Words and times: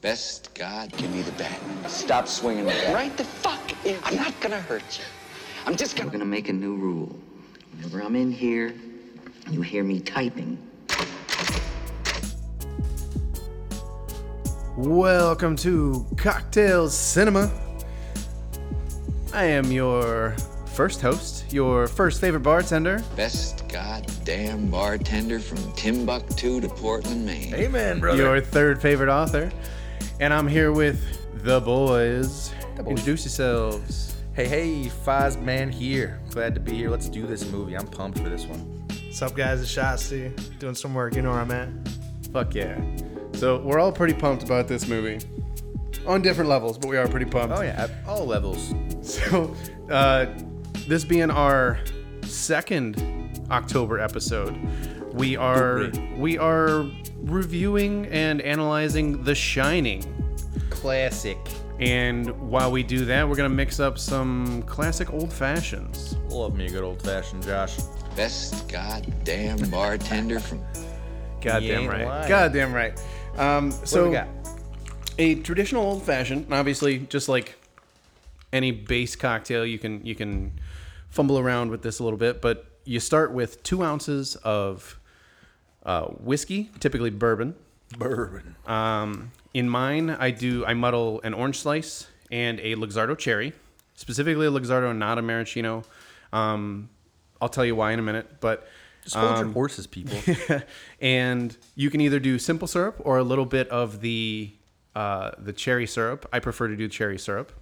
Best 0.00 0.54
God, 0.54 0.96
give 0.96 1.12
me 1.12 1.22
the 1.22 1.32
bat. 1.32 1.58
Stop 1.88 2.28
swinging 2.28 2.66
the 2.66 2.70
bat. 2.70 2.94
Right 2.94 3.16
the 3.16 3.24
fuck 3.24 3.84
in. 3.84 3.98
I'm 4.04 4.14
not 4.14 4.32
gonna 4.40 4.60
hurt 4.60 4.96
you. 4.96 5.04
I'm 5.66 5.74
just 5.74 5.96
gonna. 5.96 6.06
We're 6.06 6.12
gonna. 6.12 6.24
gonna 6.24 6.30
make 6.30 6.48
a 6.48 6.52
new 6.52 6.76
rule. 6.76 7.18
Whenever 7.74 8.04
I'm 8.04 8.14
in 8.14 8.30
here, 8.30 8.72
you 9.50 9.60
hear 9.60 9.82
me 9.82 9.98
typing. 9.98 10.56
Welcome 14.76 15.56
to 15.56 16.06
Cocktail 16.16 16.88
Cinema. 16.88 17.50
I 19.32 19.46
am 19.46 19.72
your 19.72 20.36
first 20.66 21.00
host, 21.00 21.52
your 21.52 21.88
first 21.88 22.20
favorite 22.20 22.44
bartender. 22.44 23.02
Best 23.16 23.66
goddamn 23.68 24.70
bartender 24.70 25.40
from 25.40 25.58
Timbuktu 25.72 26.60
to 26.60 26.68
Portland, 26.68 27.26
Maine. 27.26 27.52
Amen, 27.52 27.98
brother. 27.98 28.22
Your 28.22 28.40
third 28.40 28.80
favorite 28.80 29.08
author. 29.08 29.50
And 30.20 30.34
I'm 30.34 30.48
here 30.48 30.72
with 30.72 31.00
the 31.44 31.60
boys. 31.60 32.52
The 32.76 32.82
boys. 32.82 32.90
Introduce 32.90 33.24
yourselves. 33.24 34.16
Hey, 34.34 34.48
hey, 34.48 34.88
Fiz 34.88 35.36
Man 35.36 35.70
here. 35.70 36.20
Glad 36.30 36.54
to 36.56 36.60
be 36.60 36.72
here. 36.72 36.90
Let's 36.90 37.08
do 37.08 37.24
this 37.24 37.48
movie. 37.52 37.76
I'm 37.76 37.86
pumped 37.86 38.18
for 38.18 38.28
this 38.28 38.44
one. 38.44 38.58
What's 39.04 39.22
up, 39.22 39.36
guys? 39.36 39.60
It's 39.62 39.72
Shotzi. 39.72 40.58
Doing 40.58 40.74
some 40.74 40.92
work. 40.92 41.14
You 41.14 41.22
know 41.22 41.30
where 41.30 41.38
I'm 41.38 41.52
at. 41.52 41.68
Fuck 42.32 42.56
yeah. 42.56 42.80
So, 43.34 43.58
we're 43.60 43.78
all 43.78 43.92
pretty 43.92 44.12
pumped 44.12 44.42
about 44.42 44.66
this 44.66 44.88
movie. 44.88 45.24
On 46.04 46.20
different 46.20 46.50
levels, 46.50 46.78
but 46.78 46.88
we 46.88 46.96
are 46.96 47.06
pretty 47.06 47.26
pumped. 47.26 47.56
Oh 47.56 47.60
yeah, 47.60 47.84
at 47.84 47.90
all 48.06 48.26
levels. 48.26 48.74
So, 49.08 49.54
uh, 49.88 50.26
this 50.86 51.02
being 51.04 51.30
our 51.30 51.78
second 52.22 53.40
October 53.50 53.98
episode, 53.98 54.58
we 55.14 55.36
are 55.36 55.90
we 56.16 56.36
are 56.36 56.84
reviewing 57.22 58.06
and 58.06 58.40
analyzing 58.40 59.22
The 59.24 59.34
Shining. 59.34 60.17
Classic. 60.80 61.38
And 61.80 62.30
while 62.50 62.70
we 62.70 62.82
do 62.82 63.04
that, 63.04 63.28
we're 63.28 63.36
gonna 63.36 63.48
mix 63.48 63.80
up 63.80 63.98
some 63.98 64.62
classic 64.62 65.12
old 65.12 65.32
fashions. 65.32 66.16
Love 66.28 66.56
me 66.56 66.66
a 66.66 66.70
good 66.70 66.84
old 66.84 67.02
fashioned 67.02 67.44
Josh. 67.44 67.76
Best 68.16 68.68
goddamn 68.68 69.58
bartender 69.70 70.40
from. 70.40 70.62
Goddamn 71.40 71.86
right. 71.86 72.04
lying. 72.04 72.28
Goddamn 72.28 72.72
right. 72.72 73.00
Um, 73.36 73.70
so 73.70 74.02
what 74.02 74.08
we 74.08 74.16
got? 74.16 74.28
a 75.18 75.34
traditional 75.36 75.84
old 75.84 76.02
fashioned, 76.02 76.46
and 76.46 76.54
obviously 76.54 76.98
just 76.98 77.28
like 77.28 77.56
any 78.52 78.70
base 78.70 79.16
cocktail, 79.16 79.66
you 79.66 79.78
can 79.78 80.04
you 80.04 80.14
can 80.14 80.58
fumble 81.10 81.38
around 81.38 81.70
with 81.70 81.82
this 81.82 81.98
a 81.98 82.04
little 82.04 82.18
bit, 82.18 82.40
but 82.40 82.66
you 82.84 83.00
start 83.00 83.32
with 83.32 83.62
two 83.62 83.82
ounces 83.82 84.36
of 84.36 84.98
uh, 85.84 86.06
whiskey, 86.06 86.70
typically 86.80 87.10
bourbon. 87.10 87.54
Bourbon. 87.96 88.56
Um, 88.66 89.32
in 89.54 89.68
mine, 89.68 90.10
I 90.10 90.30
do 90.30 90.64
I 90.64 90.74
muddle 90.74 91.20
an 91.22 91.34
orange 91.34 91.58
slice 91.58 92.06
and 92.30 92.60
a 92.60 92.74
Luxardo 92.74 93.16
cherry, 93.16 93.52
specifically 93.94 94.46
a 94.46 94.50
Luxardo, 94.50 94.96
not 94.96 95.18
a 95.18 95.22
maraschino. 95.22 95.84
Um, 96.32 96.90
I'll 97.40 97.48
tell 97.48 97.64
you 97.64 97.76
why 97.76 97.92
in 97.92 97.98
a 97.98 98.02
minute, 98.02 98.40
but 98.40 98.68
Just 99.02 99.16
hold 99.16 99.32
um, 99.32 99.46
your 99.46 99.52
horses, 99.52 99.86
people. 99.86 100.18
and 101.00 101.56
you 101.74 101.90
can 101.90 102.00
either 102.00 102.20
do 102.20 102.38
simple 102.38 102.68
syrup 102.68 102.96
or 103.00 103.18
a 103.18 103.22
little 103.22 103.46
bit 103.46 103.68
of 103.68 104.00
the 104.00 104.52
uh, 104.94 105.30
the 105.38 105.52
cherry 105.52 105.86
syrup. 105.86 106.28
I 106.32 106.40
prefer 106.40 106.68
to 106.68 106.76
do 106.76 106.88
cherry 106.88 107.18
syrup. 107.18 107.52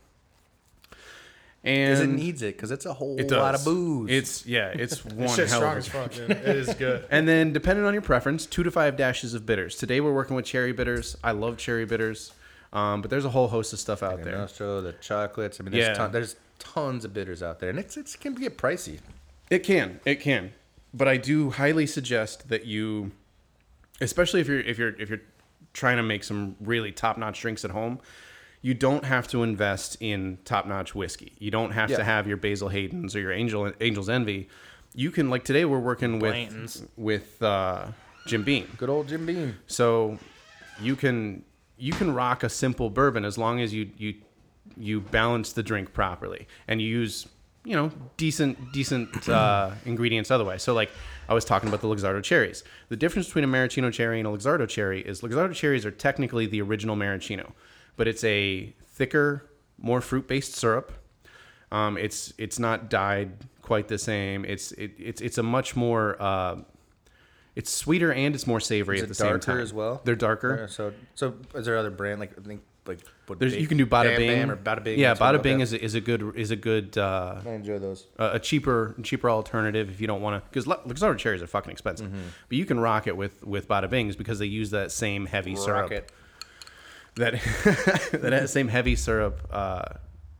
And 1.64 2.00
it 2.00 2.06
needs 2.16 2.42
it, 2.42 2.56
because 2.56 2.70
it's 2.70 2.86
a 2.86 2.92
whole 2.94 3.18
it 3.18 3.30
lot 3.30 3.54
of 3.56 3.64
booze. 3.64 4.10
It's 4.10 4.46
yeah, 4.46 4.68
it's 4.68 5.04
one 5.04 5.28
shit's 5.28 5.50
hell 5.50 5.60
strong 5.60 5.72
of 5.72 5.76
a 5.76 5.78
as 5.78 5.88
fuck, 5.88 6.12
dude. 6.12 6.30
It 6.30 6.56
is 6.56 6.74
good. 6.78 7.04
and 7.10 7.26
then, 7.26 7.52
depending 7.52 7.84
on 7.84 7.92
your 7.92 8.02
preference, 8.02 8.46
two 8.46 8.62
to 8.62 8.70
five 8.70 8.96
dashes 8.96 9.34
of 9.34 9.44
bitters. 9.46 9.76
Today, 9.76 10.00
we're 10.00 10.14
working 10.14 10.36
with 10.36 10.44
cherry 10.44 10.72
bitters. 10.72 11.16
I 11.24 11.32
love 11.32 11.56
cherry 11.56 11.84
bitters, 11.84 12.32
um, 12.72 13.00
but 13.02 13.10
there's 13.10 13.24
a 13.24 13.30
whole 13.30 13.48
host 13.48 13.72
of 13.72 13.80
stuff 13.80 14.02
out 14.04 14.18
the 14.18 14.24
there. 14.26 14.38
Nostro, 14.38 14.80
the 14.80 14.92
chocolates. 14.92 15.58
I 15.60 15.64
mean, 15.64 15.72
there's, 15.72 15.86
Yeah. 15.88 15.94
ton, 15.94 16.12
there's 16.12 16.36
tons 16.60 17.04
of 17.04 17.12
bitters 17.12 17.42
out 17.42 17.58
there, 17.58 17.70
and 17.70 17.78
it's, 17.80 17.96
it's 17.96 18.14
it 18.14 18.20
can 18.20 18.34
get 18.34 18.56
pricey. 18.56 19.00
It 19.50 19.60
can, 19.60 19.98
it 20.04 20.20
can, 20.20 20.52
but 20.94 21.08
I 21.08 21.16
do 21.16 21.50
highly 21.50 21.86
suggest 21.86 22.48
that 22.48 22.64
you, 22.64 23.10
especially 24.00 24.40
if 24.40 24.48
you're 24.48 24.60
if 24.60 24.78
you're 24.78 24.94
if 25.00 25.08
you're 25.08 25.22
trying 25.72 25.96
to 25.96 26.02
make 26.02 26.22
some 26.24 26.56
really 26.60 26.90
top 26.92 27.18
notch 27.18 27.40
drinks 27.40 27.64
at 27.64 27.70
home, 27.70 27.98
you 28.66 28.74
don't 28.74 29.04
have 29.04 29.28
to 29.28 29.44
invest 29.44 29.96
in 30.00 30.38
top 30.44 30.66
notch 30.66 30.92
whiskey. 30.92 31.32
You 31.38 31.52
don't 31.52 31.70
have 31.70 31.88
Yeah. 31.88 31.98
to 31.98 32.04
have 32.04 32.26
your 32.26 32.36
Basil 32.36 32.68
Hayden's 32.68 33.14
or 33.14 33.20
your 33.20 33.30
Angel 33.30 33.72
Angel's 33.80 34.08
Envy. 34.08 34.48
You 34.92 35.12
can 35.12 35.30
like 35.30 35.44
today 35.44 35.64
we're 35.64 35.78
working 35.78 36.18
with 36.18 36.32
Blanton's. 36.32 36.82
with 36.96 37.40
uh, 37.40 37.86
Jim 38.26 38.42
Beam. 38.42 38.66
Good 38.76 38.90
old 38.90 39.06
Jim 39.06 39.24
Beam. 39.24 39.56
So 39.68 40.18
you 40.80 40.96
can 40.96 41.44
you 41.78 41.92
can 41.92 42.12
rock 42.12 42.42
a 42.42 42.48
simple 42.48 42.90
bourbon 42.90 43.24
as 43.24 43.38
long 43.38 43.60
as 43.60 43.72
you 43.72 43.88
you 43.96 44.14
you 44.76 45.00
balance 45.00 45.52
the 45.52 45.62
drink 45.62 45.92
properly 45.92 46.48
and 46.66 46.82
you 46.82 46.88
use 46.88 47.28
you 47.64 47.76
know 47.76 47.92
decent 48.16 48.58
decent 48.72 49.28
uh, 49.28 49.70
ingredients 49.84 50.32
otherwise. 50.32 50.64
So 50.64 50.74
like 50.74 50.90
I 51.28 51.34
was 51.34 51.44
talking 51.44 51.68
about 51.68 51.82
the 51.82 51.88
Luxardo 51.88 52.20
cherries. 52.20 52.64
The 52.88 52.96
difference 52.96 53.26
between 53.28 53.44
a 53.44 53.46
maraschino 53.46 53.92
cherry 53.92 54.18
and 54.18 54.26
a 54.26 54.30
Luxardo 54.32 54.68
cherry 54.68 55.02
is 55.02 55.20
Luxardo 55.20 55.54
cherries 55.54 55.86
are 55.86 55.92
technically 55.92 56.46
the 56.46 56.60
original 56.62 56.96
maraschino, 56.96 57.52
but 57.96 58.06
it's 58.08 58.24
a 58.24 58.72
thicker, 58.92 59.48
more 59.78 60.00
fruit 60.00 60.26
based 60.28 60.54
syrup. 60.54 60.92
Um, 61.72 61.98
it's 61.98 62.32
it's 62.38 62.58
not 62.58 62.88
dyed 62.90 63.32
quite 63.62 63.88
the 63.88 63.98
same. 63.98 64.44
It's 64.44 64.72
it, 64.72 64.92
it's 64.98 65.20
it's 65.20 65.38
a 65.38 65.42
much 65.42 65.74
more 65.76 66.16
uh, 66.20 66.56
it's 67.54 67.70
sweeter 67.70 68.12
and 68.12 68.34
it's 68.34 68.46
more 68.46 68.60
savory 68.60 68.98
Is 68.98 69.02
at 69.02 69.08
the 69.08 69.14
same 69.14 69.26
darker 69.30 69.40
time 69.40 69.60
as 69.60 69.72
well? 69.72 70.00
They're 70.04 70.14
darker. 70.14 70.58
Yeah, 70.60 70.66
so, 70.66 70.92
so 71.14 71.34
is 71.54 71.66
there 71.66 71.76
other 71.76 71.90
brand 71.90 72.20
like 72.20 72.32
I 72.38 72.42
think 72.46 72.62
like 72.86 73.00
what? 73.26 73.40
There's, 73.40 73.52
Big- 73.54 73.62
you 73.62 73.66
can 73.66 73.78
do 73.78 73.86
Bada 73.86 74.04
Bam 74.10 74.16
Bing 74.18 74.28
Bam 74.46 74.50
or 74.52 74.56
Bada 74.56 74.84
Bing. 74.84 74.98
Yeah, 74.98 75.14
Bada 75.14 75.42
Bing 75.42 75.58
is 75.60 75.72
a, 75.72 75.82
is 75.82 75.94
a 75.96 76.00
good 76.00 76.36
is 76.36 76.52
a 76.52 76.56
good 76.56 76.96
uh, 76.96 77.40
I 77.44 77.50
enjoy 77.50 77.78
those. 77.80 78.06
a 78.18 78.38
cheaper 78.38 78.94
cheaper 79.02 79.28
alternative 79.28 79.90
if 79.90 80.00
you 80.00 80.06
don't 80.06 80.22
want 80.22 80.40
to 80.42 80.48
because 80.48 80.66
Luxardo 80.66 81.18
cherries 81.18 81.42
are 81.42 81.46
fucking 81.48 81.72
expensive, 81.72 82.06
Mm-hmm. 82.06 82.28
but 82.48 82.56
you 82.58 82.64
can 82.64 82.78
rock 82.78 83.08
it 83.08 83.16
with 83.16 83.42
with 83.44 83.66
Bada 83.66 83.90
Bings 83.90 84.14
because 84.14 84.38
they 84.38 84.46
use 84.46 84.70
that 84.70 84.92
same 84.92 85.26
heavy 85.26 85.56
syrup 85.56 85.90
Rocket. 85.90 86.12
That 87.16 87.34
that 88.12 88.48
same 88.50 88.68
heavy 88.68 88.96
syrup 88.96 89.46
uh, 89.50 89.82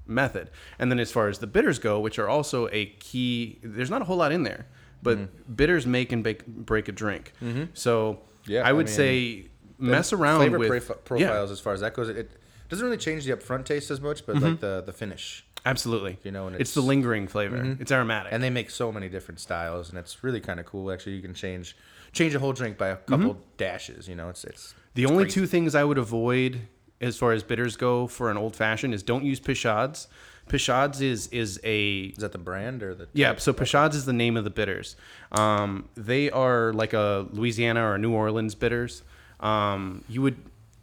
method. 0.07 0.51
And 0.79 0.91
then 0.91 0.99
as 0.99 1.11
far 1.11 1.29
as 1.29 1.39
the 1.39 1.47
bitters 1.47 1.79
go, 1.79 2.01
which 2.01 2.19
are 2.19 2.29
also 2.29 2.69
a 2.73 2.87
key, 3.01 3.59
there's 3.63 3.91
not 3.91 4.03
a 4.03 4.05
whole 4.05 4.17
lot 4.17 4.33
in 4.33 4.43
there, 4.45 4.67
but 5.03 5.19
Mm-hmm. 5.19 5.53
bitters 5.55 5.87
make 5.87 6.13
and 6.13 6.23
bake, 6.25 6.47
break 6.47 6.89
a 6.89 6.93
drink. 6.93 7.33
So 7.75 8.21
Yeah, 8.47 8.63
I 8.63 8.71
I 8.71 8.73
would 8.73 8.87
mean, 8.87 8.95
say 8.95 9.47
mess 9.79 10.13
around 10.13 10.41
flavor 10.41 10.59
with 10.59 10.71
profi- 10.71 11.05
profiles 11.05 11.51
as 11.51 11.61
far 11.61 11.73
as 11.73 11.81
that 11.81 11.95
goes. 11.95 12.09
It, 12.09 12.17
it 12.17 12.31
doesn't 12.69 12.85
really 12.85 12.97
change 12.99 13.25
the 13.25 13.33
upfront 13.37 13.65
taste 13.65 13.91
as 13.91 14.01
much, 14.01 14.27
but 14.27 14.37
like 14.41 14.61
the 14.61 14.83
the 14.85 14.93
finish. 14.93 15.45
Absolutely, 15.65 16.17
You 16.23 16.31
know, 16.31 16.47
and 16.47 16.55
it's, 16.57 16.75
the 16.75 16.81
it's- 16.81 16.83
Mm-hmm. 16.83 16.89
lingering 16.89 17.27
flavor. 17.29 17.77
It's 17.81 17.91
aromatic. 17.91 18.33
And 18.33 18.41
they 18.43 18.51
make 18.51 18.71
so 18.71 18.93
many 18.93 19.09
different 19.09 19.41
styles, 19.41 19.89
and 19.91 19.99
it's 19.99 20.23
really 20.23 20.41
kind 20.41 20.61
of 20.61 20.67
cool. 20.67 20.93
Actually, 20.93 21.17
you 21.17 21.23
can 21.23 21.35
change 21.35 21.77
change 22.13 22.35
a 22.35 22.39
whole 22.39 22.53
drink 22.53 22.79
by 22.79 22.89
a 22.89 22.97
couple 22.97 23.39
dashes. 23.57 24.07
You 24.09 24.15
know, 24.15 24.29
it's 24.29 24.45
it's 24.45 24.75
The 24.97 25.07
only 25.07 25.27
two 25.27 25.47
things 25.47 25.75
I 25.75 25.85
would 25.85 25.99
avoid 25.99 26.63
as 27.01 27.17
far 27.17 27.33
as 27.33 27.43
bitters 27.43 27.77
go 27.77 28.07
for 28.07 28.31
an 28.31 28.37
old 28.37 28.57
fashioned 28.57 28.95
is 28.95 29.03
don't 29.03 29.25
use 29.25 29.39
Peychaud's. 29.39 30.09
Peychaud's 30.49 31.01
is 31.01 31.27
is 31.29 31.61
a 31.65 32.13
is 32.17 32.19
that 32.19 32.33
the 32.33 32.39
brand 32.39 32.83
or 32.83 32.95
the 32.95 33.09
yeah. 33.13 33.37
So 33.37 33.53
Peychaud's 33.53 33.97
is 33.97 34.07
the 34.07 34.13
name 34.13 34.37
of 34.37 34.45
the 34.45 34.51
bitters. 34.51 34.97
Um, 35.33 35.89
they 35.97 36.31
are 36.31 36.73
like 36.73 36.93
a 36.93 37.27
Louisiana 37.31 37.85
or 37.85 37.99
New 37.99 38.13
Orleans 38.13 38.55
bitters. 38.55 39.03
Um, 39.41 40.05
you 40.09 40.23
would 40.23 40.37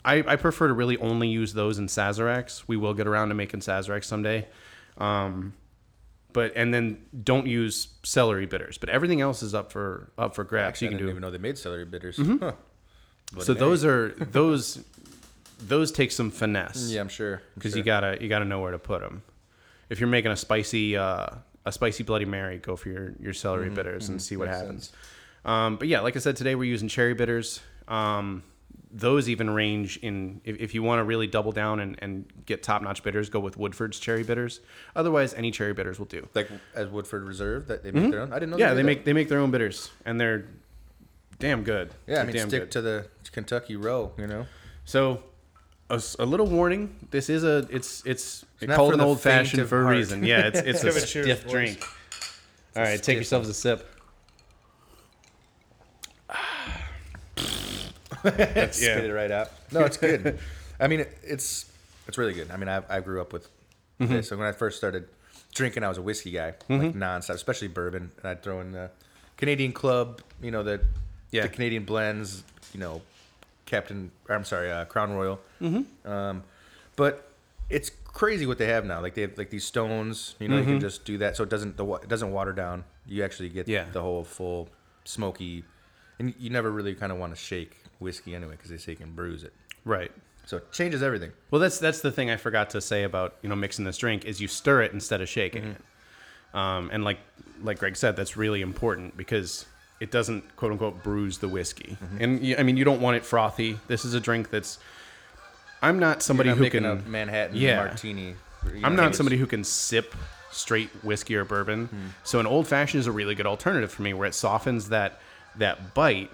I, 0.06 0.24
I 0.28 0.36
prefer 0.36 0.68
to 0.68 0.74
really 0.74 0.98
only 0.98 1.30
use 1.30 1.54
those 1.54 1.80
in 1.80 1.88
Sazeracs. 1.88 2.64
We 2.68 2.78
will 2.78 2.94
get 2.94 3.08
around 3.08 3.30
to 3.30 3.36
making 3.36 3.62
Sazeracs 3.62 4.04
someday. 4.04 4.48
Um, 4.98 5.54
but 6.34 6.52
and 6.56 6.74
then 6.74 7.06
don't 7.24 7.48
use 7.48 7.88
celery 8.04 8.46
bitters. 8.46 8.78
But 8.78 8.90
everything 8.90 9.22
else 9.22 9.42
is 9.42 9.54
up 9.54 9.72
for 9.72 10.12
up 10.18 10.36
for 10.36 10.44
grabs. 10.44 10.70
Actually, 10.70 10.86
you 10.86 10.90
I 10.90 10.92
can 10.92 10.98
didn't 10.98 11.08
do 11.08 11.12
even 11.12 11.22
know 11.22 11.32
they 11.32 11.38
made 11.38 11.58
celery 11.58 11.86
bitters. 11.86 12.18
Mm-hmm. 12.18 12.38
Huh. 12.44 12.52
So 13.40 13.54
those 13.54 13.84
are 13.86 14.10
those 14.32 14.84
those 15.60 15.92
take 15.92 16.12
some 16.12 16.32
finesse. 16.32 16.92
yeah, 16.92 17.02
I'm 17.02 17.10
sure 17.10 17.42
because 17.56 17.72
sure. 17.72 17.80
you 17.80 17.84
gotta 17.84 18.18
you 18.22 18.30
gotta 18.30 18.46
know 18.46 18.60
where 18.60 18.72
to 18.72 18.80
put 18.80 19.02
them. 19.02 19.24
If 19.90 20.00
you're 20.00 20.10
making 20.10 20.32
a 20.32 20.36
spicy 20.36 20.98
uh, 20.98 21.28
a 21.66 21.72
spicy 21.72 22.04
Bloody 22.04 22.26
Mary, 22.26 22.58
go 22.58 22.76
for 22.76 22.90
your 22.90 23.14
your 23.20 23.34
celery 23.34 23.68
Mm-hmm, 23.68 23.76
bitters 23.76 24.10
and 24.10 24.22
see 24.22 24.38
what 24.38 24.48
happens. 24.48 24.92
Um, 25.46 25.78
but 25.78 25.88
yeah, 25.88 26.00
like 26.00 26.16
I 26.16 26.20
said, 26.20 26.36
today 26.36 26.56
we're 26.56 26.64
using 26.64 26.88
cherry 26.88 27.14
bitters. 27.14 27.60
Um, 27.88 28.44
those 28.96 29.28
even 29.28 29.50
range 29.50 29.98
in 29.98 30.40
if, 30.44 30.58
if 30.60 30.76
you 30.76 30.84
want 30.84 31.00
to 31.00 31.04
really 31.04 31.28
double 31.28 31.52
down 31.52 31.80
and, 31.80 31.98
and 32.00 32.26
get 32.46 32.62
top 32.64 32.82
notch 32.82 33.04
bitters, 33.04 33.30
go 33.30 33.40
with 33.40 33.58
Woodford's 33.58 34.00
cherry 34.00 34.24
bitters. 34.24 34.60
Otherwise, 34.96 35.34
any 35.34 35.52
cherry 35.52 35.74
bitters 35.74 35.98
will 36.00 36.06
do. 36.06 36.28
like 36.36 36.50
as 36.76 36.90
Woodford 36.90 37.24
Reserve 37.24 37.68
that 37.68 37.84
they 37.84 37.92
make 37.92 38.12
their 38.12 38.22
own. 38.22 38.32
I 38.32 38.36
didn't 38.36 38.52
know. 38.52 38.58
Mm-hmm. 38.58 38.62
Yeah, 38.62 38.74
they 38.74 38.82
that. 38.82 38.84
make 38.84 39.06
they 39.06 39.14
make 39.14 39.30
their 39.30 39.40
own 39.40 39.52
bitters, 39.52 39.90
and 40.06 40.20
they're 40.22 40.46
damn 41.44 41.64
good. 41.64 41.92
Yeah, 42.08 42.22
I 42.22 42.24
mean, 42.24 42.36
damn 42.36 42.48
stick 42.50 42.62
good. 42.64 42.72
to 42.72 42.82
the 42.82 43.08
Kentucky 43.32 43.76
row. 43.76 44.12
You 44.18 44.28
know, 44.28 44.46
So, 44.86 45.22
a 45.90 46.26
little 46.26 46.48
warning. 46.48 46.96
This 47.12 47.30
is 47.30 47.44
a 47.44 47.68
it's 47.70 48.02
it's, 48.06 48.46
not 48.62 48.76
called 48.78 48.90
for 48.92 48.94
an 48.94 49.00
the 49.00 49.06
old 49.06 49.20
fashioned 49.22 49.68
for 49.68 49.82
a 49.82 49.86
reason. 49.86 50.24
Yeah, 50.24 50.48
it's 50.48 50.60
it's 50.60 50.82
a 50.84 50.86
Give 50.92 50.96
cheers, 51.08 51.26
stiff 51.26 51.44
boys. 51.44 51.52
drink. 51.52 51.84
All 52.76 52.82
right, 52.84 52.92
take 52.92 53.04
stiff 53.04 53.16
yourselves 53.16 53.50
a 53.50 53.54
sip. 53.54 53.88
spit 58.26 59.06
it 59.06 59.14
right 59.14 59.32
out. 59.32 59.50
No, 59.72 59.82
it's 59.82 59.98
good. 59.98 60.40
I 60.80 60.88
mean, 60.88 61.02
it, 61.02 61.18
it's 61.24 61.72
it's 62.08 62.18
really 62.18 62.34
good. 62.34 62.50
I 62.52 62.58
mean, 62.58 62.70
I, 62.70 62.82
I 62.90 63.00
grew 63.00 63.22
up 63.22 63.34
with 63.34 63.50
Mm-hmm. 64.00 64.12
this. 64.12 64.30
So 64.30 64.36
when 64.38 64.48
I 64.48 64.52
first 64.54 64.76
started 64.78 65.08
drinking, 65.54 65.84
I 65.84 65.88
was 65.88 66.00
a 66.00 66.02
whiskey 66.02 66.32
guy, 66.32 66.56
like 66.68 66.94
nonstop, 66.96 67.36
especially 67.36 67.68
bourbon. 67.68 68.12
And 68.18 68.26
I'd 68.28 68.42
throw 68.42 68.60
in 68.60 68.72
the 68.72 68.90
Canadian 69.38 69.72
Club, 69.72 70.20
you 70.42 70.50
know, 70.50 70.64
the 70.64 70.82
Yeah. 71.34 71.44
the 71.44 71.50
Canadian 71.50 71.84
blends, 71.84 72.44
you 72.74 72.80
know, 72.80 73.02
Captain. 73.66 74.12
I'm 74.30 74.44
sorry, 74.46 74.72
uh, 74.72 74.86
Crown 74.86 75.12
Royal. 75.14 75.40
Mm-hmm. 75.62 76.10
Um, 76.10 76.44
but 76.96 77.30
it's 77.70 77.92
crazy 78.06 78.46
what 78.46 78.58
they 78.58 78.68
have 78.68 78.86
now. 78.86 79.02
Like 79.02 79.16
they 79.16 79.22
have 79.24 79.38
like 79.38 79.50
these 79.50 79.64
stones. 79.66 80.36
You 80.40 80.48
know, 80.48 80.58
you 80.58 80.64
can 80.64 80.80
just 80.80 81.06
do 81.06 81.18
that, 81.20 81.36
so 81.36 81.44
it 81.44 81.50
doesn't 81.50 81.76
the 81.78 81.86
it 81.96 82.08
doesn't 82.08 82.32
water 82.32 82.54
down. 82.54 82.84
You 83.06 83.24
actually 83.24 83.50
get 83.50 83.68
Yeah. 83.68 83.86
the 83.92 84.02
whole 84.02 84.24
full 84.24 84.70
smoky, 85.06 85.64
and 86.20 86.34
you 86.40 86.50
never 86.50 86.72
really 86.72 86.94
kind 86.96 87.12
of 87.12 87.18
want 87.18 87.36
to 87.36 87.42
shake 87.42 87.78
whiskey 88.00 88.36
anyway 88.36 88.52
because 88.54 88.70
they 88.70 88.78
say 88.78 88.92
you 88.94 88.98
can 88.98 89.12
bruise 89.14 89.44
it. 89.44 89.54
Right. 89.86 90.12
So 90.46 90.58
it 90.58 90.72
changes 90.72 91.02
everything. 91.02 91.32
Well, 91.52 91.60
that's 91.62 91.80
that's 91.80 92.02
the 92.02 92.12
thing 92.12 92.30
I 92.30 92.36
forgot 92.38 92.70
to 92.72 92.82
say 92.82 93.04
about 93.04 93.36
you 93.42 93.50
know 93.50 93.56
mixing 93.56 93.86
this 93.86 93.98
drink 93.98 94.26
is 94.26 94.40
you 94.42 94.48
stir 94.48 94.84
it 94.84 94.92
instead 94.94 95.22
of 95.22 95.30
shaking 95.30 95.64
it, 95.64 95.82
um, 96.54 96.90
and 96.94 97.04
like 97.04 97.18
like 97.62 97.80
Greg 97.80 97.96
said, 97.96 98.16
that's 98.16 98.36
really 98.38 98.62
important 98.62 99.16
because 99.18 99.66
it 100.00 100.12
doesn't 100.12 100.56
quote 100.56 100.72
unquote 100.72 101.04
bruise 101.04 101.38
the 101.38 101.48
whiskey. 101.48 101.98
And 102.20 102.56
I 102.58 102.64
mean, 102.64 102.78
you 102.78 102.84
don't 102.84 103.02
want 103.02 103.18
it 103.18 103.26
frothy. 103.26 103.80
This 103.88 104.06
is 104.06 104.14
a 104.14 104.20
drink 104.20 104.50
that's. 104.50 104.80
I'm 105.82 106.00
not 106.00 106.24
somebody 106.24 106.50
not 106.50 106.58
who 106.60 106.70
can. 106.70 106.86
a 106.86 106.96
Manhattan 106.96 107.56
Yeah. 107.58 107.78
martini. 107.78 108.36
You 108.74 108.82
I'm 108.84 108.96
not 108.96 109.16
somebody 109.16 109.38
who 109.38 109.46
can 109.46 109.64
sip 109.66 110.16
straight 110.52 110.90
whiskey 111.04 111.36
or 111.36 111.44
bourbon. 111.44 111.88
Hmm. 111.88 111.98
So 112.24 112.40
an 112.40 112.48
old 112.48 112.68
fashioned 112.68 113.02
is 113.02 113.08
a 113.08 113.12
really 113.12 113.36
good 113.36 113.46
alternative 113.48 113.92
for 113.92 114.02
me, 114.04 114.14
where 114.14 114.28
it 114.28 114.34
softens 114.36 114.90
that 114.90 115.20
that 115.58 115.94
bite. 115.94 116.32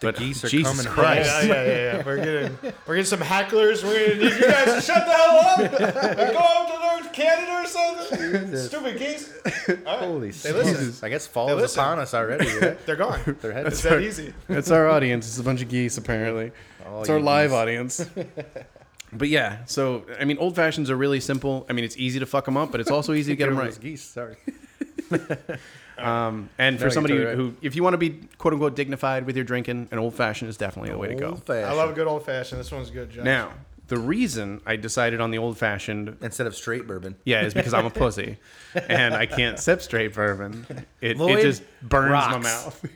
The 0.00 0.08
but 0.08 0.16
geese 0.16 0.44
are 0.44 0.48
Jesus 0.48 0.76
coming 0.76 0.92
Christ. 0.92 1.28
Yeah, 1.28 1.42
yeah, 1.42 1.64
yeah, 1.64 1.96
yeah. 1.96 2.02
We're 2.04 2.16
getting 2.16 2.58
we're 2.86 2.96
getting 2.96 3.04
some 3.04 3.20
hecklers. 3.20 3.84
We're 3.84 4.08
gonna 4.08 4.22
need 4.22 4.40
you 4.40 4.46
guys 4.46 4.74
to 4.74 4.80
shut 4.80 5.06
the 5.06 5.12
hell 5.12 5.38
up 5.38 5.58
and 5.60 6.32
go 6.32 6.38
out 6.38 6.68
to 6.68 7.02
North 7.02 7.12
Canada 7.12 7.52
or 7.52 7.66
something. 7.66 8.56
Stupid 8.56 8.98
geese. 8.98 9.32
All 9.68 9.74
right. 9.84 9.98
Holy 10.00 10.30
They 10.30 10.52
listen. 10.52 10.74
Jesus. 10.76 11.02
I 11.02 11.08
guess 11.08 11.26
fall 11.26 11.46
They 11.46 11.62
is 11.62 11.76
upon 11.76 11.98
us 11.98 12.12
already. 12.12 12.46
Right? 12.58 12.86
They're 12.86 12.96
gone. 12.96 13.20
Their 13.40 13.52
head 13.52 13.66
It's 13.66 13.76
is 13.76 13.82
that 13.82 14.00
easy. 14.00 14.34
That's 14.48 14.70
our 14.70 14.88
audience. 14.88 15.26
It's 15.26 15.38
a 15.38 15.42
bunch 15.42 15.62
of 15.62 15.68
geese, 15.68 15.96
apparently. 15.96 16.50
All 16.86 17.00
it's 17.00 17.10
our 17.10 17.18
you 17.18 17.24
live 17.24 17.52
audience. 17.52 18.04
but 19.12 19.28
yeah, 19.28 19.64
so 19.66 20.04
I 20.18 20.24
mean, 20.24 20.38
old 20.38 20.56
fashions 20.56 20.90
are 20.90 20.96
really 20.96 21.20
simple. 21.20 21.66
I 21.70 21.72
mean, 21.72 21.84
it's 21.84 21.96
easy 21.96 22.18
to 22.18 22.26
fuck 22.26 22.44
them 22.44 22.56
up, 22.56 22.72
but 22.72 22.80
it's 22.80 22.90
also 22.90 23.12
easy 23.12 23.32
to 23.32 23.36
get 23.36 23.46
them 23.46 23.56
Those 23.56 23.74
right. 23.74 23.80
Geese, 23.80 24.02
sorry. 24.02 24.36
Um, 25.98 26.48
and 26.58 26.78
for 26.80 26.90
somebody 26.90 27.14
you're 27.14 27.22
who, 27.22 27.28
totally 27.30 27.50
who, 27.50 27.56
if 27.66 27.76
you 27.76 27.82
want 27.82 27.94
to 27.94 27.98
be 27.98 28.10
quote 28.38 28.52
unquote 28.54 28.74
dignified 28.76 29.26
with 29.26 29.36
your 29.36 29.44
drinking, 29.44 29.88
an 29.90 29.98
old 29.98 30.14
fashioned 30.14 30.48
is 30.48 30.56
definitely 30.56 30.90
the 30.90 30.98
way 30.98 31.08
to 31.08 31.14
go. 31.14 31.30
Old-fashioned. 31.30 31.66
I 31.66 31.72
love 31.72 31.90
a 31.90 31.92
good 31.92 32.06
old 32.06 32.24
fashioned. 32.24 32.60
This 32.60 32.72
one's 32.72 32.90
good, 32.90 33.10
Josh. 33.10 33.24
Now, 33.24 33.52
the 33.88 33.98
reason 33.98 34.60
I 34.66 34.76
decided 34.76 35.20
on 35.20 35.30
the 35.30 35.38
old 35.38 35.58
fashioned, 35.58 36.16
Instead 36.22 36.46
of 36.46 36.56
straight 36.56 36.86
bourbon. 36.86 37.16
yeah, 37.24 37.42
is 37.42 37.52
because 37.54 37.74
I'm 37.74 37.86
a 37.86 37.90
pussy, 37.90 38.38
and 38.88 39.14
I 39.14 39.26
can't 39.26 39.58
sip 39.58 39.82
straight 39.82 40.14
bourbon. 40.14 40.66
It, 41.00 41.20
it 41.20 41.42
just 41.42 41.62
burns 41.82 42.10
my 42.10 42.38
mouth. 42.38 42.86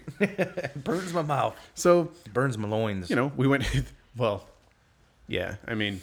Burns 0.76 1.12
my 1.12 1.22
mouth. 1.22 1.56
So 1.74 2.10
Burns 2.32 2.58
my 2.58 2.66
loins. 2.68 3.10
you 3.10 3.16
know, 3.16 3.30
we 3.36 3.46
went. 3.46 3.64
Well, 4.16 4.48
yeah, 5.28 5.56
I 5.68 5.74
mean, 5.74 6.00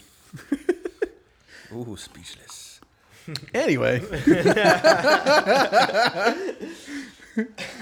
Ooh, 1.73 1.97
speechless. 1.97 2.64
Anyway. 3.53 4.01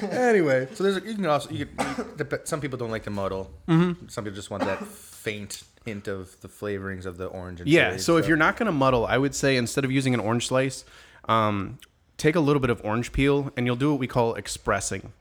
anyway. 0.02 0.68
So 0.74 0.84
there's 0.84 0.98
a, 0.98 1.02
you 1.08 1.16
can 1.16 1.26
also 1.26 1.50
you 1.50 1.66
could, 1.66 2.18
dep- 2.30 2.48
some 2.48 2.62
people 2.62 2.78
don't 2.78 2.92
like 2.92 3.04
to 3.04 3.10
muddle. 3.10 3.52
Mm-hmm. 3.68 4.08
Some 4.08 4.24
people 4.24 4.36
just 4.36 4.50
want 4.50 4.64
that 4.66 4.86
faint 4.86 5.64
hint 5.86 6.08
of 6.08 6.40
the 6.42 6.48
flavorings 6.48 7.06
of 7.06 7.18
the 7.18 7.26
orange. 7.26 7.60
And 7.62 7.70
Yeah. 7.70 7.90
cherry 7.90 8.00
So 8.00 8.18
if 8.18 8.28
you're 8.28 8.38
not 8.38 8.58
going 8.58 8.68
to 8.68 8.72
muddle, 8.72 9.06
I 9.06 9.18
would 9.18 9.36
say 9.36 9.58
instead 9.58 9.86
of 9.86 9.92
using 9.92 10.14
an 10.14 10.20
orange 10.20 10.48
slice, 10.48 10.86
um, 11.28 11.78
take 12.18 12.36
a 12.36 12.40
little 12.40 12.60
bit 12.60 12.70
of 12.70 12.82
orange 12.84 13.12
peel 13.12 13.52
and 13.58 13.66
you'll 13.66 13.76
do 13.76 13.92
what 13.92 14.00
we 14.00 14.08
call 14.08 14.36
expressing. 14.36 15.12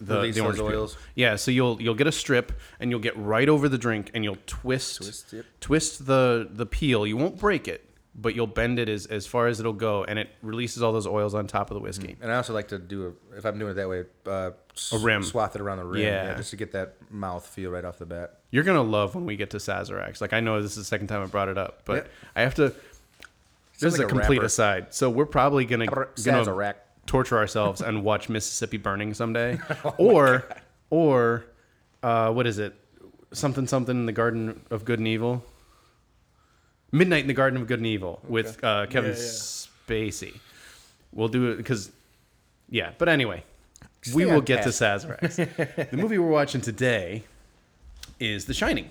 The, 0.00 0.14
Release 0.16 0.36
the 0.36 0.42
those 0.42 0.60
orange 0.60 0.72
peel. 0.72 0.80
oils. 0.80 0.96
Yeah, 1.16 1.34
so 1.36 1.50
you'll 1.50 1.82
you'll 1.82 1.96
get 1.96 2.06
a 2.06 2.12
strip 2.12 2.52
and 2.78 2.88
you'll 2.88 3.00
get 3.00 3.16
right 3.16 3.48
over 3.48 3.68
the 3.68 3.78
drink 3.78 4.12
and 4.14 4.22
you'll 4.22 4.38
twist 4.46 4.98
Twist 5.02 5.34
twist 5.60 6.06
the 6.06 6.48
the 6.48 6.66
peel. 6.66 7.04
You 7.04 7.16
won't 7.16 7.36
break 7.36 7.66
it, 7.66 7.84
but 8.20 8.34
you'll 8.34 8.48
bend 8.48 8.80
it 8.80 8.88
as, 8.88 9.06
as 9.06 9.26
far 9.26 9.46
as 9.46 9.60
it'll 9.60 9.72
go, 9.72 10.02
and 10.04 10.18
it 10.18 10.28
releases 10.42 10.82
all 10.82 10.92
those 10.92 11.06
oils 11.06 11.34
on 11.34 11.46
top 11.46 11.70
of 11.70 11.76
the 11.76 11.80
whiskey. 11.80 12.16
and 12.20 12.32
I 12.32 12.36
also 12.36 12.52
like 12.52 12.68
to 12.68 12.78
do 12.78 13.14
a, 13.32 13.36
if 13.38 13.44
I'm 13.46 13.58
doing 13.58 13.70
it 13.70 13.74
that 13.74 13.88
way, 13.88 14.04
uh, 14.26 14.50
s- 14.74 14.92
A 14.92 14.98
rim. 14.98 15.22
swath 15.22 15.54
it 15.54 15.60
around 15.62 15.78
the 15.78 15.84
rim, 15.84 16.02
Yeah. 16.02 16.34
just 16.36 16.50
to 16.50 16.56
get 16.56 16.72
that 16.72 16.96
mouth 17.12 17.46
feel 17.46 17.70
right 17.70 17.84
off 17.84 17.98
the 17.98 18.06
bat. 18.06 18.40
You're 18.50 18.64
gonna 18.64 18.82
love 18.82 19.14
when 19.14 19.24
we 19.24 19.36
get 19.36 19.50
to 19.50 19.58
Sazeracs. 19.58 20.20
Like 20.20 20.32
I 20.32 20.40
know 20.40 20.60
this 20.60 20.72
is 20.72 20.78
the 20.78 20.84
second 20.84 21.06
time 21.06 21.22
I 21.22 21.26
brought 21.26 21.48
it 21.48 21.58
up, 21.58 21.82
but. 21.84 22.08
I 22.34 22.40
have 22.42 22.54
to. 22.56 22.74
This 23.80 23.92
is 23.94 23.98
like 24.00 24.06
a 24.06 24.06
a 24.06 24.08
complete 24.08 24.38
rapper. 24.38 24.46
aside. 24.46 24.86
So 24.94 25.08
we're 25.10 25.24
probably 25.26 25.64
gonna 25.64 25.86
gonna 25.86 26.06
Sazerac. 26.16 26.74
torture 27.06 27.38
ourselves 27.38 27.80
and 27.80 28.02
watch 28.02 28.28
Mississippi 28.28 28.76
Burning 28.78 29.14
someday, 29.14 29.60
Oh 29.84 29.94
or 29.98 30.44
or 30.90 31.44
uh, 32.02 32.32
what 32.32 32.46
is 32.48 32.58
it? 32.58 32.74
Something 33.32 33.66
something 33.68 33.96
in 33.96 34.06
the 34.06 34.12
Garden 34.12 34.62
of 34.70 34.84
Good 34.84 34.98
and 34.98 35.06
Evil. 35.06 35.44
Midnight 36.90 37.22
in 37.22 37.26
the 37.28 37.34
Garden 37.34 37.60
of 37.60 37.66
Good 37.66 37.80
and 37.80 37.86
Evil 37.86 38.20
with 38.26 38.62
uh, 38.64 38.86
Kevin 38.86 39.10
Yeah, 39.12 39.16
yeah. 39.16 39.22
Spacey. 39.22 40.38
We'll 41.12 41.28
do 41.28 41.50
it 41.50 41.56
because, 41.56 41.90
yeah. 42.70 42.92
But 42.98 43.08
anyway, 43.08 43.44
we 44.06 44.22
Stay 44.22 44.24
will 44.26 44.38
on 44.38 44.44
get 44.44 44.62
to 44.64 44.72
task. 44.72 45.06
Sazeracs. 45.06 45.90
the 45.90 45.96
movie 45.96 46.18
we're 46.18 46.28
watching 46.28 46.60
today 46.60 47.24
is 48.20 48.46
The 48.46 48.54
Shining. 48.54 48.90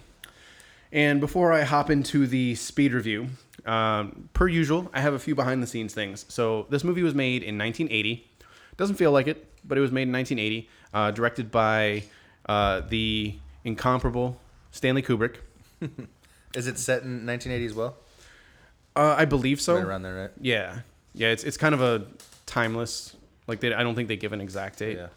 And 0.92 1.20
before 1.20 1.52
I 1.52 1.64
hop 1.64 1.90
into 1.90 2.28
the 2.28 2.56
speed 2.56 2.94
review, 2.94 3.28
um, 3.66 4.30
per 4.34 4.48
usual, 4.48 4.90
I 4.94 5.02
have 5.02 5.14
a 5.14 5.20
few 5.20 5.36
behind 5.36 5.62
the 5.62 5.68
scenes 5.68 5.94
things. 5.94 6.26
So 6.30 6.66
this 6.70 6.84
movie 6.84 7.04
was 7.04 7.14
made 7.14 7.44
in 7.44 7.58
1980. 7.58 8.26
Doesn't 8.78 8.96
feel 8.96 9.12
like 9.12 9.28
it, 9.28 9.46
but 9.66 9.78
it 9.78 9.82
was 9.82 9.92
made 9.92 10.04
in 10.04 10.14
1980. 10.14 10.70
Uh, 10.94 11.12
directed 11.12 11.52
by 11.52 12.04
uh, 12.48 12.82
the 12.88 13.36
incomparable 13.66 14.40
Stanley 14.72 15.02
Kubrick. 15.02 15.38
Is 16.58 16.66
it 16.66 16.80
set 16.80 17.04
in 17.04 17.26
1980 17.28 17.66
as 17.66 17.74
well? 17.76 17.96
Uh, 18.96 19.14
I 19.16 19.26
believe 19.26 19.62
so. 19.62 19.76
Right 19.76 19.84
around 19.84 20.02
there, 20.02 20.16
right? 20.16 20.32
Yeah, 20.42 20.80
yeah. 21.14 21.28
It's 21.30 21.44
it's 21.44 21.56
kind 21.56 21.76
of 21.76 21.82
a 21.82 22.08
timeless. 22.48 23.16
Like 23.46 23.60
they, 23.60 23.72
I 23.72 23.84
don't 23.84 23.94
think 23.94 24.08
they 24.08 24.18
give 24.18 24.34
an 24.34 24.42
exact 24.42 24.80
date. 24.80 24.98
Yeah. 24.98 25.08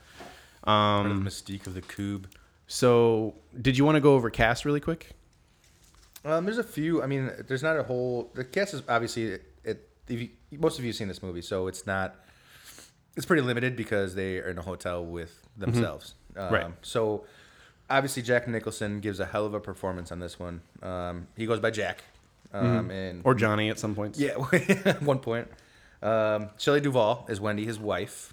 Um, 0.64 1.24
the 1.24 1.30
mystique 1.30 1.66
of 1.66 1.72
the 1.72 1.80
cube. 1.80 2.28
So, 2.66 3.34
did 3.58 3.78
you 3.78 3.86
want 3.86 3.96
to 3.96 4.00
go 4.00 4.14
over 4.14 4.28
cast 4.28 4.66
really 4.66 4.80
quick? 4.80 5.12
Um, 6.26 6.44
there's 6.44 6.58
a 6.58 6.62
few. 6.62 7.02
I 7.02 7.06
mean, 7.06 7.30
there's 7.48 7.62
not 7.62 7.78
a 7.78 7.82
whole. 7.82 8.30
The 8.34 8.44
cast 8.44 8.74
is 8.74 8.82
obviously 8.86 9.24
it. 9.24 9.42
it 9.64 9.88
you, 10.08 10.28
most 10.58 10.78
of 10.78 10.84
you 10.84 10.90
have 10.90 10.96
seen 10.96 11.08
this 11.08 11.22
movie, 11.22 11.40
so 11.42 11.66
it's 11.66 11.86
not. 11.86 12.16
It's 13.16 13.24
pretty 13.24 13.42
limited 13.42 13.76
because 13.76 14.14
they 14.14 14.38
are 14.40 14.50
in 14.50 14.58
a 14.58 14.62
hotel 14.62 15.04
with 15.04 15.40
themselves. 15.56 16.14
Um, 16.36 16.52
Right. 16.52 16.66
So, 16.82 17.24
obviously, 17.90 18.22
Jack 18.22 18.48
Nicholson 18.48 19.00
gives 19.00 19.20
a 19.20 19.26
hell 19.26 19.44
of 19.44 19.52
a 19.54 19.60
performance 19.60 20.10
on 20.12 20.20
this 20.20 20.38
one. 20.38 20.62
Um, 20.82 21.26
he 21.36 21.44
goes 21.46 21.60
by 21.60 21.70
Jack, 21.70 22.04
um, 22.54 22.90
and 22.90 23.20
Or 23.24 23.34
Johnny 23.34 23.68
at 23.68 23.78
some 23.78 23.94
points? 23.94 24.18
yeah, 24.18 24.36
at 24.84 25.02
one 25.02 25.18
point. 25.18 25.48
Um, 26.02 26.48
Shelley 26.56 26.80
Duvall 26.80 27.26
is 27.28 27.40
Wendy, 27.40 27.66
his 27.66 27.78
wife. 27.78 28.32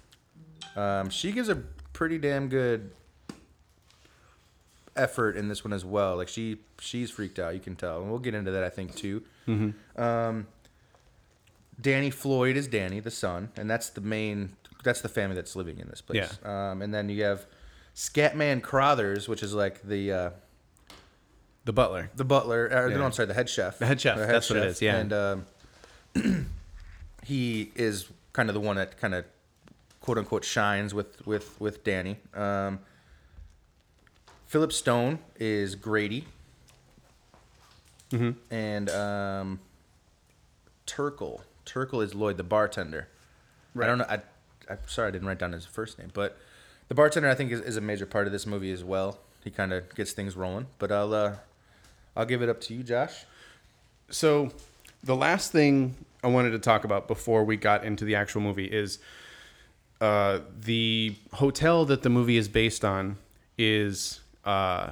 Um, 0.76 1.10
she 1.10 1.32
gives 1.32 1.48
a 1.48 1.56
pretty 1.92 2.16
damn 2.18 2.48
good 2.48 2.92
effort 4.96 5.36
in 5.36 5.48
this 5.48 5.64
one 5.64 5.72
as 5.72 5.84
well. 5.84 6.16
Like 6.16 6.28
she 6.28 6.58
she's 6.80 7.10
freaked 7.10 7.38
out, 7.38 7.54
you 7.54 7.60
can 7.60 7.76
tell, 7.76 8.00
and 8.00 8.10
we'll 8.10 8.18
get 8.20 8.34
into 8.34 8.50
that 8.52 8.64
I 8.64 8.68
think 8.70 8.94
too. 8.94 9.22
Um, 9.96 10.46
Danny 11.80 12.12
Lloyd 12.24 12.56
is 12.56 12.66
Danny, 12.66 13.00
the 13.00 13.10
son, 13.10 13.50
and 13.56 13.70
that's 13.70 13.90
the 13.90 14.00
main. 14.00 14.54
That's 14.84 15.00
the 15.00 15.08
family 15.08 15.34
that's 15.36 15.56
living 15.56 15.78
in 15.78 15.88
this 15.88 16.00
place. 16.00 16.38
Um, 16.44 16.82
and 16.82 16.92
then 16.94 17.08
you 17.08 17.24
have 17.24 17.46
Scatman 17.98 18.62
Crothers, 18.62 19.26
which 19.28 19.42
is 19.42 19.52
like 19.52 19.82
the. 19.82 20.12
Uh, 20.12 20.30
The 21.64 21.72
butler. 21.72 22.10
the 22.14 22.24
butler. 22.24 22.70
Or, 22.72 22.88
Yeah. 22.88 22.96
No, 22.96 23.04
I'm 23.04 23.10
sorry, 23.10 23.26
the 23.26 23.34
head 23.34 23.50
chef. 23.50 23.78
The 23.78 23.86
head 23.86 24.00
chef, 24.00 24.16
that's 24.16 24.48
what 24.48 24.58
it 24.58 24.66
is, 24.66 24.80
yeah. 24.80 24.96
And 24.96 25.12
um, 25.12 25.46
he 27.24 27.72
is 27.74 28.08
kind 28.32 28.48
of 28.48 28.54
the 28.54 28.60
one 28.60 28.76
that 28.76 28.98
kind 28.98 29.14
of 29.14 29.24
quote 30.00 30.16
unquote 30.16 30.44
shines 30.44 30.94
with 30.94 31.26
with 31.26 31.60
with 31.60 31.82
Danny. 31.82 32.18
Um, 32.34 32.78
Philip 34.46 34.72
Stone 34.72 35.18
is 35.36 35.74
Grady. 35.74 36.24
Mm-hmm. 38.12 38.30
And 38.54 38.88
um, 38.90 39.60
Turkel. 40.86 41.40
Turkel 41.66 42.02
is 42.02 42.14
Lloyd, 42.14 42.36
the 42.36 42.44
bartender. 42.44 43.08
I 43.78 43.86
don't 43.86 43.98
know. 43.98 44.06
I, 44.08 44.20
I'm 44.70 44.78
sorry 44.86 45.08
I 45.08 45.10
didn't 45.10 45.26
write 45.26 45.38
down 45.40 45.52
his 45.52 45.66
first 45.66 45.98
name, 45.98 46.10
but 46.14 46.38
the 46.88 46.94
bartender 46.94 47.28
I 47.28 47.34
think 47.34 47.52
is, 47.52 47.60
is 47.60 47.76
a 47.76 47.80
major 47.80 48.06
part 48.06 48.26
of 48.26 48.32
this 48.32 48.46
movie 48.46 48.72
as 48.72 48.82
well. 48.82 49.18
He 49.44 49.50
kind 49.50 49.72
of 49.72 49.94
gets 49.94 50.12
things 50.12 50.36
rolling. 50.36 50.66
But 50.78 50.92
I'll 50.92 51.14
uh, 51.14 51.36
I'll 52.16 52.26
give 52.26 52.42
it 52.42 52.48
up 52.48 52.60
to 52.62 52.74
you, 52.74 52.82
Josh. 52.82 53.24
So, 54.10 54.50
the 55.02 55.14
last 55.16 55.52
thing 55.52 55.94
I 56.24 56.28
wanted 56.28 56.50
to 56.50 56.58
talk 56.58 56.84
about 56.84 57.06
before 57.08 57.44
we 57.44 57.56
got 57.56 57.84
into 57.84 58.04
the 58.04 58.14
actual 58.14 58.40
movie 58.40 58.64
is 58.64 58.98
uh, 60.00 60.40
the 60.60 61.14
hotel 61.34 61.84
that 61.84 62.02
the 62.02 62.08
movie 62.08 62.36
is 62.36 62.48
based 62.48 62.84
on 62.84 63.16
is 63.56 64.20
uh, 64.44 64.90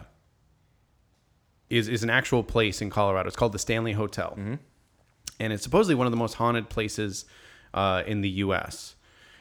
is 1.70 1.88
is 1.88 2.02
an 2.02 2.10
actual 2.10 2.42
place 2.42 2.82
in 2.82 2.90
Colorado. 2.90 3.28
It's 3.28 3.36
called 3.36 3.52
the 3.52 3.58
Stanley 3.58 3.92
Hotel, 3.92 4.34
and 4.36 5.52
it's 5.52 5.62
supposedly 5.62 5.94
one 5.94 6.06
of 6.06 6.10
the 6.10 6.16
most 6.16 6.34
haunted 6.34 6.68
places 6.68 7.24
uh, 7.72 8.02
in 8.06 8.20
the 8.20 8.30
U.S. 8.30 8.95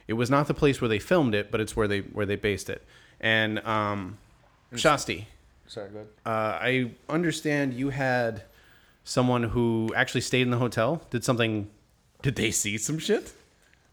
It 0.08 0.14
was 0.14 0.30
not 0.30 0.48
the 0.48 0.54
place 0.54 0.82
where 0.82 0.88
they 0.90 1.00
filmed 1.00 1.34
it, 1.36 1.52
but 1.52 1.60
it's 1.62 1.76
where 1.76 1.88
they 1.88 2.00
where 2.00 2.26
they 2.26 2.36
based 2.36 2.70
it. 2.70 2.84
And 3.20 3.60
um, 3.66 4.18
Shotzi, 4.74 5.26
Sorry, 5.68 5.90
go 5.90 5.98
ahead. 6.00 6.08
uh, 6.26 6.30
I 6.62 6.92
understand 7.10 7.74
you 7.74 7.90
had 7.90 8.44
someone 9.04 9.44
who 9.44 9.92
actually 9.96 10.22
stayed 10.22 10.42
in 10.44 10.52
the 10.52 10.58
hotel. 10.58 11.02
Did 11.10 11.24
something? 11.24 11.70
Did 12.22 12.36
they 12.36 12.52
see 12.52 12.78
some 12.78 13.00
shit? 13.00 13.34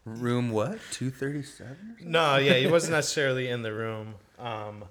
Room 0.05 0.51
what? 0.51 0.77
Two 0.91 1.09
thirty 1.09 1.41
seven. 1.43 1.95
No, 2.01 2.37
yeah, 2.37 2.53
he 2.55 2.67
wasn't 2.67 2.93
necessarily 2.93 3.47
in 3.47 3.61
the 3.61 3.71
room. 3.73 4.15
Um, 4.37 4.83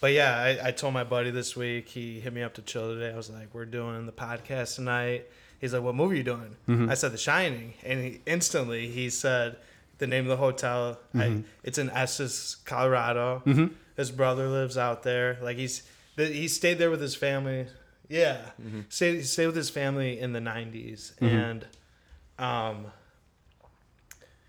but 0.00 0.12
yeah, 0.12 0.36
I, 0.36 0.68
I 0.68 0.70
told 0.72 0.94
my 0.94 1.04
buddy 1.04 1.30
this 1.30 1.54
week. 1.54 1.88
He 1.88 2.18
hit 2.20 2.32
me 2.32 2.42
up 2.42 2.54
to 2.54 2.62
chill 2.62 2.94
today. 2.94 3.12
I 3.12 3.16
was 3.16 3.28
like, 3.30 3.48
"We're 3.52 3.66
doing 3.66 4.06
the 4.06 4.12
podcast 4.12 4.74
tonight." 4.76 5.26
He's 5.60 5.72
like, 5.74 5.82
"What 5.82 5.94
movie 5.94 6.14
are 6.14 6.18
you 6.18 6.22
doing?" 6.24 6.88
I 6.90 6.94
said, 6.94 7.12
"The 7.12 7.18
Shining," 7.18 7.74
and 7.84 8.00
he, 8.02 8.20
instantly 8.26 8.88
he 8.88 9.10
said 9.10 9.56
the 10.02 10.08
name 10.08 10.24
of 10.24 10.30
the 10.30 10.36
hotel. 10.36 10.98
I, 11.14 11.18
mm-hmm. 11.18 11.40
it's 11.62 11.78
in 11.78 11.88
Estes, 11.90 12.56
Colorado. 12.64 13.40
Mm-hmm. 13.46 13.66
His 13.96 14.10
brother 14.10 14.48
lives 14.48 14.76
out 14.76 15.04
there. 15.04 15.38
Like 15.40 15.56
he's 15.56 15.84
he 16.16 16.48
stayed 16.48 16.78
there 16.78 16.90
with 16.90 17.00
his 17.00 17.14
family. 17.14 17.66
Yeah, 18.08 18.38
mm-hmm. 18.60 18.80
stayed 18.88 19.14
he 19.14 19.22
stayed 19.22 19.46
with 19.46 19.56
his 19.56 19.70
family 19.70 20.18
in 20.18 20.32
the 20.32 20.40
'90s, 20.40 21.12
and 21.22 21.64
um, 22.36 22.86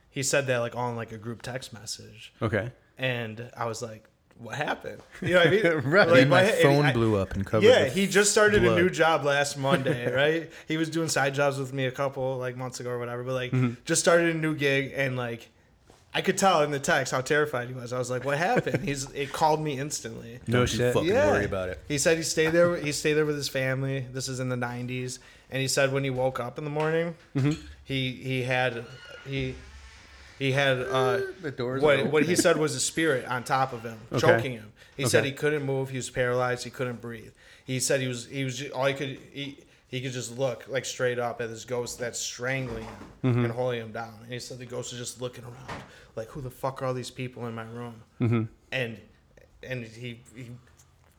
he 0.10 0.24
said 0.24 0.48
that 0.48 0.57
like 0.57 0.75
on 0.75 0.95
like 0.95 1.12
a 1.12 1.17
group 1.17 1.43
text 1.43 1.72
message 1.72 2.33
Okay. 2.41 2.72
and 2.98 3.50
I 3.55 3.65
was 3.65 3.81
like, 3.81 4.10
"What 4.38 4.56
happened?" 4.56 5.02
You 5.22 5.30
know 5.36 5.40
what 5.40 5.48
I 5.48 5.52
mean? 5.52 5.82
Right. 5.92 6.08
Like, 6.10 6.28
my 6.28 6.42
and 6.44 6.62
phone 6.62 6.86
I- 6.86 6.94
blew 6.94 7.16
up 7.16 7.34
and 7.34 7.46
covered. 7.46 7.66
Yeah, 7.68 7.86
he 7.86 8.08
just 8.08 8.32
started 8.32 8.62
blood. 8.62 8.78
a 8.78 8.82
new 8.82 8.90
job 8.90 9.24
last 9.24 9.58
Monday, 9.58 10.12
right? 10.24 10.52
He 10.68 10.78
was 10.78 10.90
doing 10.90 11.08
side 11.10 11.34
jobs 11.34 11.58
with 11.58 11.74
me 11.74 11.86
a 11.86 11.92
couple 11.92 12.38
like 12.38 12.56
months 12.58 12.80
ago 12.80 12.90
or 12.90 13.00
whatever, 13.00 13.24
but 13.24 13.34
like 13.34 13.52
Mm-hmm. 13.52 13.74
just 13.86 14.02
started 14.02 14.36
a 14.36 14.38
new 14.38 14.56
gig 14.56 14.94
and 14.96 15.16
like 15.18 15.50
I 16.16 16.22
could 16.22 16.38
tell 16.38 16.62
in 16.62 16.70
the 16.70 16.80
text 16.80 17.12
how 17.12 17.22
terrified 17.22 17.68
he 17.70 17.74
was. 17.74 17.92
I 17.92 17.98
was 17.98 18.12
like, 18.12 18.24
"What 18.24 18.38
happened?" 18.38 18.84
He's 18.84 19.10
it 19.12 19.34
called 19.34 19.62
me 19.62 19.80
instantly. 19.80 20.40
No 20.48 20.58
Don't 20.60 20.72
you 20.72 20.78
shit. 20.78 20.94
fucking 20.94 21.10
Yeah. 21.10 21.32
worry 21.32 21.46
about 21.46 21.70
it. 21.70 21.80
He 21.88 21.98
said 21.98 22.18
he 22.18 22.24
stayed 22.24 22.50
there. 22.52 22.75
He 22.75 22.92
stayed 22.92 23.13
there 23.13 23.25
with 23.25 23.36
his 23.36 23.50
family. 23.50 24.06
This 24.12 24.28
is 24.30 24.40
in 24.40 24.50
the 24.50 24.56
'90s, 24.56 25.18
and 25.50 25.60
he 25.62 25.68
said 25.68 25.92
when 25.92 26.04
he 26.04 26.10
woke 26.12 26.40
up 26.40 26.58
in 26.60 26.63
the 26.66 26.70
morning, 26.70 27.16
Mm-hmm. 27.36 27.60
he 27.84 28.12
he 28.12 28.44
had 28.44 28.86
he 29.28 29.56
he 30.44 30.52
had 30.52 30.78
uh, 30.80 31.22
The 31.42 31.52
doors 31.52 31.82
What 31.82 31.98
what 32.12 32.24
he 32.24 32.36
said 32.36 32.58
was 32.58 32.76
a 32.76 32.80
spirit 32.80 33.26
on 33.26 33.44
top 33.44 33.72
of 33.74 33.82
him, 33.84 33.98
Okay. 34.12 34.20
choking 34.28 34.52
him. 34.54 34.72
He 34.98 35.06
said 35.08 35.24
he 35.26 35.32
couldn't 35.32 35.64
move. 35.64 35.90
He 35.90 35.98
was 35.98 36.10
paralyzed. 36.10 36.64
He 36.64 36.70
couldn't 36.70 37.00
breathe. 37.02 37.34
He 37.66 37.80
said 37.80 38.02
he 38.02 38.08
was 38.08 38.22
he 38.28 38.44
was 38.44 38.58
ju- 38.60 38.72
all 38.76 38.86
he 38.86 38.94
could 38.94 39.18
he, 39.32 39.46
he 39.88 40.02
could 40.02 40.12
just 40.12 40.38
look 40.38 40.66
like 40.68 40.86
straight 40.86 41.20
up 41.20 41.40
at 41.42 41.50
this 41.50 41.66
ghost 41.66 42.00
that's 42.00 42.20
strangling 42.20 42.84
him 42.84 43.04
Mm-hmm. 43.24 43.46
and 43.46 43.54
holding 43.54 43.80
him 43.86 43.92
down. 43.94 44.16
And 44.24 44.34
he 44.34 44.40
said 44.40 44.60
the 44.60 44.66
ghost 44.66 44.92
was 44.92 45.00
just 45.00 45.22
looking 45.22 45.46
around, 45.46 45.82
like 46.18 46.28
who 46.34 46.42
the 46.42 46.50
fuck 46.52 46.82
are 46.82 46.86
all 46.88 46.94
these 46.94 47.10
people 47.22 47.48
in 47.48 47.56
my 47.56 47.64
room? 47.64 47.96
Mm-hmm. 48.20 48.44
And 48.74 48.98
and 49.70 49.86
he 49.86 50.20
he 50.36 50.48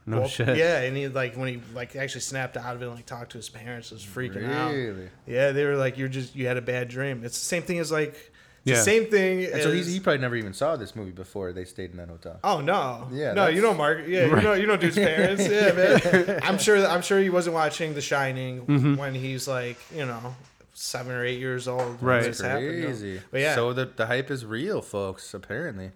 No 0.06 0.18
well, 0.20 0.28
shit. 0.28 0.56
Yeah, 0.58 0.80
and 0.82 0.94
he 0.96 1.08
like 1.08 1.34
when 1.34 1.48
he 1.48 1.60
like 1.74 1.96
actually 1.96 2.20
snapped 2.20 2.56
out 2.58 2.76
of 2.76 2.82
it 2.82 2.86
and 2.86 2.94
like 2.94 3.06
talked 3.06 3.32
to 3.32 3.38
his 3.38 3.48
parents, 3.48 3.90
was 3.90 4.04
freaking 4.04 4.46
out. 4.52 4.70
Really? 4.72 5.08
Yeah, 5.26 5.52
they 5.52 5.64
were 5.64 5.76
like, 5.76 5.96
"You're 5.98 6.08
just 6.20 6.36
you 6.36 6.46
had 6.46 6.58
a 6.58 6.62
bad 6.74 6.88
dream." 6.88 7.24
It's 7.24 7.38
the 7.38 7.46
same 7.46 7.62
thing 7.62 7.78
as 7.78 7.90
like 7.90 8.14
it's 8.14 8.30
Yeah. 8.64 8.76
the 8.76 8.82
same 8.82 9.06
thing. 9.06 9.44
And 9.44 9.62
so 9.62 9.68
as, 9.68 9.74
he's, 9.74 9.86
he 9.92 10.00
probably 10.00 10.20
never 10.20 10.36
even 10.36 10.54
saw 10.54 10.76
this 10.76 10.96
movie 10.96 11.10
before 11.10 11.52
they 11.52 11.64
stayed 11.64 11.90
in 11.90 11.98
that 11.98 12.08
hotel. 12.08 12.40
Oh 12.42 12.60
no! 12.60 13.08
Yeah, 13.12 13.28
no, 13.28 13.34
that's- 13.34 13.54
you 13.56 13.62
know 13.62 13.74
Mark. 13.74 14.04
Yeah, 14.06 14.26
you 14.26 14.36
know 14.42 14.52
you 14.54 14.66
know 14.66 14.76
dude's 14.76 14.96
parents. 14.96 15.46
Yeah, 15.48 15.72
man. 15.72 16.40
I'm 16.42 16.58
sure. 16.58 16.84
I'm 16.86 17.02
sure 17.02 17.20
he 17.20 17.30
wasn't 17.30 17.54
watching 17.54 17.94
The 17.94 18.00
Shining 18.00 18.62
mm-hmm. 18.66 18.96
when 18.96 19.14
he's 19.14 19.46
like 19.46 19.76
you 19.94 20.06
know 20.06 20.34
seven 20.72 21.12
or 21.12 21.24
eight 21.24 21.38
years 21.38 21.68
old. 21.68 22.00
when 22.00 22.04
Right. 22.04 22.22
this 22.24 22.40
happened 22.40 22.70
to. 22.82 22.86
Crazy. 22.86 23.20
But 23.30 23.40
yeah, 23.40 23.54
So 23.54 23.72
the 23.72 23.84
the 23.86 24.06
hype 24.06 24.30
is 24.30 24.44
real, 24.46 24.80
folks. 24.82 25.34
Apparently. 25.34 25.92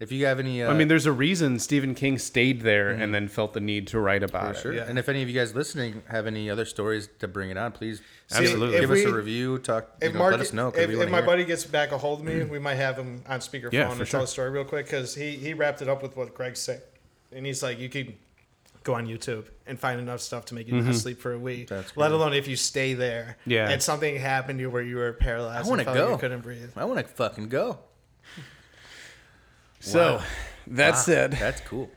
If 0.00 0.10
you 0.10 0.24
have 0.24 0.38
any, 0.40 0.62
uh, 0.62 0.70
I 0.70 0.74
mean, 0.74 0.88
there's 0.88 1.04
a 1.04 1.12
reason 1.12 1.58
Stephen 1.58 1.94
King 1.94 2.16
stayed 2.18 2.62
there 2.62 2.88
and 2.88 3.14
then 3.14 3.28
felt 3.28 3.52
the 3.52 3.60
need 3.60 3.86
to 3.88 4.00
write 4.00 4.20
for 4.22 4.24
about 4.36 4.56
it. 4.56 4.60
sure. 4.60 4.72
yeah. 4.72 4.86
And 4.88 4.98
if 4.98 5.10
any 5.10 5.22
of 5.22 5.28
you 5.28 5.38
guys 5.38 5.54
listening 5.54 6.02
have 6.08 6.26
any 6.26 6.48
other 6.48 6.64
stories 6.64 7.08
to 7.18 7.28
bring 7.28 7.50
it 7.50 7.58
on, 7.58 7.72
please 7.72 8.00
See, 8.28 8.38
Absolutely. 8.38 8.76
if 8.76 8.80
give 8.80 8.90
us 8.92 9.04
a 9.04 9.12
review. 9.12 9.58
Talk. 9.58 9.90
You 10.00 10.08
If 10.08 10.12
know, 10.14 10.18
Mark, 10.20 10.30
let 10.32 10.40
us 10.40 10.52
know. 10.54 10.70
'cause 10.70 10.80
if, 10.80 10.90
if 10.90 11.10
my 11.10 11.18
hear. 11.18 11.26
buddy 11.26 11.44
gets 11.44 11.64
back 11.64 11.92
a 11.92 11.98
hold 11.98 12.20
of 12.20 12.24
me, 12.26 12.44
we 12.44 12.58
might 12.58 12.76
have 12.76 12.96
him 12.96 13.22
on 13.28 13.40
speakerphone 13.40 13.72
Yeah, 13.74 13.90
and 13.90 13.98
for 13.98 14.06
tell 14.06 14.22
the 14.22 14.26
story 14.26 14.48
real 14.50 14.64
quick 14.64 14.86
because 14.86 15.14
he 15.14 15.32
he 15.32 15.52
wrapped 15.52 15.82
it 15.82 15.88
up 15.88 16.02
with 16.02 16.16
what 16.16 16.32
Greg 16.34 16.56
said, 16.56 16.80
and 17.32 17.44
he's 17.44 17.62
like, 17.62 17.78
you 17.78 17.88
can 17.90 18.14
go 18.84 18.94
on 18.94 19.06
YouTube 19.06 19.44
and 19.66 19.78
find 19.78 20.00
enough 20.00 20.20
stuff 20.20 20.46
to 20.46 20.54
make 20.54 20.66
you 20.66 20.80
not 20.80 20.94
sleep 20.94 21.20
for 21.20 21.34
a 21.34 21.38
week. 21.38 21.68
That's 21.68 21.94
let 21.94 22.12
alone 22.12 22.32
if 22.32 22.48
you 22.48 22.56
stay 22.56 22.94
there, 22.94 23.36
Yeah. 23.44 23.68
and 23.68 23.82
something 23.82 24.16
happened 24.16 24.60
to 24.60 24.62
you 24.62 24.70
where 24.70 24.80
you 24.80 24.96
were 24.96 25.12
paralyzed. 25.12 25.66
I 25.66 25.68
wanna 25.68 25.80
and 25.82 25.86
felt 25.88 25.98
like 25.98 26.06
go. 26.06 26.12
you 26.12 26.18
couldn't 26.18 26.40
breathe. 26.40 26.70
I 26.74 26.84
want 26.86 27.00
to 27.06 27.12
fucking 27.12 27.48
go. 27.50 27.80
So 29.80 30.22
that 30.68 30.96
said, 30.96 31.32
That's 31.32 31.60
cool. 31.62 31.90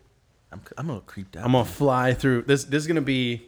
I'm, 0.51 0.61
I'm 0.77 0.89
a 0.89 0.93
little 0.93 1.05
creeped 1.05 1.35
out. 1.35 1.45
I'm 1.45 1.51
gonna 1.51 1.65
fly 1.65 2.13
through 2.13 2.43
this. 2.43 2.63
This 2.63 2.83
is 2.83 2.87
gonna 2.87 3.01
be 3.01 3.43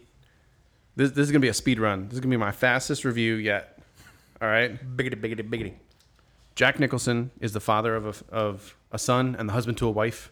this. 0.96 1.12
This 1.12 1.26
is 1.26 1.32
gonna 1.32 1.40
be 1.40 1.48
a 1.48 1.54
speed 1.54 1.80
run. 1.80 2.06
This 2.06 2.14
is 2.16 2.20
gonna 2.20 2.32
be 2.34 2.38
my 2.38 2.52
fastest 2.52 3.06
review 3.06 3.36
yet. 3.36 3.80
All 4.42 4.48
right. 4.48 4.78
biggity, 4.98 5.16
biggity, 5.16 5.48
biggity. 5.50 5.74
Jack 6.56 6.80
Nicholson 6.80 7.32
is 7.40 7.54
the 7.54 7.60
father 7.60 7.96
of 7.96 8.24
a, 8.30 8.34
of 8.34 8.76
a 8.92 8.98
son 8.98 9.36
and 9.38 9.48
the 9.50 9.54
husband 9.54 9.78
to 9.80 9.88
a 9.88 9.92
wife, 9.92 10.32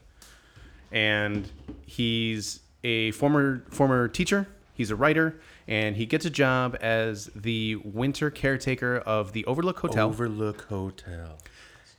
and 0.92 1.50
he's 1.86 2.62
a 2.84 3.12
former 3.12 3.64
former 3.70 4.08
teacher. 4.08 4.48
He's 4.74 4.90
a 4.90 4.96
writer, 4.96 5.40
and 5.68 5.96
he 5.96 6.06
gets 6.08 6.26
a 6.26 6.30
job 6.32 6.76
as 6.82 7.26
the 7.36 7.76
winter 7.78 8.32
caretaker 8.32 8.98
of 8.98 9.34
the 9.34 9.46
Overlook 9.46 9.80
Hotel. 9.80 10.08
Overlook 10.08 10.62
Hotel. 10.64 11.38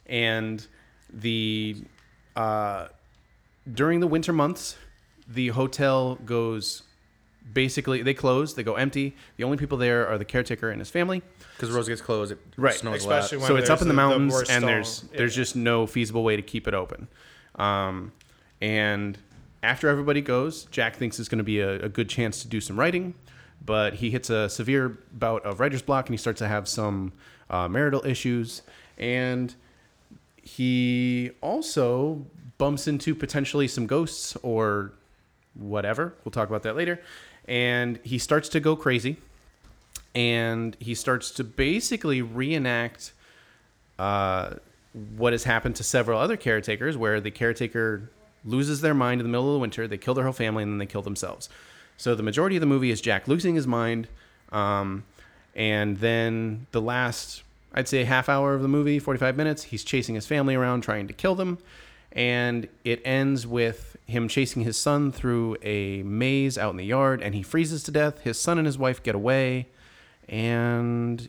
and 0.06 0.66
the 1.12 1.84
uh, 2.36 2.88
during 3.72 4.00
the 4.00 4.06
winter 4.06 4.32
months, 4.32 4.76
the 5.28 5.48
hotel 5.48 6.16
goes 6.16 6.82
basically 7.52 8.02
they 8.02 8.14
close, 8.14 8.54
they 8.54 8.62
go 8.62 8.74
empty. 8.74 9.14
The 9.36 9.44
only 9.44 9.56
people 9.58 9.76
there 9.78 10.06
are 10.08 10.16
the 10.18 10.24
caretaker 10.24 10.70
and 10.70 10.80
his 10.80 10.90
family. 10.90 11.22
Because 11.56 11.70
Rose 11.70 11.88
gets 11.88 12.00
closed, 12.00 12.32
it 12.32 12.38
Right. 12.56 12.74
snows 12.74 12.96
Especially 13.02 13.36
a 13.36 13.40
lot. 13.40 13.50
when 13.50 13.56
so 13.58 13.62
it's 13.62 13.70
up 13.70 13.80
in 13.82 13.88
the 13.88 13.92
the- 13.92 13.92
the 13.92 13.94
mountains, 13.96 14.32
worst 14.32 14.50
and 14.50 14.62
storm. 14.62 14.72
there's 14.74 15.00
there's 15.16 15.36
Yeah. 15.36 15.42
just 15.42 15.56
no 15.56 15.86
feasible 15.86 16.24
way 16.24 16.36
to 16.36 16.42
keep 16.42 16.66
it 16.66 16.74
open. 16.74 17.06
Um, 17.56 18.12
and 18.60 19.18
after 19.62 19.88
everybody 19.88 20.20
goes, 20.20 20.64
Jack 20.66 20.96
thinks 20.96 21.18
it's 21.20 21.28
going 21.28 21.38
to 21.38 21.44
be 21.44 21.60
a, 21.60 21.80
a 21.84 21.88
good 21.88 22.08
chance 22.08 22.42
to 22.42 22.48
do 22.48 22.60
some 22.60 22.78
writing, 22.78 23.14
but 23.64 23.94
he 23.94 24.10
hits 24.10 24.30
a 24.30 24.48
severe 24.48 24.98
bout 25.12 25.44
of 25.44 25.60
writer's 25.60 25.82
block, 25.82 26.06
and 26.08 26.14
he 26.14 26.18
starts 26.18 26.38
to 26.40 26.48
have 26.48 26.66
some 26.66 27.12
uh, 27.50 27.68
marital 27.68 28.04
issues, 28.06 28.62
and 28.98 29.54
he 30.44 31.30
also 31.40 32.24
bumps 32.58 32.86
into 32.86 33.14
potentially 33.14 33.66
some 33.66 33.86
ghosts 33.86 34.36
or 34.42 34.92
whatever. 35.54 36.14
We'll 36.24 36.32
talk 36.32 36.48
about 36.48 36.62
that 36.64 36.76
later. 36.76 37.00
And 37.48 37.98
he 38.02 38.18
starts 38.18 38.48
to 38.50 38.60
go 38.60 38.76
crazy 38.76 39.16
and 40.14 40.76
he 40.78 40.94
starts 40.94 41.30
to 41.32 41.44
basically 41.44 42.22
reenact 42.22 43.12
uh, 43.98 44.54
what 45.16 45.32
has 45.32 45.44
happened 45.44 45.76
to 45.76 45.82
several 45.84 46.18
other 46.18 46.36
caretakers, 46.36 46.96
where 46.96 47.20
the 47.20 47.30
caretaker 47.30 48.10
loses 48.44 48.80
their 48.80 48.94
mind 48.94 49.20
in 49.20 49.26
the 49.26 49.30
middle 49.30 49.48
of 49.48 49.54
the 49.54 49.58
winter, 49.58 49.88
they 49.88 49.98
kill 49.98 50.14
their 50.14 50.24
whole 50.24 50.32
family, 50.32 50.62
and 50.62 50.72
then 50.72 50.78
they 50.78 50.86
kill 50.86 51.02
themselves. 51.02 51.48
So 51.96 52.14
the 52.14 52.22
majority 52.22 52.56
of 52.56 52.60
the 52.60 52.66
movie 52.66 52.90
is 52.90 53.00
Jack 53.00 53.26
losing 53.26 53.54
his 53.54 53.66
mind, 53.66 54.08
um, 54.52 55.04
and 55.56 55.98
then 55.98 56.66
the 56.70 56.80
last, 56.80 57.42
I'd 57.74 57.88
say, 57.88 58.04
half 58.04 58.28
hour 58.28 58.54
of 58.54 58.62
the 58.62 58.68
movie, 58.68 58.98
forty-five 58.98 59.36
minutes, 59.36 59.64
he's 59.64 59.82
chasing 59.84 60.14
his 60.14 60.26
family 60.26 60.54
around 60.54 60.82
trying 60.82 61.06
to 61.08 61.12
kill 61.12 61.34
them, 61.34 61.58
and 62.12 62.68
it 62.84 63.02
ends 63.04 63.46
with 63.46 63.96
him 64.06 64.28
chasing 64.28 64.62
his 64.62 64.76
son 64.78 65.10
through 65.10 65.56
a 65.62 66.02
maze 66.04 66.56
out 66.56 66.70
in 66.70 66.76
the 66.76 66.84
yard, 66.84 67.20
and 67.22 67.34
he 67.34 67.42
freezes 67.42 67.82
to 67.84 67.90
death. 67.90 68.20
His 68.20 68.38
son 68.38 68.58
and 68.58 68.66
his 68.66 68.78
wife 68.78 69.02
get 69.02 69.14
away, 69.14 69.68
and 70.28 71.28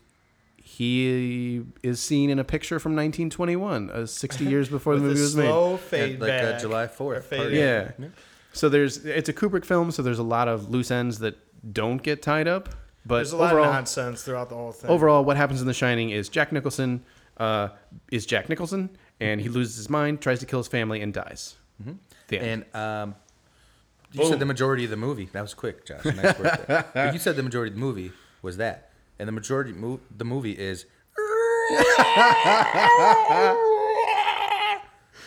he 0.57 1.63
is 1.83 1.99
seen 1.99 2.29
in 2.29 2.39
a 2.39 2.43
picture 2.43 2.79
from 2.79 2.93
1921, 2.93 3.89
uh, 3.91 4.05
60 4.05 4.45
years 4.49 4.67
before 4.69 4.95
the 4.95 5.01
movie 5.01 5.19
a 5.19 5.23
was 5.23 5.35
made. 5.35 5.45
slow 5.47 5.77
fade 5.77 6.19
like 6.19 6.31
uh, 6.31 6.51
back. 6.51 6.61
July 6.61 6.83
Or 6.83 6.87
4th. 6.87 7.23
fade 7.23 7.39
party. 7.39 7.57
Yeah. 7.57 7.91
So 8.53 8.69
there's 8.69 9.05
it's 9.05 9.29
a 9.29 9.33
Kubrick 9.33 9.65
film, 9.65 9.91
so 9.91 10.01
there's 10.01 10.19
a 10.19 10.23
lot 10.23 10.47
of 10.47 10.69
loose 10.69 10.89
ends 10.91 11.19
that 11.19 11.37
don't 11.73 12.01
get 12.01 12.21
tied 12.21 12.47
up. 12.47 12.69
But 13.05 13.15
There's 13.17 13.33
a 13.33 13.38
lot 13.38 13.51
overall, 13.51 13.67
of 13.67 13.74
nonsense 13.74 14.24
throughout 14.24 14.50
the 14.50 14.55
whole 14.55 14.71
thing. 14.71 14.89
overall, 14.89 15.24
what 15.24 15.38
happens 15.38 15.62
in 15.62 15.67
The 15.67 15.74
Shining 15.74 16.09
is 16.09 16.27
Jack 16.29 16.51
Nicholson 16.51 17.03
uh, 17.38 17.69
is 18.12 18.25
Jack 18.25 18.50
Nicholson, 18.50 18.89
and 19.19 19.39
he 19.41 19.47
loses 19.50 19.75
his 19.77 19.89
mind, 19.89 20.21
tries 20.21 20.39
to 20.39 20.45
kill 20.45 20.59
his 20.59 20.67
family, 20.67 21.01
and 21.01 21.13
dies. 21.13 21.55
The 22.27 22.39
end. 22.39 22.65
And 22.74 22.81
um, 22.81 23.15
you 24.12 24.25
said 24.25 24.39
the 24.39 24.45
majority 24.45 24.85
of 24.85 24.89
the 24.89 24.95
movie. 24.97 25.29
That 25.33 25.41
was 25.41 25.53
quick, 25.53 25.85
Josh. 25.85 26.05
Nice 26.05 26.39
work 26.39 26.65
there. 26.67 26.85
But 26.93 27.13
you 27.13 27.19
said 27.19 27.35
the 27.35 27.43
majority 27.43 27.69
of 27.71 27.75
the 27.75 27.81
movie 27.85 28.12
was 28.41 28.57
that, 28.57 28.89
and 29.19 29.27
the 29.27 29.33
majority 29.33 29.74
mo- 29.74 30.00
the 30.15 30.25
movie 30.25 30.53
is 30.53 30.85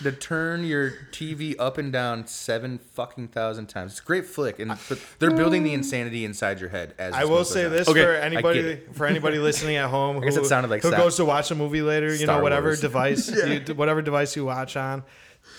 to 0.03 0.13
turn 0.13 0.65
your 0.65 0.91
TV 1.13 1.55
up 1.59 1.79
and 1.79 1.93
down 1.93 2.27
seven 2.27 2.79
fucking 2.95 3.29
thousand 3.29 3.67
times. 3.67 3.93
It's 3.93 4.01
a 4.01 4.05
great 4.05 4.27
flick, 4.27 4.59
and 4.59 4.77
but 4.89 5.01
they're 5.19 5.31
building 5.31 5.63
the 5.65 5.73
insanity 5.75 6.25
inside 6.25 6.61
your 6.61 6.69
head. 6.69 6.95
As 6.99 7.15
I 7.15 7.25
will 7.25 7.45
say 7.45 7.65
on. 7.67 7.73
this 7.73 7.89
Okay, 7.89 8.03
for 8.03 8.13
anybody 8.15 8.81
for 8.93 9.07
anybody 9.07 9.39
listening 9.39 9.77
at 9.77 9.91
home 9.91 10.21
guess 10.23 10.37
who, 10.37 10.43
it 10.43 10.47
sounded 10.47 10.71
like 10.71 10.83
who 10.83 10.91
Sa- 10.91 10.97
goes 10.97 11.17
to 11.17 11.25
watch 11.25 11.51
a 11.51 11.55
movie 11.55 11.83
later, 11.83 12.15
you 12.15 12.27
know 12.27 12.43
whatever 12.43 12.69
Wars. 12.69 12.81
device 12.81 13.29
you, 13.69 13.75
whatever 13.75 14.03
device 14.03 14.37
you 14.37 14.45
watch 14.45 14.77
on. 14.77 15.03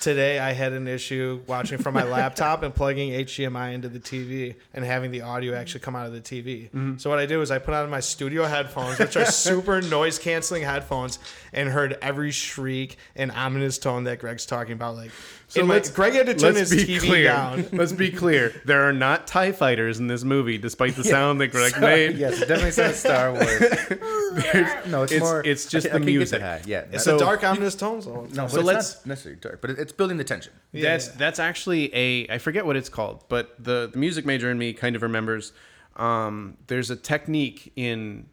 Today 0.02 0.40
I 0.40 0.54
had 0.54 0.74
an 0.74 0.88
issue 0.88 1.42
watching 1.48 1.78
from 1.78 1.94
my 1.94 2.04
laptop 2.10 2.64
and 2.64 2.74
plugging 2.74 3.12
HDMI 3.12 3.74
into 3.74 3.90
the 3.90 4.00
TV 4.00 4.56
and 4.74 4.86
having 4.86 5.12
the 5.12 5.22
audio 5.22 5.56
actually 5.56 5.82
come 5.82 5.96
out 5.96 6.06
of 6.06 6.14
the 6.14 6.22
TV. 6.22 6.66
Mm-hmm. 6.70 6.98
So 6.98 7.10
what 7.10 7.20
I 7.20 7.26
did 7.26 7.38
was 7.38 7.52
I 7.52 7.60
put 7.60 7.74
on 7.74 7.90
my 7.90 8.00
studio 8.00 8.46
headphones, 8.46 8.98
which 9.00 9.18
are 9.18 9.26
super 9.32 9.82
noise 9.82 10.18
canceling 10.18 10.64
headphones, 10.64 11.20
and 11.52 11.70
heard 11.70 11.98
every 12.02 12.32
shriek 12.32 12.98
and 13.16 13.32
ominous 13.32 13.78
tone 13.78 14.06
that 14.06 14.20
Greg's 14.20 14.46
talking 14.46 14.74
about. 14.74 14.96
Like, 14.96 15.12
So 15.50 15.66
my- 15.66 15.74
let's- 15.76 15.90
Greg 15.90 16.14
had 16.14 16.28
to 16.28 16.36
turn 16.36 16.54
let's 16.54 16.70
his 16.70 16.86
be 16.86 16.96
TV 16.96 17.00
clear. 17.08 17.24
down. 17.26 17.66
Let's 17.74 17.92
be 17.92 18.12
clear. 18.12 18.54
There 18.66 18.88
are 18.88 18.94
not 18.94 19.26
TIE 19.26 19.52
fighters 19.52 19.98
in 20.00 20.06
this 20.08 20.24
movie, 20.24 20.58
despite 20.60 20.96
the 20.96 21.04
sound 21.16 21.42
that 21.42 21.48
Greg 21.48 21.80
made. 21.82 22.18
yes, 22.18 22.36
it 22.42 22.48
definitely 22.48 22.72
sounds 22.72 22.98
Star 22.98 23.34
Wars. 23.34 23.48
no, 24.88 25.04
it's, 25.04 25.12
It's- 25.12 25.20
more. 25.20 25.42
it's 25.44 25.66
just 25.66 25.88
I, 25.88 25.90
the 25.90 25.96
I 25.96 26.00
music. 26.00 26.42
Yeah, 26.68 26.86
It's 26.92 27.04
So- 27.04 27.16
a 27.16 27.20
dark 27.20 27.44
ominous 27.44 27.74
tone. 27.76 28.02
So 28.02 28.28
no, 28.32 28.44
but 28.44 28.52
so 28.52 28.58
it's 28.60 28.66
let's- 28.68 28.96
not 28.98 29.08
necessarily 29.08 29.40
dark, 29.42 29.60
but 29.62 29.72
it, 29.72 29.80
it's 29.80 29.92
building 29.92 30.18
the 30.18 30.24
tension. 30.24 30.54
That's 30.72 31.08
Yeah. 31.08 31.14
that's 31.18 31.40
actually 31.40 31.94
a 31.96 32.28
I 32.30 32.38
forget 32.38 32.66
what 32.66 32.76
it's 32.76 32.90
called, 32.90 33.24
but 33.28 33.56
the, 33.64 33.90
the 33.92 33.98
music 33.98 34.26
major 34.26 34.52
in 34.52 34.58
me 34.58 34.74
kind 34.74 34.96
of 34.96 35.02
remembers. 35.02 35.52
Um, 35.96 36.58
there's 36.68 36.90
a 36.92 36.96
technique 36.96 37.74
in 37.76 38.28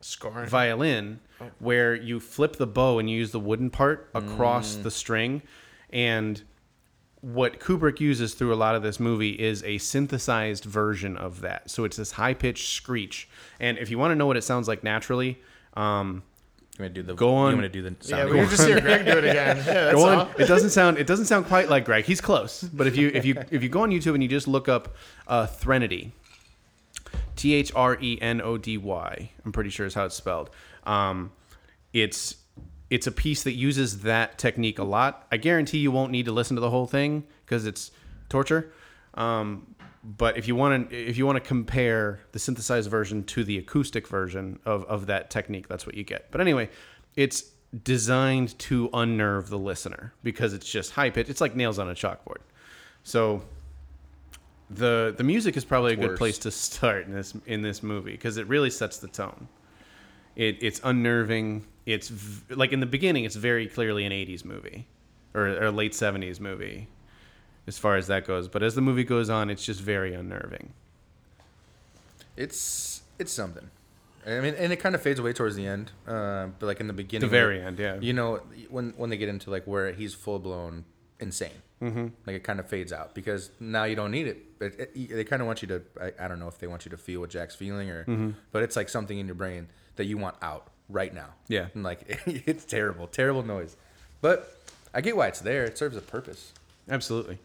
scoring. 0.00 0.46
violin 0.48 1.20
where 1.58 1.94
you 1.94 2.20
flip 2.20 2.56
the 2.56 2.66
bow 2.66 2.98
and 2.98 3.10
you 3.10 3.16
use 3.18 3.30
the 3.32 3.40
wooden 3.40 3.70
part 3.70 4.08
across 4.14 4.76
the 4.76 4.90
string, 4.90 5.42
and 5.90 6.42
what 7.22 7.60
Kubrick 7.60 8.00
uses 8.00 8.34
through 8.34 8.52
a 8.52 8.56
lot 8.56 8.74
of 8.74 8.82
this 8.82 8.98
movie 8.98 9.30
is 9.32 9.62
a 9.64 9.78
synthesized 9.78 10.64
version 10.64 11.16
of 11.16 11.42
that. 11.42 11.70
So 11.70 11.84
it's 11.84 11.96
this 11.98 12.12
high 12.12 12.34
pitched 12.34 12.68
screech, 12.74 13.28
and 13.58 13.76
if 13.78 13.90
you 13.90 13.98
want 13.98 14.12
to 14.12 14.14
know 14.16 14.26
what 14.26 14.36
it 14.36 14.44
sounds 14.44 14.66
like 14.68 14.82
naturally. 14.82 15.38
Um, 15.74 16.22
You 16.78 16.84
want 16.84 16.94
to 16.94 17.02
do 17.02 17.06
the 17.06 17.14
Go 17.14 17.34
on. 17.34 17.50
I'm 17.50 17.56
gonna 17.56 17.68
do 17.68 17.82
the 17.82 17.90
sound. 18.00 18.04
Yeah, 18.08 18.16
sound? 18.16 18.30
we 18.30 18.38
can 18.38 18.48
just 18.48 18.66
hear 18.66 18.80
Greg 18.80 19.04
do 19.04 19.12
it 19.18 19.24
again. 19.24 19.56
Yeah, 19.58 19.62
that's 19.64 19.94
go 19.94 20.08
all. 20.08 20.20
on. 20.20 20.28
It 20.38 20.46
doesn't 20.46 20.70
sound. 20.70 20.96
It 20.98 21.06
doesn't 21.06 21.26
sound 21.26 21.46
quite 21.46 21.68
like 21.68 21.84
Greg. 21.84 22.04
He's 22.06 22.20
close. 22.22 22.62
But 22.62 22.86
if 22.86 22.96
you 22.96 23.10
if 23.12 23.24
you 23.24 23.36
if 23.50 23.62
you 23.62 23.68
go 23.68 23.82
on 23.82 23.90
YouTube 23.90 24.14
and 24.14 24.22
you 24.22 24.28
just 24.28 24.48
look 24.48 24.68
up 24.68 24.96
uh, 25.28 25.46
Threnody, 25.46 26.12
T 27.36 27.52
H 27.54 27.70
R 27.74 27.98
E 28.00 28.18
N 28.20 28.40
O 28.40 28.56
D 28.56 28.78
Y, 28.78 29.30
I'm 29.44 29.52
pretty 29.52 29.70
sure 29.70 29.84
is 29.86 29.94
how 29.94 30.06
it's 30.06 30.14
spelled. 30.14 30.50
Um, 30.84 31.32
it's 31.92 32.36
it's 32.90 33.06
a 33.06 33.12
piece 33.12 33.44
that 33.44 33.52
uses 33.52 34.00
that 34.00 34.36
technique 34.36 34.78
a 34.78 34.84
lot. 34.84 35.26
I 35.30 35.36
guarantee 35.36 35.78
you 35.78 35.92
won't 35.92 36.12
need 36.12 36.26
to 36.26 36.32
listen 36.32 36.56
to 36.56 36.60
the 36.60 36.70
whole 36.70 36.86
thing 36.86 37.24
because 37.46 37.64
it's 37.64 37.92
torture. 38.28 38.72
Um, 39.14 39.74
but 40.02 40.36
if 40.36 40.48
you 40.48 40.56
want 40.56 40.90
to 40.90 40.96
if 40.96 41.16
you 41.16 41.26
want 41.26 41.36
to 41.36 41.46
compare 41.46 42.20
the 42.32 42.38
synthesized 42.38 42.90
version 42.90 43.22
to 43.24 43.44
the 43.44 43.58
acoustic 43.58 44.08
version 44.08 44.58
of, 44.64 44.84
of 44.84 45.06
that 45.06 45.30
technique, 45.30 45.68
that's 45.68 45.86
what 45.86 45.94
you 45.94 46.04
get. 46.04 46.30
But 46.30 46.40
anyway, 46.40 46.70
it's 47.16 47.44
designed 47.84 48.58
to 48.58 48.88
unnerve 48.92 49.48
the 49.48 49.58
listener 49.58 50.12
because 50.22 50.54
it's 50.54 50.68
just 50.68 50.92
high 50.92 51.10
pitch. 51.10 51.28
It's 51.28 51.40
like 51.40 51.54
nails 51.54 51.78
on 51.78 51.88
a 51.88 51.94
chalkboard. 51.94 52.38
So 53.02 53.42
the 54.70 55.14
the 55.16 55.24
music 55.24 55.56
is 55.56 55.64
probably 55.64 55.92
a 55.92 55.96
good 55.96 56.10
worse. 56.10 56.18
place 56.18 56.38
to 56.38 56.50
start 56.50 57.06
in 57.06 57.12
this 57.12 57.34
in 57.46 57.62
this 57.62 57.82
movie 57.82 58.12
because 58.12 58.36
it 58.38 58.46
really 58.48 58.70
sets 58.70 58.98
the 58.98 59.08
tone. 59.08 59.48
It 60.34 60.58
it's 60.62 60.80
unnerving. 60.82 61.66
It's 61.86 62.08
v- 62.08 62.54
like 62.54 62.72
in 62.72 62.80
the 62.80 62.86
beginning, 62.86 63.24
it's 63.24 63.36
very 63.36 63.66
clearly 63.66 64.04
an 64.04 64.12
'80s 64.12 64.44
movie 64.44 64.86
or, 65.34 65.46
or 65.64 65.70
late 65.70 65.92
'70s 65.92 66.38
movie, 66.40 66.88
as 67.66 67.78
far 67.78 67.96
as 67.96 68.06
that 68.08 68.26
goes. 68.26 68.48
But 68.48 68.62
as 68.62 68.74
the 68.74 68.80
movie 68.82 69.04
goes 69.04 69.30
on, 69.30 69.50
it's 69.50 69.64
just 69.64 69.80
very 69.80 70.14
unnerving. 70.14 70.72
It's 72.36 73.02
it's 73.18 73.32
something. 73.32 73.70
I 74.26 74.40
mean, 74.40 74.54
and 74.54 74.72
it 74.72 74.76
kind 74.76 74.94
of 74.94 75.00
fades 75.00 75.18
away 75.18 75.32
towards 75.32 75.56
the 75.56 75.66
end. 75.66 75.92
Uh, 76.06 76.48
but 76.58 76.66
like 76.66 76.80
in 76.80 76.86
the 76.86 76.92
beginning, 76.92 77.26
The 77.28 77.30
very 77.30 77.60
end, 77.60 77.78
yeah. 77.78 77.98
You 78.00 78.12
know, 78.12 78.40
when 78.68 78.92
when 78.96 79.10
they 79.10 79.16
get 79.16 79.28
into 79.28 79.50
like 79.50 79.66
where 79.66 79.92
he's 79.92 80.14
full 80.14 80.38
blown 80.38 80.84
insane, 81.18 81.62
mm-hmm. 81.82 82.08
like 82.26 82.36
it 82.36 82.44
kind 82.44 82.60
of 82.60 82.68
fades 82.68 82.92
out 82.92 83.14
because 83.14 83.50
now 83.60 83.84
you 83.84 83.96
don't 83.96 84.10
need 84.10 84.26
it. 84.26 84.58
But 84.58 84.78
it, 84.78 84.94
they 85.10 85.24
kind 85.24 85.40
of 85.42 85.46
want 85.46 85.62
you 85.62 85.68
to. 85.68 85.82
I, 86.00 86.24
I 86.24 86.28
don't 86.28 86.38
know 86.38 86.48
if 86.48 86.58
they 86.58 86.66
want 86.66 86.84
you 86.84 86.90
to 86.90 86.96
feel 86.98 87.20
what 87.20 87.30
Jack's 87.30 87.54
feeling 87.54 87.88
or, 87.90 88.04
Mm-hmm. 88.04 88.30
but 88.52 88.62
it's 88.62 88.76
like 88.76 88.88
something 88.88 89.18
in 89.18 89.26
your 89.26 89.34
brain 89.34 89.68
that 89.96 90.04
you 90.04 90.18
want 90.18 90.36
out 90.42 90.68
right 90.90 91.12
now. 91.14 91.28
Yeah. 91.48 91.66
and 91.74 91.82
like 91.82 92.00
it's 92.26 92.64
terrible, 92.64 93.06
terrible 93.06 93.42
noise. 93.42 93.76
But 94.20 94.54
I 94.94 95.00
get 95.00 95.16
why 95.16 95.28
it's 95.28 95.40
there. 95.40 95.64
It 95.64 95.78
serves 95.78 95.96
a 95.96 96.00
purpose. 96.02 96.52
Absolutely. 96.88 97.38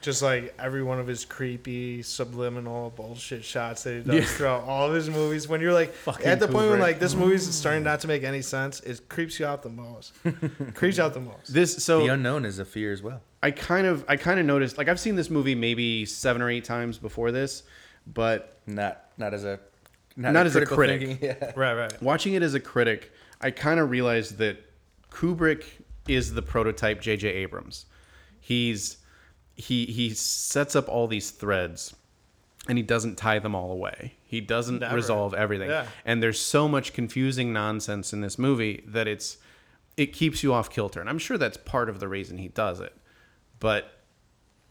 Just 0.00 0.20
like 0.20 0.52
every 0.58 0.82
one 0.82 0.98
of 0.98 1.06
his 1.06 1.24
creepy 1.24 2.02
subliminal 2.02 2.90
bullshit 2.90 3.44
shots 3.44 3.84
that 3.84 3.92
he 3.94 4.00
does 4.00 4.14
Yeah. 4.16 4.24
throughout 4.24 4.64
all 4.64 4.88
of 4.88 4.94
his 4.94 5.08
movies. 5.08 5.46
When 5.46 5.60
you're 5.60 5.72
like 5.72 5.92
Fucking 5.92 6.26
at 6.26 6.40
the 6.40 6.48
point 6.48 6.70
when 6.70 6.80
like 6.80 6.98
this 6.98 7.14
movie's 7.14 7.48
starting 7.54 7.84
not 7.84 8.00
to 8.00 8.08
make 8.08 8.24
any 8.24 8.42
sense, 8.42 8.80
it 8.80 9.08
creeps 9.08 9.38
you 9.38 9.46
out 9.46 9.62
the 9.62 9.68
most. 9.68 10.12
creeps 10.74 10.96
you 10.98 11.04
out 11.04 11.14
the 11.14 11.20
most. 11.20 11.52
This 11.54 11.84
so 11.84 12.00
the 12.00 12.08
unknown 12.14 12.44
is 12.44 12.58
a 12.58 12.64
fear 12.64 12.92
as 12.92 13.00
well. 13.00 13.20
I 13.44 13.52
kind 13.52 13.86
of 13.86 14.04
I 14.08 14.16
kind 14.16 14.40
of 14.40 14.46
noticed 14.46 14.76
like 14.76 14.88
I've 14.88 14.98
seen 14.98 15.14
this 15.14 15.30
movie 15.30 15.54
maybe 15.54 16.04
seven 16.04 16.42
or 16.42 16.50
eight 16.50 16.64
times 16.64 16.98
before 16.98 17.30
this, 17.30 17.62
but 18.04 18.58
Not 18.66 19.04
not 19.18 19.34
as 19.34 19.44
a 19.44 19.60
Not 20.16 20.46
as 20.46 20.56
a 20.56 20.66
critic. 20.66 21.00
thinking, 21.00 21.18
Yeah. 21.40 21.52
Right, 21.56 21.74
right. 21.74 22.02
watching 22.02 22.34
it 22.34 22.42
as 22.42 22.54
a 22.54 22.60
critic, 22.60 23.12
I 23.40 23.50
kind 23.50 23.80
of 23.80 23.90
realized 23.90 24.38
that 24.38 24.58
Kubrick 25.10 25.64
is 26.08 26.34
the 26.34 26.42
prototype 26.42 27.00
J.J. 27.00 27.28
Abrams. 27.28 27.86
He's 28.40 28.98
he 29.54 29.86
he 29.86 30.10
sets 30.10 30.74
up 30.74 30.88
all 30.88 31.06
these 31.06 31.30
threads, 31.30 31.94
and 32.68 32.76
he 32.78 32.82
doesn't 32.82 33.16
tie 33.16 33.38
them 33.38 33.54
all 33.54 33.70
away. 33.70 34.14
He 34.24 34.40
doesn't 34.40 34.78
Never. 34.80 34.96
resolve 34.96 35.34
everything. 35.34 35.68
Yeah. 35.70 35.86
And 36.04 36.22
there's 36.22 36.40
so 36.40 36.66
much 36.68 36.92
confusing 36.92 37.52
nonsense 37.52 38.12
in 38.12 38.20
this 38.22 38.38
movie 38.38 38.82
that 38.86 39.06
it's 39.06 39.36
it 39.96 40.12
keeps 40.14 40.42
you 40.42 40.52
off 40.54 40.70
kilter, 40.70 41.00
and 41.00 41.08
I'm 41.08 41.18
sure 41.18 41.36
that's 41.38 41.56
part 41.58 41.88
of 41.88 42.00
the 42.00 42.08
reason 42.08 42.38
he 42.38 42.48
does 42.48 42.80
it. 42.80 42.94
But 43.60 43.90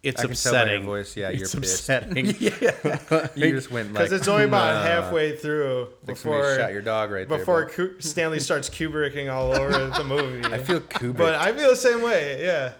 it's 0.04 0.20
I 0.22 0.26
can 0.28 0.36
tell 0.36 0.52
by 0.54 0.58
your 0.58 0.64
upsetting. 0.66 0.86
voice, 0.86 1.16
yeah, 1.18 1.30
you're 1.30 1.44
it's 1.44 1.54
pissed. 1.56 1.90
upsetting. 1.90 2.26
You 3.36 3.52
just 3.52 3.70
went 3.72 3.90
like 3.94 4.04
Because 4.06 4.12
it's 4.12 4.28
only 4.28 4.46
about 4.46 4.74
"Nah." 4.76 4.82
halfway 4.84 5.36
through 5.36 5.90
Like 6.08 6.18
somebody 6.18 6.42
before 6.42 6.56
shot 6.58 6.72
your 6.74 6.82
dog 6.82 7.12
right 7.12 7.28
there. 7.30 7.38
before 7.38 7.66
bud. 7.66 7.72
Ku- 7.74 7.96
Stanley 8.00 8.40
starts 8.40 8.70
Kubricking 8.70 9.32
all 9.32 9.52
over 9.54 9.88
the 9.88 10.04
movie. 10.04 10.44
I 10.54 10.58
feel 10.58 10.80
Kubrick. 10.82 11.18
but 11.18 11.36
I 11.36 11.52
feel 11.54 11.70
the 11.70 11.76
same 11.76 12.02
way. 12.02 12.44
Yeah. 12.44 12.74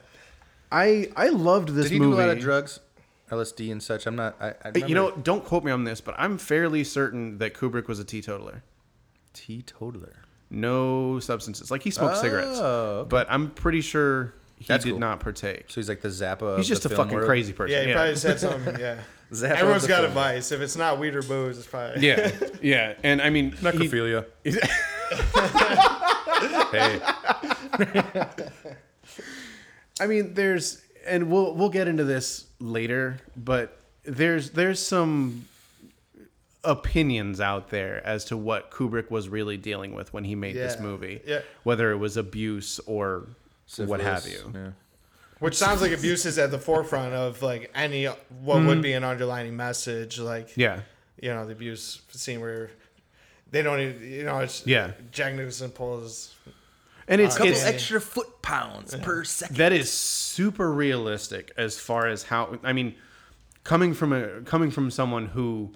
I 0.72 1.10
I 1.16 1.30
loved 1.30 1.70
this 1.70 1.86
Did 1.86 1.92
he 1.94 2.00
movie. 2.00 2.12
do 2.16 2.18
a 2.18 2.22
lot 2.28 2.30
of 2.30 2.40
drugs, 2.40 2.80
LSD 3.30 3.72
and 3.72 3.84
such? 3.84 4.08
I'm 4.08 4.16
not. 4.16 4.36
I, 4.42 4.54
I 4.66 4.78
You 4.88 4.96
know, 4.96 5.12
don't 5.12 5.44
quote 5.46 5.64
me 5.64 5.72
on 5.72 5.84
this, 5.84 6.00
but 6.02 6.16
I'm 6.18 6.38
fairly 6.38 6.84
certain 6.84 7.38
that 7.40 7.54
Kubrick 7.54 7.88
was 7.88 8.00
a 8.00 8.04
teetotaler. 8.06 8.64
teetotaler. 9.34 10.16
No 10.50 11.20
substances. 11.20 11.72
Like 11.72 11.84
he 11.84 11.92
smoked 11.92 12.18
cigarettes. 12.18 12.58
Oh, 12.62 13.00
okay. 13.02 13.10
But 13.10 13.28
I'm 13.30 13.52
pretty 13.52 13.82
sure 13.82 14.34
he 14.62 14.68
That's 14.68 14.84
did 14.84 14.92
cool. 14.92 15.00
not 15.00 15.20
partake. 15.20 15.66
So 15.70 15.76
he's 15.82 15.90
like 15.90 16.02
the 16.02 16.08
Zappa. 16.10 16.58
He's 16.58 16.66
of 16.66 16.70
just 16.70 16.84
the 16.84 16.90
a 16.90 16.90
film 16.92 17.08
fucking 17.08 17.16
world. 17.18 17.28
crazy 17.28 17.52
person. 17.54 17.76
Yeah, 17.78 17.86
he 17.88 17.94
probably 17.94 18.16
said 18.16 18.40
something. 18.40 18.80
Yeah. 18.80 18.98
Zappa 19.32 19.52
of 19.54 19.58
Everyone's 19.60 19.82
the 19.84 19.88
got 19.88 20.00
a 20.04 20.08
film. 20.08 20.14
vice. 20.16 20.52
If 20.52 20.60
it's 20.62 20.76
not 20.76 21.00
weed 21.00 21.16
or 21.16 21.22
booze, 21.24 21.58
it's 21.58 21.66
probably. 21.68 22.06
yeah, 22.06 22.32
yeah, 22.62 22.94
and 23.04 23.22
I 23.22 23.30
mean, 23.30 23.52
he- 23.52 23.58
Necrophilia. 23.66 24.26
hey, 26.72 27.02
I 30.00 30.08
mean, 30.08 30.34
there's, 30.34 30.82
and 31.06 31.30
we'll 31.32 31.54
we'll 31.56 31.70
get 31.70 31.88
into 31.88 32.04
this 32.04 32.46
later, 32.60 33.18
but 33.38 33.78
there's 34.04 34.52
there's 34.52 34.80
some 34.86 35.46
opinions 36.64 37.42
out 37.42 37.70
there 37.70 38.06
as 38.06 38.26
to 38.26 38.38
what 38.38 38.70
Kubrick 38.72 39.10
was 39.10 39.28
really 39.30 39.58
dealing 39.58 39.94
with 39.96 40.14
when 40.14 40.24
he 40.24 40.36
made 40.36 40.56
this 40.56 40.80
movie. 40.80 41.22
Yeah. 41.26 41.40
Whether 41.64 41.92
it 41.92 41.98
was 41.98 42.18
abuse 42.18 42.80
or 42.86 43.28
what 43.78 44.00
have 44.02 44.28
you. 44.28 44.52
Yeah. 44.54 44.70
Which 45.40 45.56
sounds 45.56 45.82
like 45.82 45.92
abuse 45.92 46.26
is 46.26 46.38
at 46.38 46.52
the 46.52 46.60
forefront 46.60 47.14
of 47.14 47.42
like 47.42 47.72
any 47.74 48.06
what 48.06 48.64
would 48.64 48.82
be 48.82 48.94
an 48.94 49.04
underlining 49.04 49.56
message, 49.56 50.20
like. 50.20 50.56
Yeah. 50.56 50.82
you 51.22 51.30
know 51.34 51.46
the 51.46 51.52
abuse 51.54 52.02
scene 52.10 52.42
where 52.42 52.70
they 53.52 53.62
don't 53.62 53.80
even 53.80 54.12
you 54.12 54.24
know 54.24 54.40
it's 54.40 54.66
Yeah. 54.68 54.92
Jack 55.12 55.34
Nicholson 55.36 55.72
pulls 55.72 56.36
And 57.08 57.20
it's, 57.20 57.36
Couple 57.38 57.52
it's 57.52 57.64
extra 57.66 58.00
foot 58.00 58.42
pounds 58.42 58.96
per 58.96 59.24
second. 59.24 59.58
that 59.58 59.74
is 59.74 59.92
super 59.92 60.72
realistic 60.72 61.52
as 61.58 61.78
far 61.80 62.08
as 62.08 62.24
how 62.24 62.58
I 62.64 62.74
mean, 62.74 62.96
coming 63.64 63.94
from 63.94 64.14
a 64.14 64.42
coming 64.42 64.72
from 64.72 64.90
someone 64.92 65.26
who 65.28 65.74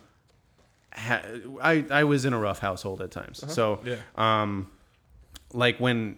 ha, 0.94 1.22
I 1.62 1.86
I 1.92 2.04
was 2.06 2.24
in 2.26 2.34
a 2.34 2.40
rough 2.40 2.60
household 2.60 3.02
at 3.02 3.12
times, 3.12 3.44
so 3.54 3.82
Yeah. 3.84 3.96
um, 4.16 4.70
like 5.54 5.78
when 5.80 6.18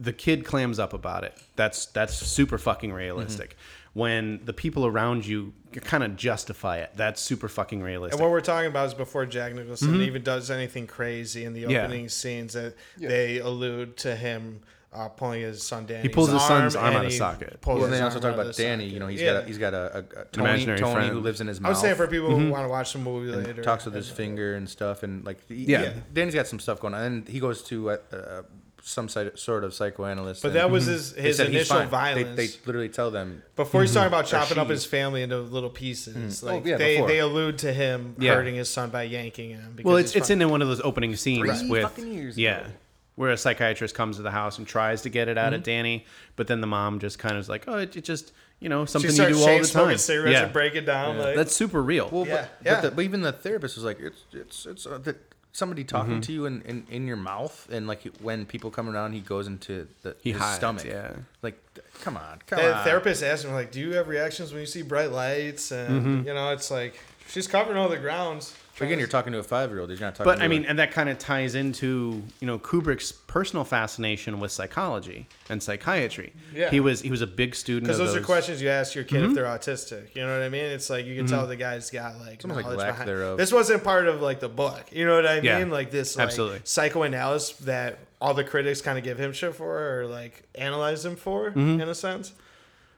the 0.00 0.12
kid 0.12 0.44
clams 0.44 0.78
up 0.78 0.92
about 0.92 1.24
it, 1.24 1.36
that's 1.56 1.86
that's 1.86 2.14
super 2.14 2.58
fucking 2.58 2.92
realistic. 2.92 3.56
When 3.92 4.44
the 4.44 4.52
people 4.52 4.86
around 4.86 5.24
you 5.24 5.52
kind 5.82 6.02
of 6.02 6.16
justify 6.16 6.78
it, 6.78 6.90
that's 6.96 7.20
super 7.20 7.48
fucking 7.48 7.80
realistic. 7.80 8.14
And 8.18 8.22
what 8.22 8.32
we're 8.32 8.40
talking 8.40 8.68
about 8.68 8.86
is 8.88 8.94
before 8.94 9.24
Jack 9.24 9.54
Nicholson 9.54 10.00
even 10.02 10.22
does 10.22 10.50
anything 10.50 10.86
crazy 10.88 11.44
in 11.44 11.52
the 11.52 11.62
Mm-hmm. 11.62 11.70
Yeah. 11.70 11.82
opening 11.84 12.08
scenes 12.08 12.54
that 12.54 12.74
they 12.98 13.38
allude 13.38 13.96
to 13.98 14.16
him 14.16 14.62
uh, 14.92 15.08
pulling 15.08 15.42
his 15.42 15.62
son 15.62 15.86
Danny. 15.86 16.02
He 16.02 16.08
pulls 16.08 16.30
his 16.30 16.42
son's 16.42 16.74
arm 16.76 16.86
and 16.88 16.96
out 16.98 17.04
of 17.06 17.12
socket. 17.12 17.60
pulls 17.60 17.80
Well, 17.80 17.88
his 17.88 17.98
then 17.98 18.04
also 18.04 18.20
talk 18.20 18.34
about 18.34 18.54
Danny. 18.56 18.84
socket. 18.84 18.92
You 18.94 19.00
know, 19.00 19.06
he's 19.08 19.20
Yeah. 19.20 19.32
got 19.34 19.42
a, 19.42 19.46
he's 19.46 19.58
got 19.58 19.74
a, 19.74 19.96
a, 19.96 19.98
a 20.20 20.24
Tony, 20.26 20.48
imaginary 20.48 20.78
Tony 20.78 20.94
friend. 20.94 21.12
who 21.12 21.20
lives 21.20 21.40
in 21.40 21.46
his 21.48 21.60
mouth. 21.60 21.68
I 21.68 21.70
mouth. 21.70 21.76
was 21.76 21.82
saying 21.82 21.96
for 21.96 22.06
people 22.08 22.28
Mm-hmm. 22.30 22.44
who 22.46 22.50
want 22.52 22.64
to 22.64 22.68
watch 22.68 22.92
the 22.92 22.98
movie 23.00 23.32
and 23.32 23.44
later. 23.44 23.62
talks 23.62 23.84
with 23.84 23.94
his 23.94 24.08
finger 24.08 24.54
and 24.56 24.68
stuff, 24.68 25.02
and 25.04 25.24
like 25.24 25.38
he- 25.48 25.66
Yeah. 25.66 25.82
yeah, 25.82 25.92
Danny's 26.12 26.34
got 26.34 26.46
some 26.48 26.58
stuff 26.60 26.78
going 26.80 26.94
on, 26.94 27.02
and 27.02 27.28
he 27.28 27.38
goes 27.40 27.62
to 27.64 27.90
uh, 27.90 27.96
uh, 28.12 28.42
some 28.86 29.08
sort 29.08 29.64
of 29.64 29.72
psychoanalyst. 29.72 30.42
But 30.42 30.52
that 30.52 30.70
was 30.70 30.84
his 30.86 31.12
his 31.14 31.38
said 31.38 31.46
initial 31.48 31.84
violence. 31.86 32.36
They, 32.36 32.46
they 32.48 32.52
literally 32.66 32.90
tell 32.90 33.10
them 33.10 33.42
Before 33.56 33.80
he's 33.80 33.94
talking 33.94 34.08
about 34.08 34.26
chopping 34.26 34.58
up 34.58 34.68
his 34.68 34.84
family 34.84 35.22
into 35.22 35.38
little 35.40 35.70
pieces, 35.70 36.42
like 36.42 36.62
Oh, 36.64 36.68
yeah, 36.68 36.76
they, 36.76 36.96
before. 36.96 37.08
they 37.08 37.18
allude 37.20 37.58
to 37.58 37.72
him 37.72 38.14
Yeah. 38.18 38.34
hurting 38.34 38.54
his 38.56 38.68
son 38.68 38.90
by 38.90 39.04
yanking 39.04 39.50
him. 39.50 39.72
Because 39.74 39.88
Well, 39.88 39.96
it's 39.96 40.14
it's 40.14 40.28
from- 40.28 40.42
in 40.42 40.50
one 40.50 40.60
of 40.62 40.68
those 40.68 40.82
opening 40.82 41.16
scenes 41.16 41.60
Three 41.62 41.70
with 41.70 41.98
years 41.98 42.36
yeah, 42.36 42.60
ago. 42.60 42.70
where 43.16 43.30
a 43.30 43.36
psychiatrist 43.38 43.94
comes 43.94 44.16
to 44.16 44.22
the 44.22 44.30
house 44.30 44.58
and 44.58 44.66
tries 44.66 45.02
to 45.02 45.08
get 45.08 45.28
it 45.28 45.38
out 45.38 45.54
of 45.54 45.60
Mm-hmm. 45.60 45.64
Danny, 45.70 46.06
but 46.36 46.46
then 46.46 46.60
the 46.60 46.66
mom 46.66 46.98
just 46.98 47.18
kind 47.18 47.36
of 47.36 47.40
is 47.40 47.48
like, 47.48 47.64
oh, 47.66 47.78
it, 47.78 47.96
it 47.96 48.04
just 48.04 48.32
you 48.60 48.68
know 48.68 48.84
something 48.84 49.10
you 49.10 49.16
do 49.16 49.38
all 49.40 49.58
the 49.58 49.64
time. 49.66 49.96
cigarettes 49.98 50.32
Yeah, 50.32 50.44
and 50.44 50.52
break 50.52 50.74
it 50.74 50.82
down. 50.86 51.18
Like, 51.18 51.36
that's 51.36 51.54
super 51.56 51.82
real. 51.82 52.08
Well, 52.12 52.26
Yeah, 52.26 52.34
but, 52.34 52.50
yeah. 52.66 52.74
But, 52.74 52.82
the, 52.82 52.90
but 52.96 53.04
even 53.04 53.22
the 53.22 53.32
therapist 53.32 53.76
was 53.76 53.84
like, 53.84 53.98
it's 54.00 54.22
it's 54.32 54.66
it's 54.66 54.86
uh, 54.86 54.98
that 54.98 55.16
somebody 55.54 55.84
talking 55.84 56.14
Mm-hmm. 56.14 56.20
to 56.20 56.32
you 56.32 56.44
in, 56.46 56.60
in, 56.62 56.86
in 56.90 57.06
your 57.06 57.16
mouth, 57.16 57.66
and 57.72 57.86
like 57.86 58.02
when 58.20 58.44
people 58.44 58.70
come 58.70 58.90
around, 58.90 59.12
he 59.14 59.20
goes 59.20 59.46
into 59.46 59.86
the 60.02 60.14
He 60.20 60.32
his 60.32 60.40
hides, 60.42 60.56
stomach. 60.56 60.84
yeah. 60.84 61.12
like 61.40 61.58
come 62.02 62.16
on, 62.18 62.40
come 62.46 62.58
the 62.60 62.76
on. 62.76 62.84
therapist 62.84 63.22
asked 63.22 63.44
him 63.46 63.52
like, 63.52 63.70
"Do 63.72 63.80
you 63.80 63.94
have 63.94 64.08
reactions 64.08 64.52
when 64.52 64.60
you 64.60 64.66
see 64.66 64.82
bright 64.82 65.10
lights?" 65.12 65.70
And 65.72 65.88
Mm-hmm. 66.02 66.28
you 66.28 66.34
know, 66.34 66.50
it's 66.52 66.70
like 66.70 66.98
she's 67.28 67.46
covering 67.46 67.78
all 67.78 67.88
the 67.88 67.96
grounds. 67.96 68.54
Again, 68.80 68.98
you're 68.98 69.06
talking 69.06 69.32
to 69.32 69.38
a 69.38 69.42
five 69.44 69.70
year 69.70 69.80
old. 69.80 69.90
You're 69.90 69.98
not 70.00 70.16
talking. 70.16 70.32
But 70.32 70.36
to 70.36 70.42
I 70.42 70.46
a- 70.46 70.48
mean, 70.48 70.64
and 70.64 70.78
that 70.80 70.90
kind 70.90 71.08
of 71.08 71.18
ties 71.18 71.54
into 71.54 72.22
you 72.40 72.46
know 72.46 72.58
Kubrick's 72.58 73.12
personal 73.12 73.64
fascination 73.64 74.40
with 74.40 74.50
psychology 74.50 75.26
and 75.48 75.62
psychiatry. 75.62 76.32
Yeah. 76.52 76.70
he 76.70 76.80
was 76.80 77.00
he 77.00 77.10
was 77.10 77.20
a 77.22 77.26
big 77.26 77.54
student. 77.54 77.84
Because 77.84 77.98
those, 77.98 78.14
those 78.14 78.22
are 78.22 78.24
questions 78.24 78.60
you 78.60 78.68
ask 78.70 78.94
your 78.94 79.04
kid 79.04 79.20
Mm-hmm. 79.20 79.28
if 79.30 79.34
they're 79.36 79.44
autistic. 79.44 80.14
You 80.16 80.22
know 80.26 80.36
what 80.36 80.42
I 80.44 80.48
mean? 80.48 80.64
It's 80.64 80.90
like 80.90 81.06
you 81.06 81.14
can 81.14 81.26
tell 81.26 81.46
the 81.46 81.54
guy's 81.56 81.90
got 81.90 82.18
like 82.18 82.42
almost 82.44 82.56
like 82.56 82.64
knowledge 82.64 82.78
lack 82.78 82.88
behind. 82.94 83.08
thereof. 83.08 83.38
This 83.38 83.52
wasn't 83.52 83.84
part 83.84 84.08
of 84.08 84.20
like 84.20 84.40
the 84.40 84.48
book. 84.48 84.84
You 84.90 85.06
know 85.06 85.14
what 85.14 85.26
I 85.26 85.36
mean? 85.36 85.44
Yeah, 85.44 85.64
like 85.64 85.90
this 85.90 86.16
like, 86.16 86.24
absolutely. 86.26 86.60
psychoanalysis 86.64 87.56
that 87.58 87.98
all 88.20 88.34
the 88.34 88.44
critics 88.44 88.80
kind 88.80 88.98
of 88.98 89.04
give 89.04 89.18
him 89.18 89.32
shit 89.32 89.54
for 89.54 90.00
or 90.00 90.06
like 90.06 90.42
analyze 90.54 91.04
him 91.04 91.16
for 91.16 91.48
in 91.48 91.80
a 91.80 91.94
sense. 91.94 92.30
Mm-hmm. 92.30 92.38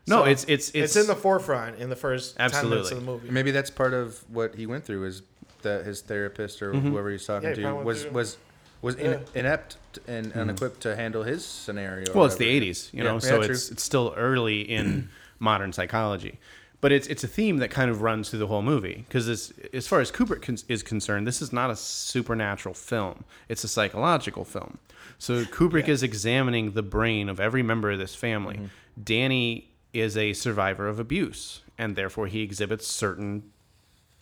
No, 0.09 0.19
So, 0.23 0.25
it's 0.31 0.45
it's 0.45 0.69
it's 0.69 0.79
it's, 0.79 0.97
in 0.97 1.07
the 1.09 1.17
forefront 1.17 1.79
in 1.81 1.91
the 1.91 1.97
first 1.97 2.37
ten 2.37 2.69
minutes 2.71 2.93
of 2.93 2.99
the 3.01 3.05
movie. 3.05 3.29
maybe 3.29 3.51
that's 3.51 3.71
part 3.71 3.93
of 3.93 4.23
what 4.31 4.55
he 4.55 4.65
went 4.65 4.85
through 4.85 5.05
is 5.05 5.23
that 5.63 5.85
his 5.85 6.01
therapist 6.01 6.63
or 6.63 6.73
whoever 6.73 7.11
he's 7.11 7.25
talking 7.27 7.49
Yeah, 7.51 7.55
he 7.55 7.63
to 7.63 7.63
probably 7.63 7.77
went 7.77 7.87
was 7.87 8.03
through- 8.03 8.11
was 8.13 8.37
was 8.83 8.95
in, 8.97 9.13
Yeah. 9.13 9.19
inept 9.35 9.77
and 10.07 10.33
unequipped 10.35 10.81
to 10.83 10.95
handle 10.95 11.23
his 11.23 11.45
scenario. 11.45 12.11
or 12.11 12.15
well, 12.15 12.25
it's 12.27 12.37
the 12.37 12.45
whatever. 12.47 12.65
'80s, 12.67 12.93
you 12.93 12.99
Yeah, 12.99 13.05
know, 13.05 13.15
yeah, 13.15 13.19
so 13.21 13.43
true. 13.43 13.55
it's 13.55 13.71
it's 13.71 13.83
still 13.83 14.13
early 14.17 14.61
in 14.61 15.09
modern 15.39 15.73
psychology. 15.73 16.39
But 16.83 16.93
it's 16.93 17.07
it's 17.07 17.25
a 17.25 17.29
theme 17.29 17.57
that 17.57 17.71
kind 17.71 17.91
of 17.91 18.03
runs 18.03 18.29
through 18.29 18.39
the 18.41 18.47
whole 18.49 18.61
movie 18.63 19.05
because 19.09 19.29
as 19.29 19.53
as 19.73 19.89
far 19.89 20.01
as 20.01 20.13
Kubrick 20.13 20.43
con- 20.43 20.59
is 20.69 20.83
concerned, 20.83 21.27
this 21.27 21.41
is 21.41 21.53
not 21.53 21.71
a 21.71 21.77
supernatural 21.77 22.75
film; 22.75 23.25
it's 23.49 23.65
a 23.65 23.69
psychological 23.69 24.45
film. 24.45 24.79
So 25.19 25.45
Kubrick 25.47 25.89
is 25.89 26.03
examining 26.03 26.73
the 26.73 26.83
brain 26.83 27.31
of 27.31 27.41
every 27.41 27.63
member 27.63 27.91
of 27.91 27.99
this 27.99 28.15
family. 28.15 28.57
Mm-hmm. 28.57 29.03
Danny 29.03 29.71
is 29.95 30.17
a 30.19 30.35
survivor 30.35 30.87
of 30.87 31.01
abuse, 31.01 31.63
and 31.79 31.97
therefore 31.97 32.27
he 32.27 32.43
exhibits 32.43 32.87
certain 32.87 33.45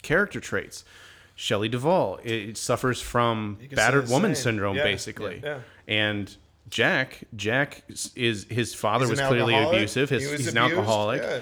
character 0.02 0.38
traits. 0.40 0.84
Shelley 1.34 1.68
Duvall 1.68 2.20
it 2.22 2.56
suffers 2.56 3.00
from 3.00 3.58
You 3.60 3.68
can 3.68 3.76
say 3.76 3.82
battered 3.84 4.08
woman 4.08 4.34
same. 4.34 4.42
syndrome, 4.44 4.76
Yeah, 4.76 4.84
basically. 4.84 5.40
yeah. 5.42 5.60
And 5.88 6.34
Jack, 6.70 7.20
Jack 7.36 7.82
is 8.16 8.46
his 8.48 8.74
father 8.74 9.04
He's 9.04 9.10
was 9.10 9.18
an 9.20 9.28
clearly 9.28 9.54
alcoholic. 9.54 9.76
abusive. 9.78 10.10
His, 10.10 10.24
He 10.24 10.30
was 10.32 10.40
he's 10.40 10.48
an 10.48 10.58
alcoholic, 10.58 11.22
Yeah. 11.22 11.40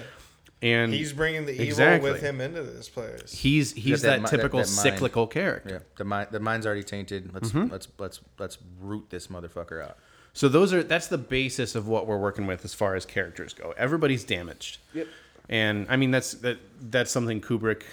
and 0.61 0.93
He's 0.93 1.13
bringing 1.13 1.45
the 1.45 1.53
evil 1.53 1.65
Exactly. 1.65 2.11
with 2.11 2.21
him 2.21 2.41
into 2.41 2.61
this 2.63 2.89
place. 2.89 3.31
he's 3.31 3.71
he's 3.73 4.01
that 4.01 4.07
that, 4.09 4.19
mi- 4.19 4.23
that- 4.23 4.29
typical 4.31 4.59
that 4.59 4.67
mind. 4.67 4.69
cyclical 4.69 5.27
character. 5.27 5.69
Yeah, 5.75 5.79
the 5.97 6.03
mind 6.03 6.27
the 6.31 6.39
mind's 6.39 6.65
already 6.65 6.83
tainted. 6.83 7.33
Let's 7.33 7.49
Mm-hmm. 7.51 7.71
let's 7.71 7.87
let's 7.97 8.19
let's 8.37 8.57
root 8.81 9.05
this 9.09 9.27
motherfucker 9.27 9.81
out. 9.83 9.97
So 10.33 10.49
those 10.49 10.73
are 10.73 10.83
that's 10.83 11.07
the 11.07 11.17
basis 11.19 11.75
of 11.75 11.87
what 11.87 12.05
we're 12.07 12.17
working 12.17 12.45
with 12.47 12.65
as 12.65 12.73
far 12.73 12.95
as 12.95 13.05
characters 13.05 13.53
go. 13.53 13.73
Everybody's 13.77 14.23
damaged. 14.23 14.79
Yep. 14.93 15.07
And 15.49 15.85
I 15.89 15.95
mean 15.95 16.11
that's 16.11 16.33
that 16.35 16.57
that's 16.81 17.11
something 17.11 17.39
Kubrick 17.41 17.83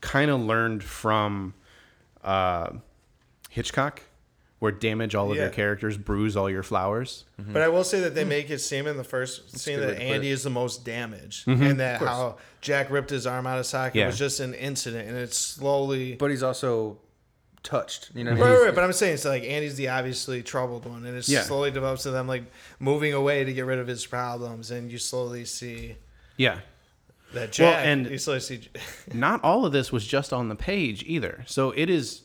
kind 0.00 0.30
of 0.30 0.40
learned 0.40 0.82
from 0.84 1.54
uh, 2.24 2.70
Hitchcock, 3.50 4.02
where 4.58 4.72
damage 4.72 5.14
all 5.14 5.30
of 5.30 5.36
your 5.36 5.48
characters, 5.50 5.96
bruise 5.96 6.36
all 6.36 6.50
your 6.50 6.62
flowers. 6.62 7.24
But 7.38 7.62
I 7.62 7.68
will 7.68 7.84
say 7.84 8.00
that 8.00 8.14
they 8.14 8.24
make 8.24 8.50
it 8.50 8.58
seem 8.58 8.86
in 8.86 8.96
the 8.96 9.04
first 9.04 9.56
scene 9.58 9.76
good 9.78 9.80
way 9.82 9.86
that 9.94 10.00
to 10.00 10.06
put 10.06 10.14
Andy 10.14 10.30
is 10.30 10.42
the 10.42 10.50
most 10.50 10.84
damaged, 10.84 11.46
and 11.46 11.78
that 11.80 12.00
how 12.00 12.36
Jack 12.60 12.90
ripped 12.90 13.10
his 13.10 13.26
arm 13.26 13.46
out 13.46 13.58
of 13.58 13.66
socket 13.66 13.94
Yeah. 13.96 14.06
was 14.06 14.18
just 14.18 14.40
an 14.40 14.54
incident, 14.54 15.08
and 15.08 15.16
it's 15.16 15.38
slowly. 15.38 16.14
But 16.16 16.30
he's 16.30 16.42
also 16.42 16.98
touched. 17.62 18.10
You 18.14 18.24
know, 18.24 18.30
Right, 18.32 18.36
he's- 18.38 18.48
right, 18.50 18.64
right, 18.66 18.74
but 18.74 18.84
I'm 18.84 18.92
saying 18.92 19.14
it's 19.14 19.24
like 19.24 19.42
Andy's 19.44 19.76
the 19.76 19.88
obviously 19.88 20.42
troubled 20.42 20.86
one, 20.86 21.04
and 21.06 21.16
it 21.16 21.28
Yeah. 21.28 21.42
slowly 21.42 21.70
develops 21.70 22.02
to 22.04 22.10
them 22.10 22.26
like 22.28 22.44
moving 22.80 23.12
away 23.14 23.44
to 23.44 23.52
get 23.52 23.64
rid 23.66 23.78
of 23.78 23.86
his 23.86 24.06
problems, 24.06 24.70
and 24.70 24.90
you 24.90 24.98
slowly 24.98 25.44
see 25.44 25.96
Yeah. 26.36 26.60
That 27.34 27.52
Jack. 27.52 27.84
and- 27.86 28.06
you 28.10 28.18
slowly 28.18 28.40
see. 28.40 28.68
Not 29.12 29.42
all 29.44 29.66
of 29.66 29.72
this 29.72 29.92
was 29.92 30.06
just 30.06 30.32
on 30.32 30.48
the 30.48 30.54
page 30.56 31.02
either. 31.06 31.44
So 31.46 31.72
it 31.72 31.90
is 31.90 32.22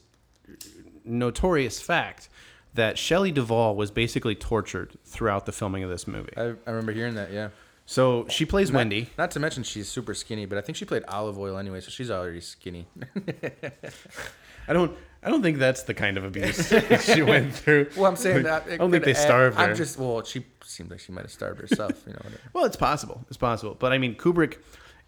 notorious 1.06 1.82
fact 1.82 2.30
that 2.74 2.98
Shelley 2.98 3.32
Duvall 3.32 3.76
was 3.76 3.92
basically 3.92 4.36
tortured 4.36 4.98
throughout 5.06 5.46
the 5.46 5.52
filming 5.52 5.84
of 5.84 5.90
this 5.90 6.08
movie. 6.08 6.34
I, 6.38 6.42
I 6.42 6.72
remember 6.72 6.92
hearing 6.92 7.16
that. 7.16 7.32
Yeah. 7.32 7.50
So 7.86 8.26
she 8.30 8.46
plays 8.46 8.72
Not- 8.72 8.78
Wendy. 8.78 9.10
Not 9.18 9.32
to 9.32 9.40
mention 9.40 9.64
she's 9.64 9.90
super 9.90 10.14
skinny, 10.14 10.46
but 10.46 10.58
I 10.58 10.62
think 10.62 10.78
she 10.78 10.86
played 10.86 11.04
Olive 11.08 11.38
Oyl 11.38 11.58
anyway, 11.58 11.82
so 11.82 11.90
she's 11.90 12.10
already 12.10 12.40
skinny. 12.40 12.88
I 14.68 14.74
don't. 14.74 14.96
I 15.26 15.30
don't 15.30 15.42
think 15.42 15.58
that's 15.58 15.84
the 15.84 15.94
kind 15.94 16.18
of 16.18 16.26
abuse 16.26 16.68
she 17.06 17.22
went 17.22 17.54
through. 17.54 17.90
Well, 17.96 18.08
I'm 18.08 18.18
saying 18.18 18.44
that. 18.44 18.66
I 18.70 18.76
don't 18.78 18.92
think 18.92 19.06
they 19.06 19.14
starved 19.14 19.58
her. 19.58 19.64
I'm 19.64 19.76
just 19.76 19.98
well, 19.98 20.22
she 20.24 20.46
seems 20.66 20.92
like 20.92 21.00
she 21.00 21.12
might 21.14 21.22
have 21.22 21.32
starved 21.32 21.62
herself. 21.62 21.92
You 22.06 22.14
know. 22.14 22.20
whatever. 22.24 22.42
Well, 22.54 22.66
it's 22.66 22.76
possible. 22.76 23.24
It's 23.28 23.38
possible. 23.38 23.76
But 23.78 23.94
I 23.94 23.98
mean, 23.98 24.16
Kubrick, 24.16 24.58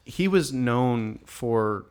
he 0.05 0.27
was 0.27 0.53
known 0.53 1.19
for 1.25 1.85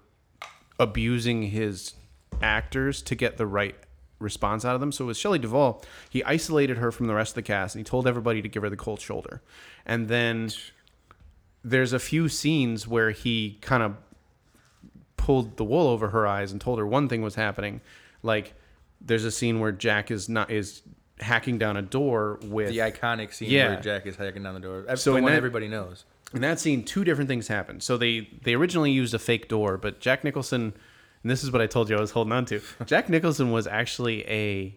abusing 0.79 1.43
his 1.43 1.95
actors 2.43 3.03
to 3.03 3.15
get 3.15 3.37
the 3.37 3.47
right 3.47 3.75
response 4.19 4.65
out 4.65 4.75
of 4.75 4.81
them. 4.81 4.93
So 4.93 5.07
with 5.07 5.17
Shelley 5.17 5.39
Duvall, 5.39 5.83
he 6.11 6.23
isolated 6.25 6.79
her 6.79 6.91
from 6.91 7.07
the 7.07 7.15
rest 7.15 7.33
of 7.33 7.35
the 7.37 7.43
cast 7.43 7.75
and 7.75 7.81
he 7.81 7.85
told 7.89 8.07
everybody 8.07 8.41
to 8.43 8.49
give 8.49 8.63
her 8.63 8.71
the 8.71 8.77
cold 8.77 9.01
shoulder. 9.01 9.43
And 9.85 10.09
then 10.09 10.51
there's 11.63 11.93
a 11.93 11.99
few 11.99 12.29
scenes 12.29 12.87
where 12.89 13.11
he 13.11 13.59
kind 13.61 13.83
of 13.83 13.97
pulled 15.17 15.57
the 15.57 15.65
wool 15.65 15.89
over 15.89 16.09
her 16.11 16.27
eyes 16.27 16.53
and 16.53 16.61
told 16.61 16.79
her 16.79 16.87
one 16.87 17.09
thing 17.09 17.23
was 17.23 17.35
happening. 17.35 17.81
Like 18.23 18.55
there's 19.01 19.25
a 19.25 19.31
scene 19.31 19.61
where 19.61 19.73
Jack 19.73 20.11
is 20.11 20.29
not 20.29 20.51
is 20.51 20.83
hacking 21.21 21.59
down 21.59 21.77
a 21.77 21.83
door 21.83 22.39
with 22.45 22.69
The 22.71 22.79
iconic 22.79 23.33
scene 23.33 23.51
Yeah. 23.51 23.69
where 23.75 23.81
Jack 23.81 24.07
is 24.07 24.17
hacking 24.17 24.43
down 24.43 24.55
the 24.55 24.61
door. 24.61 24.85
So 24.89 24.95
So 24.97 25.11
the 25.15 25.23
one 25.23 25.33
that- 25.33 25.37
everybody 25.37 25.69
knows. 25.69 26.05
In 26.33 26.41
that 26.41 26.59
scene, 26.59 26.83
two 26.85 27.05
different 27.05 27.29
things 27.29 27.49
happened. 27.49 27.83
So 27.83 27.97
they 27.97 28.29
they 28.43 28.55
originally 28.55 28.91
used 28.91 29.15
a 29.15 29.19
fake 29.19 29.49
door, 29.49 29.77
but 29.77 30.01
Jack 30.01 30.25
Nicholson, 30.25 30.75
and 31.23 31.31
this 31.31 31.45
is 31.45 31.51
what 31.51 31.61
I 31.61 31.67
told 31.67 31.89
you 31.89 31.97
I 31.97 32.01
was 32.01 32.11
holding 32.13 32.33
on 32.33 32.45
to. 32.47 32.61
Jack 32.87 33.09
Nicholson 33.09 33.51
was 33.51 33.67
actually 33.67 34.29
a 34.29 34.77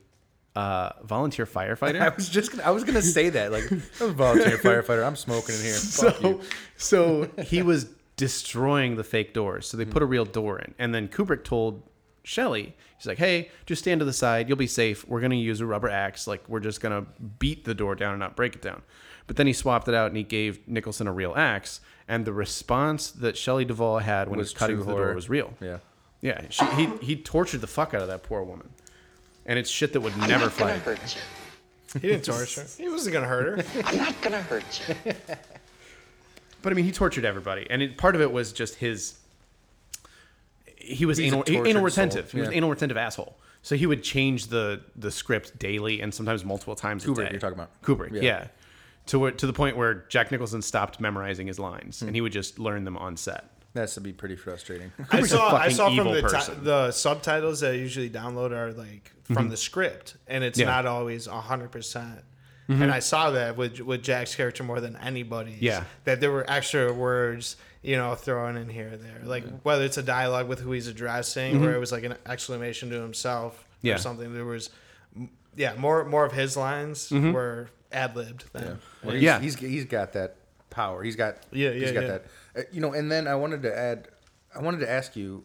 uh, 0.57 0.93
volunteer 1.03 1.45
firefighter. 1.45 2.01
I 2.01 2.09
was 2.09 2.29
just 2.29 2.51
gonna, 2.51 2.63
I 2.63 2.71
was 2.71 2.83
gonna 2.83 3.01
say 3.01 3.29
that 3.29 3.51
like 3.51 3.69
I'm 3.71 3.81
a 4.01 4.07
volunteer 4.07 4.57
firefighter. 4.57 5.05
I'm 5.05 5.15
smoking 5.15 5.55
in 5.55 5.61
here. 5.61 5.73
Fuck 5.73 6.17
so 6.17 6.29
you. 6.29 6.41
so 6.77 7.29
he 7.43 7.61
was 7.61 7.85
destroying 8.15 8.95
the 8.95 9.03
fake 9.03 9.33
doors. 9.33 9.67
So 9.67 9.77
they 9.77 9.85
put 9.85 10.01
a 10.01 10.05
real 10.05 10.25
door 10.25 10.59
in, 10.59 10.73
and 10.79 10.93
then 10.93 11.07
Kubrick 11.07 11.43
told 11.43 11.83
Shelley, 12.23 12.75
he's 12.97 13.05
like, 13.05 13.19
"Hey, 13.19 13.51
just 13.65 13.83
stand 13.83 13.99
to 13.99 14.05
the 14.05 14.13
side. 14.13 14.47
You'll 14.47 14.57
be 14.57 14.67
safe. 14.67 15.07
We're 15.07 15.21
gonna 15.21 15.35
use 15.35 15.61
a 15.61 15.65
rubber 15.65 15.89
axe. 15.89 16.27
Like 16.27 16.47
we're 16.49 16.59
just 16.59 16.81
gonna 16.81 17.05
beat 17.39 17.63
the 17.63 17.75
door 17.75 17.95
down 17.95 18.13
and 18.13 18.19
not 18.19 18.35
break 18.35 18.55
it 18.55 18.61
down." 18.61 18.81
But 19.27 19.35
then 19.35 19.45
he 19.47 19.53
swapped 19.53 19.87
it 19.87 19.93
out 19.93 20.07
and 20.07 20.17
he 20.17 20.23
gave 20.23 20.65
Nicholson 20.67 21.05
a 21.07 21.11
real 21.11 21.33
axe. 21.35 21.81
And 22.07 22.23
the 22.25 22.31
response 22.33 23.11
that 23.11 23.35
Shelley 23.37 23.65
Duvall 23.65 23.99
had 23.99 24.29
when 24.29 24.35
he 24.37 24.39
Was 24.39 24.53
was 24.53 24.57
cutting 24.57 24.77
through 24.77 24.85
the 24.85 24.91
door 24.95 25.13
was 25.13 25.29
real. 25.29 25.53
Yeah. 25.61 25.77
Yeah, 26.21 26.41
she, 26.49 26.65
he 26.73 26.87
he 27.01 27.15
tortured 27.15 27.61
the 27.61 27.67
fuck 27.67 27.93
out 27.93 28.01
of 28.01 28.07
that 28.07 28.23
poor 28.23 28.41
woman, 28.41 28.67
and 29.45 29.59
it's 29.59 29.69
shit 29.69 29.93
that 29.93 30.01
would 30.01 30.17
never 30.17 30.23
I'm 30.23 30.29
not 30.39 30.39
gonna 30.39 30.49
fly. 30.49 30.77
hurt 30.79 31.15
you. 31.15 31.99
He 32.01 32.07
didn't 32.07 32.25
torture. 32.25 32.61
her. 32.61 32.67
He 32.75 32.89
wasn't 32.89 33.13
gonna 33.13 33.27
hurt 33.27 33.59
her. 33.59 33.81
I'm 33.85 33.97
not 33.97 34.21
gonna 34.23 34.41
hurt 34.41 34.81
you. 35.05 35.13
But 36.63 36.73
I 36.73 36.75
mean, 36.75 36.85
he 36.85 36.91
tortured 36.91 37.23
everybody, 37.23 37.67
and 37.69 37.83
it, 37.83 37.97
part 37.97 38.15
of 38.15 38.21
it 38.21 38.31
was 38.31 38.51
just 38.51 38.75
his. 38.75 39.19
He 40.75 41.05
was 41.05 41.17
He's 41.17 41.25
a 41.25 41.27
anal, 41.35 41.43
tortured 41.43 41.67
anal 41.67 41.79
soul. 41.81 41.85
retentive. 41.85 42.31
He 42.31 42.39
was 42.39 42.47
an 42.49 42.55
anal 42.55 42.69
retentive 42.71 42.97
asshole. 42.97 43.37
So 43.61 43.75
he 43.75 43.85
would 43.85 44.01
change 44.03 44.47
the 44.47 44.81
the 44.95 45.11
script 45.11 45.59
daily 45.59 46.01
and 46.01 46.13
sometimes 46.13 46.43
multiple 46.43 46.75
times. 46.75 47.05
a 47.05 47.09
Kubrick, 47.09 47.25
day. 47.25 47.29
you're 47.31 47.39
talking 47.39 47.59
about. 47.59 47.79
Kubrick, 47.83 48.11
Yeah. 48.13 48.21
yeah. 48.21 48.47
To 49.07 49.19
where, 49.19 49.31
to 49.31 49.47
the 49.47 49.53
point 49.53 49.77
where 49.77 50.05
Jack 50.09 50.31
Nicholson 50.31 50.61
stopped 50.61 50.99
memorizing 50.99 51.47
his 51.47 51.59
lines, 51.59 51.99
Hmm. 51.99 52.07
and 52.07 52.15
he 52.15 52.21
would 52.21 52.31
just 52.33 52.59
learn 52.59 52.83
them 52.83 52.97
on 52.97 53.17
set. 53.17 53.49
That's 53.73 53.93
to 53.95 54.01
be 54.01 54.11
pretty 54.13 54.35
frustrating. 54.35 54.91
I 55.11 55.21
saw 55.21 55.55
I 55.55 55.69
saw 55.69 55.93
from 55.95 56.11
the 56.11 56.21
ti- 56.21 56.59
the 56.63 56.91
subtitles 56.91 57.59
that 57.59 57.71
I 57.71 57.75
usually 57.75 58.09
download 58.09 58.51
are 58.51 58.71
like 58.73 59.11
from 59.23 59.49
the 59.49 59.57
script, 59.57 60.15
and 60.27 60.43
it's 60.43 60.57
Mm-hmm. 60.59 60.67
Yeah. 60.67 60.75
not 60.75 60.85
always 60.85 61.25
hundred 61.27 61.71
percent 61.71 62.19
and 62.69 62.91
I 62.91 62.99
saw 62.99 63.31
that 63.31 63.55
with 63.55 63.79
with 63.79 64.03
Jack's 64.03 64.35
character 64.35 64.61
more 64.63 64.81
than 64.81 64.95
anybody's. 64.97 65.61
Yeah. 65.61 65.83
that 66.03 66.19
there 66.19 66.31
were 66.31 66.43
extra 66.49 66.91
words, 66.91 67.55
you 67.81 67.95
know, 67.95 68.13
thrown 68.15 68.57
in 68.57 68.67
here 68.67 68.91
or 68.93 68.97
there, 68.97 69.21
like 69.23 69.45
whether 69.61 69.85
it's 69.85 69.97
a 69.97 70.03
dialogue 70.03 70.49
with 70.49 70.59
who 70.59 70.71
he's 70.73 70.87
addressing, 70.87 71.63
or 71.63 71.73
it 71.73 71.79
was 71.79 71.93
like 71.93 72.03
an 72.03 72.15
exclamation 72.25 72.89
to 72.89 72.99
himself, 73.01 73.53
Mm-hmm. 73.77 73.87
Yeah. 73.87 73.95
or 73.95 73.97
something. 73.99 74.33
There 74.33 74.43
was, 74.43 74.69
yeah, 75.55 75.75
more 75.77 76.03
more 76.03 76.25
of 76.25 76.33
his 76.33 76.57
lines 76.57 77.09
Mm-hmm. 77.09 77.31
were 77.31 77.69
ad 77.91 78.15
libbed. 78.15 78.45
Then. 78.53 78.79
Well, 79.03 79.13
he's, 79.15 79.23
Yeah. 79.23 79.39
he's 79.39 79.55
he's 79.55 79.85
got 79.85 80.13
that 80.13 80.35
power. 80.69 81.03
He's 81.03 81.15
got 81.15 81.37
Yeah, 81.51 81.71
He's 81.71 81.91
got 81.91 82.03
yeah. 82.03 82.07
that. 82.07 82.25
Uh, 82.55 82.61
you 82.71 82.81
know, 82.81 82.93
and 82.93 83.11
then 83.11 83.27
I 83.27 83.35
wanted 83.35 83.61
to 83.63 83.77
add, 83.77 84.07
I 84.55 84.61
wanted 84.61 84.79
to 84.81 84.89
ask 84.91 85.15
you, 85.15 85.43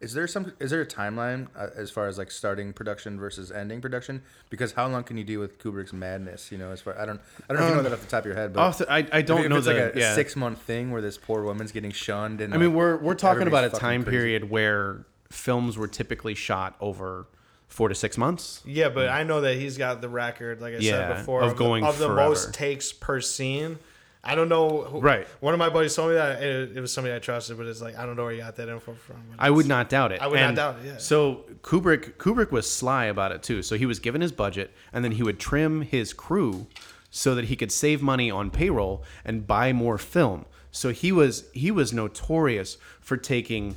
is 0.00 0.12
there 0.12 0.26
some 0.26 0.52
is 0.60 0.70
there 0.70 0.82
a 0.82 0.86
timeline 0.86 1.48
uh, 1.56 1.68
as 1.76 1.90
far 1.90 2.08
as 2.08 2.18
like 2.18 2.30
starting 2.30 2.72
production 2.72 3.18
versus 3.18 3.50
ending 3.50 3.80
production? 3.80 4.22
Because 4.50 4.72
how 4.72 4.86
long 4.88 5.02
can 5.04 5.16
you 5.16 5.24
deal 5.24 5.40
with 5.40 5.58
Kubrick's 5.58 5.92
madness? 5.94 6.52
You 6.52 6.58
know, 6.58 6.72
as 6.72 6.80
far 6.82 6.98
I 6.98 7.06
don't 7.06 7.20
I 7.48 7.52
don't 7.54 7.60
know 7.60 7.64
if 7.66 7.70
you 7.70 7.76
know 7.76 7.82
that 7.84 7.92
off 7.92 8.00
the 8.00 8.06
top 8.08 8.20
of 8.20 8.26
your 8.26 8.34
head, 8.34 8.52
but 8.52 8.60
Off 8.60 8.78
the- 8.78 8.92
I, 8.92 9.06
I 9.12 9.22
don't 9.22 9.42
if, 9.44 9.48
know 9.48 9.56
if 9.56 9.60
it's 9.60 9.66
the 9.68 9.74
like 9.84 9.94
a, 9.94 9.98
yeah. 9.98 10.14
six 10.14 10.36
month 10.36 10.60
thing 10.60 10.90
where 10.90 11.00
this 11.00 11.16
poor 11.16 11.42
woman's 11.42 11.72
getting 11.72 11.90
shunned 11.92 12.40
and 12.42 12.52
I 12.52 12.58
mean, 12.58 12.68
like, 12.70 12.76
we're 12.76 12.96
we're 12.98 13.14
talking 13.14 13.46
about 13.46 13.64
a 13.64 13.70
time 13.70 14.02
crazy. 14.02 14.18
period 14.18 14.50
where 14.50 15.06
films 15.30 15.78
were 15.78 15.88
typically 15.88 16.34
shot 16.34 16.76
over 16.80 17.26
four 17.68 17.88
to 17.88 17.94
six 17.94 18.16
months. 18.16 18.60
Yeah, 18.64 18.88
but 18.88 19.08
I 19.08 19.22
know 19.24 19.40
that 19.42 19.56
he's 19.56 19.76
got 19.78 20.00
the 20.00 20.08
record, 20.08 20.60
like 20.60 20.74
I 20.74 20.78
Yeah, 20.78 20.90
said 21.08 21.16
before, 21.18 21.42
of 21.42 21.50
the- 21.50 21.56
going 21.56 21.84
of 21.84 21.98
the 21.98 22.06
forever. 22.06 22.28
most 22.28 22.54
takes 22.54 22.92
per 22.92 23.20
scene. 23.20 23.78
I 24.26 24.34
don't 24.36 24.48
know. 24.48 24.82
Who, 24.84 25.00
Right. 25.00 25.26
One 25.40 25.52
of 25.52 25.58
my 25.58 25.68
buddies 25.68 25.94
told 25.94 26.08
me 26.10 26.14
that 26.14 26.42
it, 26.42 26.76
it 26.78 26.80
was 26.80 26.90
somebody 26.92 27.14
I 27.14 27.18
trusted, 27.18 27.58
but 27.58 27.66
it's 27.66 27.82
like 27.82 27.98
I 27.98 28.06
don't 28.06 28.16
know 28.16 28.24
where 28.24 28.32
you 28.32 28.40
got 28.40 28.56
that 28.56 28.70
info 28.70 28.94
from. 28.94 29.16
I 29.38 29.50
would 29.50 29.66
not 29.66 29.90
doubt 29.90 30.12
it. 30.12 30.22
I 30.22 30.26
would 30.28 30.40
not 30.40 30.54
doubt 30.54 30.76
it, 30.82 30.86
yeah. 30.86 30.96
So 30.96 31.44
Kubrick 31.62 32.14
Kubrick 32.14 32.50
was 32.50 32.70
sly 32.70 33.04
about 33.04 33.32
it 33.32 33.42
too. 33.42 33.62
So 33.62 33.76
he 33.76 33.84
was 33.84 33.98
given 33.98 34.22
his 34.22 34.32
budget, 34.32 34.70
and 34.94 35.04
then 35.04 35.12
he 35.12 35.22
would 35.22 35.38
trim 35.38 35.82
his 35.82 36.14
crew 36.14 36.66
so 37.10 37.34
that 37.34 37.44
he 37.46 37.56
could 37.56 37.70
save 37.70 38.00
money 38.00 38.30
on 38.30 38.50
payroll 38.50 39.04
and 39.26 39.46
buy 39.46 39.74
more 39.74 39.98
film. 39.98 40.46
So 40.70 40.88
he 40.90 41.12
was 41.12 41.44
he 41.52 41.70
was 41.70 41.92
notorious 41.92 42.78
for 43.02 43.18
taking 43.18 43.76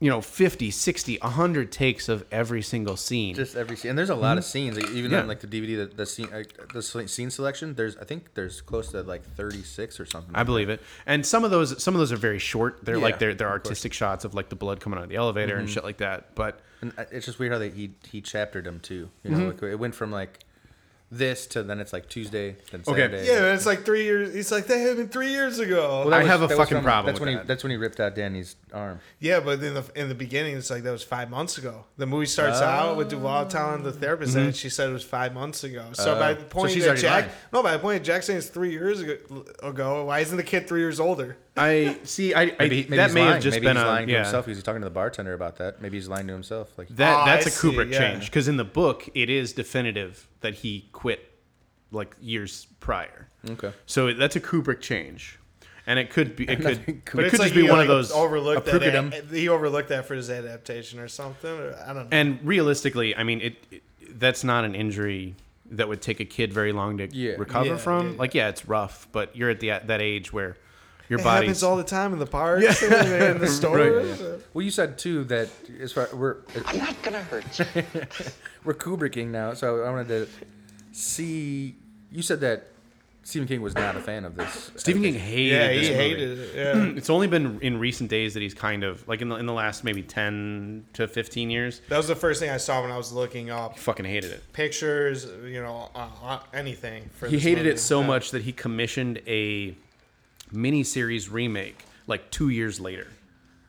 you 0.00 0.08
know 0.08 0.20
50 0.20 0.70
60 0.70 1.18
100 1.20 1.72
takes 1.72 2.08
of 2.08 2.24
every 2.30 2.62
single 2.62 2.96
scene 2.96 3.34
just 3.34 3.56
every 3.56 3.76
scene. 3.76 3.90
And 3.90 3.98
there's 3.98 4.10
a 4.10 4.14
lot 4.14 4.38
of 4.38 4.44
scenes, 4.44 4.76
like, 4.76 4.86
even 4.90 5.10
Mm-hmm. 5.10 5.12
Yeah. 5.14 5.20
on 5.22 5.28
like 5.28 5.40
the 5.40 5.46
DVD, 5.48 5.76
the, 5.88 5.94
the 5.96 6.06
scene, 6.06 6.28
uh, 6.32 6.42
the 6.72 6.82
scene 6.82 7.30
selection. 7.30 7.74
There's 7.74 7.96
I 7.96 8.04
think 8.04 8.34
there's 8.34 8.60
close 8.60 8.90
to 8.92 9.02
like 9.02 9.24
36 9.24 9.98
or 9.98 10.06
something. 10.06 10.34
I 10.36 10.42
believe 10.44 10.68
it. 10.68 10.80
And 11.06 11.24
some 11.26 11.44
of 11.44 11.50
those 11.50 11.82
some 11.82 11.94
of 11.94 11.98
those 11.98 12.12
are 12.12 12.16
very 12.16 12.38
short. 12.38 12.84
They're 12.84 12.96
Yeah, 12.96 13.02
like 13.02 13.18
they're 13.18 13.34
they're 13.34 13.48
artistic 13.48 13.92
shots 13.92 14.24
of 14.24 14.34
like 14.34 14.48
the 14.50 14.56
blood 14.56 14.80
coming 14.80 14.98
out 14.98 15.02
of 15.04 15.08
the 15.10 15.16
elevator 15.16 15.56
and 15.56 15.68
shit 15.68 15.82
like 15.84 15.96
that. 15.98 16.34
But 16.34 16.60
And 16.80 16.92
it's 17.10 17.26
just 17.26 17.38
weird 17.38 17.52
how 17.52 17.58
they 17.58 17.70
he 17.70 17.90
he 18.08 18.20
chaptered 18.20 18.64
them 18.64 18.78
too. 18.80 19.10
You 19.24 19.30
know, 19.30 19.38
Mm-hmm. 19.38 19.64
like 19.64 19.72
it 19.72 19.76
went 19.76 19.94
from 19.94 20.10
like 20.12 20.40
this 21.10 21.46
to 21.46 21.62
then 21.62 21.80
it's 21.80 21.92
like 21.94 22.06
Tuesday, 22.08 22.54
then 22.70 22.82
Okay. 22.86 23.00
Saturday. 23.00 23.26
Yeah, 23.26 23.54
it's 23.54 23.64
like 23.64 23.84
three 23.86 24.04
years. 24.04 24.34
He's 24.34 24.52
like 24.52 24.66
that 24.66 24.76
happened 24.78 25.10
three 25.10 25.30
years 25.30 25.58
ago. 25.58 26.04
Well, 26.04 26.12
I 26.12 26.18
was- 26.18 26.26
have 26.28 26.42
a 26.42 26.48
fucking 26.48 26.66
from- 26.78 26.84
problem 26.84 27.06
That's 27.06 27.18
with 27.20 27.26
when 27.28 27.36
that. 27.36 27.42
he 27.44 27.48
that's 27.48 27.62
when 27.64 27.70
he 27.70 27.76
ripped 27.78 27.98
out 27.98 28.14
Danny's 28.14 28.56
arm. 28.74 29.00
yeah, 29.18 29.40
but 29.40 29.62
in 29.62 29.72
the 29.74 29.84
in 29.94 30.08
the 30.10 30.14
beginning, 30.14 30.56
it's 30.56 30.70
like 30.70 30.82
that 30.82 30.90
was 30.92 31.02
five 31.02 31.30
months 31.30 31.56
ago. 31.56 31.86
The 31.96 32.04
movie 32.06 32.26
starts 32.26 32.60
out 32.60 32.96
with 32.96 33.08
Duvall 33.08 33.46
telling 33.46 33.82
the 33.84 33.92
therapist 33.92 34.34
that 34.34 34.54
she 34.54 34.68
said 34.68 34.90
it 34.90 34.92
was 34.92 35.02
five 35.02 35.32
months 35.32 35.64
ago. 35.64 35.86
So 35.94 36.14
by 36.18 36.34
the 36.34 36.44
point 36.44 36.68
Mm-hmm. 36.72 36.74
she's 36.74 36.84
that 36.84 36.98
Jack, 36.98 37.22
lying. 37.24 37.34
no, 37.54 37.62
by 37.62 37.72
the 37.72 37.78
point 37.78 38.02
that 38.02 38.04
Jack 38.06 38.22
saying 38.22 38.38
it's 38.38 38.48
three 38.48 38.70
years 38.72 39.00
ago, 39.00 39.16
ago, 39.62 40.04
why 40.04 40.20
isn't 40.20 40.36
the 40.36 40.42
kid 40.42 40.68
three 40.68 40.80
years 40.80 41.00
older? 41.00 41.36
I 41.58 41.96
see. 42.04 42.34
I, 42.34 42.42
I 42.42 42.44
Maybe, 42.58 42.82
maybe 42.84 42.96
that 42.96 43.12
may 43.12 43.20
lying. 43.22 43.32
have 43.34 43.42
just 43.42 43.54
maybe 43.56 43.66
been 43.66 43.76
he's 43.76 43.84
a 43.84 43.86
lying 43.88 44.06
to 44.06 44.12
yeah. 44.12 44.22
himself 44.24 44.44
because 44.46 44.56
he's 44.58 44.64
talking 44.64 44.80
to 44.82 44.86
the 44.86 44.90
bartender 44.94 45.34
about 45.34 45.56
that. 45.56 45.80
Maybe 45.82 45.96
he's 45.96 46.08
lying 46.08 46.26
to 46.28 46.32
himself. 46.32 46.72
Like 46.78 46.88
That 46.88 47.22
Oh, 47.22 47.24
that's 47.26 47.46
I 47.46 47.48
a 47.48 47.52
see, 47.52 47.68
Kubrick 47.70 47.92
yeah. 47.92 47.98
change 47.98 48.26
because 48.26 48.48
in 48.48 48.56
the 48.56 48.64
book 48.64 49.08
it 49.14 49.28
is 49.30 49.52
definitive 49.52 50.28
that 50.40 50.54
he 50.54 50.88
quit 50.92 51.30
like 51.90 52.14
years 52.20 52.66
prior. 52.80 53.28
okay, 53.50 53.72
So 53.86 54.12
that's 54.12 54.36
a 54.36 54.40
Kubrick 54.40 54.80
change, 54.80 55.38
and 55.86 55.98
it 55.98 56.10
could 56.10 56.36
be 56.36 56.44
it 56.48 56.56
could 56.60 56.84
but 56.86 56.88
it 56.88 57.04
could 57.06 57.24
it's 57.24 57.38
just 57.38 57.54
be 57.54 57.62
one 57.62 57.72
like, 57.78 57.80
of 57.82 57.88
those. 57.88 58.12
overlooked 58.12 58.66
that. 58.66 58.82
Ad- 58.82 59.24
he 59.30 59.48
overlooked 59.48 59.88
that 59.88 60.04
for 60.06 60.14
his 60.14 60.28
adaptation 60.30 60.98
or 61.00 61.08
something. 61.08 61.50
Or, 61.50 61.74
I 61.86 61.92
don't 61.94 62.10
know. 62.10 62.16
And 62.16 62.38
realistically, 62.44 63.16
I 63.16 63.22
mean, 63.24 63.40
it, 63.40 63.56
it 63.70 63.82
that's 64.18 64.44
not 64.44 64.64
an 64.64 64.74
injury 64.74 65.34
that 65.70 65.86
would 65.88 66.00
take 66.00 66.18
a 66.18 66.24
kid 66.24 66.50
very 66.52 66.72
long 66.72 66.96
to 66.98 67.06
Yeah. 67.14 67.32
recover 67.38 67.66
Yeah, 67.70 67.76
from. 67.76 68.12
yeah, 68.12 68.18
Like, 68.18 68.34
yeah, 68.34 68.48
it's 68.48 68.66
rough, 68.66 69.06
but 69.12 69.36
you're 69.36 69.50
at 69.50 69.60
the 69.60 69.68
that 69.84 70.00
age 70.00 70.32
where 70.32 70.56
your 71.08 71.18
it 71.20 71.24
body's 71.24 71.46
happens 71.48 71.62
all 71.62 71.76
the 71.76 71.84
time 71.84 72.12
in 72.12 72.18
the 72.18 72.26
parks 72.26 72.82
and 72.82 73.22
in 73.22 73.38
the 73.38 73.46
stores. 73.48 74.20
well, 74.54 74.62
you 74.62 74.70
said 74.70 74.98
too 74.98 75.24
that 75.24 75.48
as 75.80 75.92
far 75.92 76.08
we're 76.14 76.36
I'm 76.66 76.78
not 76.78 77.02
gonna 77.02 77.22
hurt 77.22 77.58
you. 77.58 77.66
we're 78.64 78.74
Kubricking 78.74 79.28
now, 79.28 79.54
so 79.54 79.82
I 79.84 79.90
wanted 79.90 80.08
to 80.08 80.28
see. 80.92 81.76
You 82.10 82.22
said 82.22 82.40
that 82.40 82.68
Stephen 83.22 83.46
King 83.46 83.60
was 83.60 83.74
not 83.74 83.94
a 83.96 84.00
fan 84.00 84.24
of 84.24 84.34
this. 84.36 84.70
Stephen 84.76 85.02
King 85.02 85.14
hated 85.14 85.52
Yeah, 85.52 85.66
this 85.68 85.86
he 85.88 85.92
movie. 85.92 86.02
hated 86.08 86.38
it. 86.38 86.54
Yeah. 86.54 86.84
It's 86.96 87.10
only 87.10 87.26
been 87.26 87.58
in 87.60 87.78
recent 87.78 88.08
days 88.08 88.32
that 88.34 88.40
he's 88.40 88.54
kind 88.54 88.82
of 88.84 89.06
like 89.06 89.20
in 89.20 89.28
the 89.28 89.36
in 89.36 89.44
the 89.46 89.52
last 89.52 89.84
maybe 89.84 90.02
ten 90.02 90.86
to 90.94 91.06
fifteen 91.06 91.50
years. 91.50 91.82
That 91.88 91.98
was 91.98 92.08
the 92.08 92.16
first 92.16 92.40
thing 92.40 92.48
I 92.50 92.56
saw 92.56 92.80
when 92.82 92.90
I 92.90 92.96
was 92.96 93.12
looking 93.12 93.50
up 93.50 93.74
He 93.74 93.80
Fucking 93.80 94.06
hated 94.06 94.30
it. 94.32 94.42
pictures, 94.54 95.26
you 95.44 95.62
know, 95.62 95.90
uh, 95.94 96.08
uh, 96.22 96.38
anything. 96.54 97.10
For 97.16 97.26
He 97.28 97.36
this 97.36 97.44
hated 97.44 97.58
movie. 97.64 97.70
it 97.70 97.78
so 97.80 98.00
Yeah. 98.00 98.06
much 98.06 98.30
that 98.30 98.42
he 98.42 98.52
commissioned 98.52 99.20
a 99.26 99.76
miniseries 100.52 101.30
remake 101.30 101.84
like 102.06 102.30
two 102.30 102.48
years 102.48 102.80
later, 102.80 103.06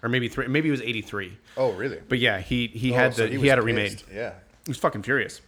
or 0.03 0.09
maybe 0.09 0.27
three. 0.27 0.47
Maybe 0.47 0.69
it 0.69 0.71
was 0.71 0.81
eighty 0.81 1.01
three. 1.01 1.37
Oh, 1.57 1.71
really? 1.73 1.99
But 2.07 2.19
yeah, 2.19 2.39
he 2.39 2.67
he 2.67 2.91
Oh, 2.91 2.95
had 2.95 3.13
so 3.13 3.23
the 3.25 3.31
he, 3.31 3.37
was 3.37 3.49
had 3.49 3.59
it 3.59 3.63
remade. 3.63 4.03
Yeah. 4.13 4.33
He 4.65 4.69
was 4.71 4.77
fucking 4.77 5.03
furious. 5.03 5.41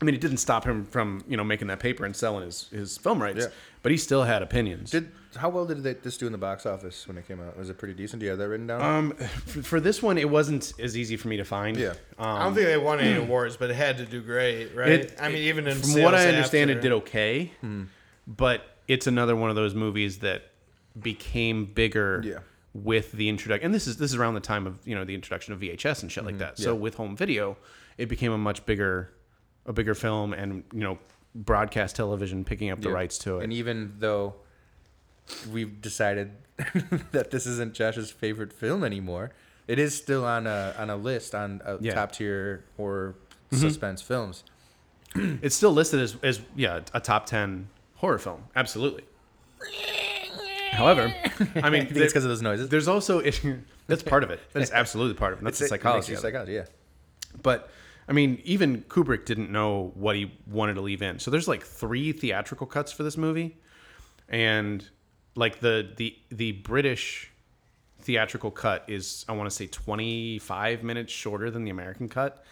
I 0.00 0.04
mean, 0.04 0.14
it 0.14 0.20
didn't 0.20 0.36
stop 0.38 0.64
him 0.64 0.84
from 0.84 1.24
you 1.26 1.36
know 1.36 1.44
making 1.44 1.68
that 1.68 1.80
paper 1.80 2.04
and 2.04 2.14
selling 2.14 2.44
his 2.44 2.68
his 2.68 2.98
film 2.98 3.20
rights, 3.22 3.44
Yeah. 3.44 3.50
but 3.82 3.92
he 3.92 3.98
still 3.98 4.24
had 4.24 4.42
opinions. 4.42 4.90
Did 4.90 5.10
how 5.36 5.48
well 5.50 5.66
did 5.66 5.82
they, 5.82 5.92
this 5.94 6.16
do 6.16 6.24
in 6.26 6.32
the 6.32 6.38
box 6.38 6.64
office 6.66 7.06
when 7.08 7.18
it 7.18 7.26
came 7.28 7.40
out? 7.40 7.58
Was 7.58 7.68
it 7.70 7.76
pretty 7.76 7.92
decent? 7.94 8.20
Do 8.20 8.24
you 8.24 8.30
have 8.30 8.38
that 8.38 8.48
written 8.48 8.66
down? 8.66 8.80
um, 8.82 9.10
for, 9.46 9.62
for 9.62 9.80
this 9.80 10.02
one, 10.02 10.16
it 10.16 10.28
wasn't 10.28 10.72
as 10.78 10.96
easy 10.96 11.16
for 11.18 11.28
me 11.28 11.36
to 11.38 11.44
find. 11.44 11.76
Yeah. 11.76 11.90
Um, 12.18 12.26
I 12.26 12.44
don't 12.44 12.54
think 12.54 12.66
they 12.66 12.76
won 12.78 13.00
any 13.00 13.18
awards, 13.22 13.56
but 13.58 13.68
it 13.70 13.76
had 13.76 13.98
to 13.98 14.06
do 14.06 14.22
great, 14.22 14.74
right? 14.74 14.88
It- 14.88 15.16
I 15.20 15.28
mean, 15.28 15.38
even 15.44 15.66
in 15.66 15.76
from 15.78 16.02
what 16.02 16.14
I 16.14 16.20
sales 16.24 16.34
understand, 16.36 16.70
after- 16.70 16.78
it 16.78 16.82
did 16.82 16.92
okay, 16.92 17.52
but 18.26 18.62
it's 18.88 19.06
another 19.06 19.34
one 19.36 19.50
of 19.50 19.56
those 19.56 19.74
movies 19.74 20.18
that 20.18 20.50
became 21.00 21.66
bigger 21.66 22.22
Yeah. 22.24 22.38
with 22.74 23.12
the 23.12 23.28
introduction. 23.28 23.66
And 23.66 23.74
this 23.74 23.86
is 23.86 23.96
this 23.96 24.10
is 24.12 24.16
around 24.16 24.34
the 24.34 24.40
time 24.40 24.66
of 24.66 24.78
you 24.86 24.94
know 24.94 25.04
the 25.04 25.14
introduction 25.14 25.52
of 25.54 25.60
VHS 25.60 26.02
and 26.02 26.10
shit 26.12 26.24
like 26.24 26.38
that. 26.38 26.58
So 26.58 26.70
Mm-hmm. 26.70 26.74
Yeah. 26.76 26.80
with 26.82 26.94
home 26.94 27.16
video, 27.16 27.56
it 27.98 28.06
became 28.08 28.32
a 28.32 28.38
much 28.38 28.64
bigger, 28.66 29.10
a 29.66 29.72
bigger 29.72 29.94
film, 29.94 30.32
and 30.32 30.64
you 30.72 30.80
know 30.80 30.98
broadcast 31.34 31.96
television 31.96 32.44
picking 32.44 32.70
up 32.70 32.80
the 32.80 32.88
Yeah. 32.88 32.94
rights 32.94 33.18
to 33.18 33.38
it. 33.38 33.44
And 33.44 33.52
even 33.52 33.94
though 33.98 34.34
we've 35.50 35.80
decided 35.80 36.30
that 37.12 37.30
this 37.30 37.46
isn't 37.46 37.74
Josh's 37.74 38.10
favorite 38.10 38.52
film 38.52 38.84
anymore, 38.84 39.32
it 39.68 39.78
is 39.78 39.94
still 39.96 40.24
on 40.24 40.46
a 40.46 40.74
on 40.78 40.88
a 40.90 40.96
list 40.96 41.34
on 41.34 41.60
uh, 41.64 41.76
Yeah. 41.80 41.94
top 41.94 42.12
tier 42.12 42.64
horror 42.76 43.14
Mm-hmm. 43.52 43.60
suspense 43.68 44.02
films. 44.02 44.42
it's 45.14 45.54
still 45.54 45.70
listed 45.72 46.00
as, 46.00 46.16
as 46.24 46.40
yeah 46.56 46.80
a 46.92 46.98
top 47.00 47.26
10 47.26 47.68
horror 47.96 48.18
film 48.18 48.44
absolutely 48.54 49.04
however 50.72 51.12
i 51.56 51.70
mean 51.70 51.82
it's 51.82 51.92
because 51.92 52.24
of 52.24 52.28
those 52.28 52.42
noises. 52.42 52.68
there's 52.68 52.88
also 52.88 53.22
that's 53.86 54.02
part 54.02 54.22
of 54.22 54.30
it 54.30 54.40
that 54.52 54.62
is 54.62 54.70
absolutely 54.72 55.14
part 55.14 55.32
of 55.32 55.40
it 55.40 55.44
that's 55.44 55.58
the 55.58 55.68
psychology 55.68 56.12
it. 56.12 56.18
psychology, 56.18 56.52
yeah. 56.54 56.64
but 57.42 57.70
i 58.08 58.12
mean 58.12 58.40
even 58.44 58.82
kubrick 58.82 59.24
didn't 59.24 59.50
know 59.50 59.92
what 59.94 60.16
he 60.16 60.32
wanted 60.46 60.74
to 60.74 60.80
leave 60.80 61.02
in 61.02 61.18
so 61.18 61.30
there's 61.30 61.48
like 61.48 61.62
three 61.62 62.12
theatrical 62.12 62.66
cuts 62.66 62.92
for 62.92 63.02
this 63.02 63.16
movie 63.16 63.56
and 64.28 64.88
like 65.34 65.60
the 65.60 65.90
the 65.96 66.16
the 66.30 66.52
british 66.52 67.30
theatrical 68.00 68.50
cut 68.50 68.84
is 68.88 69.24
i 69.28 69.32
want 69.32 69.48
to 69.48 69.54
say 69.54 69.66
25 69.66 70.82
minutes 70.82 71.12
shorter 71.12 71.50
than 71.50 71.64
the 71.64 71.70
american 71.70 72.08
cut 72.08 72.44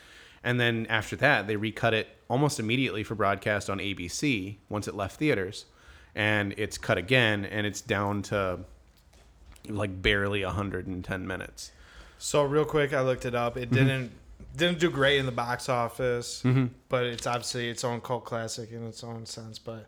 and 0.45 0.61
then 0.61 0.87
after 0.89 1.17
that 1.17 1.47
they 1.49 1.57
recut 1.57 1.93
it 1.95 2.07
almost 2.29 2.61
immediately 2.61 3.03
for 3.03 3.15
broadcast 3.17 3.69
on 3.69 3.79
abc 3.79 4.57
once 4.69 4.87
it 4.87 4.95
left 4.95 5.19
theaters 5.19 5.65
and 6.15 6.55
it's 6.57 6.79
cut 6.79 6.97
again 6.99 7.45
and 7.45 7.67
it's 7.67 7.81
down 7.81 8.23
to 8.23 8.61
like 9.69 10.01
barely 10.03 10.45
110 10.45 11.27
minutes 11.27 11.73
So 12.19 12.45
real 12.45 12.65
quick, 12.65 12.93
I 12.95 13.01
looked 13.03 13.25
it 13.27 13.35
up. 13.35 13.57
It 13.57 13.71
Mm-hmm. 13.71 13.75
didn't 13.75 14.11
didn't 14.57 14.79
do 14.79 14.89
great 14.91 15.19
in 15.19 15.27
the 15.27 15.33
box 15.33 15.69
office, 15.69 16.45
but 16.89 17.05
it's 17.07 17.27
obviously 17.27 17.69
its 17.69 17.83
own 17.83 18.01
cult 18.01 18.25
classic 18.25 18.71
in 18.71 18.87
its 18.87 19.03
own 19.03 19.27
sense. 19.27 19.59
But 19.59 19.87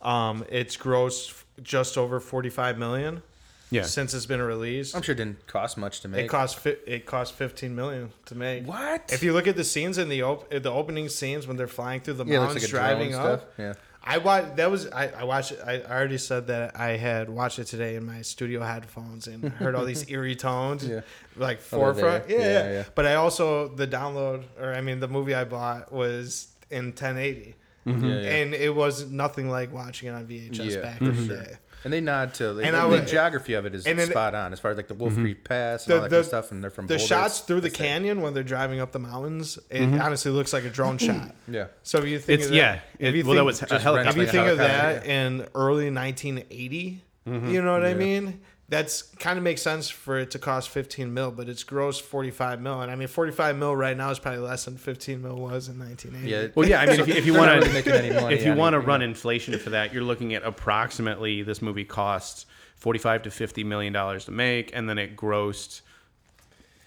um, 0.00 0.44
it's 0.48 0.76
grossed 0.76 1.44
just 1.62 1.98
over 1.98 2.18
forty 2.20 2.48
five 2.48 2.78
million 2.78 3.22
yeah 3.70 3.82
since 3.82 4.14
it's 4.14 4.26
been 4.26 4.42
released. 4.42 4.94
I'm 4.96 5.02
sure 5.02 5.12
it 5.14 5.18
didn't 5.18 5.46
cost 5.46 5.76
much 5.76 6.00
to 6.00 6.08
make. 6.08 6.24
It 6.26 6.28
cost 6.28 6.58
fi- 6.58 6.76
it 6.86 7.06
cost 7.06 7.34
fifteen 7.34 7.74
million 7.74 8.12
to 8.26 8.34
make. 8.34 8.66
What? 8.66 9.12
If 9.12 9.22
you 9.22 9.32
look 9.32 9.46
at 9.46 9.56
the 9.56 9.64
scenes 9.64 9.98
in 9.98 10.08
the 10.08 10.22
op- 10.22 10.50
the 10.50 10.70
opening 10.70 11.08
scenes 11.08 11.46
when 11.46 11.56
they're 11.56 11.66
flying 11.66 12.00
through 12.00 12.14
the 12.14 12.24
yeah, 12.26 12.38
mountains, 12.40 12.62
like 12.62 12.70
driving 12.70 13.10
drone 13.12 13.26
up. 13.26 13.40
stuff. 13.40 13.50
Yeah. 13.58 13.74
I 14.08 14.18
watched 14.18 14.54
that 14.56 14.70
was 14.70 14.86
I, 14.86 15.08
I 15.08 15.24
watched 15.24 15.50
it 15.50 15.58
I 15.66 15.80
already 15.82 16.18
said 16.18 16.46
that 16.46 16.78
I 16.78 16.90
had 16.90 17.28
watched 17.28 17.58
it 17.58 17.64
today 17.64 17.96
in 17.96 18.06
my 18.06 18.22
studio 18.22 18.62
headphones 18.62 19.26
and 19.26 19.48
heard 19.60 19.74
all 19.74 19.84
these 19.84 20.08
eerie 20.08 20.36
tones 20.36 20.86
Yeah. 20.86 21.00
like 21.34 21.60
forefront 21.60 22.30
yeah, 22.30 22.38
Yeah, 22.38 22.44
yeah 22.44 22.70
yeah. 22.72 22.84
but 22.94 23.04
I 23.04 23.14
also 23.16 23.66
the 23.66 23.88
download 23.88 24.44
or 24.60 24.72
I 24.72 24.80
mean 24.80 25.00
the 25.00 25.08
movie 25.08 25.34
I 25.34 25.42
bought 25.42 25.90
was 25.92 26.46
in 26.70 26.86
1080 26.92 27.56
Yeah, 27.86 27.94
yeah. 27.94 28.34
and 28.36 28.54
it 28.54 28.74
was 28.74 29.10
nothing 29.10 29.48
like 29.48 29.72
watching 29.72 30.08
it 30.08 30.12
on 30.12 30.26
VHS 30.26 30.74
Yeah, 30.74 30.80
back 30.82 30.98
for 30.98 31.04
in 31.04 31.28
the 31.28 31.34
day. 31.36 31.52
And 31.84 31.92
they 31.92 32.00
nod 32.00 32.34
to 32.34 32.50
like, 32.52 32.66
And 32.66 32.74
the, 32.74 32.80
I 32.80 32.84
would- 32.84 33.06
geography 33.06 33.52
of 33.54 33.64
it 33.64 33.72
is 33.74 33.86
and 33.86 33.96
then- 33.96 34.08
spot 34.10 34.34
on 34.34 34.52
as 34.52 34.58
far 34.58 34.72
as 34.72 34.76
like 34.76 34.88
the 34.88 34.94
Wolf 34.94 35.12
Mm-hmm. 35.12 35.22
Creek 35.22 35.44
Pass 35.44 35.84
and 35.84 35.94
all 35.94 36.00
that 36.00 36.10
kind 36.10 36.18
of 36.20 36.26
stuff, 36.26 36.50
and 36.50 36.62
they're 36.64 36.70
from 36.70 36.88
the 36.88 36.94
Boulder. 36.94 37.06
shots 37.06 37.34
It's- 37.36 37.46
through 37.46 37.60
the 37.60 37.68
it's 37.68 37.78
there. 37.78 37.86
canyon 37.86 38.22
when 38.22 38.34
they're 38.34 38.42
driving 38.42 38.80
up 38.80 38.90
the 38.90 38.98
mountains. 38.98 39.56
It 39.70 39.82
Mm-hmm. 39.82 40.00
honestly 40.00 40.32
looks 40.32 40.52
like 40.52 40.64
a 40.64 40.70
drone 40.70 40.98
shot. 40.98 41.32
Yeah, 41.48 41.66
So 41.84 41.98
if 41.98 42.06
you 42.06 42.18
think 42.18 42.40
It's 42.40 42.46
of 42.46 42.50
that, 42.52 42.56
yeah. 42.56 42.80
if 42.98 43.14
It, 43.14 43.18
you 43.18 43.24
well, 43.24 43.34
that 43.34 43.38
think- 43.40 43.46
was 43.46 43.62
a 43.62 43.66
just 43.66 43.82
helicopter. 43.84 44.10
if 44.20 44.26
you 44.26 44.32
think 44.32 44.48
of 44.48 44.58
that 44.58 45.06
in 45.06 45.46
early 45.54 45.90
1980, 45.90 47.02
Mm-hmm. 47.28 47.50
you 47.50 47.60
know 47.62 47.72
what 47.72 47.84
I 47.84 47.88
Yeah. 47.90 47.94
mean? 47.94 48.40
That's 48.68 49.02
kind 49.02 49.38
of 49.38 49.44
makes 49.44 49.62
sense 49.62 49.88
for 49.88 50.18
it 50.18 50.32
to 50.32 50.40
cost 50.40 50.70
15 50.70 51.14
mil, 51.14 51.30
but 51.30 51.48
it's 51.48 51.62
gross 51.62 52.00
45 52.00 52.60
mil, 52.60 52.80
and 52.80 52.90
I 52.90 52.96
mean 52.96 53.06
45 53.06 53.56
mil 53.56 53.76
right 53.76 53.96
now 53.96 54.10
is 54.10 54.18
probably 54.18 54.40
less 54.40 54.64
than 54.64 54.76
15 54.76 55.22
mil 55.22 55.36
was 55.36 55.68
in 55.68 55.78
1980. 55.78 56.28
yeah. 56.28 56.48
Well, 56.56 56.68
yeah. 56.68 56.80
I 56.80 56.86
mean, 56.86 56.98
if 56.98 57.06
you, 57.06 57.14
if 57.14 57.26
you 57.26 57.34
want 57.34 57.50
really 57.52 57.72
making 57.72 57.92
any 57.92 58.08
to, 58.08 58.20
money 58.20 58.34
if 58.34 58.44
you 58.44 58.54
want 58.54 58.74
to 58.74 58.80
run 58.80 59.02
inflation 59.02 59.56
for 59.60 59.70
that, 59.70 59.94
you're 59.94 60.02
looking 60.02 60.34
at 60.34 60.42
approximately 60.42 61.42
this 61.42 61.62
movie 61.62 61.84
costs 61.84 62.44
45 62.74 63.22
to 63.22 63.30
50 63.30 63.62
million 63.62 63.92
dollars 63.92 64.24
to 64.24 64.32
make, 64.32 64.74
and 64.74 64.88
then 64.88 64.98
it 64.98 65.16
grossed 65.16 65.82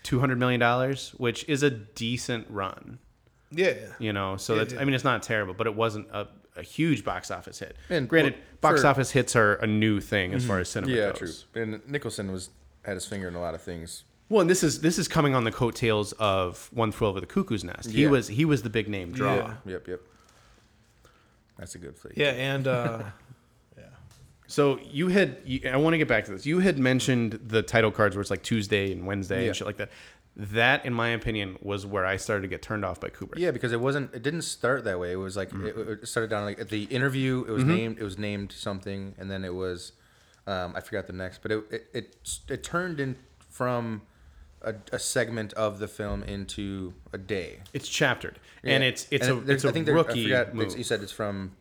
200 0.04 0.38
million 0.38 0.60
dollars, 0.60 1.12
which 1.18 1.48
is 1.48 1.64
a 1.64 1.70
decent 1.70 2.46
run. 2.50 3.00
yeah. 3.52 3.74
You 4.00 4.12
know, 4.12 4.36
so 4.36 4.54
Yeah, 4.54 4.60
that's. 4.60 4.74
yeah. 4.74 4.82
I 4.82 4.84
mean, 4.84 4.96
it's 4.96 5.06
not 5.06 5.24
terrible, 5.24 5.54
but 5.54 5.66
it 5.66 5.76
wasn't 5.76 6.08
a, 6.12 6.28
a 6.60 6.64
huge 6.64 7.04
box 7.04 7.32
office 7.32 7.60
hit. 7.60 7.76
And 7.90 8.08
granted, 8.08 8.36
for- 8.36 8.42
box 8.62 8.82
for- 8.82 8.88
office 8.88 9.12
hits 9.12 9.36
are 9.36 9.56
a 9.56 9.68
new 9.68 10.00
thing 10.02 10.34
as 10.34 10.46
far 10.46 10.60
as 10.60 10.70
cinema 10.70 10.94
yeah, 10.94 11.12
goes. 11.14 11.46
true. 11.54 11.62
And 11.64 11.82
Nicholson 11.88 12.32
was 12.32 12.50
had 12.84 12.94
his 12.96 13.06
finger 13.06 13.28
in 13.28 13.36
a 13.36 13.42
lot 13.42 13.56
of 13.56 13.62
things. 13.62 14.04
Well, 14.30 14.42
and 14.42 14.50
this 14.50 14.62
is 14.64 14.82
this 14.82 15.00
is 15.00 15.08
coming 15.08 15.34
on 15.34 15.44
the 15.44 15.52
coattails 15.52 16.12
of 16.14 16.70
One 16.72 16.92
Flew 16.92 17.08
Over 17.08 17.20
the 17.20 17.26
Cuckoo's 17.26 17.64
Nest. 17.64 17.90
He 17.90 18.04
Yeah. 18.04 18.10
was 18.10 18.28
he 18.28 18.46
was 18.46 18.62
the 18.62 18.70
big 18.70 18.88
name 18.88 19.12
draw. 19.12 19.36
Yeah. 19.36 19.54
Yep, 19.66 19.88
yep. 19.88 20.02
That's 21.58 21.76
a 21.76 21.78
good 21.80 21.98
flick. 21.98 22.14
Yeah, 22.16 22.30
and 22.32 22.68
uh, 22.68 23.04
yeah. 23.78 23.84
So 24.48 24.80
you 24.92 25.08
had 25.08 25.38
you, 25.46 25.62
I 25.70 25.78
want 25.78 25.94
to 25.94 25.98
get 25.98 26.08
back 26.08 26.26
to 26.26 26.32
this. 26.32 26.46
You 26.46 26.60
had 26.60 26.78
mentioned 26.80 27.40
the 27.48 27.62
title 27.64 27.92
cards 27.92 28.16
where 28.16 28.22
it's 28.22 28.30
like 28.32 28.44
Tuesday 28.44 28.92
and 28.92 29.06
Wednesday 29.06 29.42
Yeah. 29.42 29.48
and 29.48 29.56
shit 29.56 29.68
like 29.68 29.78
that. 29.78 29.90
That, 30.42 30.86
in 30.86 30.94
my 30.94 31.10
opinion, 31.10 31.58
was 31.62 31.86
where 31.86 32.06
I 32.06 32.16
started 32.16 32.44
to 32.44 32.48
get 32.48 32.62
turned 32.62 32.86
off 32.86 33.02
by 33.02 33.10
Kubrick. 33.10 33.38
Yeah, 33.38 33.52
because 33.52 33.74
it 33.74 33.82
wasn't. 33.82 34.14
It 34.16 34.24
didn't 34.24 34.44
start 34.44 34.86
that 34.86 34.98
way. 34.98 35.12
It 35.12 35.18
was 35.18 35.36
like 35.36 35.52
it, 35.54 35.76
it 35.78 36.08
started 36.08 36.30
down 36.30 36.46
like 36.46 36.60
at 36.62 36.70
the 36.70 36.84
interview. 36.86 37.44
It 37.46 37.52
was 37.52 37.64
Mm-hmm. 37.64 37.76
named. 37.76 37.98
It 38.00 38.04
was 38.04 38.18
named 38.18 38.52
something, 38.54 39.16
and 39.18 39.30
then 39.30 39.44
it 39.44 39.54
was. 39.54 39.92
Um, 40.48 40.74
I 40.76 40.80
forgot 40.80 41.08
the 41.08 41.14
next, 41.14 41.42
but 41.42 41.52
it 41.52 41.64
it 41.70 41.90
it, 41.94 42.40
it 42.48 42.64
turned 42.64 43.02
in 43.02 43.18
from 43.50 44.04
a, 44.62 44.74
a 44.94 44.98
segment 45.00 45.52
of 45.54 45.80
the 45.80 45.90
film 45.90 46.24
into 46.24 46.94
a 47.12 47.18
day. 47.18 47.60
It's 47.74 47.90
chaptered, 47.90 48.40
and 48.64 48.82
Yeah. 48.82 48.90
it's 48.90 49.08
it's 49.12 49.28
And 49.28 49.40
a 49.40 49.42
there's- 49.42 49.66
it's 49.66 49.76
a 49.78 49.84
they're- 49.84 49.94
rookie 49.94 50.34
I 50.34 50.40
forgot, 50.40 50.56
move. 50.56 50.62
it's- 50.68 50.78
You 50.78 50.84
said 50.86 51.04
it's 51.04 51.12
from 51.12 51.52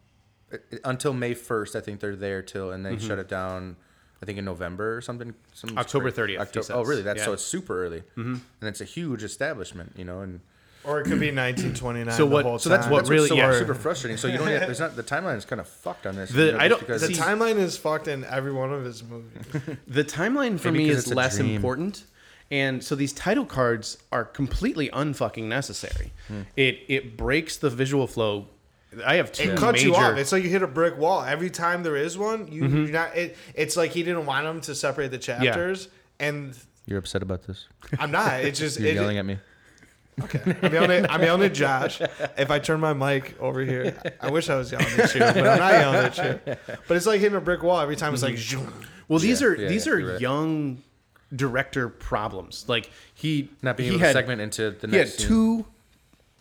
uh, 0.52 0.58
until 0.84 1.12
May 1.12 1.34
first. 1.34 1.74
I 1.74 1.80
think 1.80 1.98
they're 1.98 2.14
there 2.14 2.42
till, 2.42 2.70
and 2.70 2.86
they 2.86 2.94
Mm-hmm. 2.94 3.08
shut 3.08 3.18
it 3.18 3.28
down. 3.28 3.76
I 4.22 4.26
think 4.26 4.38
in 4.38 4.44
November 4.44 4.96
or 4.96 5.00
something. 5.00 5.34
some 5.54 5.78
October 5.78 6.10
30th, 6.10 6.28
he 6.28 6.38
Octo- 6.38 6.62
oh, 6.74 6.82
really? 6.84 7.02
That's 7.02 7.24
so 7.24 7.32
it's 7.32 7.44
super 7.44 7.84
early, 7.84 8.00
mm-hmm. 8.16 8.34
and 8.34 8.68
it's 8.68 8.80
a 8.80 8.84
huge 8.84 9.22
establishment, 9.22 9.92
you 9.96 10.04
know. 10.04 10.20
And 10.20 10.40
or 10.84 11.00
it 11.00 11.04
could 11.04 11.20
be 11.20 11.30
1929. 11.30 12.12
So 12.16 12.24
the 12.24 12.26
what- 12.34 12.44
whole 12.44 12.58
so 12.58 12.68
that's 12.68 12.86
what 12.88 12.98
that's 12.98 13.10
really- 13.10 13.28
so 13.28 13.34
yeah. 13.36 13.56
super 13.58 13.74
frustrating. 13.74 14.16
So 14.16 14.26
you 14.28 14.38
don't. 14.38 14.48
Have, 14.48 14.60
there's 14.62 14.80
not 14.80 14.96
the 14.96 15.02
timeline 15.02 15.36
is 15.36 15.44
kind 15.44 15.60
of 15.60 15.68
fucked 15.68 16.06
on 16.06 16.16
this. 16.16 16.30
The- 16.30 16.46
you 16.46 16.52
know, 16.52 16.58
I 16.58 16.68
don't- 16.68 16.80
because 16.80 17.02
the 17.02 17.14
timeline 17.14 17.56
is 17.58 17.76
fucked 17.76 18.08
in 18.08 18.24
every 18.24 18.52
one 18.52 18.72
of 18.72 18.84
his 18.84 19.02
movies. 19.04 19.44
The 19.86 20.04
timeline 20.04 20.58
for 20.58 20.72
me 20.72 20.88
is 20.88 21.12
less 21.12 21.36
dream. 21.38 21.54
important. 21.54 22.04
And 22.50 22.82
so 22.82 22.94
these 22.94 23.12
title 23.12 23.44
cards 23.44 23.98
are 24.10 24.24
completely 24.24 24.88
unfucking 24.88 25.44
necessary. 25.44 26.12
It 26.56 26.80
it 26.88 27.16
breaks 27.16 27.56
the 27.56 27.70
visual 27.70 28.06
flow. 28.06 28.48
I 29.04 29.16
have 29.16 29.32
two 29.32 29.50
It 29.52 29.58
cuts 29.58 29.82
you 29.82 29.94
off. 29.94 30.16
It's 30.16 30.32
like 30.32 30.42
you 30.44 30.48
hit 30.50 30.62
a 30.62 30.66
brick 30.66 30.96
wall 30.96 31.22
every 31.22 31.50
time 31.50 31.82
there 31.82 31.96
is 31.96 32.16
one. 32.16 32.50
You, 32.50 32.62
Mm-hmm. 32.64 32.76
you're 32.84 32.92
not. 32.92 33.16
It, 33.16 33.36
it's 33.54 33.76
like 33.76 33.90
he 33.92 34.02
didn't 34.02 34.26
want 34.26 34.44
them 34.46 34.60
to 34.62 34.74
separate 34.74 35.10
the 35.10 35.18
chapters, 35.18 35.88
and 36.18 36.56
You're 36.86 36.98
upset 36.98 37.22
about 37.22 37.42
this. 37.46 37.66
I'm 37.98 38.10
not. 38.10 38.40
It's 38.40 38.58
just 38.58 38.78
You're 38.80 38.88
it, 38.90 38.94
yelling 38.94 39.18
at 39.18 39.26
me. 39.26 39.38
Okay, 40.20 40.40
I'm 40.62 40.72
yelling. 40.72 40.90
At, 41.04 41.12
I'm 41.12 41.22
yelling 41.22 41.42
at 41.44 41.54
Josh. 41.54 42.00
If 42.36 42.50
I 42.50 42.58
turn 42.58 42.80
my 42.80 42.92
mic 42.92 43.36
over 43.40 43.60
here, 43.60 43.94
I 44.20 44.30
wish 44.30 44.48
I 44.50 44.56
was 44.56 44.72
yelling 44.72 44.86
at 44.98 45.14
you, 45.14 45.20
but 45.20 45.36
I'm 45.36 45.58
not 45.58 45.72
yelling 45.74 45.96
at 46.06 46.18
you. 46.18 46.56
But 46.88 46.96
it's 46.96 47.06
like 47.06 47.20
hitting 47.20 47.36
a 47.36 47.40
brick 47.40 47.62
wall 47.62 47.78
every 47.80 47.94
time. 47.94 48.14
It's 48.14 48.22
like, 48.24 48.36
zoom. 48.36 48.72
Well, 49.06 49.20
these 49.20 49.40
Yeah, 49.40 49.46
are 49.46 49.56
yeah, 49.56 49.68
these 49.68 49.86
yeah, 49.86 49.92
are 49.92 50.12
right. 50.12 50.20
young 50.20 50.82
director 51.36 51.88
problems. 51.88 52.64
Like 52.68 52.90
he 53.14 53.50
Not 53.62 53.76
being 53.76 53.90
he 53.90 53.94
able 53.96 54.00
had, 54.06 54.12
to 54.14 54.18
segment 54.18 54.40
into 54.40 54.70
the 54.72 54.86
next. 54.88 54.90
He 54.90 54.96
had 54.96 55.06
next. 55.06 55.18
scene. 55.18 55.28
two 55.28 55.66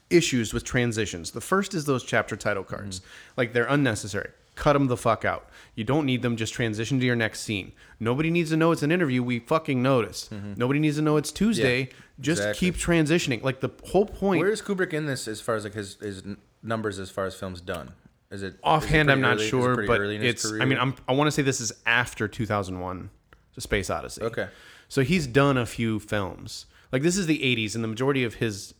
issues 0.09 0.53
with 0.53 0.63
transitions. 0.63 1.31
The 1.31 1.41
first 1.41 1.73
is 1.73 1.85
those 1.85 2.03
chapter 2.03 2.35
title 2.35 2.63
cards. 2.63 2.99
Mm-hmm. 2.99 3.31
Like 3.37 3.53
they're 3.53 3.65
unnecessary. 3.65 4.29
Cut 4.55 4.73
them 4.73 4.87
the 4.87 4.97
fuck 4.97 5.23
out. 5.23 5.49
You 5.75 5.83
don't 5.83 6.05
need 6.05 6.23
them. 6.23 6.35
Just 6.35 6.53
transition 6.53 6.99
to 6.99 7.05
your 7.05 7.15
next 7.15 7.41
scene. 7.41 7.73
Nobody 7.99 8.31
needs 8.31 8.49
to 8.49 8.57
know 8.57 8.71
it's 8.71 8.81
an 8.81 8.91
interview. 8.91 9.21
We 9.21 9.37
fucking 9.39 9.83
noticed. 9.83 10.31
Nobody 10.31 10.79
needs 10.79 10.95
to 10.95 11.03
know 11.03 11.17
it's 11.17 11.31
Tuesday. 11.31 11.89
Just 12.19 12.41
Mm-hmm. 12.41 12.49
exactly. 12.49 12.71
keep 12.71 12.75
transitioning. 12.75 13.43
Like 13.43 13.59
the 13.59 13.69
whole 13.85 14.07
point. 14.07 14.41
Where 14.41 14.49
is 14.51 14.61
Kubrick 14.63 14.93
in 14.93 15.05
this 15.05 15.27
as 15.27 15.39
far 15.41 15.53
as 15.55 15.63
like 15.63 15.75
his 15.75 15.95
his 16.01 16.23
numbers 16.63 16.97
as 16.97 17.11
far 17.11 17.25
as 17.25 17.35
films 17.35 17.61
done? 17.61 17.91
Is 18.31 18.41
it 18.43 18.55
offhand 18.63 19.07
pretty 19.07 19.11
i'm 19.11 19.21
not 19.21 19.33
early- 19.35 19.41
is 19.43 19.47
it 19.47 19.49
sure 19.51 19.85
but 19.87 19.99
early 20.01 20.15
in 20.15 20.21
his 20.21 20.43
it's 20.43 20.51
i 20.59 20.65
mean 20.65 20.77
I'm, 20.79 20.95
i 21.07 21.13
want 21.13 21.27
to 21.27 21.31
say 21.31 21.43
this 21.43 21.61
is 21.61 21.71
after 21.85 22.27
2001 22.27 23.09
the 23.55 23.61
space 23.61 23.89
odyssey 23.89 24.21
Okay. 24.21 24.47
so 24.89 25.01
he's 25.01 25.27
done 25.27 25.57
a 25.57 25.65
few 25.65 25.97
films 25.99 26.65
like 26.91 27.03
this 27.03 27.15
is 27.15 27.25
the 27.27 27.39
80s 27.39 27.73
and 27.75 27.83
the 27.85 27.87
majority 27.87 28.25
of 28.25 28.33
his 28.33 28.73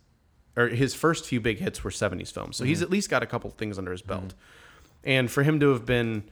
or 0.58 0.68
his 0.70 0.94
first 0.94 1.26
few 1.26 1.40
big 1.40 1.60
hits 1.60 1.84
were 1.84 1.92
70s 1.92 2.32
films. 2.34 2.58
So 2.58 2.64
Mm-hmm. 2.64 2.70
he's 2.70 2.82
at 2.82 2.90
least 2.90 3.10
got 3.10 3.24
a 3.24 3.28
couple 3.28 3.50
things 3.52 3.78
under 3.78 3.92
his 3.92 4.02
belt. 4.02 4.34
And 5.04 5.32
for 5.32 5.44
him 5.44 5.60
to 5.62 5.70
have 5.70 5.86
been 5.86 6.24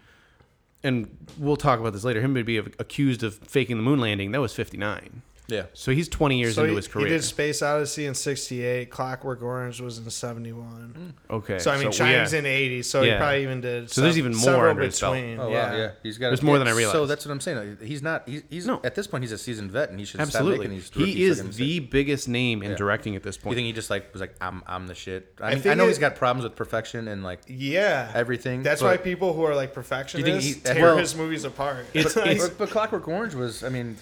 and 0.83 1.07
we'll 1.39 1.55
talk 1.55 1.79
about 1.79 1.93
this 1.93 2.03
later 2.03 2.21
him 2.21 2.35
to 2.35 2.43
be 2.43 2.57
accused 2.57 3.23
of 3.23 3.35
faking 3.37 3.77
the 3.77 3.83
moon 3.83 3.99
landing 3.99 4.31
that 4.31 4.41
was 4.41 4.53
59 4.53 5.21
yeah. 5.47 5.65
so 5.73 5.91
he's 5.91 6.09
20 6.09 6.37
years 6.39 6.55
So 6.55 6.61
into 6.61 6.71
he, 6.71 6.75
his 6.77 6.87
career. 6.87 7.07
he 7.07 7.13
did 7.13 7.23
Space 7.23 7.61
Odyssey 7.61 8.05
in 8.05 8.13
'68. 8.15 8.89
Clockwork 8.89 9.41
Orange 9.41 9.81
was 9.81 9.97
in 9.97 10.09
'71. 10.09 11.13
Hmm. 11.27 11.33
okay 11.33 11.59
So 11.59 11.71
I 11.71 11.77
mean, 11.77 11.91
yeah. 11.93 12.27
In 12.33 12.45
'80. 12.45 12.81
So 12.83 13.01
Yeah. 13.01 13.13
he 13.13 13.17
probably 13.17 13.43
even 13.43 13.61
did. 13.61 13.89
So 13.91 14.01
there's 14.01 14.17
even 14.17 14.31
more 14.33 14.41
several 14.41 14.69
under 14.71 14.83
his 14.83 14.99
belt. 14.99 15.13
between. 15.15 15.39
Oh 15.39 15.49
yeah. 15.49 15.71
wow, 15.71 15.77
yeah. 15.77 15.91
He's 16.03 16.17
got. 16.17 16.29
There's 16.29 16.41
more 16.41 16.57
than 16.59 16.67
I 16.67 16.71
realized. 16.71 16.93
So 16.95 17.05
that's 17.05 17.25
what 17.25 17.31
I'm 17.31 17.39
saying. 17.39 17.77
He's 17.81 18.01
not. 18.01 18.27
He's, 18.27 18.43
he's 18.49 18.65
No. 18.65 18.81
at 18.83 18.95
this 18.95 19.07
point. 19.07 19.23
He's 19.23 19.31
a 19.31 19.37
seasoned 19.37 19.71
vet, 19.71 19.89
and 19.89 19.99
he 19.99 20.05
should 20.05 20.19
stop 20.19 20.27
absolutely 20.27 20.67
making 20.67 20.75
these. 20.75 20.89
he 20.93 21.23
is 21.23 21.37
fucking 21.39 21.53
the 21.53 21.79
biggest 21.79 22.27
name 22.27 22.63
in 22.63 22.71
Yeah. 22.71 22.77
directing 22.77 23.15
at 23.15 23.23
this 23.23 23.37
point. 23.37 23.51
You 23.53 23.55
think 23.57 23.67
he 23.67 23.73
just 23.73 23.89
like 23.89 24.11
was 24.13 24.21
like 24.21 24.35
I'm 24.41 24.63
I'm 24.67 24.87
the 24.87 24.95
shit. 24.95 25.33
I, 25.39 25.45
I 25.45 25.49
mean, 25.49 25.57
I, 25.57 25.61
think 25.61 25.77
know 25.77 25.85
it- 25.85 25.87
he's 25.89 25.99
got 25.99 26.15
problems 26.15 26.43
with 26.43 26.55
perfection 26.55 27.07
and 27.07 27.23
like. 27.23 27.41
Yeah. 27.47 28.11
Everything, 28.13 28.63
That's 28.63 28.81
why 28.81 28.97
people 28.97 29.33
who 29.33 29.43
are 29.43 29.55
like 29.55 29.73
perfectionists 29.73 30.55
he- 30.55 30.59
tear 30.59 30.81
well, 30.83 30.97
his 30.97 31.15
movies 31.15 31.43
apart. 31.43 31.85
it's- 31.93 32.15
Like, 32.15 32.25
it's- 32.31 32.49
But, 32.49 32.57
but 32.57 32.69
Clockwork 32.69 33.07
Orange 33.07 33.33
was. 33.35 33.63
I 33.63 33.69
mean, 33.69 33.97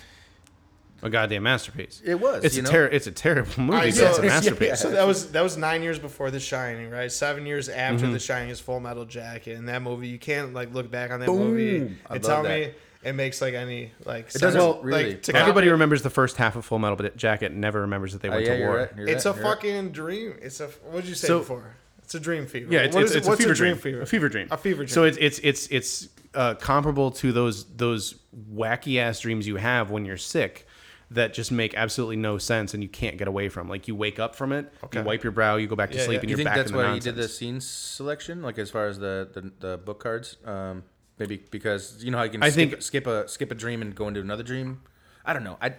a 1.04 1.10
goddamn 1.10 1.44
masterpiece. 1.44 2.02
It 2.04 2.16
was, 2.20 2.44
It's 2.44 2.56
you 2.56 2.62
a 2.62 2.66
know? 2.66 2.72
ter- 2.72 2.86
It's 2.88 3.08
a 3.08 3.12
terrible 3.12 3.52
movie. 3.62 3.90
But 3.90 3.94
so- 3.94 4.08
it's 4.10 4.20
a 4.20 4.22
yeah, 4.24 4.28
masterpiece. 4.30 4.80
So 4.80 4.90
that 4.92 5.06
was 5.06 5.32
that 5.34 5.42
was 5.42 5.58
nine 5.58 5.84
years 5.84 6.00
before 6.00 6.32
The 6.32 6.40
Shining, 6.40 6.90
right? 6.90 7.12
Seven 7.12 7.46
years 7.46 7.70
after 7.70 8.06
Mm-hmm. 8.06 8.14
The 8.14 8.20
Shining 8.20 8.50
is 8.50 8.60
Full 8.60 8.80
Metal 8.80 9.06
Jacket, 9.06 9.58
and 9.58 9.68
that 9.70 9.82
movie 9.82 10.08
you 10.08 10.18
can't 10.18 10.54
like 10.54 10.74
look 10.74 10.90
back 10.90 11.12
on 11.12 11.20
that 11.20 11.28
movie 11.28 11.76
I 11.76 11.80
and 11.80 12.00
love 12.10 12.22
tell 12.24 12.44
that. 12.44 12.50
me 12.50 12.72
it 13.04 13.14
makes 13.14 13.42
like 13.42 13.54
any 13.54 13.92
like 14.06 14.28
It 14.34 14.40
doesn't 14.40 14.60
sense. 14.62 14.78
really. 14.84 15.10
Like, 15.12 15.24
to 15.24 15.36
Everybody 15.36 15.66
copy- 15.68 15.72
remembers 15.72 16.02
the 16.04 16.10
first 16.10 16.38
half 16.38 16.56
of 16.56 16.64
Full 16.66 16.80
Metal 16.80 17.10
Jacket. 17.18 17.52
Never 17.52 17.82
remembers 17.82 18.14
that 18.14 18.22
they 18.22 18.30
oh, 18.30 18.32
went 18.36 18.46
yeah, 18.46 18.58
to 18.58 18.66
war. 18.66 18.78
right. 18.78 18.90
You're 18.98 19.08
It's 19.10 19.26
a 19.26 19.32
right, 19.34 19.42
right. 19.44 19.44
fucking 19.56 19.92
dream. 19.92 20.36
It's 20.42 20.60
a 20.62 20.68
what 20.90 21.02
did 21.02 21.10
you 21.10 21.16
say 21.16 21.28
So- 21.28 21.40
before? 21.40 21.76
It's 22.02 22.16
a 22.16 22.20
dream 22.20 22.48
fever. 22.48 22.72
Yeah, 22.72 22.82
it's, 22.82 22.94
What 22.96 23.04
it's, 23.04 23.12
is 23.12 23.16
it- 23.16 23.20
it's 23.20 23.28
a 23.28 23.30
what's 23.32 23.42
fever 23.42 23.54
dream 23.54 23.72
dream. 23.76 23.82
fever? 23.82 24.02
A 24.02 24.06
fever 24.06 24.30
dream. 24.30 24.48
A 24.52 24.58
fever 24.58 24.76
dream. 24.84 24.88
So 24.90 25.04
it's 25.04 25.18
it's 25.20 25.40
it's 25.40 25.68
it's 25.68 26.10
uh, 26.34 26.54
comparable 26.56 27.12
to 27.12 27.32
those 27.32 27.64
those 27.76 28.16
wacky 28.54 29.00
ass 29.00 29.20
dreams 29.22 29.48
you 29.48 29.56
have 29.56 29.90
when 29.90 30.04
you're 30.06 30.18
sick 30.18 30.68
that 31.14 31.34
just 31.34 31.52
make 31.52 31.74
absolutely 31.76 32.16
no 32.18 32.38
sense 32.38 32.74
and 32.74 32.82
you 32.84 32.90
can't 32.90 33.18
get 33.18 33.28
away 33.28 33.50
from. 33.50 33.70
Like 33.70 33.88
you 33.88 33.96
wake 33.96 34.20
up 34.20 34.36
from 34.36 34.52
it, 34.52 34.72
Okay. 34.84 35.00
you 35.00 35.06
wipe 35.06 35.24
your 35.24 35.32
brow, 35.32 35.56
you 35.58 35.68
go 35.68 35.76
back 35.76 35.92
to 35.92 35.98
Yeah, 35.98 36.06
sleep, 36.06 36.16
yeah. 36.16 36.20
and 36.22 36.30
you 36.30 36.32
you're 36.32 36.38
think 36.38 36.48
back 36.50 36.56
that's 36.58 36.70
in 36.72 36.78
the 36.78 36.82
why 36.84 36.88
nonsense. 36.90 37.06
he 37.06 37.12
did 37.12 37.24
the 37.24 37.28
scene 37.30 37.62
selection, 37.62 38.42
like 38.42 38.58
as 38.58 38.70
far 38.70 38.88
as 38.88 39.00
the 39.00 39.30
the, 39.34 39.52
the 39.68 39.78
book 39.78 40.00
cards? 40.02 40.38
Um, 40.46 40.84
maybe 41.20 41.44
because 41.52 42.04
you 42.04 42.12
know 42.12 42.18
how 42.18 42.24
you 42.24 42.30
can 42.32 42.44
I 42.44 42.50
skip, 42.50 42.70
think- 42.72 42.82
skip 42.82 43.08
a 43.08 43.28
skip 43.28 43.52
a 43.52 43.56
dream 43.56 43.82
and 43.82 43.94
go 43.96 44.08
into 44.08 44.20
another 44.20 44.44
dream. 44.44 44.82
I 45.26 45.34
don't 45.34 45.44
know. 45.44 45.58
I 45.62 45.74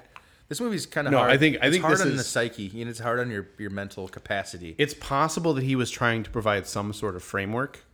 this 0.48 0.61
movie's 0.61 0.84
kind 0.86 1.06
of 1.06 1.12
No, 1.12 1.18
hard. 1.18 1.30
I 1.32 1.38
think- 1.38 1.56
I 1.62 1.66
it's 1.66 1.74
think 1.74 1.82
hard 1.84 1.94
this 1.94 2.02
on 2.02 2.09
is- 2.12 2.18
the 2.18 2.24
psyche 2.24 2.80
and 2.80 2.88
it's 2.90 3.00
hard 3.00 3.18
on 3.20 3.30
your 3.30 3.48
your 3.59 3.70
mental 3.70 4.09
capacity. 4.09 4.74
It's 4.78 4.94
possible 4.94 5.54
that 5.54 5.64
he 5.64 5.74
was 5.76 5.90
trying 5.90 6.22
to 6.22 6.30
provide 6.30 6.66
some 6.66 6.92
sort 6.92 7.16
of 7.16 7.22
framework, 7.22 7.84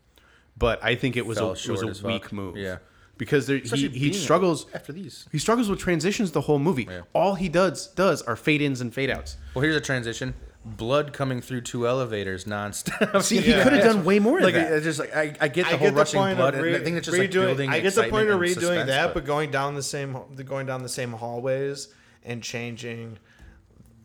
but 0.59 0.83
I 0.85 0.95
think 0.97 1.17
it 1.17 1.27
was 1.27 1.39
Fell 1.39 1.51
a, 1.51 1.53
it 1.53 1.69
was 1.69 1.83
as 1.83 1.99
a 2.01 2.03
fuck. 2.03 2.05
weak 2.13 2.33
move. 2.33 2.57
Yeah. 2.57 2.79
Because 3.21 3.47
there, 3.47 3.59
he 3.59 3.89
he 3.91 4.13
struggles. 4.15 4.65
after 4.73 4.95
these. 4.95 5.29
He 5.31 5.39
struggles 5.39 5.69
with 5.69 5.79
transitions 5.79 6.33
the 6.33 6.41
whole 6.41 6.59
movie. 6.59 6.89
Yeah. 6.91 7.03
All 7.13 7.35
he 7.35 7.51
does 7.51 7.89
does 7.89 8.23
are 8.23 8.35
fade 8.35 8.63
ins 8.63 8.81
and 8.81 8.95
fade 8.95 9.11
outs. 9.11 9.37
Well, 9.55 9.63
here's 9.63 9.77
a 9.77 9.81
transition. 9.81 10.33
Blood 10.65 11.13
coming 11.13 11.43
through 11.43 11.61
two 11.61 11.87
elevators 11.87 12.47
nonstop. 12.47 13.23
See, 13.23 13.41
he 13.43 13.51
Yeah. 13.53 13.63
could 13.63 13.75
have 13.75 13.85
done 13.85 14.05
way 14.07 14.21
more 14.21 14.41
like 14.41 14.55
that. 14.55 14.83
just 14.83 14.99
like 14.99 15.15
I, 15.15 15.35
I 15.39 15.49
get 15.49 15.67
the 15.67 15.75
I 15.75 15.77
whole 15.77 15.89
get 15.89 15.95
the 15.95 16.01
rushing 16.01 16.21
point 16.21 16.37
blood. 16.39 16.55
of 16.55 16.61
and 16.61 16.65
re- 16.65 16.77
I 16.77 16.83
think 16.83 16.97
it's 16.97 17.07
just 17.07 17.19
like 17.19 17.31
redoing. 17.31 17.47
building. 17.47 17.71
I 17.71 17.81
get 17.81 17.95
the 17.95 18.09
point 18.09 18.31
of 18.31 18.41
redoing 18.41 18.55
suspense, 18.55 18.89
that, 18.89 19.07
but- 19.09 19.15
but 19.15 19.25
going 19.27 19.51
down 19.51 19.75
the 19.75 19.83
same 19.83 20.17
going 20.47 20.65
down 20.67 20.83
the 20.83 20.89
same 20.89 21.13
hallways 21.13 21.89
and 22.25 22.43
changing. 22.43 23.19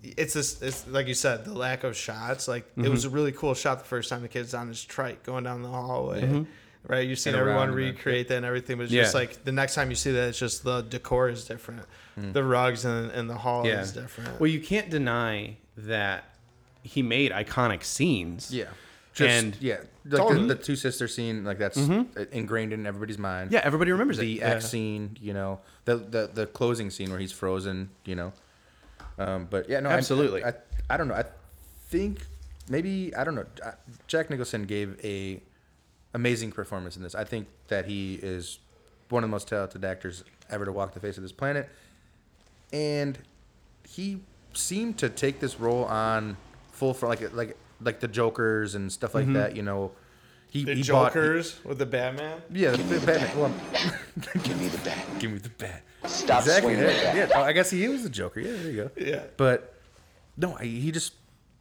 it's 0.04 0.34
this. 0.34 0.62
It's 0.62 0.86
like 0.90 1.08
you 1.08 1.14
said, 1.14 1.46
the 1.46 1.54
lack 1.54 1.86
of 1.86 1.96
shots. 1.96 2.50
Like 2.50 2.70
it 2.78 2.90
was 2.90 3.06
mm-hmm. 3.06 3.14
a 3.14 3.16
really 3.16 3.32
cool 3.32 3.54
shot 3.54 3.80
the 3.80 3.86
first 3.86 4.10
time 4.10 4.22
the 4.24 4.28
kid's 4.28 4.54
on 4.54 4.68
his 4.68 4.84
trike 4.84 5.24
going 5.24 5.46
down 5.46 5.62
the 5.62 5.70
hallway. 5.70 6.22
Mm-hmm. 6.22 6.44
Right, 6.88 7.08
you've 7.08 7.20
seen 7.20 7.34
everyone 7.36 7.56
around 7.56 7.70
and 7.70 7.78
then- 7.78 7.86
recreate 7.94 8.28
that 8.30 8.38
and 8.38 8.46
everything, 8.46 8.78
but 8.78 8.84
it's 8.84 8.94
Yeah. 8.94 9.04
just 9.04 9.16
like 9.16 9.44
the 9.44 9.52
next 9.52 9.76
time 9.76 9.90
you 9.90 9.96
see 9.96 10.12
that, 10.12 10.30
it's 10.30 10.40
just 10.40 10.64
the 10.64 10.82
decor 10.82 11.30
is 11.30 11.46
different, 11.46 11.82
hmm. 12.16 12.32
the 12.32 12.44
rugs 12.44 12.86
and, 12.86 13.12
and 13.12 13.30
the 13.30 13.36
hall 13.36 13.66
is 13.66 13.92
different. 13.92 14.40
Well, 14.40 14.50
you 14.50 14.60
can't 14.60 14.90
deny 14.90 15.58
that 15.78 16.26
he 16.84 17.02
made 17.02 17.32
iconic 17.32 17.84
scenes. 17.84 18.54
Yeah. 18.54 18.66
Just, 19.14 19.30
And- 19.30 19.58
yeah, 19.62 19.78
like 20.04 20.22
Totally. 20.22 20.48
the, 20.48 20.56
the 20.56 20.64
two 20.64 20.76
sister 20.76 21.08
scene, 21.08 21.44
like 21.44 21.58
that's 21.58 21.78
mm-hmm. 21.78 22.22
ingrained 22.32 22.74
in 22.74 22.86
everybody's 22.86 23.18
mind. 23.18 23.52
Yeah, 23.52 23.62
everybody 23.64 23.92
remembers 23.92 24.18
the 24.18 24.42
it. 24.42 24.44
X 24.44 24.70
scene, 24.70 25.18
you 25.20 25.34
know, 25.34 25.62
the, 25.86 25.96
the 25.96 26.30
the 26.34 26.46
closing 26.46 26.90
scene 26.92 27.10
where 27.10 27.20
he's 27.20 27.32
frozen, 27.32 27.90
you 28.04 28.16
know. 28.16 28.34
Um, 29.18 29.48
but 29.50 29.70
yeah, 29.70 29.80
no, 29.80 29.90
Absolutely. 29.90 30.44
I, 30.44 30.54
I, 30.90 30.98
don't 30.98 31.08
know. 31.08 31.14
I 31.14 31.24
think 31.88 32.26
maybe 32.70 33.16
I 33.16 33.24
don't 33.24 33.36
know. 33.36 33.46
Uh, 33.64 33.72
Jack 34.08 34.30
Nicholson 34.30 34.66
gave 34.66 35.00
a 35.04 35.42
amazing 36.16 36.52
performance 36.52 36.96
in 36.96 37.04
this. 37.04 37.14
I 37.14 37.26
think 37.26 37.48
that 37.68 37.86
he 37.86 38.16
is 38.16 38.60
one 39.10 39.24
of 39.24 39.30
the 39.30 39.32
most 39.32 39.48
talented 39.48 39.86
actors 39.86 40.24
ever 40.50 40.66
to 40.66 40.72
walk 40.72 40.94
the 40.94 41.00
face 41.00 41.18
of 41.18 41.24
this 41.24 41.32
planet, 41.32 41.70
and 42.74 43.20
he 43.88 44.22
seemed 44.54 44.98
to 45.00 45.10
take 45.10 45.40
this 45.40 45.60
role 45.60 45.84
on 45.86 46.38
full 46.72 46.94
for 46.94 47.08
like 47.08 47.34
like 47.34 47.58
like 47.82 48.00
the 48.00 48.08
Jokers 48.08 48.74
and 48.74 48.92
stuff 48.92 49.14
like 49.14 49.26
mm-hmm. 49.26 49.34
that. 49.34 49.56
You 49.56 49.62
know, 49.62 49.92
he 50.50 50.64
the 50.64 50.74
he 50.74 50.84
bought- 50.84 51.14
Jokers 51.14 51.60
with 51.64 51.78
the 51.78 51.86
Batman. 51.86 52.42
yeah, 52.50 52.72
the 52.72 52.78
the 52.78 53.06
Batman. 53.06 53.38
Well, 53.38 53.54
Give 54.44 54.60
me 54.60 54.70
the 54.70 54.78
bat. 54.80 55.06
give 55.20 55.32
me 55.32 55.38
the 55.40 55.50
bat. 55.50 55.82
Stop 56.06 56.42
Exactly. 56.42 56.76
swinging 56.76 56.90
Yeah, 56.90 57.02
at 57.02 57.16
yeah. 57.16 57.30
Oh, 57.36 57.42
I 57.42 57.52
guess 57.52 57.70
he 57.70 57.88
was 57.88 58.04
the 58.04 58.10
Joker. 58.10 58.40
Yeah, 58.40 58.52
there 58.54 58.72
you 58.72 58.84
go. 58.84 58.92
Yeah. 58.98 59.24
But 59.38 59.74
no, 60.38 60.56
I- 60.58 60.66
he 60.66 60.92
just 60.92 61.14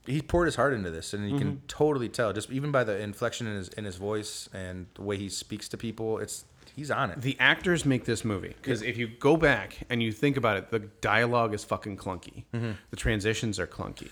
he 0.07 0.21
poured 0.21 0.47
his 0.47 0.57
heart 0.57 0.73
into 0.75 0.91
this, 0.91 1.15
and 1.15 1.31
you 1.31 1.39
can 1.39 1.49
Mm-hmm. 1.53 1.67
totally 1.67 2.09
tell 2.09 2.33
just 2.33 2.51
even 2.51 2.71
by 2.71 2.85
the 2.85 2.99
inflection 2.99 3.47
in 3.47 3.57
his 3.57 3.69
in 3.71 3.85
his 3.85 3.97
voice 3.97 4.49
and 4.53 4.87
the 4.95 5.03
way 5.03 5.17
he 5.17 5.29
speaks 5.29 5.69
to 5.71 5.77
people. 5.77 6.19
It's 6.19 6.45
he's 6.77 6.91
on 6.91 7.11
it. 7.11 7.21
the 7.23 7.37
actors 7.41 7.85
make 7.87 8.05
this 8.05 8.25
movie 8.25 8.55
because 8.61 8.83
if 8.83 8.97
you 8.99 9.07
go 9.07 9.37
back 9.37 9.79
and 9.89 10.03
you 10.03 10.13
think 10.13 10.37
about 10.37 10.57
it, 10.59 10.71
the 10.71 10.81
dialogue 10.81 11.55
is 11.55 11.65
fucking 11.65 11.97
clunky. 11.97 12.45
The 12.53 12.97
transitions 12.97 13.59
are 13.59 13.67
clunky. 13.67 14.11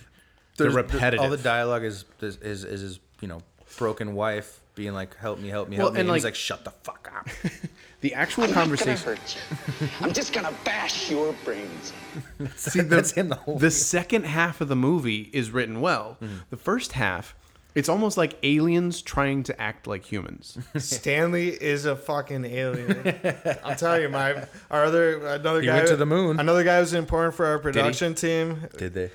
They're 0.57 0.71
There's- 0.71 0.75
repetitive. 0.75 1.21
All 1.21 1.31
the 1.31 1.37
dialogue 1.37 1.85
is 1.85 2.05
is 2.21 2.37
is, 2.39 2.65
is 2.65 2.81
his 2.81 3.01
you 3.21 3.29
know 3.29 3.41
broken 3.77 4.15
wife 4.15 4.61
being 4.75 4.93
like, 4.95 5.17
"Help 5.17 5.39
me, 5.39 5.49
help 5.49 5.69
me, 5.69 5.77
help 5.77 5.87
Well, 5.89 5.93
me," 5.95 6.01
and, 6.01 6.09
and 6.09 6.17
he's 6.17 6.25
like- 6.25 6.33
like, 6.33 6.35
"Shut 6.37 6.65
the 6.65 6.71
fuck 6.71 7.11
up." 7.17 7.29
the 8.01 8.15
actual 8.15 8.45
I'm 8.45 8.51
not 8.51 8.55
conversation. 8.55 8.97
hurt 9.05 9.37
you. 9.81 9.89
I'm 10.01 10.13
just 10.13 10.33
gonna 10.33 10.53
bash 10.65 11.11
your 11.11 11.35
brains. 11.45 11.93
See, 12.57 12.81
the, 12.81 12.97
That's 12.97 13.13
him 13.13 13.29
the 13.29 13.37
whole 13.37 13.59
the 13.59 13.71
second 13.71 14.25
half 14.25 14.61
of 14.61 14.69
the 14.69 14.77
movie 14.77 15.31
is 15.33 15.51
written 15.51 15.81
well. 15.81 16.17
Mm-hmm. 16.23 16.37
The 16.51 16.57
first 16.57 16.93
half, 16.93 17.35
it's 17.75 17.89
almost 17.89 18.17
like 18.17 18.37
aliens 18.43 19.03
trying 19.03 19.43
to 19.45 19.61
act 19.61 19.87
like 19.87 20.05
humans. 20.11 20.59
Stanley 20.79 21.49
is 21.51 21.85
a 21.85 21.95
fucking 21.97 22.45
alien. 22.45 23.19
I'll 23.65 23.77
tell 23.77 24.01
you, 24.01 24.09
my 24.09 24.47
our 24.71 24.85
other 24.85 25.27
another 25.27 25.61
He 25.61 25.67
guy 25.67 25.77
went 25.77 25.89
to 25.89 25.97
the 25.97 26.07
moon. 26.07 26.41
Another 26.41 26.65
guy 26.65 26.81
who's 26.81 26.93
important 26.95 27.35
for 27.35 27.47
our 27.47 27.59
production 27.59 28.15
team 28.15 28.69
Did 28.79 28.95
they? 28.95 29.11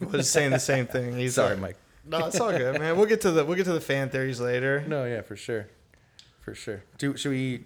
was 0.00 0.30
saying 0.30 0.50
the 0.50 0.58
same 0.60 0.86
thing. 0.86 1.16
He's 1.16 1.34
Sorry, 1.34 1.50
like, 1.54 1.60
Mike. 1.60 1.76
No, 2.08 2.26
it's 2.26 2.40
all 2.40 2.50
good, 2.50 2.78
man. 2.78 2.96
We'll 2.96 3.06
get 3.06 3.20
to 3.22 3.30
the 3.30 3.44
we'll 3.44 3.56
get 3.56 3.64
to 3.64 3.72
the 3.72 3.80
fan 3.80 4.08
theories 4.10 4.40
later. 4.40 4.84
No, 4.86 5.04
yeah, 5.04 5.20
for 5.22 5.36
sure, 5.36 5.68
for 6.40 6.54
sure. 6.54 6.82
Do 6.98 7.16
should 7.16 7.30
we? 7.30 7.64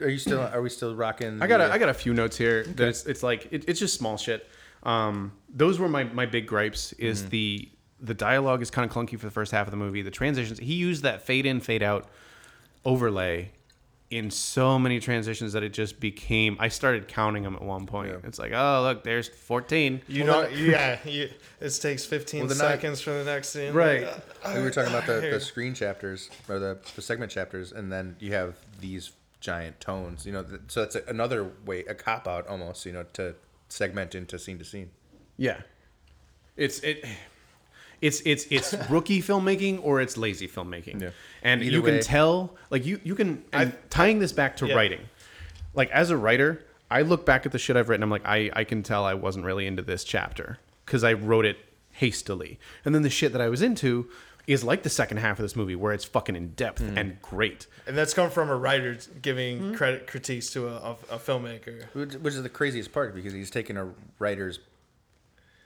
Are 0.00 0.08
you 0.08 0.18
still? 0.18 0.40
Are 0.40 0.62
we 0.62 0.68
still 0.70 0.94
rocking? 0.94 1.42
I 1.42 1.46
got 1.46 1.60
a, 1.60 1.64
the- 1.66 1.72
I 1.72 1.78
got 1.78 1.88
a 1.88 1.94
few 1.94 2.14
notes 2.14 2.36
here. 2.36 2.64
That 2.64 2.88
it's, 2.88 3.06
it's 3.06 3.22
like 3.22 3.48
it, 3.50 3.64
it's 3.68 3.78
just 3.80 3.94
small 3.96 4.16
shit. 4.16 4.48
Um, 4.84 5.32
those 5.48 5.78
were 5.78 5.88
my, 5.88 6.04
my 6.04 6.26
big 6.26 6.46
gripes. 6.46 6.92
Is 6.94 7.28
the 7.28 7.68
the 8.00 8.14
dialogue 8.14 8.62
is 8.62 8.70
kind 8.70 8.88
of 8.88 8.94
clunky 8.96 9.18
for 9.18 9.26
the 9.26 9.30
first 9.30 9.52
half 9.52 9.66
of 9.66 9.70
the 9.70 9.76
movie. 9.76 10.02
The 10.02 10.10
transitions 10.10 10.58
he 10.58 10.74
used 10.74 11.02
that 11.04 11.22
fade 11.22 11.46
in 11.46 11.60
fade 11.60 11.82
out 11.84 12.08
overlay 12.84 13.52
in 14.12 14.30
so 14.30 14.78
many 14.78 15.00
transitions 15.00 15.54
that 15.54 15.62
it 15.62 15.72
just 15.72 15.98
became. 15.98 16.56
I 16.60 16.68
started 16.68 17.08
counting 17.08 17.42
them 17.44 17.54
at 17.56 17.62
one 17.62 17.86
point. 17.86 18.10
Yeah. 18.10 18.18
It's 18.28 18.38
like 18.38 18.52
oh 18.52 18.82
look, 18.82 19.02
there's 19.04 19.28
fourteen. 19.28 20.02
You 20.06 20.24
know, 20.24 20.46
yeah. 20.48 20.98
You, 21.04 21.30
it 21.60 21.78
takes 21.80 22.04
15 22.04 22.40
Well, 22.40 22.48
then 22.48 22.58
I- 22.58 22.70
seconds 22.72 23.00
for 23.00 23.10
the 23.12 23.24
next 23.24 23.48
scene. 23.50 23.72
Right. 23.72 24.02
Like, 24.02 24.16
uh, 24.44 24.52
we 24.56 24.62
were 24.62 24.70
talking 24.70 24.92
about 24.92 25.06
the, 25.06 25.20
the 25.30 25.40
screen 25.52 25.72
chapters 25.74 26.28
or 26.48 26.58
the, 26.58 26.78
the 26.96 27.00
segment 27.02 27.30
chapters, 27.32 27.72
and 27.72 27.90
then 27.90 28.16
you 28.18 28.32
have 28.34 28.56
these 28.80 29.12
giant 29.40 29.80
tones. 29.80 30.26
You 30.26 30.32
know, 30.32 30.42
th- 30.42 30.60
so 30.68 30.80
that's 30.80 30.96
a, 30.96 31.02
another 31.08 31.50
way, 31.64 31.80
a 31.84 31.94
cop 31.94 32.28
out 32.28 32.46
almost. 32.48 32.84
You 32.84 32.92
know, 32.92 33.04
to 33.14 33.34
segment 33.68 34.14
into 34.14 34.38
scene 34.38 34.58
to 34.58 34.64
scene. 34.64 34.90
Yeah, 35.38 35.62
it's 36.56 36.80
it. 36.80 37.04
It's 38.02 38.20
it's 38.26 38.46
it's 38.50 38.74
rookie 38.90 39.22
filmmaking 39.22 39.80
or 39.82 40.00
it's 40.02 40.16
lazy 40.18 40.46
filmmaking, 40.48 41.00
Yeah. 41.00 41.10
and 41.42 41.62
Either 41.62 41.72
you 41.72 41.82
can 41.82 42.00
tell. 42.00 42.54
Like 42.68 42.84
you 42.84 43.00
you 43.04 43.14
can. 43.14 43.42
And 43.52 43.72
tying 43.88 44.18
this 44.18 44.32
back 44.32 44.56
to 44.56 44.66
Yeah. 44.66 44.74
writing, 44.74 45.00
like 45.74 45.90
as 45.92 46.10
a 46.10 46.16
writer, 46.16 46.62
I 46.90 47.02
look 47.02 47.24
back 47.24 47.46
at 47.46 47.52
the 47.52 47.58
shit 47.58 47.76
I've 47.76 47.88
written. 47.88 48.02
I'm 48.02 48.10
like, 48.10 48.26
I 48.26 48.50
I 48.54 48.64
can 48.64 48.82
tell 48.82 49.04
I 49.06 49.14
wasn't 49.14 49.44
really 49.46 49.66
into 49.66 49.82
this 49.82 50.04
chapter 50.04 50.58
because 50.84 51.04
I 51.04 51.14
wrote 51.14 51.46
it 51.46 51.56
hastily, 51.92 52.58
and 52.84 52.94
then 52.94 53.02
the 53.02 53.10
shit 53.10 53.32
that 53.32 53.40
I 53.40 53.48
was 53.48 53.62
into 53.62 54.08
is 54.48 54.64
like 54.64 54.82
the 54.82 54.90
second 54.90 55.18
half 55.18 55.38
of 55.38 55.44
this 55.44 55.54
movie 55.54 55.76
where 55.76 55.92
it's 55.92 56.04
fucking 56.04 56.34
in 56.34 56.48
depth 56.54 56.82
and 56.96 57.22
great. 57.22 57.68
And 57.86 57.96
that's 57.96 58.12
come 58.12 58.28
from 58.28 58.50
a 58.50 58.56
writer 58.56 58.98
giving 59.22 59.58
Hmm? 59.60 59.74
credit 59.74 60.08
critiques 60.08 60.50
to 60.54 60.66
a, 60.66 60.72
a, 60.74 60.90
a 61.12 61.18
filmmaker. 61.18 61.84
Which, 61.92 62.14
which 62.14 62.34
is 62.34 62.42
the 62.42 62.48
craziest 62.48 62.90
part 62.90 63.14
because 63.14 63.32
he's 63.32 63.50
taking 63.52 63.76
a 63.76 63.90
writer's 64.18 64.58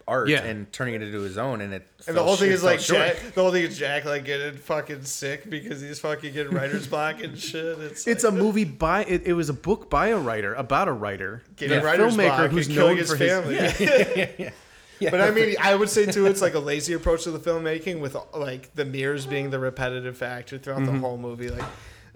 art 0.09 0.29
Yeah. 0.29 0.43
and 0.45 0.71
turning 0.73 0.95
it 0.95 1.03
into 1.03 1.21
his 1.21 1.37
own, 1.39 1.61
and 1.61 1.75
it. 1.75 1.87
And 2.07 2.17
the 2.17 2.23
whole 2.23 2.37
thing 2.37 2.49
short- 2.49 2.55
is 2.55 2.63
like 2.65 2.81
fell 2.81 2.97
short. 2.99 3.17
Jack. 3.23 3.35
The 3.35 3.43
whole 3.43 3.51
thing 3.53 3.65
is 3.65 3.77
Jack 3.79 4.05
like 4.05 4.25
getting 4.25 4.57
fucking 4.57 5.03
sick 5.05 5.49
because 5.51 5.81
he's 5.81 5.99
fucking 5.99 6.33
getting 6.33 6.53
writer's 6.55 6.87
block 6.89 7.23
and 7.23 7.39
shit. 7.39 7.79
It's 7.81 8.07
It's 8.07 8.25
like, 8.25 8.33
a 8.33 8.37
movie 8.37 8.65
by 8.65 9.05
it, 9.05 9.23
it 9.27 9.33
was 9.33 9.49
a 9.49 9.55
book 9.55 9.91
by 9.91 10.09
a 10.09 10.17
writer 10.19 10.55
about 10.55 10.89
a 10.89 10.93
writer, 10.93 11.43
getting 11.57 11.79
a 11.81 11.85
writer's 11.85 12.17
block 12.17 12.51
who's 12.51 12.69
killing 12.69 12.89
known 12.91 12.97
his 12.99 13.11
for 13.11 13.17
family. 13.17 13.57
his 13.57 14.53
Yeah, 14.99 15.11
But 15.11 15.21
I 15.21 15.31
mean, 15.31 15.57
I 15.61 15.75
would 15.75 15.91
say 15.91 16.07
too, 16.07 16.25
it's 16.25 16.41
like 16.41 16.55
a 16.55 16.59
lazy 16.59 16.95
approach 16.95 17.25
to 17.25 17.31
the 17.31 17.39
filmmaking 17.39 18.01
with 18.01 18.17
like 18.35 18.75
the 18.75 18.85
mirrors 18.87 19.27
being 19.27 19.51
the 19.51 19.59
repetitive 19.59 20.17
factor 20.17 20.57
throughout 20.57 20.81
Mm-hmm. 20.83 20.95
the 20.95 21.01
whole 21.01 21.19
movie. 21.19 21.51
Like 21.51 21.65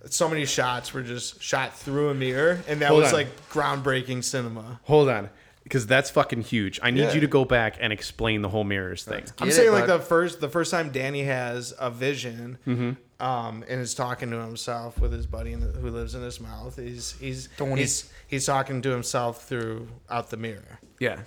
so 0.09 0.30
many 0.30 0.47
shots 0.47 0.95
were 0.95 1.03
just 1.03 1.43
shot 1.43 1.76
through 1.76 2.09
a 2.09 2.14
mirror, 2.14 2.61
and 2.66 2.80
that 2.80 2.88
Hold 2.88 3.03
was 3.03 3.09
on. 3.12 3.18
like 3.18 3.51
groundbreaking 3.51 4.24
cinema. 4.24 4.80
Hold 4.84 5.11
on, 5.11 5.28
because 5.64 5.86
that's 5.86 6.11
fucking 6.11 6.42
huge. 6.42 6.80
I 6.82 6.90
need 6.90 7.00
Yeah. 7.02 7.12
you 7.14 7.20
to 7.20 7.26
go 7.26 7.44
back 7.44 7.76
and 7.80 7.92
explain 7.92 8.42
the 8.42 8.48
whole 8.48 8.64
mirrors 8.64 9.04
thing. 9.04 9.24
I'm 9.38 9.50
saying 9.50 9.68
it, 9.68 9.72
like 9.72 9.86
bud. 9.86 9.98
the 9.98 10.02
first 10.04 10.40
the 10.40 10.48
first 10.48 10.70
time 10.70 10.90
Danny 10.90 11.22
has 11.24 11.74
a 11.78 11.90
vision, 11.90 12.58
Mm-hmm. 12.66 13.22
um, 13.24 13.64
and 13.68 13.80
is 13.80 13.94
talking 13.94 14.30
to 14.30 14.38
himself 14.40 14.98
with 15.00 15.12
his 15.12 15.26
buddy 15.26 15.52
in 15.52 15.61
the, 15.61 15.66
who 15.78 15.90
lives 15.90 16.14
in 16.14 16.22
his 16.22 16.40
mouth. 16.40 16.76
He's 16.76 17.12
he's 17.20 17.48
Tony. 17.56 17.80
he's 17.82 18.11
he's 18.26 18.46
talking 18.46 18.82
to 18.82 18.90
himself 18.90 19.46
through 19.46 19.88
out 20.08 20.30
the 20.30 20.36
mirror. 20.36 20.78
Yeah, 20.98 21.20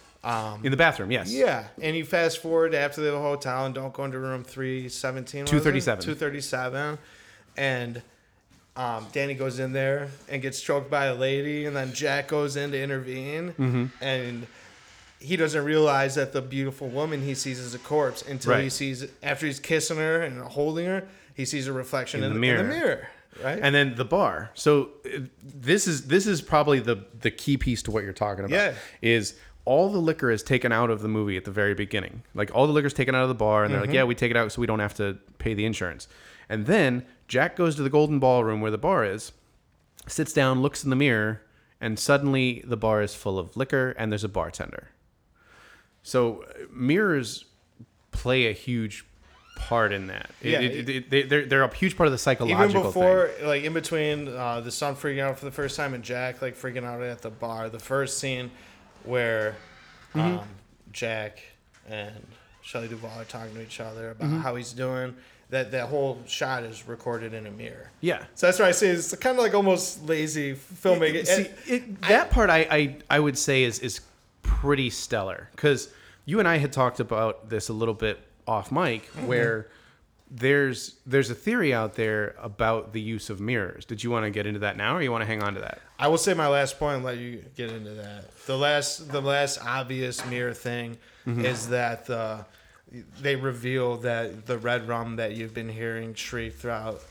in 0.63 0.69
the 0.71 0.77
bathroom. 0.77 1.11
Yes. 1.11 1.29
Um, 1.29 1.36
Yeah, 1.39 1.63
and 1.81 1.95
you 1.95 2.05
fast 2.05 2.38
forward 2.39 2.73
after 2.75 3.01
the 3.01 3.11
hotel 3.17 3.65
and 3.65 3.73
don't 3.75 3.93
go 3.93 4.03
into 4.05 4.19
room 4.19 4.43
three 4.43 4.88
seventeen. 4.89 5.45
237. 5.45 6.03
Two 6.03 6.15
thirty 6.15 6.41
seven, 6.41 6.97
and 7.57 8.01
um, 8.76 9.07
Danny 9.11 9.34
goes 9.36 9.59
in 9.59 9.71
there 9.74 10.09
and 10.30 10.41
gets 10.41 10.59
choked 10.61 10.89
by 10.89 11.05
a 11.05 11.15
lady, 11.15 11.65
and 11.65 11.76
then 11.76 11.93
Jack 11.93 12.28
goes 12.28 12.55
in 12.55 12.71
to 12.71 12.82
intervene, 12.82 13.53
Mm-hmm. 13.59 13.86
and 14.01 14.47
he 15.19 15.38
doesn't 15.38 15.63
realize 15.63 16.15
that 16.15 16.34
the 16.34 16.41
beautiful 16.41 16.89
woman 16.89 17.21
he 17.21 17.34
sees 17.34 17.57
is 17.59 17.74
a 17.74 17.80
corpse 17.80 18.24
until 18.24 18.55
he 18.55 18.63
Right. 18.63 18.71
sees 18.71 19.07
after 19.21 19.45
he's 19.45 19.59
kissing 19.59 19.97
her 19.97 20.21
and 20.21 20.41
holding 20.41 20.86
her, 20.86 21.07
he 21.34 21.45
sees 21.45 21.67
a 21.67 21.74
reflection 21.74 22.24
In 22.24 22.32
in, 22.34 22.41
the 22.41 22.47
in 22.49 22.57
the 22.57 22.63
mirror. 22.63 22.80
mirror. 22.86 23.07
Right. 23.43 23.57
And 23.61 23.74
then 23.74 23.95
the 23.95 24.05
bar. 24.05 24.51
So 24.53 24.89
uh, 25.05 25.19
this 25.43 25.88
is 25.88 26.07
this 26.07 26.28
is 26.28 26.41
probably 26.41 26.80
the 26.80 27.05
the 27.21 27.32
key 27.32 27.57
piece 27.57 27.82
to 27.84 27.91
what 27.91 28.03
you're 28.03 28.11
talking 28.13 28.43
about. 28.45 28.53
Yeah. 28.55 28.74
Is 29.01 29.36
all 29.65 29.89
the 29.91 29.97
liquor 29.97 30.30
is 30.30 30.43
taken 30.43 30.71
out 30.74 30.89
of 30.91 31.01
the 31.01 31.07
movie 31.07 31.38
at 31.38 31.45
the 31.45 31.51
very 31.51 31.74
beginning. 31.74 32.21
Like 32.36 32.51
all 32.53 32.67
the 32.67 32.74
liquor 32.74 32.88
is 32.88 32.93
taken 32.93 33.15
out 33.15 33.24
of 33.24 33.30
the 33.30 33.34
bar, 33.36 33.63
and 33.63 33.74
they're 33.74 33.80
Mm-hmm. 33.82 33.89
like, 33.89 33.95
"Yeah, 33.95 34.03
we 34.03 34.13
take 34.13 34.30
it 34.30 34.38
out 34.38 34.51
so 34.51 34.59
we 34.61 34.67
don't 34.67 34.80
have 34.82 34.93
to 34.95 35.17
pay 35.39 35.53
the 35.55 35.65
insurance." 35.65 36.07
And 36.49 36.65
then 36.67 37.05
Jack 37.28 37.55
goes 37.55 37.76
to 37.76 37.82
the 37.84 37.89
Golden 37.89 38.19
Ballroom 38.19 38.61
where 38.61 38.71
the 38.71 38.78
bar 38.78 39.03
is, 39.05 39.32
sits 40.07 40.34
down, 40.34 40.61
looks 40.61 40.84
in 40.84 40.89
the 40.89 40.95
mirror, 40.95 41.41
and 41.82 41.97
suddenly 41.97 42.61
the 42.65 42.78
bar 42.78 43.01
is 43.01 43.15
full 43.15 43.39
of 43.39 43.55
liquor 43.57 43.91
and 43.97 44.11
there's 44.11 44.24
a 44.24 44.30
bartender. 44.30 44.89
So 46.03 46.43
uh, 46.43 46.63
mirrors 46.71 47.45
play 48.11 48.47
a 48.47 48.51
huge 48.53 49.05
part 49.55 49.91
in 49.93 50.07
that. 50.07 50.30
It- 50.41 50.49
Yeah. 50.51 50.59
it- 50.61 50.89
it- 50.89 51.09
they, 51.09 51.21
they're, 51.24 51.45
they're 51.45 51.63
a 51.63 51.74
huge 51.74 51.95
part 51.95 52.07
of 52.07 52.11
the 52.11 52.17
psychological 52.17 52.63
even 52.69 52.82
thing. 52.82 52.84
before 52.84 53.30
like 53.43 53.63
in 53.63 53.74
between 53.74 54.28
uh, 54.28 54.59
the 54.61 54.71
son 54.71 54.95
freaking 54.95 55.19
out 55.21 55.38
for 55.39 55.45
the 55.45 55.51
first 55.51 55.78
time 55.78 55.93
and 55.93 56.03
jack 56.03 56.41
like 56.41 56.55
freaking 56.57 56.84
out 56.84 57.01
at 57.01 57.21
the 57.21 57.30
bar 57.30 57.69
the 57.69 57.80
first 57.80 58.17
scene 58.19 58.51
where 59.05 59.55
Mm-hmm. 60.15 60.39
um, 60.39 60.47
jack 60.91 61.39
and 61.89 62.13
Shelley 62.61 62.88
Duvall 62.88 63.19
are 63.19 63.26
talking 63.26 63.53
to 63.55 63.61
each 63.63 63.80
other 63.80 64.11
about 64.11 64.28
Mm-hmm. 64.28 64.39
how 64.41 64.55
he's 64.55 64.74
doing 64.74 65.15
that 65.54 65.72
that 65.72 65.88
whole 65.89 66.20
shot 66.28 66.64
is 66.64 66.88
recorded 66.88 67.34
in 67.34 67.47
a 67.47 67.51
mirror 67.51 67.89
Yeah. 68.01 68.26
so 68.36 68.47
that's 68.47 68.60
why 68.60 68.68
i 68.68 68.72
say 68.72 68.88
it's 68.89 69.16
kind 69.16 69.38
of 69.38 69.43
like 69.43 69.54
almost 69.54 70.06
lazy 70.06 70.56
filmmaking 70.56 71.26
See, 71.28 71.47
it, 71.74 72.01
that 72.04 72.30
part 72.32 72.49
I, 72.49 72.60
I 72.70 72.97
I 73.10 73.20
would 73.20 73.38
say 73.38 73.64
is 73.64 73.80
is 73.80 74.01
pretty 74.41 74.89
stellar 74.89 75.49
because 75.51 75.89
you 76.26 76.39
and 76.39 76.47
I 76.47 76.58
had 76.58 76.72
talked 76.72 76.99
about 76.99 77.49
this 77.49 77.68
a 77.70 77.74
little 77.74 77.93
bit 77.93 78.18
off 78.47 78.72
mic, 78.72 79.06
where 79.26 79.68
there's 80.32 80.95
there's 81.06 81.30
a 81.30 81.36
theory 81.36 81.74
out 81.74 81.95
there 81.95 82.36
about 82.41 82.93
the 82.93 83.01
use 83.01 83.30
of 83.30 83.39
mirrors. 83.39 83.86
Did 83.86 84.04
you 84.04 84.10
want 84.10 84.26
to 84.26 84.30
get 84.32 84.45
into 84.45 84.60
that 84.62 84.78
now, 84.78 84.95
or 84.95 85.01
you 85.01 85.12
want 85.12 85.22
to 85.22 85.26
hang 85.26 85.43
on 85.43 85.54
to 85.56 85.60
that? 85.62 85.80
I 85.99 86.08
will 86.08 86.18
say 86.18 86.34
my 86.34 86.47
last 86.47 86.80
point 86.80 86.95
and 86.95 87.04
let 87.06 87.18
you 87.18 87.43
get 87.56 87.72
into 87.72 87.91
that. 87.91 88.36
The 88.45 88.58
last 88.58 89.12
the 89.12 89.22
last 89.22 89.60
obvious 89.66 90.26
mirror 90.26 90.54
thing 90.54 90.97
is 91.26 91.68
that 91.70 92.10
uh, 92.10 92.43
they 93.21 93.35
reveal 93.35 93.97
that 93.97 94.45
the 94.45 94.57
red 94.57 94.87
rum 94.87 95.15
that 95.17 95.35
you've 95.35 95.53
been 95.53 95.69
hearing 95.69 96.13
shriek 96.13 96.55
throughout 96.55 97.01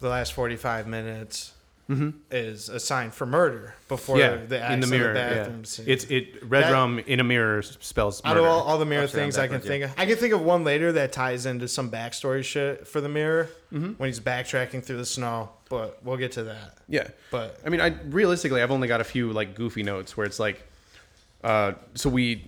the 0.00 0.08
last 0.08 0.32
forty 0.32 0.56
five 0.56 0.86
minutes 0.86 1.52
is 2.30 2.70
a 2.70 2.80
sign 2.80 3.10
for 3.10 3.26
murder 3.26 3.74
before 3.88 4.18
yeah, 4.18 4.36
the 4.36 4.72
in 4.72 4.80
the 4.80 4.86
mirror. 4.86 5.12
the 5.12 5.18
yeah. 5.18 5.34
bathroom 5.34 5.64
scene. 5.66 5.84
It's 5.86 6.04
it 6.04 6.42
red 6.42 6.64
That- 6.64 6.72
rum 6.72 6.98
in 6.98 7.20
a 7.20 7.24
mirror 7.24 7.60
spells 7.62 8.22
out 8.24 8.38
of 8.38 8.44
all, 8.44 8.62
all 8.62 8.78
the 8.78 8.86
mirror 8.86 9.04
Upside 9.04 9.20
things 9.20 9.36
I 9.36 9.48
can 9.48 9.60
think 9.60 9.84
of, 9.84 9.92
I 9.98 10.06
can 10.06 10.16
think 10.16 10.32
of 10.32 10.40
one 10.40 10.64
later 10.64 10.92
that 10.92 11.12
ties 11.12 11.44
into 11.44 11.68
some 11.68 11.90
backstory 11.90 12.42
shit 12.42 12.86
for 12.88 13.02
the 13.02 13.08
mirror 13.10 13.48
when 13.70 13.94
he's 14.00 14.18
backtracking 14.20 14.82
through 14.82 14.96
the 14.96 15.04
snow. 15.04 15.50
But 15.68 15.98
we'll 16.02 16.16
get 16.16 16.32
to 16.32 16.44
that. 16.44 16.78
Yeah, 16.88 17.08
But- 17.30 17.58
I 17.66 17.68
mean, 17.68 17.80
I 17.82 17.88
realistically, 18.06 18.62
I've 18.62 18.70
only 18.70 18.88
got 18.88 19.00
a 19.02 19.04
few 19.04 19.32
like 19.32 19.54
goofy 19.54 19.82
notes 19.82 20.16
where 20.16 20.24
it's 20.26 20.38
like, 20.40 20.66
uh, 21.42 21.72
so 21.94 22.08
we 22.08 22.44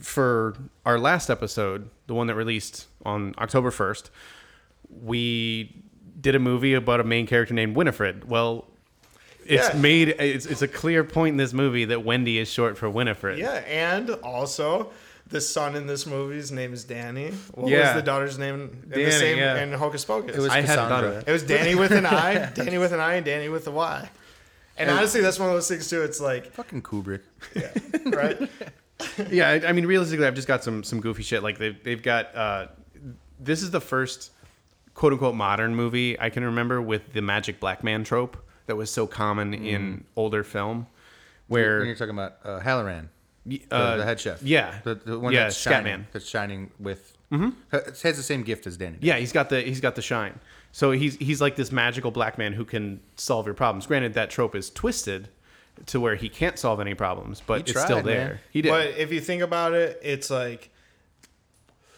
for 0.00 0.56
our 0.84 0.98
last 0.98 1.30
episode, 1.30 1.88
the 2.06 2.14
one 2.14 2.26
that 2.28 2.34
released 2.34 2.86
on 3.04 3.34
October 3.38 3.70
first, 3.70 4.10
we 5.02 5.82
did 6.20 6.34
a 6.34 6.38
movie 6.38 6.74
about 6.74 7.00
a 7.00 7.04
main 7.04 7.26
character 7.26 7.54
named 7.54 7.76
Winifred. 7.76 8.28
Well, 8.28 8.66
it's 9.46 9.72
Yeah. 9.74 9.80
made 9.80 10.08
it's, 10.08 10.46
it's 10.46 10.62
a 10.62 10.68
clear 10.68 11.04
point 11.04 11.32
in 11.34 11.36
this 11.36 11.52
movie 11.52 11.84
that 11.86 12.04
Wendy 12.04 12.38
is 12.38 12.50
short 12.50 12.76
for 12.76 12.88
Winifred. 12.90 13.38
Yeah, 13.38 13.62
and 13.66 14.10
also 14.10 14.90
the 15.28 15.40
son 15.40 15.76
in 15.76 15.86
this 15.86 16.06
movie's 16.06 16.50
name 16.50 16.72
is 16.72 16.84
Danny. 16.84 17.30
What 17.54 17.70
Yeah. 17.70 17.94
was 17.94 17.94
the 17.94 18.02
daughter's 18.02 18.38
name 18.38 18.54
in 18.54 18.90
Danny, 18.90 19.04
the 19.04 19.12
same 19.12 19.38
yeah. 19.38 19.62
in 19.62 19.72
Hocus 19.72 20.04
Pocus? 20.04 20.36
It 20.36 20.40
was 20.40 20.50
I 20.50 20.60
hadn't 20.62 20.76
thought 20.76 20.88
Cassandra. 20.88 21.08
of 21.10 21.14
that. 21.24 21.28
It 21.28 21.32
was 21.32 21.42
Danny 21.44 21.74
with 21.74 21.92
an 21.92 22.06
I, 22.06 22.46
Danny 22.54 22.78
with 22.78 22.92
an 22.92 23.00
I, 23.00 23.14
and 23.14 23.24
Danny 23.26 23.48
with 23.48 23.66
a 23.66 23.70
Y. 23.70 24.08
And 24.76 24.90
honestly, 24.90 25.20
that's 25.20 25.38
one 25.40 25.48
of 25.48 25.54
those 25.54 25.68
things 25.68 25.88
too. 25.90 26.02
It's 26.02 26.20
like, 26.20 26.52
Fucking 26.52 26.82
Kubrick. 26.82 27.20
Yeah, 27.54 27.70
right? 28.06 28.38
yeah 29.30 29.48
I, 29.48 29.68
I 29.68 29.72
mean 29.72 29.86
realistically 29.86 30.26
i've 30.26 30.34
just 30.34 30.48
got 30.48 30.64
some 30.64 30.82
some 30.82 31.00
goofy 31.00 31.22
shit 31.22 31.42
like 31.42 31.58
they've, 31.58 31.82
they've 31.84 32.02
got 32.02 32.34
uh 32.34 32.66
this 33.38 33.62
is 33.62 33.70
the 33.70 33.80
first 33.80 34.32
quote 34.94 35.12
unquote 35.12 35.34
modern 35.34 35.74
movie 35.74 36.18
i 36.20 36.30
can 36.30 36.44
remember 36.44 36.82
with 36.82 37.12
the 37.12 37.22
magic 37.22 37.60
black 37.60 37.84
man 37.84 38.02
trope 38.04 38.36
that 38.66 38.76
was 38.76 38.90
so 38.90 39.06
common 39.06 39.54
in 39.54 40.04
older 40.16 40.42
film 40.44 40.86
where 41.46 41.84
you're 41.84 41.94
talking 41.94 42.10
about 42.10 42.36
uh, 42.44 42.58
Halloran, 42.60 43.08
the, 43.46 43.62
uh, 43.70 43.96
the 43.96 44.04
head 44.04 44.20
chef. 44.20 44.42
yeah 44.42 44.80
The, 44.84 44.96
the 44.96 45.18
one 45.18 45.32
yeah 45.32 45.44
that's 45.44 45.56
shining. 45.56 46.00
Scatman. 46.00 46.04
That's 46.12 46.28
shining 46.28 46.70
with. 46.78 47.16
Mm-hmm. 47.32 47.50
Has 47.70 48.16
the 48.16 48.22
same 48.22 48.42
gift 48.42 48.66
as 48.66 48.76
Danny. 48.76 48.98
yeah 49.00 49.16
he's 49.16 49.32
got 49.32 49.48
the 49.48 49.60
he's 49.62 49.80
got 49.80 49.94
the 49.94 50.02
shine 50.02 50.38
so 50.72 50.90
he's 50.92 51.16
he's 51.16 51.40
like 51.40 51.56
this 51.56 51.70
magical 51.72 52.10
black 52.10 52.36
man 52.38 52.52
who 52.54 52.64
can 52.64 53.00
solve 53.16 53.46
your 53.46 53.54
problems 53.54 53.86
granted 53.86 54.12
that 54.14 54.28
trope 54.30 54.54
is 54.54 54.68
twisted 54.70 55.28
to 55.86 56.00
where 56.00 56.14
he 56.16 56.28
can't 56.28 56.58
solve 56.58 56.80
any 56.80 56.94
problems 56.94 57.42
but 57.46 57.54
He 57.54 57.60
it's 57.62 57.72
tried, 57.72 57.84
still 57.84 57.96
man. 57.96 58.04
there 58.04 58.40
he 58.50 58.62
did 58.62 58.70
But 58.70 58.88
if 58.98 59.12
you 59.12 59.20
think 59.20 59.42
about 59.42 59.74
it, 59.74 59.98
it's 60.02 60.30
like, 60.30 60.70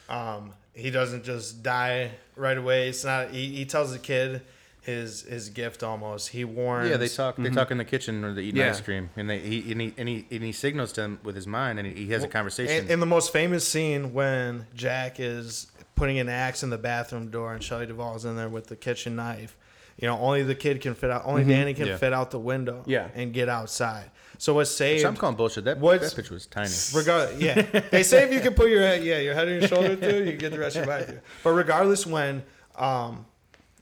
um, 0.08 0.52
he 0.74 0.90
doesn't 0.90 1.24
just 1.24 1.62
die 1.62 2.12
right 2.36 2.56
away. 2.56 2.88
It's 2.88 3.04
not. 3.04 3.30
He, 3.30 3.46
he 3.48 3.64
tells 3.64 3.92
the 3.92 3.98
kid 3.98 4.42
his 4.82 5.22
his 5.22 5.50
gift 5.50 5.82
almost. 5.82 6.28
He 6.28 6.44
warns. 6.44 6.88
Yeah, 6.90 6.96
they 6.96 7.08
talk. 7.08 7.36
They 7.36 7.50
talk 7.50 7.70
in 7.70 7.78
the 7.78 7.84
kitchen 7.84 8.24
or 8.24 8.32
they 8.32 8.42
eat 8.42 8.54
Mm-hmm. 8.54 8.58
Yeah. 8.58 8.70
ice 8.70 8.80
cream, 8.80 9.10
and 9.16 9.28
they 9.28 9.38
he 9.38 9.72
and 9.72 9.80
he, 9.80 9.94
and 9.98 10.08
he 10.08 10.26
and 10.30 10.42
he 10.42 10.52
signals 10.52 10.92
to 10.92 11.02
him 11.02 11.20
with 11.22 11.34
his 11.34 11.46
mind, 11.46 11.78
and 11.78 11.86
he, 11.86 12.06
he 12.06 12.12
has 12.12 12.24
a 12.24 12.28
conversation. 12.28 12.86
In, 12.86 12.92
in 12.92 13.00
the 13.00 13.06
most 13.06 13.32
famous 13.32 13.66
scene 13.66 14.12
when 14.14 14.66
Jack 14.74 15.20
is 15.20 15.66
putting 15.96 16.18
an 16.18 16.28
axe 16.30 16.62
in 16.62 16.70
the 16.70 16.78
bathroom 16.78 17.30
door 17.30 17.52
and 17.52 17.62
Shelley 17.62 17.86
Duvall's 17.86 18.24
in 18.24 18.36
there 18.36 18.48
with 18.48 18.68
the 18.68 18.76
kitchen 18.76 19.16
knife, 19.16 19.54
you 20.00 20.08
know, 20.08 20.18
only 20.18 20.42
the 20.42 20.54
kid 20.54 20.80
can 20.80 20.94
fit 20.94 21.10
out. 21.10 21.22
Only 21.24 21.44
Danny 21.44 21.74
can 21.74 21.86
Yeah. 21.86 21.96
fit 21.96 22.12
out 22.12 22.30
the 22.30 22.38
window. 22.38 22.80
Mm-hmm. 22.80 22.90
Yeah. 22.90 23.08
and 23.14 23.32
get 23.32 23.48
outside. 23.48 24.10
So 24.38 24.54
what's 24.54 24.70
saved? 24.70 25.02
so 25.02 25.08
I'm 25.08 25.16
calling 25.16 25.36
bullshit. 25.36 25.64
That 25.64 25.80
that 25.80 26.12
picture 26.16 26.32
was 26.34 26.46
tiny. 26.46 26.70
Regardless, 26.94 27.40
yeah, 27.42 27.60
they 27.90 28.02
say 28.02 28.24
if 28.24 28.32
you 28.32 28.40
can 28.40 28.54
put 28.54 28.70
your 28.70 28.80
head, 28.80 29.04
yeah, 29.04 29.18
your 29.18 29.34
head 29.34 29.48
on 29.48 29.54
your 29.60 29.68
shoulder 29.68 29.96
through, 29.96 30.20
you 30.20 30.30
can 30.30 30.38
get 30.38 30.52
the 30.52 30.58
rest 30.58 30.76
of 30.76 30.86
your 30.86 30.94
body 30.94 31.04
through. 31.04 31.20
But 31.44 31.50
regardless, 31.50 32.06
when 32.06 32.42
um, 32.76 33.26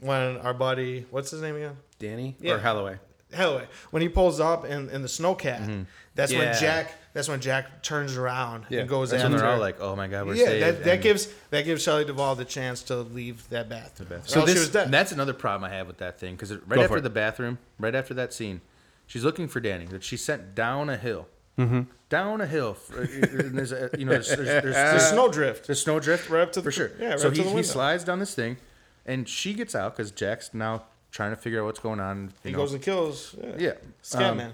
when 0.00 0.38
our 0.38 0.54
buddy, 0.54 1.06
what's 1.10 1.30
his 1.30 1.42
name 1.42 1.56
again? 1.56 1.76
danny 2.00 2.36
Yeah. 2.40 2.54
or 2.54 2.58
halloway 2.58 2.98
Hellway, 3.32 3.66
when 3.90 4.00
he 4.02 4.08
pulls 4.08 4.40
up 4.40 4.64
in, 4.64 4.88
in 4.90 5.02
the 5.02 5.08
snowcat, 5.08 5.84
that's 6.18 6.32
Yeah. 6.32 6.38
when 6.50 6.60
Jack. 6.60 6.94
That's 7.14 7.26
when 7.28 7.40
Jack 7.40 7.82
turns 7.82 8.16
around 8.16 8.66
Yeah. 8.68 8.80
and 8.80 8.88
goes 8.88 9.10
That's 9.10 9.22
after. 9.24 9.32
when 9.34 9.40
they're 9.42 9.50
all 9.50 9.58
like, 9.58 9.80
"Oh 9.80 9.96
my 9.96 10.06
god, 10.08 10.26
we're 10.26 10.34
yeah, 10.34 10.44
saved." 10.44 10.62
that, 10.62 10.84
that 10.84 10.92
and- 10.94 11.02
gives 11.02 11.28
that 11.50 11.64
gives 11.64 11.82
Shelley 11.82 12.04
Duvall 12.04 12.34
the 12.36 12.44
chance 12.44 12.82
to 12.84 12.96
leave 12.96 13.48
that 13.48 13.68
bathroom. 13.68 14.08
bathroom. 14.10 14.22
So 14.26 14.40
else 14.40 14.50
she 14.50 14.54
this, 14.54 14.62
was 14.64 14.72
dead. 14.72 14.90
that's 14.90 15.10
another 15.10 15.32
problem 15.32 15.68
I 15.68 15.74
have 15.74 15.86
with 15.86 15.98
that 15.98 16.18
thing 16.20 16.34
because 16.36 16.52
right 16.52 16.60
Go 16.68 16.74
for 16.76 16.82
after 16.84 16.96
it. 16.98 17.00
the 17.02 17.10
bathroom, 17.10 17.58
right 17.78 17.94
after 17.94 18.12
that 18.14 18.32
scene, 18.34 18.60
she's 19.06 19.24
looking 19.24 19.48
for 19.48 19.58
Danny. 19.58 19.86
That 19.86 20.04
she's 20.04 20.22
sent 20.22 20.54
down 20.54 20.90
a 20.90 20.96
hill, 20.96 21.26
mm-hmm. 21.58 21.82
down 22.08 22.40
a 22.40 22.46
hill. 22.46 22.74
For, 22.74 23.00
and 23.02 23.58
there's 23.58 23.72
a, 23.72 23.90
you 23.98 24.04
know, 24.04 24.12
there's, 24.12 24.28
there's, 24.28 24.38
there's, 24.46 24.62
the 24.64 24.70
there's 24.70 25.06
snowdrift. 25.08 25.66
The 25.66 25.74
snowdrift, 25.74 26.28
Right 26.30 26.42
up 26.42 26.52
to 26.52 26.60
for 26.60 26.66
the- 26.66 26.72
sure. 26.72 26.90
yeah, 27.00 27.08
right 27.10 27.20
so 27.20 27.28
up 27.28 27.34
to 27.34 27.38
he, 27.38 27.42
the 27.44 27.48
he 27.48 27.54
window. 27.56 27.68
slides 27.68 28.04
down 28.04 28.18
this 28.20 28.34
thing, 28.34 28.58
and 29.06 29.28
she 29.28 29.54
gets 29.54 29.74
out 29.74 29.96
because 29.96 30.12
Jack's 30.12 30.52
now 30.54 30.84
trying 31.10 31.30
to 31.30 31.36
figure 31.36 31.60
out 31.62 31.64
what's 31.64 31.80
going 31.80 32.00
on. 32.00 32.32
You 32.44 32.50
He 32.50 32.52
know. 32.52 32.58
goes 32.58 32.74
and 32.74 32.82
kills. 32.82 33.34
Yeah, 33.42 33.50
yeah, 33.58 33.72
Scatman. 34.04 34.46
um, 34.48 34.52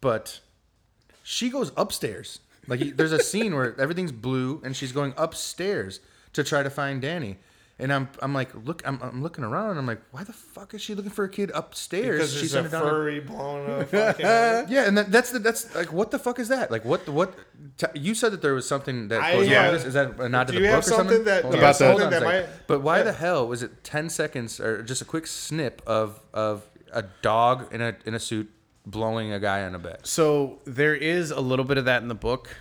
but 0.00 0.40
she 1.32 1.48
goes 1.48 1.72
upstairs. 1.76 2.40
Like 2.68 2.96
there's 2.96 3.12
a 3.12 3.18
scene 3.22 3.54
where 3.54 3.78
everything's 3.80 4.12
blue, 4.12 4.60
and 4.64 4.76
she's 4.76 4.92
going 4.92 5.14
upstairs 5.16 6.00
to 6.34 6.44
try 6.44 6.62
to 6.62 6.70
find 6.70 7.00
Danny. 7.02 7.38
And 7.78 7.92
I'm, 7.92 8.08
I'm 8.20 8.32
like, 8.32 8.50
look, 8.64 8.82
I'm, 8.86 9.00
I'm 9.02 9.22
looking 9.22 9.42
around, 9.42 9.70
and 9.70 9.78
I'm 9.80 9.86
like, 9.86 10.02
why 10.12 10.22
the 10.22 10.32
fuck 10.32 10.72
is 10.74 10.80
she 10.80 10.94
looking 10.94 11.10
for 11.10 11.24
a 11.24 11.28
kid 11.28 11.50
upstairs? 11.52 12.18
because 12.18 12.32
She 12.34 12.46
there's 12.46 12.54
a 12.54 12.62
her 12.62 12.68
down 12.68 12.82
furry 12.82 13.18
blowing 13.20 13.66
a 13.92 14.66
yeah, 14.68 14.86
and 14.86 14.96
that, 14.98 15.10
that's 15.10 15.30
the, 15.32 15.40
that's 15.40 15.74
like, 15.74 15.92
what 15.92 16.12
the 16.12 16.18
fuck 16.20 16.38
is 16.38 16.48
that? 16.48 16.70
Like, 16.70 16.84
what 16.84 17.06
the 17.06 17.12
what? 17.12 17.34
T- 17.78 17.86
you 17.98 18.14
said 18.14 18.30
that 18.34 18.42
there 18.42 18.54
was 18.54 18.68
something 18.68 19.08
that 19.08 19.20
I- 19.22 19.32
goes 19.32 19.48
yeah. 19.48 19.70
this. 19.72 19.84
Is 19.84 19.94
that 19.94 20.20
a 20.20 20.28
nod 20.28 20.46
to 20.48 20.52
Do 20.52 20.60
the 20.60 20.68
book 20.68 20.78
or 20.78 20.82
something? 20.82 21.24
that- 21.24 21.42
Hold 21.42 21.54
do 21.54 21.58
on, 21.58 21.64
hold 21.64 21.76
something 21.76 22.04
on 22.04 22.10
that 22.10 22.22
might- 22.22 22.46
But 22.68 22.82
why 22.82 22.98
yeah. 22.98 23.04
the 23.04 23.12
hell 23.14 23.48
was 23.48 23.62
it 23.64 23.82
ten 23.82 24.08
seconds 24.10 24.60
or 24.60 24.82
just 24.84 25.02
a 25.02 25.06
quick 25.06 25.26
snip 25.26 25.82
of 25.86 26.20
of 26.32 26.68
a 26.92 27.02
dog 27.22 27.72
in 27.74 27.80
a 27.80 27.96
in 28.04 28.14
a 28.14 28.20
suit 28.20 28.48
blowing 28.86 29.32
a 29.32 29.40
guy 29.40 29.62
on 29.64 29.74
a 29.74 29.78
bed? 29.78 30.00
So 30.06 30.58
there 30.64 30.94
is 30.94 31.30
a 31.30 31.40
little 31.40 31.64
bit 31.64 31.78
of 31.78 31.84
that 31.86 32.02
in 32.02 32.08
the 32.08 32.14
book, 32.14 32.54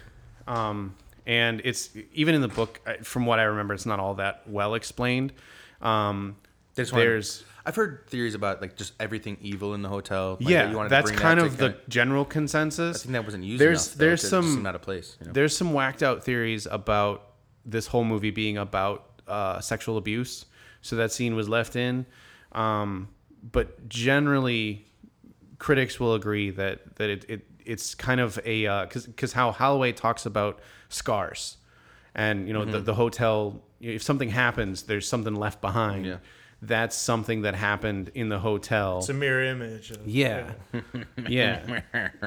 um, 0.48 0.96
and 1.26 1.62
it's 1.64 1.90
even 2.14 2.36
in 2.36 2.42
the 2.42 2.48
book. 2.48 2.80
From 3.04 3.26
what 3.26 3.40
I 3.40 3.44
remember, 3.44 3.74
it's 3.74 3.86
not 3.86 4.00
all 4.00 4.16
that 4.16 4.44
well 4.48 4.74
explained. 4.76 5.34
Um, 5.82 6.36
They 6.76 6.84
just 6.84 6.94
there's 6.94 7.44
I've 7.66 7.76
heard 7.76 8.08
theories 8.08 8.34
about 8.34 8.60
like 8.62 8.76
just 8.76 8.94
everything 9.00 9.38
evil 9.42 9.74
in 9.76 9.82
the 9.84 9.90
hotel. 9.90 10.32
like, 10.40 10.48
that 10.48 10.50
yeah, 10.72 10.72
to 10.84 10.90
that's 10.90 11.06
bring 11.12 11.16
that 11.18 11.22
kind 11.22 11.40
to 11.40 11.46
of 11.46 11.58
the 11.58 11.70
kinda- 11.70 11.82
general 11.90 12.26
consensus. 12.26 12.98
I 12.98 13.00
think 13.04 13.14
that 13.14 13.26
wasn't 13.26 13.44
used. 13.44 13.62
There's 13.62 13.88
enough, 13.88 13.98
though, 13.98 14.06
there's 14.06 14.30
some 14.30 14.66
out 14.66 14.76
of 14.76 14.82
place. 14.82 15.18
You 15.20 15.28
know? 15.28 15.34
there's 15.34 15.56
some 15.56 15.74
whacked 15.74 16.02
out 16.02 16.24
theories 16.24 16.66
about 16.66 17.28
this 17.66 17.86
whole 17.88 18.04
movie 18.04 18.32
being 18.32 18.58
about 18.58 19.06
uh, 19.28 19.60
sexual 19.60 19.98
abuse. 19.98 20.46
So 20.82 20.96
that 20.96 21.12
scene 21.12 21.36
was 21.36 21.48
left 21.48 21.76
in, 21.76 22.08
um, 22.54 23.08
but 23.52 23.88
generally, 23.88 24.88
critics 25.62 26.00
will 26.00 26.16
agree 26.16 26.50
that 26.50 26.96
that 26.96 27.10
it, 27.10 27.26
it 27.30 27.42
it's 27.64 27.94
kind 27.96 28.20
of 28.20 28.40
a 28.44 28.66
because 28.86 29.06
because 29.06 29.34
how 29.34 29.52
Holloway 29.52 29.92
talks 29.92 30.26
about 30.26 30.60
scars, 30.90 31.58
and 32.16 32.48
you 32.48 32.54
know 32.54 32.62
Mm-hmm. 32.62 32.72
the 32.72 32.80
the 32.82 32.96
hotel 32.96 33.62
if 33.80 34.02
something 34.04 34.30
happens, 34.30 34.84
there's 34.84 35.08
something 35.08 35.36
left 35.36 35.62
behind. 35.62 36.06
Yeah. 36.06 36.18
That's 36.64 36.96
something 36.96 37.42
that 37.42 37.56
happened 37.56 38.12
in 38.14 38.30
the 38.30 38.38
hotel. 38.38 39.00
It's 39.00 39.10
a 39.10 39.14
mirror 39.16 39.44
image. 39.46 39.90
Of, 39.90 40.08
Yeah. 40.08 40.52
Yeah. 41.28 41.82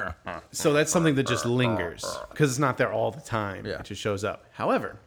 so 0.51 0.73
that's 0.73 0.91
something 0.91 1.15
that 1.15 1.25
just 1.27 1.45
lingers 1.45 2.03
because 2.31 2.49
it's 2.51 2.59
not 2.59 2.77
there 2.77 2.91
all 2.91 3.11
the 3.11 3.21
time. 3.21 3.65
Yeah. 3.65 3.79
It 3.79 3.85
just 3.85 4.01
shows 4.01 4.25
up. 4.25 4.43
However, 4.51 4.97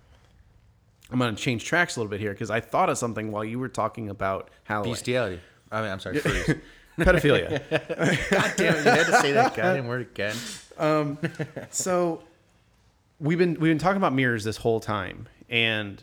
I'm 1.10 1.18
going 1.18 1.34
to 1.36 1.42
change 1.42 1.64
tracks 1.66 1.96
a 1.96 2.00
little 2.00 2.10
bit 2.10 2.20
here 2.20 2.32
because 2.32 2.50
I 2.50 2.60
thought 2.60 2.88
of 2.88 2.96
something 2.96 3.30
while 3.30 3.44
you 3.44 3.58
were 3.58 3.68
talking 3.68 4.08
about 4.08 4.50
Halloween. 4.64 4.94
bestiality. 4.94 5.40
I 5.70 5.82
mean, 5.82 5.90
I'm 5.90 6.00
sorry, 6.00 6.20
furries. 6.20 6.60
Pedophilia. 6.98 7.60
God 8.30 8.52
damn 8.56 8.74
it! 8.74 8.84
You 8.84 8.90
had 8.90 9.06
to 9.06 9.20
say 9.20 9.32
that 9.32 9.54
goddamn 9.54 9.86
word 9.86 10.02
again. 10.02 10.36
Um, 10.78 11.18
so 11.70 12.22
we've 13.20 13.38
been 13.38 13.54
we've 13.54 13.70
been 13.70 13.78
talking 13.78 13.96
about 13.96 14.12
mirrors 14.12 14.44
this 14.44 14.58
whole 14.58 14.80
time 14.80 15.28
and 15.48 16.02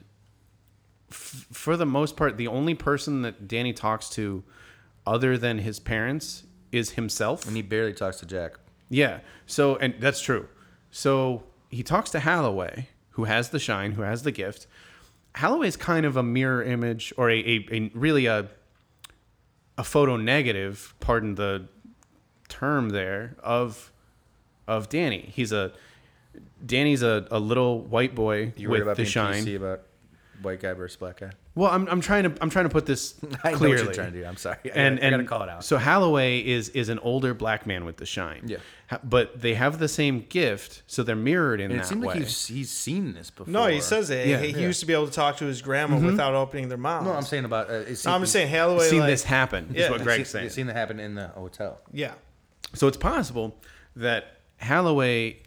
f- 1.09 1.47
for 1.51 1.77
the 1.77 1.85
most 1.85 2.17
part 2.17 2.37
the 2.37 2.47
only 2.47 2.73
person 2.75 3.21
that 3.21 3.47
Danny 3.47 3.73
talks 3.73 4.09
to 4.11 4.43
other 5.05 5.37
than 5.37 5.59
his 5.59 5.79
parents 5.79 6.43
is 6.71 6.91
himself. 6.91 7.47
And 7.47 7.55
he 7.55 7.61
barely 7.61 7.93
talks 7.93 8.19
to 8.19 8.25
Jack. 8.25 8.53
Yeah. 8.89 9.19
So, 9.45 9.77
and 9.77 9.95
that's 9.99 10.21
true. 10.21 10.47
So 10.91 11.43
he 11.69 11.83
talks 11.83 12.09
to 12.11 12.19
Halloway, 12.19 12.89
who 13.11 13.25
has 13.25 13.49
the 13.49 13.59
shine, 13.59 13.93
who 13.93 14.01
has 14.01 14.23
the 14.23 14.31
gift. 14.31 14.67
Halloway's 15.35 15.75
kind 15.75 16.05
of 16.05 16.17
a 16.17 16.23
mirror 16.23 16.63
image, 16.63 17.13
or 17.17 17.29
a, 17.29 17.39
a, 17.39 17.67
a 17.71 17.91
really 17.93 18.25
a 18.25 18.49
a 19.77 19.83
photo 19.83 20.17
negative. 20.17 20.93
Pardon 20.99 21.35
the 21.35 21.67
term 22.47 22.89
there 22.89 23.35
of 23.43 23.91
of 24.67 24.89
Danny. 24.89 25.31
He's 25.33 25.51
a 25.51 25.71
Danny's 26.65 27.01
a, 27.01 27.27
a 27.31 27.39
little 27.39 27.81
white 27.81 28.15
boy 28.15 28.53
You 28.57 28.69
with 28.69 28.81
about 28.81 28.97
the 28.97 29.05
shine. 29.05 29.47
About 29.55 29.81
white 30.41 30.59
guy 30.59 30.73
versus 30.73 30.97
black 30.97 31.19
guy? 31.19 31.31
Well, 31.55 31.71
I'm, 31.71 31.87
I'm 31.87 32.01
trying 32.01 32.23
to 32.23 32.33
I'm 32.41 32.49
trying 32.49 32.65
to 32.65 32.69
put 32.69 32.85
this 32.85 33.15
I 33.43 33.51
know 33.51 33.57
clearly. 33.57 33.77
what 33.77 33.85
you're 33.85 33.93
trying 33.93 34.11
to 34.13 34.19
do. 34.19 34.25
I'm 34.25 34.35
sorry. 34.35 34.57
I 34.65 34.67
and 34.67 34.73
gotta, 34.97 35.05
I 35.05 35.07
and 35.07 35.13
gotta 35.13 35.23
call 35.23 35.43
it 35.43 35.49
out. 35.49 35.63
So 35.63 35.77
Holloway 35.77 36.39
is 36.45 36.69
is 36.69 36.89
an 36.89 36.99
older 36.99 37.33
black 37.33 37.65
man 37.65 37.85
with 37.85 37.97
the 37.97 38.05
shine. 38.05 38.43
Yeah. 38.45 38.57
Ha- 38.89 38.99
but 39.03 39.39
they 39.41 39.53
have 39.55 39.79
the 39.79 39.87
same 39.87 40.25
gift, 40.27 40.83
so 40.85 41.01
they're 41.01 41.15
mirrored 41.15 41.59
in 41.61 41.71
and 41.71 41.79
that 41.79 41.85
it 41.85 41.87
seemed 41.87 42.01
way. 42.03 42.07
like 42.15 42.23
he's 42.23 42.45
he's 42.47 42.69
seen 42.69 43.13
this 43.13 43.31
before. 43.31 43.51
No, 43.51 43.67
he 43.67 43.79
says 43.79 44.09
it. 44.09 44.27
Yeah. 44.27 44.41
he, 44.41 44.51
he 44.51 44.61
used 44.61 44.81
to 44.81 44.85
be 44.85 44.93
able 44.93 45.07
to 45.07 45.13
talk 45.13 45.37
to 45.37 45.45
his 45.45 45.61
grandma 45.61 45.97
without 45.97 46.33
opening 46.35 46.67
their 46.67 46.77
mouth. 46.77 47.05
No, 47.05 47.13
I'm 47.13 47.23
saying 47.23 47.45
about. 47.45 47.69
Uh, 47.69 47.73
it 47.73 48.03
No, 48.05 48.11
I'm 48.13 48.21
just 48.21 48.33
saying 48.33 48.49
Halloway. 48.49 48.89
seen 48.89 48.99
like, 48.99 49.09
this 49.09 49.23
happen. 49.23 49.71
Yeah. 49.73 49.85
Is 49.85 49.89
what 49.91 49.99
I've 50.01 50.05
Greg's 50.05 50.29
seen, 50.29 50.41
saying. 50.41 50.49
seen 50.49 50.67
that 50.67 50.75
happen 50.75 50.99
in 50.99 51.15
the 51.15 51.29
hotel. 51.29 51.79
Yeah. 51.93 52.13
So 52.73 52.87
it's 52.87 52.97
possible 52.97 53.55
that 53.95 54.39
Halloway 54.57 55.37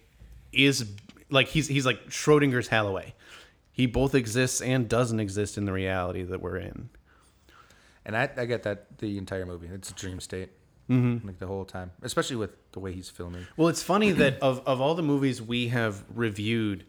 is 0.53 0.91
like 1.31 1.49
he's 1.49 1.69
he's 1.69 1.85
like 1.85 2.09
Schrodinger's 2.09 2.69
Halloway. 2.69 3.15
He 3.79 3.87
both 3.87 4.13
exists 4.13 4.61
and 4.61 4.89
doesn't 4.89 5.21
exist 5.21 5.57
in 5.57 5.65
the 5.65 5.73
reality 5.73 6.25
that 6.25 6.43
we're 6.43 6.57
in. 6.57 6.89
And 8.05 8.17
I, 8.17 8.29
I 8.37 8.45
get 8.45 8.65
that 8.65 8.99
the 8.99 9.17
entire 9.17 9.47
movie. 9.47 9.69
It's 9.73 9.91
a 9.91 9.95
dream 9.95 10.19
state. 10.19 10.51
Mm-hmm. 10.91 11.25
Like 11.25 11.39
the 11.39 11.47
whole 11.47 11.65
time, 11.65 11.93
especially 12.03 12.35
with 12.37 12.51
the 12.73 12.81
way 12.81 12.93
he's 12.93 13.09
filming. 13.09 13.47
Well, 13.57 13.69
it's 13.69 13.83
funny 13.83 14.11
that 14.13 14.41
of, 14.43 14.67
of 14.67 14.81
all 14.81 14.97
the 14.97 15.03
movies 15.03 15.41
we 15.41 15.69
have 15.69 16.03
reviewed, 16.13 16.87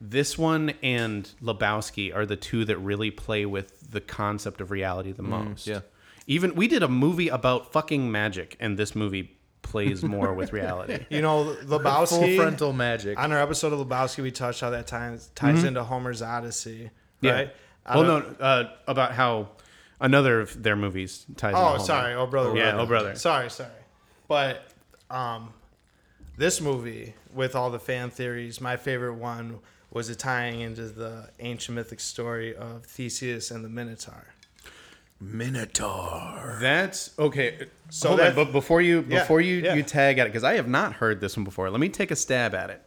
this 0.00 0.38
one 0.38 0.74
and 0.84 1.28
Lebowski 1.42 2.14
are 2.14 2.26
the 2.26 2.36
two 2.36 2.64
that 2.66 2.76
really 2.76 3.10
play 3.10 3.44
with 3.44 3.90
the 3.90 4.00
concept 4.00 4.60
of 4.60 4.70
reality 4.70 5.10
the 5.10 5.22
most. 5.24 5.66
yeah. 5.66 5.80
Even 6.28 6.54
we 6.54 6.68
did 6.68 6.84
a 6.84 6.88
movie 6.88 7.28
about 7.28 7.72
fucking 7.72 8.12
magic, 8.12 8.56
and 8.60 8.78
this 8.78 8.94
movie 8.94 9.37
plays 9.70 10.02
more 10.02 10.32
with 10.34 10.52
reality. 10.52 11.04
You 11.10 11.22
know, 11.22 11.54
Full 11.54 11.78
Lebowski. 11.78 12.36
frontal 12.36 12.72
magic. 12.72 13.18
On 13.18 13.32
our 13.32 13.40
episode 13.40 13.72
of 13.72 13.86
Lebowski, 13.86 14.22
we 14.22 14.30
touched 14.30 14.60
how 14.60 14.70
that 14.70 14.86
ties 14.86 15.30
ties 15.34 15.64
into 15.64 15.82
Homer's 15.84 16.22
Odyssey. 16.22 16.90
Yeah. 17.20 17.32
Right? 17.32 17.54
I 17.86 17.96
Well, 17.96 18.04
no, 18.06 18.16
uh, 18.40 18.70
about 18.86 19.12
how 19.12 19.50
another 20.00 20.40
of 20.40 20.62
their 20.62 20.76
movies 20.76 21.24
ties. 21.36 21.50
into 21.54 21.60
Oh, 21.60 21.64
Homer. 21.72 21.78
sorry. 21.84 22.14
Oh, 22.14 22.26
brother. 22.26 22.56
Yeah, 22.56 22.70
brother. 22.72 22.78
oh, 22.82 22.86
brother. 22.86 23.14
Sorry, 23.16 23.50
sorry. 23.50 23.70
But 24.28 24.62
um, 25.10 25.52
this 26.36 26.60
movie, 26.60 27.14
with 27.34 27.54
all 27.56 27.70
the 27.70 27.78
fan 27.80 28.10
theories, 28.10 28.60
my 28.60 28.76
favorite 28.76 29.14
one 29.14 29.58
was 29.90 30.10
it 30.10 30.18
tying 30.18 30.60
into 30.60 30.82
the 30.88 31.30
ancient 31.40 31.76
mythic 31.76 31.98
story 32.00 32.54
of 32.54 32.84
Theseus 32.84 33.50
and 33.50 33.64
the 33.64 33.68
Minotaur. 33.70 34.26
Minotaur. 35.20 36.58
That's 36.60 37.10
okay. 37.18 37.56
So 37.60 37.66
So 37.90 38.08
hold 38.08 38.20
on, 38.20 38.26
that- 38.26 38.36
but 38.36 38.52
before 38.52 38.80
you 38.80 39.04
Yeah, 39.08 39.20
before 39.20 39.40
you 39.40 39.56
yeah. 39.56 39.74
you 39.74 39.82
tag 39.82 40.18
at 40.18 40.26
it 40.26 40.30
because 40.30 40.44
I 40.44 40.54
have 40.54 40.68
not 40.68 40.94
heard 40.94 41.20
this 41.20 41.36
one 41.36 41.44
before. 41.44 41.70
Let 41.70 41.80
me 41.80 41.88
take 41.88 42.10
a 42.10 42.16
stab 42.16 42.54
at 42.54 42.70
it. 42.70 42.82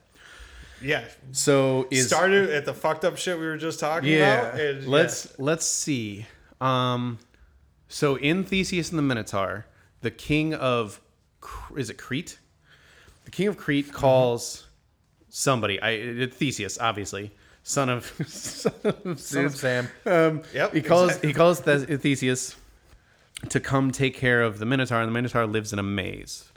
Yeah. 0.82 1.04
So 1.32 1.88
is 1.92 2.08
Started 2.08 2.50
at 2.50 2.66
the 2.66 2.74
fucked 2.74 3.06
up 3.06 3.18
shit 3.18 3.38
we 3.38 3.46
were 3.46 3.58
just 3.58 3.80
talking 3.80 4.10
yeah. 4.10 4.42
about. 4.50 4.60
and- 4.60 4.88
let's 4.88 5.38
let's 5.40 5.66
see. 5.66 6.26
Um, 6.60 7.20
so 7.88 8.16
in 8.16 8.44
Theseus 8.44 8.90
and 8.90 8.98
the 8.98 9.04
Minotaur, 9.04 9.66
the 10.02 10.12
king 10.12 10.54
of 10.54 11.00
is 11.76 11.90
it 11.90 11.98
Crete? 11.98 12.40
The 13.26 13.32
king 13.32 13.48
of 13.48 13.58
Crete 13.58 13.92
calls 13.92 14.68
somebody. 15.30 15.80
I 15.82 15.90
it- 15.92 16.34
Theseus, 16.34 16.78
obviously, 16.80 17.32
son 17.64 17.90
of 17.90 18.06
son 18.28 18.74
of 19.06 19.20
Son 19.20 19.46
of 19.46 19.56
Sam. 19.56 19.88
Um, 20.06 20.42
Yep, 20.54 20.74
he 20.74 20.82
calls 20.82 21.10
exactly. 21.10 21.30
he 21.30 21.34
calls 21.34 21.60
Thes- 21.62 21.86
Theseus 22.02 22.56
to 23.50 23.60
come 23.60 23.92
take 23.92 24.16
care 24.16 24.42
of 24.42 24.60
the 24.60 24.66
Minotaur, 24.66 25.00
and 25.02 25.08
the 25.10 25.14
Minotaur 25.14 25.46
lives 25.48 25.74
in 25.74 25.80
a 25.80 25.84
maze, 25.84 26.50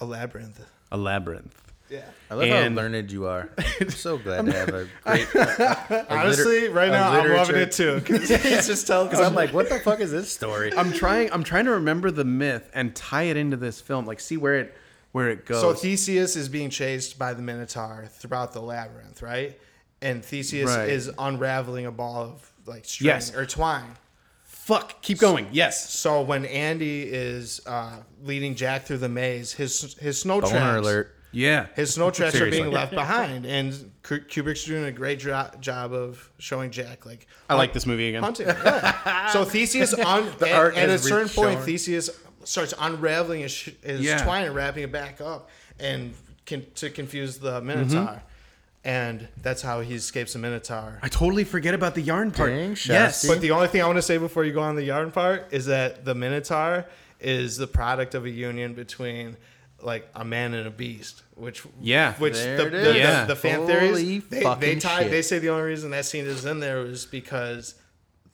a 0.00 0.04
labyrinth. 0.04 0.64
a 0.90 0.96
labyrinth. 0.96 1.58
Yeah. 1.88 2.00
I 2.30 2.34
love 2.34 2.44
And- 2.48 2.74
how 2.78 2.82
learned 2.82 3.12
you 3.12 3.26
are. 3.26 3.50
I'm 3.80 3.90
so 3.90 4.16
glad 4.16 4.46
to 4.46 4.52
have 4.52 4.68
a 4.70 4.88
great. 5.04 5.28
a 5.34 6.06
Honestly, 6.10 6.60
liter- 6.62 6.72
right 6.72 6.90
now 6.90 7.10
I'm 7.12 7.30
loving 7.30 7.56
it 7.56 7.72
too. 7.72 7.96
Because 7.96 8.28
he's 8.30 8.66
just 8.66 8.86
telling. 8.86 9.08
Because 9.10 9.24
I'm 9.26 9.34
like, 9.34 9.52
what 9.52 9.68
the 9.68 9.78
fuck 9.78 10.00
is 10.00 10.10
this 10.10 10.32
story? 10.32 10.72
I'm 10.74 10.92
trying. 10.92 11.30
I'm 11.32 11.44
trying 11.44 11.66
to 11.66 11.72
remember 11.72 12.10
the 12.10 12.24
myth 12.24 12.70
and 12.72 12.96
tie 12.96 13.24
it 13.24 13.36
into 13.36 13.56
this 13.58 13.80
film. 13.80 14.06
Like, 14.06 14.20
see 14.20 14.38
where 14.38 14.54
it 14.60 14.74
where 15.12 15.28
it 15.28 15.44
goes. 15.44 15.60
So 15.60 15.74
Theseus 15.74 16.34
is 16.34 16.48
being 16.48 16.70
chased 16.70 17.18
by 17.18 17.34
the 17.34 17.42
Minotaur 17.42 18.06
throughout 18.10 18.54
the 18.54 18.62
labyrinth, 18.62 19.20
right? 19.20 19.58
And 20.02 20.24
Theseus 20.24 20.68
Right. 20.68 20.88
is 20.88 21.10
unraveling 21.18 21.86
a 21.86 21.92
ball 21.92 22.22
of 22.22 22.52
like 22.66 22.84
string 22.84 23.06
Yes. 23.08 23.34
or 23.34 23.46
twine. 23.46 23.96
Fuck. 24.44 25.00
Keep 25.02 25.18
going. 25.18 25.48
Yes. 25.52 25.90
So 25.90 26.22
when 26.22 26.44
Andy 26.44 27.02
is 27.02 27.60
uh, 27.66 27.96
leading 28.22 28.54
Jack 28.54 28.84
through 28.84 28.98
the 28.98 29.08
maze, 29.08 29.52
his 29.52 29.94
his 30.00 30.20
snow 30.20 30.40
Boner 30.40 30.52
tracks, 30.52 30.78
alert. 30.86 31.16
Yeah. 31.34 31.66
his 31.74 31.94
snow 31.94 32.10
tracks 32.10 32.34
are 32.40 32.50
being 32.50 32.70
left 32.70 32.92
behind, 32.92 33.46
and 33.46 33.90
Ku- 34.02 34.20
Kubrick's 34.20 34.64
doing 34.64 34.84
a 34.84 34.92
great 34.92 35.18
jo- 35.18 35.48
job 35.60 35.92
of 35.94 36.30
showing 36.38 36.70
Jack 36.70 37.06
like 37.06 37.26
I 37.48 37.54
like 37.54 37.72
this 37.72 37.86
movie 37.86 38.08
again. 38.10 38.22
hunting. 38.22 38.46
Yeah. 38.48 39.28
so 39.30 39.44
Theseus 39.56 39.94
on 39.94 40.28
at, 40.28 40.42
art 40.52 40.76
at 40.76 40.88
a 40.88 40.92
has 40.92 41.02
certain 41.04 41.28
point, 41.30 41.54
shown. 41.58 41.64
Theseus 41.64 42.10
starts 42.44 42.74
unraveling 42.78 43.40
his, 43.40 43.54
his 43.82 44.00
Yeah. 44.02 44.22
twine 44.22 44.44
and 44.46 44.54
wrapping 44.54 44.82
it 44.84 44.92
back 44.92 45.20
up, 45.20 45.48
and 45.80 46.12
can, 46.44 46.66
to 46.74 46.90
confuse 46.90 47.38
the 47.38 47.60
Minotaur, 47.62 48.20
and 48.84 49.28
that's 49.40 49.62
how 49.62 49.80
he 49.80 49.94
escapes 49.94 50.32
the 50.32 50.38
Minotaur. 50.38 50.98
I 51.02 51.08
totally 51.08 51.44
forget 51.44 51.74
about 51.74 51.94
the 51.94 52.02
yarn 52.02 52.30
part. 52.32 52.50
Dang, 52.50 52.76
yes. 52.86 53.26
But 53.26 53.40
the 53.40 53.52
only 53.52 53.68
thing 53.68 53.80
I 53.82 53.86
want 53.86 53.98
to 53.98 54.02
say 54.02 54.18
before 54.18 54.44
you 54.44 54.52
go 54.52 54.60
on 54.60 54.74
the 54.76 54.84
yarn 54.84 55.10
part 55.12 55.46
is 55.52 55.66
that 55.66 56.04
the 56.04 56.14
Minotaur 56.14 56.86
is 57.20 57.56
the 57.56 57.66
product 57.68 58.14
of 58.14 58.24
a 58.24 58.30
union 58.30 58.74
between 58.74 59.36
like 59.80 60.08
a 60.14 60.24
man 60.24 60.54
and 60.54 60.66
a 60.66 60.70
beast, 60.70 61.22
which 61.34 61.62
Yeah. 61.80 62.14
which 62.14 62.34
There 62.34 62.56
the, 62.56 62.66
it 62.66 62.70
the, 62.70 62.96
is. 62.96 63.18
the- 63.20 63.24
the 63.34 63.36
fan 63.36 63.56
Holy 63.60 63.66
theories 63.72 64.24
they, 64.28 64.36
they 64.38 64.42
fucking 64.42 64.78
tie 64.80 65.02
shit. 65.02 65.10
they 65.10 65.22
say 65.22 65.38
the 65.38 65.48
only 65.50 65.64
reason 65.64 65.90
that 65.92 66.04
scene 66.04 66.24
is 66.26 66.44
in 66.44 66.60
there 66.60 66.80
was 66.80 67.04
because 67.06 67.74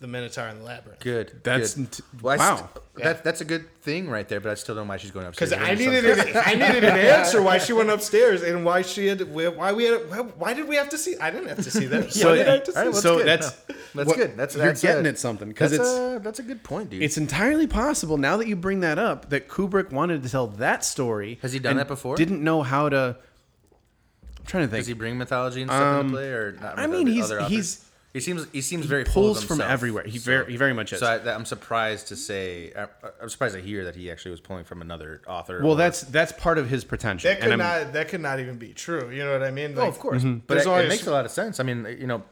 the 0.01 0.07
Minotaur 0.07 0.47
in 0.49 0.59
the 0.61 0.65
labyrinth. 0.65 1.01
Good. 1.01 1.41
That's- 1.43 1.75
good. 1.75 1.91
t- 1.91 2.03
Well, 2.23 2.39
wow. 2.39 2.57
st- 2.57 2.69
that, 3.03 3.25
that's 3.25 3.41
a 3.41 3.45
good 3.45 3.65
thing 3.83 4.09
right 4.09 4.29
there, 4.29 4.39
but 4.39 4.51
I 4.51 4.55
still 4.55 4.75
don't 4.77 4.87
know 4.87 4.91
why 4.91 4.97
she's 4.97 5.11
going 5.11 5.27
upstairs. 5.27 5.51
Because 5.51 5.69
I 5.69 5.75
needed 5.75 6.05
an, 6.05 6.37
I 6.47 6.55
needed 6.55 6.85
an 6.85 6.97
answer 6.97 7.43
why 7.43 7.59
she 7.59 7.73
went 7.73 7.91
upstairs 7.91 8.43
and 8.43 8.65
why 8.65 8.83
she 8.83 9.07
had 9.07 9.21
why 9.35 9.73
we 9.73 9.85
had 9.85 10.01
why 10.39 10.55
did 10.55 10.69
we 10.69 10.77
have 10.77 10.89
to 10.91 10.99
see 10.99 11.17
I 11.21 11.31
didn't 11.33 11.49
have 11.49 11.63
to 11.65 11.71
see 11.71 11.87
that 11.87 12.13
So- 12.13 12.29
why 12.31 12.37
did 12.37 12.49
I 12.49 12.53
have 12.55 12.65
to 12.65 12.73
see 12.73 12.79
All 12.79 12.85
right, 12.85 12.87
that? 12.87 12.93
well, 12.93 13.03
so 13.03 13.17
good. 13.19 13.27
that's 13.27 13.51
No, 13.69 13.75
that's 13.95 14.07
what- 14.09 14.17
good. 14.17 14.37
That's 14.37 14.55
you're 14.57 14.67
that's 14.67 14.83
getting 14.83 15.07
a- 15.07 15.09
at 15.09 15.19
something 15.19 15.49
because 15.49 15.73
That's 15.73 15.83
it's 15.83 15.99
a, 15.99 16.21
that's 16.23 16.39
a 16.39 16.43
good 16.45 16.63
point, 16.63 16.91
dude. 16.91 17.03
it's 17.03 17.17
entirely 17.19 17.67
possible 17.67 18.19
now 18.19 18.37
that 18.37 18.47
you 18.47 18.55
bring 18.57 18.81
that 18.81 18.99
up 19.01 19.31
that 19.31 19.49
Kubrick 19.49 19.91
wanted 19.91 20.23
to 20.23 20.29
tell 20.29 20.47
that 20.47 20.85
story. 20.85 21.39
Has 21.43 21.53
he 21.53 21.59
done 21.59 21.77
that 21.77 21.89
before? 21.89 22.15
Didn't 22.17 22.43
know 22.45 22.63
how 22.63 22.89
to. 22.89 23.17
I'm 24.39 24.45
trying 24.47 24.65
to 24.65 24.69
think. 24.71 24.81
Does 24.81 24.87
he 24.87 24.95
bring 24.95 25.19
mythology 25.19 25.63
and 25.63 25.71
stuff 25.71 25.83
Um, 25.83 26.07
into 26.07 26.13
play, 26.19 26.29
or 26.29 26.53
not? 26.53 26.79
I 26.79 26.87
mean, 26.87 27.03
other- 27.09 27.11
he's- 27.13 27.31
authors? 27.33 27.49
he's- 27.49 27.85
he 28.19 28.25
seems 28.25 28.47
he 28.53 28.61
seems 28.61 28.87
very 28.87 29.05
full 29.05 29.23
pulls 29.25 29.43
of 29.43 29.45
from 29.49 29.61
everywhere. 29.61 30.05
He 30.05 30.19
very- 30.19 30.51
he 30.51 30.57
very 30.57 30.73
much 30.73 30.93
is. 30.93 31.01
So 31.01 31.07
I, 31.07 31.35
I'm 31.35 31.45
surprised 31.45 32.09
to 32.09 32.17
say. 32.17 32.73
I, 32.77 32.87
I'm 33.23 33.29
surprised 33.29 33.55
to 33.55 33.61
hear 33.61 33.85
that 33.85 33.95
he 33.95 34.11
actually 34.11 34.33
was 34.33 34.41
pulling 34.41 34.65
from 34.65 34.83
another 34.83 35.23
author. 35.27 35.61
well, 35.63 35.73
or- 35.73 35.77
that's 35.77 36.03
that's 36.03 36.33
part 36.33 36.59
of 36.59 36.69
his 36.69 36.85
potential. 36.85 37.31
that 37.31 37.41
could 37.41 37.53
and 37.53 37.63
I'm- 37.63 37.85
not 37.85 37.93
that 37.93 38.09
could 38.09 38.21
not 38.21 38.41
even 38.41 38.59
be 38.59 38.73
true 38.73 39.11
you 39.11 39.25
know 39.25 39.33
what 39.33 39.43
I 39.43 39.51
mean 39.51 39.75
oh, 39.77 39.87
of 39.87 39.99
course, 39.99 40.23
mm-hmm. 40.23 40.39
but 40.47 40.59
it, 40.59 40.67
always- 40.67 40.87
it 40.87 40.89
makes 40.89 41.07
a 41.07 41.13
lot 41.13 41.25
of 41.25 41.31
sense. 41.31 41.61
I 41.61 41.63
mean, 41.63 41.87
you 41.99 42.07
know, 42.07 42.23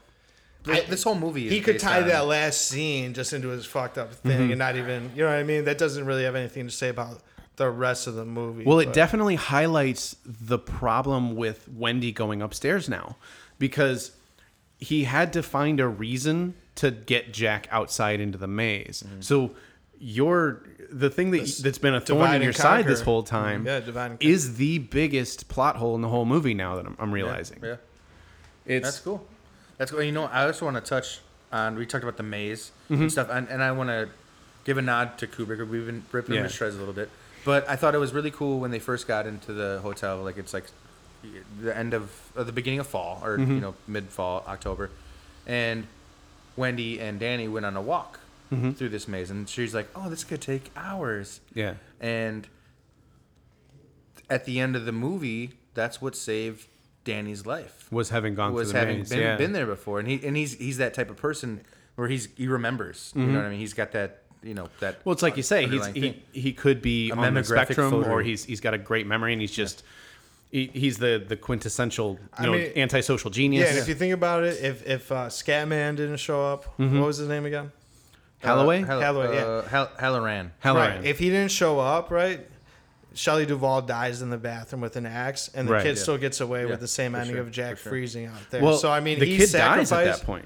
th- 0.64 0.86
this 0.86 1.02
whole 1.02 1.14
movie. 1.14 1.46
Is 1.46 1.52
he 1.52 1.60
could 1.60 1.78
tie 1.78 2.02
on- 2.02 2.08
that 2.08 2.26
last 2.26 2.68
scene 2.68 3.14
just 3.14 3.32
into 3.32 3.48
his 3.48 3.66
fucked 3.66 3.98
up 3.98 4.14
thing 4.14 4.32
mm-hmm. 4.32 4.50
and 4.50 4.58
not 4.58 4.76
even 4.76 5.10
you 5.14 5.22
know 5.22 5.28
what 5.28 5.38
I 5.38 5.42
mean 5.42 5.64
that 5.64 5.78
doesn't 5.78 6.04
really 6.04 6.24
have 6.24 6.34
anything 6.34 6.66
to 6.66 6.72
say 6.72 6.88
about 6.88 7.22
the 7.56 7.70
rest 7.70 8.06
of 8.06 8.14
the 8.14 8.24
movie 8.24 8.64
Well, 8.64 8.80
it 8.80 8.92
definitely 8.92 9.36
highlights 9.36 10.16
the 10.24 10.58
problem 10.58 11.36
with 11.36 11.68
Wendy 11.68 12.12
going 12.12 12.42
upstairs 12.42 12.88
now 12.88 13.16
because 13.58 14.12
he 14.86 15.04
had 15.04 15.32
to 15.32 15.42
find 15.42 15.80
a 15.80 15.88
reason 15.88 16.54
to 16.76 16.90
get 16.90 17.32
Jack 17.32 17.66
outside 17.70 18.20
into 18.20 18.38
the 18.38 18.46
maze. 18.46 19.02
Mm-hmm. 19.06 19.20
So 19.20 19.52
your 19.98 20.62
the 20.90 21.10
thing 21.10 21.30
that 21.32 21.46
that's 21.62 21.78
been 21.78 21.94
a 21.94 22.00
thorn 22.00 22.34
in 22.34 22.42
your 22.42 22.52
side 22.52 22.86
this 22.86 23.00
whole 23.00 23.22
time 23.22 23.66
Yeah, 23.66 23.80
divide 23.80 24.10
and 24.12 24.22
is 24.22 24.56
the 24.56 24.78
biggest 24.78 25.48
plot 25.48 25.76
hole 25.76 25.94
in 25.96 26.02
the 26.02 26.08
whole 26.08 26.24
movie 26.24 26.54
now 26.54 26.76
that 26.76 26.86
I'm, 26.86 26.96
I'm 27.00 27.12
realizing. 27.12 27.60
Yeah, 27.62 27.76
It's 28.66 28.84
that's 28.86 29.00
cool. 29.00 29.26
That's 29.78 29.90
cool. 29.90 30.02
You 30.02 30.12
know, 30.12 30.24
I 30.26 30.44
also 30.46 30.64
want 30.64 30.76
to 30.76 30.88
touch 30.88 31.20
on. 31.52 31.76
We 31.76 31.86
talked 31.86 32.04
about 32.04 32.16
the 32.16 32.22
maze 32.22 32.70
Mm-hmm. 32.90 33.02
and 33.02 33.12
stuff, 33.12 33.28
and, 33.30 33.48
and 33.48 33.62
I 33.62 33.72
want 33.72 33.88
to 33.90 34.08
give 34.64 34.78
a 34.78 34.82
nod 34.82 35.18
to 35.18 35.26
Kubrick. 35.26 35.58
We've 35.68 35.86
been 35.86 36.04
ripping 36.12 36.36
him 36.36 36.44
to 36.44 36.48
shreds 36.48 36.76
a 36.76 36.78
little 36.78 36.94
bit, 36.94 37.10
but 37.44 37.68
I 37.68 37.74
thought 37.76 37.94
it 37.96 37.98
was 37.98 38.12
really 38.12 38.30
cool 38.30 38.60
when 38.60 38.70
they 38.70 38.78
first 38.78 39.08
got 39.08 39.26
into 39.26 39.52
the 39.52 39.80
hotel. 39.82 40.22
Like 40.22 40.38
it's 40.38 40.54
like 40.54 40.66
the 41.60 41.76
end 41.76 41.94
of 41.94 42.10
or 42.36 42.44
the 42.44 42.52
beginning 42.52 42.80
of 42.80 42.86
fall, 42.86 43.20
or 43.24 43.38
Mm-hmm. 43.38 43.54
you 43.54 43.60
know, 43.60 43.74
mid 43.86 44.08
fall, 44.08 44.44
October, 44.46 44.90
and 45.46 45.86
Wendy 46.56 47.00
and 47.00 47.18
Danny 47.20 47.48
went 47.48 47.66
on 47.66 47.76
a 47.76 47.82
walk 47.82 48.20
Mm-hmm. 48.52 48.72
through 48.72 48.90
this 48.90 49.08
maze, 49.08 49.28
and 49.30 49.48
she's 49.48 49.74
like, 49.74 49.88
"Oh, 49.96 50.08
this 50.08 50.22
could 50.22 50.40
take 50.40 50.70
hours." 50.76 51.40
yeah. 51.52 51.74
And 52.00 52.46
at 54.30 54.44
the 54.44 54.60
end 54.60 54.76
of 54.76 54.84
the 54.84 54.92
movie, 54.92 55.52
that's 55.74 56.00
what 56.00 56.14
saved 56.16 56.66
Danny's 57.04 57.46
life. 57.46 57.88
Was 57.90 58.10
having 58.10 58.34
gone 58.34 58.52
Was 58.52 58.70
through 58.70 58.72
the 58.74 58.78
having 58.86 58.98
maze. 58.98 59.08
been, 59.10 59.20
yeah. 59.20 59.36
been 59.36 59.52
there 59.52 59.66
before, 59.66 59.98
and 59.98 60.08
he 60.08 60.24
and 60.26 60.36
he's 60.36 60.54
he's 60.54 60.78
that 60.78 60.94
type 60.94 61.10
of 61.10 61.16
person 61.16 61.60
where 61.96 62.08
he's 62.08 62.28
he 62.36 62.46
remembers. 62.48 63.12
You 63.16 63.26
know 63.26 63.38
what 63.38 63.46
I 63.46 63.50
mean? 63.50 63.58
He's 63.58 63.74
got 63.74 63.92
that 63.92 64.22
you 64.42 64.54
know 64.54 64.68
that. 64.80 64.94
Mm-hmm. 64.94 65.02
Well, 65.08 65.12
it's 65.14 65.22
like 65.22 65.36
you 65.36 65.42
say, 65.42 65.66
he's 65.66 65.86
he, 65.86 66.22
he 66.32 66.52
could 66.52 66.82
be 66.82 67.10
A 67.10 67.14
on 67.16 67.34
the 67.34 67.44
spectrum, 67.44 67.94
or 67.94 68.22
he's 68.22 68.44
he's 68.44 68.60
got 68.60 68.74
a 68.74 68.78
great 68.78 69.06
memory, 69.06 69.32
and 69.32 69.40
he's 69.40 69.50
just 69.52 69.82
he, 70.50 70.70
he's 70.72 70.98
the 70.98 71.22
the 71.26 71.36
quintessential 71.36 72.18
you 72.20 72.28
I 72.38 72.46
know 72.46 72.52
mean- 72.52 72.72
antisocial 72.76 73.30
genius. 73.30 73.64
Yeah, 73.64 73.70
and 73.70 73.78
if 73.78 73.88
you 73.88 73.94
think 73.94 74.14
about 74.14 74.44
it, 74.44 74.62
if 74.62 74.86
if 74.86 75.10
uh, 75.12 75.26
Scatman 75.28 75.96
didn't 75.96 76.16
show 76.18 76.44
up, 76.44 76.64
what 76.78 76.90
was 76.92 77.16
his 77.18 77.28
name 77.28 77.44
again? 77.46 77.72
Halloway, 78.38 78.82
Uh, 78.82 78.86
Hall- 78.86 79.00
Halloway, 79.00 79.34
yeah. 79.34 79.42
uh, 79.42 79.68
Hall- 79.68 79.90
Halloran. 79.98 80.52
Halloran. 80.60 80.96
Right. 80.98 81.04
If 81.06 81.18
he 81.18 81.30
didn't 81.30 81.50
show 81.50 81.80
up, 81.80 82.10
right, 82.10 82.46
Shelley 83.14 83.46
Duvall 83.46 83.80
dies 83.82 84.20
in 84.22 84.28
the 84.30 84.36
bathroom 84.36 84.82
with 84.82 84.94
an 84.96 85.06
axe, 85.06 85.48
and 85.54 85.66
the 85.66 85.72
Right. 85.72 85.82
kid 85.82 85.96
Yeah. 85.96 86.02
still 86.02 86.18
gets 86.18 86.40
away 86.40 86.64
Yeah, 86.64 86.70
with 86.70 86.80
the 86.80 86.86
same 86.88 87.12
for 87.12 87.18
ending 87.18 87.36
sure, 87.36 87.42
of 87.42 87.50
Jack 87.50 87.78
sure. 87.78 87.90
freezing 87.90 88.26
out 88.26 88.34
there. 88.50 88.62
well, 88.62 88.76
so 88.76 88.90
I 88.90 89.00
mean, 89.00 89.18
the 89.18 89.24
he 89.26 89.38
kid 89.38 89.50
dies 89.52 89.90
at 89.90 90.04
that 90.04 90.22
point. 90.24 90.44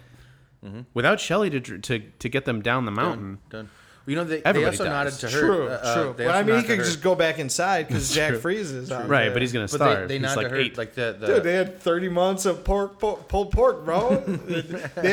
Without 0.95 1.19
Shelley 1.21 1.51
to, 1.51 1.61
to 1.79 1.99
to 1.99 2.29
get 2.29 2.45
them 2.45 2.61
down 2.63 2.85
the 2.85 2.91
mountain. 2.93 3.39
Done. 3.51 3.71
You 4.11 4.17
know, 4.17 4.25
they, 4.25 4.37
they 4.39 4.43
Everybody 4.45 4.77
also 4.79 4.89
nodded 4.91 5.13
to 5.15 5.31
her. 5.31 5.41
True, 5.41 5.69
uh, 5.69 5.71
uh, 5.71 5.95
true. 5.95 6.15
they 6.17 6.25
But 6.25 6.35
I 6.35 6.39
mean, 6.43 6.47
he 6.47 6.53
nodded 6.53 6.63
to 6.63 6.67
could 6.69 6.79
her. 6.79 6.85
just 6.85 7.01
go 7.01 7.15
back 7.15 7.39
inside 7.39 7.87
because 7.87 8.13
Jack 8.13 8.35
freezes. 8.39 8.91
out 8.91 9.09
Right, 9.09 9.27
there. 9.27 9.33
but 9.33 9.43
he's 9.43 9.53
gonna 9.53 9.67
But 9.67 9.71
starve. 9.71 10.09
they, 10.09 10.19
they 10.19 10.27
he's 10.27 10.35
nod 10.35 10.37
like 10.37 10.47
to 10.49 10.51
her 10.55 10.61
eight. 10.61 10.77
like 10.77 10.95
the, 10.95 11.17
the 11.19 11.27
Dude, 11.27 11.43
they 11.45 11.55
had 11.55 11.79
30 11.81 12.09
months 12.09 12.45
of 12.45 12.65
pork, 12.65 12.99
pork 12.99 13.29
pulled 13.29 13.53
pork, 13.53 13.85
bro. 13.85 14.17
They 14.27 14.63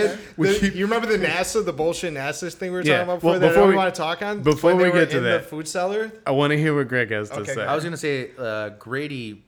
had- 0.07 0.19
the- 0.37 0.71
you 0.73 0.85
remember 0.85 1.07
the 1.15 1.23
NASA, 1.23 1.63
the 1.63 1.73
bullshit 1.73 2.13
NASA 2.13 2.51
thing 2.53 2.71
we 2.71 2.77
were 2.77 2.83
Yeah. 2.83 2.97
talking 2.97 3.03
about 3.09 3.15
before 3.17 3.31
Well, 3.31 3.39
that 3.41 3.47
before 3.49 3.63
I 3.63 3.67
we- 3.67 3.75
want 3.75 3.93
to 3.93 3.97
talk 4.01 4.21
on? 4.23 4.41
before 4.41 4.71
When 4.71 4.79
they 4.79 4.83
we 4.85 4.89
were 4.91 4.99
get 5.05 5.11
to 5.11 5.17
in 5.19 5.23
that. 5.25 5.43
the 5.43 5.47
food 5.47 5.67
cellar? 5.67 6.11
I 6.25 6.31
want 6.31 6.51
to 6.51 6.57
hear 6.57 6.75
what 6.75 6.87
Greg 6.87 7.11
has 7.11 7.29
to 7.29 7.41
Okay, 7.41 7.53
say. 7.53 7.63
I 7.65 7.75
was 7.75 7.83
gonna 7.83 7.97
say 7.97 8.31
uh, 8.39 8.69
Grady 8.79 9.43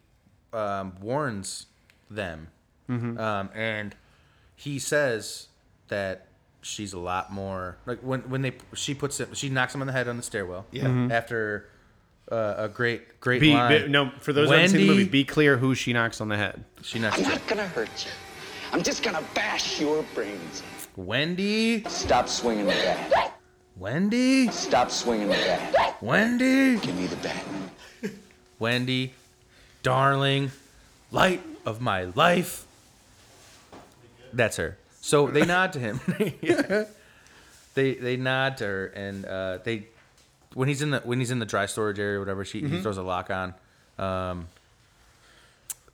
um, 0.54 0.94
warns 1.02 1.66
them, 2.12 2.50
Mm-hmm. 2.90 3.20
um, 3.20 3.50
and 3.56 3.96
he 4.56 4.78
says 4.80 5.48
that 5.88 6.26
she's 6.62 6.94
a 6.94 7.00
lot 7.00 7.32
more 7.32 7.78
like 7.86 8.00
when 8.00 8.22
when 8.30 8.42
they 8.42 8.54
she 8.74 8.94
puts 8.94 9.20
it 9.20 9.36
she 9.36 9.50
knocks 9.50 9.74
him 9.74 9.82
on 9.82 9.88
the 9.88 9.94
head 9.94 10.08
on 10.08 10.18
the 10.18 10.24
stairwell. 10.24 10.66
Yeah. 10.72 10.86
Mm-hmm. 10.86 11.12
After 11.12 11.70
uh, 12.32 12.56
a 12.58 12.70
great 12.70 13.20
great 13.20 13.42
be, 13.42 13.54
line. 13.54 13.84
be- 13.84 13.88
no, 13.88 14.12
for 14.20 14.34
those 14.34 14.50
who 14.50 14.54
haven't 14.54 14.70
seen 14.70 14.82
the 14.82 14.88
movie, 14.88 15.06
be 15.06 15.24
clear 15.24 15.58
who 15.58 15.74
she 15.76 15.94
knocks 15.94 16.22
on 16.22 16.30
the 16.30 16.38
head. 16.38 16.64
she 16.82 17.00
knocks 17.00 17.18
I'm 17.18 17.24
not 17.24 17.48
gonna 17.48 17.68
hurt 17.68 18.06
you. 18.06 18.12
I'm 18.72 18.84
just 18.84 19.04
gonna 19.04 19.24
bash 19.34 19.80
your 19.80 20.04
brains. 20.14 20.64
Wendy 20.96 21.84
Stop 21.86 22.28
swinging 22.28 22.66
the 22.66 22.72
bat. 22.72 23.40
Wendy 23.78 24.50
Stop 24.50 24.92
swinging 24.92 25.28
the 25.28 25.34
bat. 25.34 26.02
Wendy 26.02 26.78
Give 26.78 26.96
me 26.96 27.08
the 27.08 27.16
bat. 27.18 27.44
Wendy, 28.60 29.14
darling, 29.84 30.52
light 31.12 31.42
of 31.66 31.80
my 31.80 32.04
life. 32.04 32.66
That's 34.34 34.58
her. 34.58 34.78
So 35.02 35.28
they 35.28 35.46
nod 35.46 35.74
to 35.74 35.80
him. 35.80 36.00
Yeah. 36.42 36.86
They 37.76 37.94
they 37.94 38.18
nod 38.18 38.58
to 38.58 38.66
her, 38.66 38.86
and 38.88 39.24
uh, 39.26 39.60
they 39.64 39.88
when 40.56 40.68
he's 40.68 40.82
in 40.82 40.90
the 40.90 41.00
when 41.02 41.20
he's 41.20 41.32
in 41.32 41.40
the 41.40 41.46
dry 41.46 41.66
storage 41.68 42.00
area 42.00 42.18
or 42.18 42.20
whatever, 42.20 42.44
she 42.44 42.68
he 42.68 42.82
throws 42.82 42.98
a 42.98 43.04
lock 43.04 43.30
on. 43.30 43.54
Um, 43.98 44.48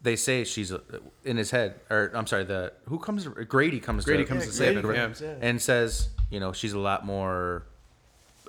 they 0.01 0.16
say 0.16 0.45
she's 0.45 0.72
uh, 0.72 0.80
in 1.26 1.36
his 1.38 1.51
head, 1.51 1.76
or 1.91 2.12
I'm 2.16 2.26
sorry, 2.28 2.45
the 2.45 2.72
who 2.88 2.97
comes 2.97 3.28
Grady 3.28 3.80
comes 3.80 4.06
Grady 4.06 4.24
to, 4.24 4.30
comes 4.30 4.45
to 4.47 4.53
save 4.53 4.82
Grady 4.82 4.97
comes, 4.99 5.22
Yeah. 5.22 5.32
yeah. 5.32 5.38
and 5.41 5.62
says, 5.62 6.10
you 6.32 6.39
know, 6.39 6.53
she's 6.53 6.74
a 6.74 6.80
lot 6.80 7.06
more, 7.06 7.64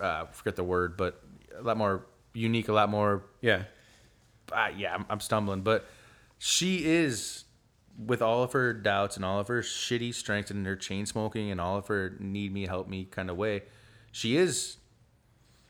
uh, 0.00 0.26
forget 0.26 0.54
the 0.56 0.64
word, 0.64 0.96
but 0.96 1.20
a 1.58 1.62
lot 1.62 1.76
more 1.76 2.04
unique, 2.32 2.68
a 2.68 2.72
lot 2.72 2.88
more 2.90 3.22
Yeah. 3.40 3.64
uh, 4.52 4.68
yeah, 4.76 4.94
I'm, 4.94 5.04
I'm 5.10 5.20
stumbling, 5.20 5.62
but 5.62 5.84
she 6.38 6.84
is 6.86 7.44
with 7.98 8.20
all 8.22 8.42
of 8.42 8.52
her 8.52 8.72
doubts 8.74 9.16
and 9.16 9.24
all 9.24 9.40
of 9.40 9.48
her 9.48 9.62
shitty 9.62 10.12
strengths 10.14 10.50
and 10.50 10.66
her 10.66 10.76
chain 10.76 11.06
smoking 11.06 11.50
and 11.50 11.60
all 11.60 11.76
of 11.78 11.86
her 11.88 12.16
need 12.20 12.52
me, 12.52 12.66
help 12.66 12.88
me 12.88 13.04
kind 13.04 13.30
of 13.30 13.36
way. 13.36 13.62
She 14.12 14.36
is 14.36 14.76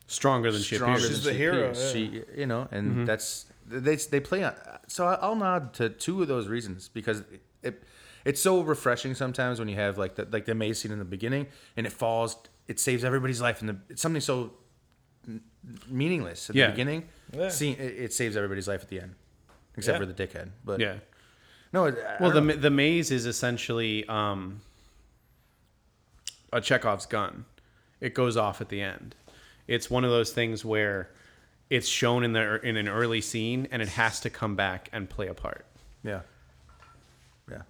Stronger 0.09 0.51
than 0.53 0.61
she 0.61 0.75
stronger 0.75 0.97
appears. 0.99 1.09
than 1.09 1.15
She's 1.17 1.23
the 1.25 1.31
she 1.33 1.37
hero, 1.37 1.57
appears. 1.69 1.83
yeah. 1.83 1.91
She, 1.91 2.23
you 2.39 2.45
know, 2.45 2.67
and 2.71 2.91
Mm-hmm. 2.91 3.05
that's 3.05 3.45
they 3.67 3.97
they 3.97 4.21
play 4.21 4.41
on. 4.43 4.55
So 4.87 5.05
I- 5.05 5.15
I'll 5.15 5.35
nod 5.35 5.73
to 5.75 5.89
two 5.89 6.21
of 6.21 6.29
those 6.29 6.47
reasons 6.47 6.87
because 6.87 7.19
it, 7.31 7.41
it 7.61 7.83
it's 8.23 8.41
so 8.41 8.61
refreshing 8.61 9.15
sometimes 9.15 9.59
when 9.59 9.67
you 9.67 9.75
have 9.75 9.97
like 9.97 10.15
the 10.15 10.25
like 10.31 10.45
the 10.45 10.55
maze 10.55 10.79
scene 10.79 10.93
in 10.93 10.99
the 10.99 11.03
beginning 11.05 11.47
and 11.75 11.85
it 11.85 11.91
falls, 11.91 12.37
it 12.69 12.79
saves 12.79 13.03
everybody's 13.03 13.41
life, 13.41 13.59
and 13.59 13.67
the 13.69 13.77
it's 13.89 14.01
something 14.01 14.21
so 14.21 14.53
meaningless 15.89 16.49
at 16.49 16.55
Yeah. 16.55 16.67
the 16.67 16.71
beginning. 16.71 17.09
Yeah. 17.33 17.49
See, 17.49 17.71
it, 17.71 17.99
it 18.05 18.13
saves 18.13 18.37
everybody's 18.37 18.67
life 18.67 18.81
at 18.83 18.89
the 18.89 19.01
end, 19.01 19.15
except 19.75 19.95
Yeah. 19.99 20.05
for 20.05 20.11
the 20.11 20.27
dickhead. 20.27 20.51
But 20.63 20.79
Yeah. 20.79 20.95
No, 21.73 21.85
it, 21.85 21.97
Well, 22.19 22.31
the 22.31 22.41
ma- 22.41 22.55
the 22.55 22.69
maze 22.69 23.11
is 23.11 23.25
essentially 23.25 24.05
um, 24.07 24.61
a 26.53 26.61
Chekhov's 26.61 27.05
gun. 27.05 27.45
It 28.01 28.13
goes 28.13 28.37
off 28.37 28.61
at 28.61 28.69
the 28.69 28.81
end. 28.81 29.15
It's 29.67 29.89
one 29.89 30.03
of 30.03 30.11
those 30.11 30.31
things 30.31 30.63
where 30.63 31.09
it's 31.69 31.87
shown 31.87 32.23
in 32.23 32.31
the 32.33 32.61
in 32.65 32.77
an 32.77 32.87
early 32.87 33.19
scene 33.21 33.67
and 33.71 33.81
it 33.81 33.89
has 33.89 34.19
to 34.21 34.29
come 34.29 34.55
back 34.55 34.89
and 34.93 35.09
play 35.09 35.27
a 35.27 35.33
part. 35.33 35.65
yeah, 36.03 36.21
yeah. 37.51 37.61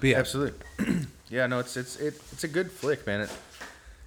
But 0.00 0.08
yeah, 0.10 0.18
Absolutely. 0.18 0.66
yeah, 1.30 1.46
no, 1.46 1.58
it's 1.58 1.76
it's 1.76 1.96
it, 1.96 2.14
it's 2.32 2.44
a 2.44 2.48
good 2.48 2.70
flick, 2.70 3.06
man. 3.06 3.22
It 3.22 3.30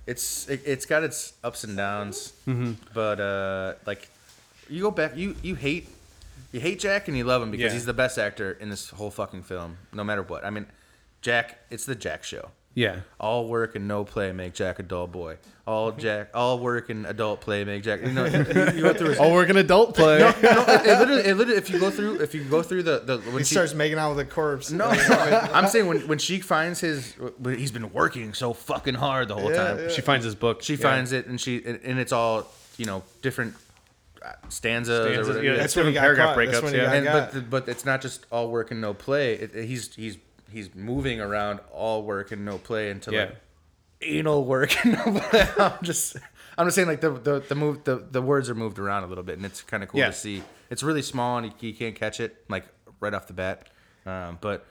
it's 0.07 0.47
it, 0.49 0.61
it's 0.65 0.85
got 0.85 1.03
its 1.03 1.33
ups 1.43 1.63
and 1.65 1.75
downs, 1.75 2.33
Mm-hmm. 2.47 2.73
but 2.93 3.19
uh, 3.19 3.73
like 3.85 4.09
you 4.69 4.81
go 4.81 4.91
back, 4.91 5.17
you 5.17 5.35
you 5.43 5.55
hate 5.55 5.89
you 6.51 6.59
hate 6.59 6.79
Jack 6.79 7.07
and 7.07 7.15
you 7.17 7.23
love 7.23 7.41
him 7.41 7.51
because 7.51 7.65
Yeah. 7.65 7.73
he's 7.73 7.85
the 7.85 7.93
best 7.93 8.17
actor 8.17 8.51
in 8.59 8.69
this 8.69 8.89
whole 8.89 9.11
fucking 9.11 9.43
film, 9.43 9.77
no 9.93 10.03
matter 10.03 10.21
what. 10.23 10.43
I 10.45 10.49
mean, 10.49 10.65
Jack, 11.21 11.59
it's 11.69 11.85
the 11.85 11.95
Jack 11.95 12.23
show. 12.23 12.49
yeah. 12.73 13.01
All 13.19 13.47
work 13.47 13.75
and 13.75 13.87
no 13.87 14.03
play 14.03 14.31
make 14.31 14.53
Jack 14.53 14.79
a 14.79 14.83
dull 14.83 15.07
boy. 15.07 15.37
All 15.67 15.91
Jack, 15.91 16.29
all 16.33 16.57
work 16.59 16.89
and 16.89 17.05
adult 17.05 17.39
play 17.41 17.63
make 17.63 17.83
Jack. 17.83 18.01
You 18.01 18.11
know, 18.13 18.25
you, 18.25 18.37
you 18.39 18.81
go 18.81 18.93
through 18.93 19.09
his. 19.09 19.19
Oh, 19.19 19.31
we're 19.31 19.45
gonna 19.45 19.59
adult 19.59 19.95
play. 19.95 20.19
no, 20.19 20.31
no, 20.41 20.61
it, 20.67 20.85
it 20.87 20.99
literally, 20.99 21.21
it 21.21 21.35
literally, 21.35 21.57
if 21.57 21.69
you 21.69 21.79
go 21.79 21.91
through, 21.91 22.19
if 22.21 22.33
you 22.33 22.43
go 22.43 22.63
through 22.63 22.83
the 22.83 22.99
the 22.99 23.17
when 23.19 23.37
He 23.37 23.43
she, 23.43 23.53
starts 23.53 23.73
making 23.75 23.99
out 23.99 24.15
with 24.15 24.25
a 24.25 24.29
corpse. 24.29 24.71
no, 24.81 24.85
I'm 24.85 25.67
saying 25.67 25.85
when, 25.87 26.07
when 26.07 26.17
she 26.17 26.39
finds 26.39 26.79
his, 26.79 27.13
when 27.37 27.57
he's 27.59 27.71
been 27.71 27.93
working 27.93 28.33
so 28.33 28.53
fucking 28.53 28.95
hard 28.95 29.27
the 29.27 29.35
whole 29.35 29.51
Yeah, 29.51 29.57
time. 29.67 29.79
yeah. 29.79 29.89
She 29.89 30.01
finds 30.01 30.25
his 30.25 30.33
book. 30.35 30.63
She 30.63 30.73
Yeah. 30.75 30.81
finds 30.81 31.11
it 31.11 31.27
and 31.27 31.39
she 31.39 31.63
and 31.65 31.79
and 31.83 31.99
it's 31.99 32.11
all 32.11 32.47
you 32.77 32.85
know 32.85 33.03
different 33.21 33.53
uh, 34.23 34.33
stanzas. 34.49 35.05
or 35.05 35.09
whatever. 35.09 35.43
yeah, 35.43 35.55
That's 35.55 35.75
when 35.75 35.87
he 35.87 35.93
got 35.93 36.01
Paragraph 36.01 36.35
caught. 36.35 36.45
That's 36.45 36.59
breakups, 36.59 36.63
when 36.63 36.73
yeah. 36.75 36.91
and 36.93 37.05
got. 37.05 37.13
but 37.13 37.33
the, 37.33 37.41
but 37.41 37.69
it's 37.69 37.85
not 37.85 38.01
just 38.01 38.25
all 38.31 38.49
work 38.49 38.71
and 38.71 38.79
no 38.81 38.93
play. 38.93 39.33
It, 39.33 39.55
it- 39.55 39.65
he's 39.65 39.93
he's 39.95 40.17
he's 40.51 40.73
moving 40.75 41.19
around 41.21 41.59
all 41.71 42.03
work 42.03 42.31
and 42.31 42.43
no 42.45 42.57
play 42.57 42.89
into 42.89 43.11
Yeah. 43.11 43.19
like 43.25 43.35
anal 44.01 44.45
work 44.45 44.75
and 44.85 44.93
no 44.93 45.19
play. 45.19 45.47
I'm 45.57 45.83
just 45.83 46.17
I'm 46.57 46.67
just 46.67 46.75
saying 46.75 46.87
like 46.87 47.01
the 47.01 47.11
the 47.11 47.39
the 47.47 47.55
move 47.55 47.83
the, 47.83 47.97
the 48.11 48.21
words 48.21 48.49
are 48.49 48.55
moved 48.55 48.79
around 48.79 49.03
a 49.03 49.07
little 49.07 49.23
bit 49.23 49.37
and 49.37 49.45
it's 49.45 49.61
kind 49.61 49.81
of 49.83 49.89
cool 49.89 49.99
Yeah. 49.99 50.07
to 50.07 50.13
see. 50.13 50.43
It's 50.69 50.83
really 50.83 51.01
small 51.01 51.37
and 51.37 51.47
you, 51.47 51.53
you 51.69 51.73
can't 51.73 51.95
catch 51.95 52.19
it 52.19 52.43
like 52.49 52.65
right 52.99 53.13
off 53.13 53.27
the 53.27 53.33
bat. 53.33 53.67
Um, 54.05 54.37
but 54.41 54.65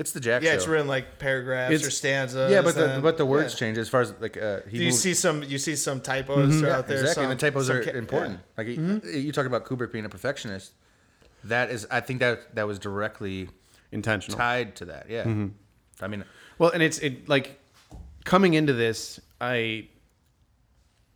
it's 0.00 0.12
the 0.12 0.18
Jack 0.20 0.42
yeah, 0.42 0.50
show. 0.50 0.56
it's 0.56 0.66
written 0.66 0.88
like 0.88 1.18
paragraphs 1.18 1.72
It's- 1.74 1.86
or 1.86 1.90
stanzas. 1.90 2.50
Yeah, 2.50 2.62
but 2.62 2.74
the 2.74 2.94
and- 2.94 3.02
but 3.02 3.16
the 3.18 3.26
words 3.26 3.52
yeah. 3.54 3.58
change 3.58 3.78
as 3.78 3.88
far 3.88 4.00
as 4.00 4.12
like 4.20 4.36
uh, 4.36 4.60
he 4.68 4.78
Do 4.78 4.84
you 4.84 4.90
moved- 4.90 4.96
see 5.02 5.14
some? 5.14 5.42
You 5.44 5.58
see 5.58 5.76
some 5.76 6.00
typos 6.00 6.60
yeah, 6.62 6.76
out 6.78 6.88
there. 6.88 6.98
exactly. 7.00 7.22
Some, 7.24 7.30
and 7.30 7.38
the 7.38 7.46
typos 7.46 7.70
are 7.70 7.84
ca- 7.84 7.90
important. 7.92 8.40
Like 8.58 8.66
you- 8.66 9.00
you 9.04 9.30
talk 9.32 9.46
about 9.46 9.64
Kubrick 9.66 9.92
being 9.92 10.04
a 10.04 10.08
perfectionist. 10.08 10.72
That 11.44 11.70
is, 11.70 11.86
I 11.90 12.00
think 12.00 12.20
that 12.20 12.54
that 12.56 12.66
was 12.66 12.78
directly 12.78 13.48
intentional. 13.92 14.36
tied 14.38 14.76
to 14.76 14.84
that. 14.86 15.06
Yeah. 15.08 15.22
Mm-hmm. 15.24 15.48
I 16.02 16.08
mean, 16.08 16.24
Well, 16.58 16.70
and 16.70 16.82
it's 16.82 16.98
it 16.98 17.28
like 17.28 17.58
coming 18.24 18.54
into 18.54 18.72
this, 18.72 19.20
I 19.40 19.88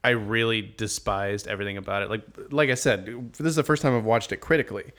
I 0.03 0.11
really 0.11 0.61
despised 0.61 1.47
everything 1.47 1.77
about 1.79 2.03
it. 2.03 2.11
Like 2.11 2.23
like 2.51 2.71
I 2.71 2.75
said, 2.75 3.07
this 3.39 3.47
is 3.49 3.57
the 3.57 3.63
first 3.65 3.81
time 3.83 3.97
I've 3.97 4.05
watched 4.05 4.33
it 4.33 4.39
critically. 4.39 4.93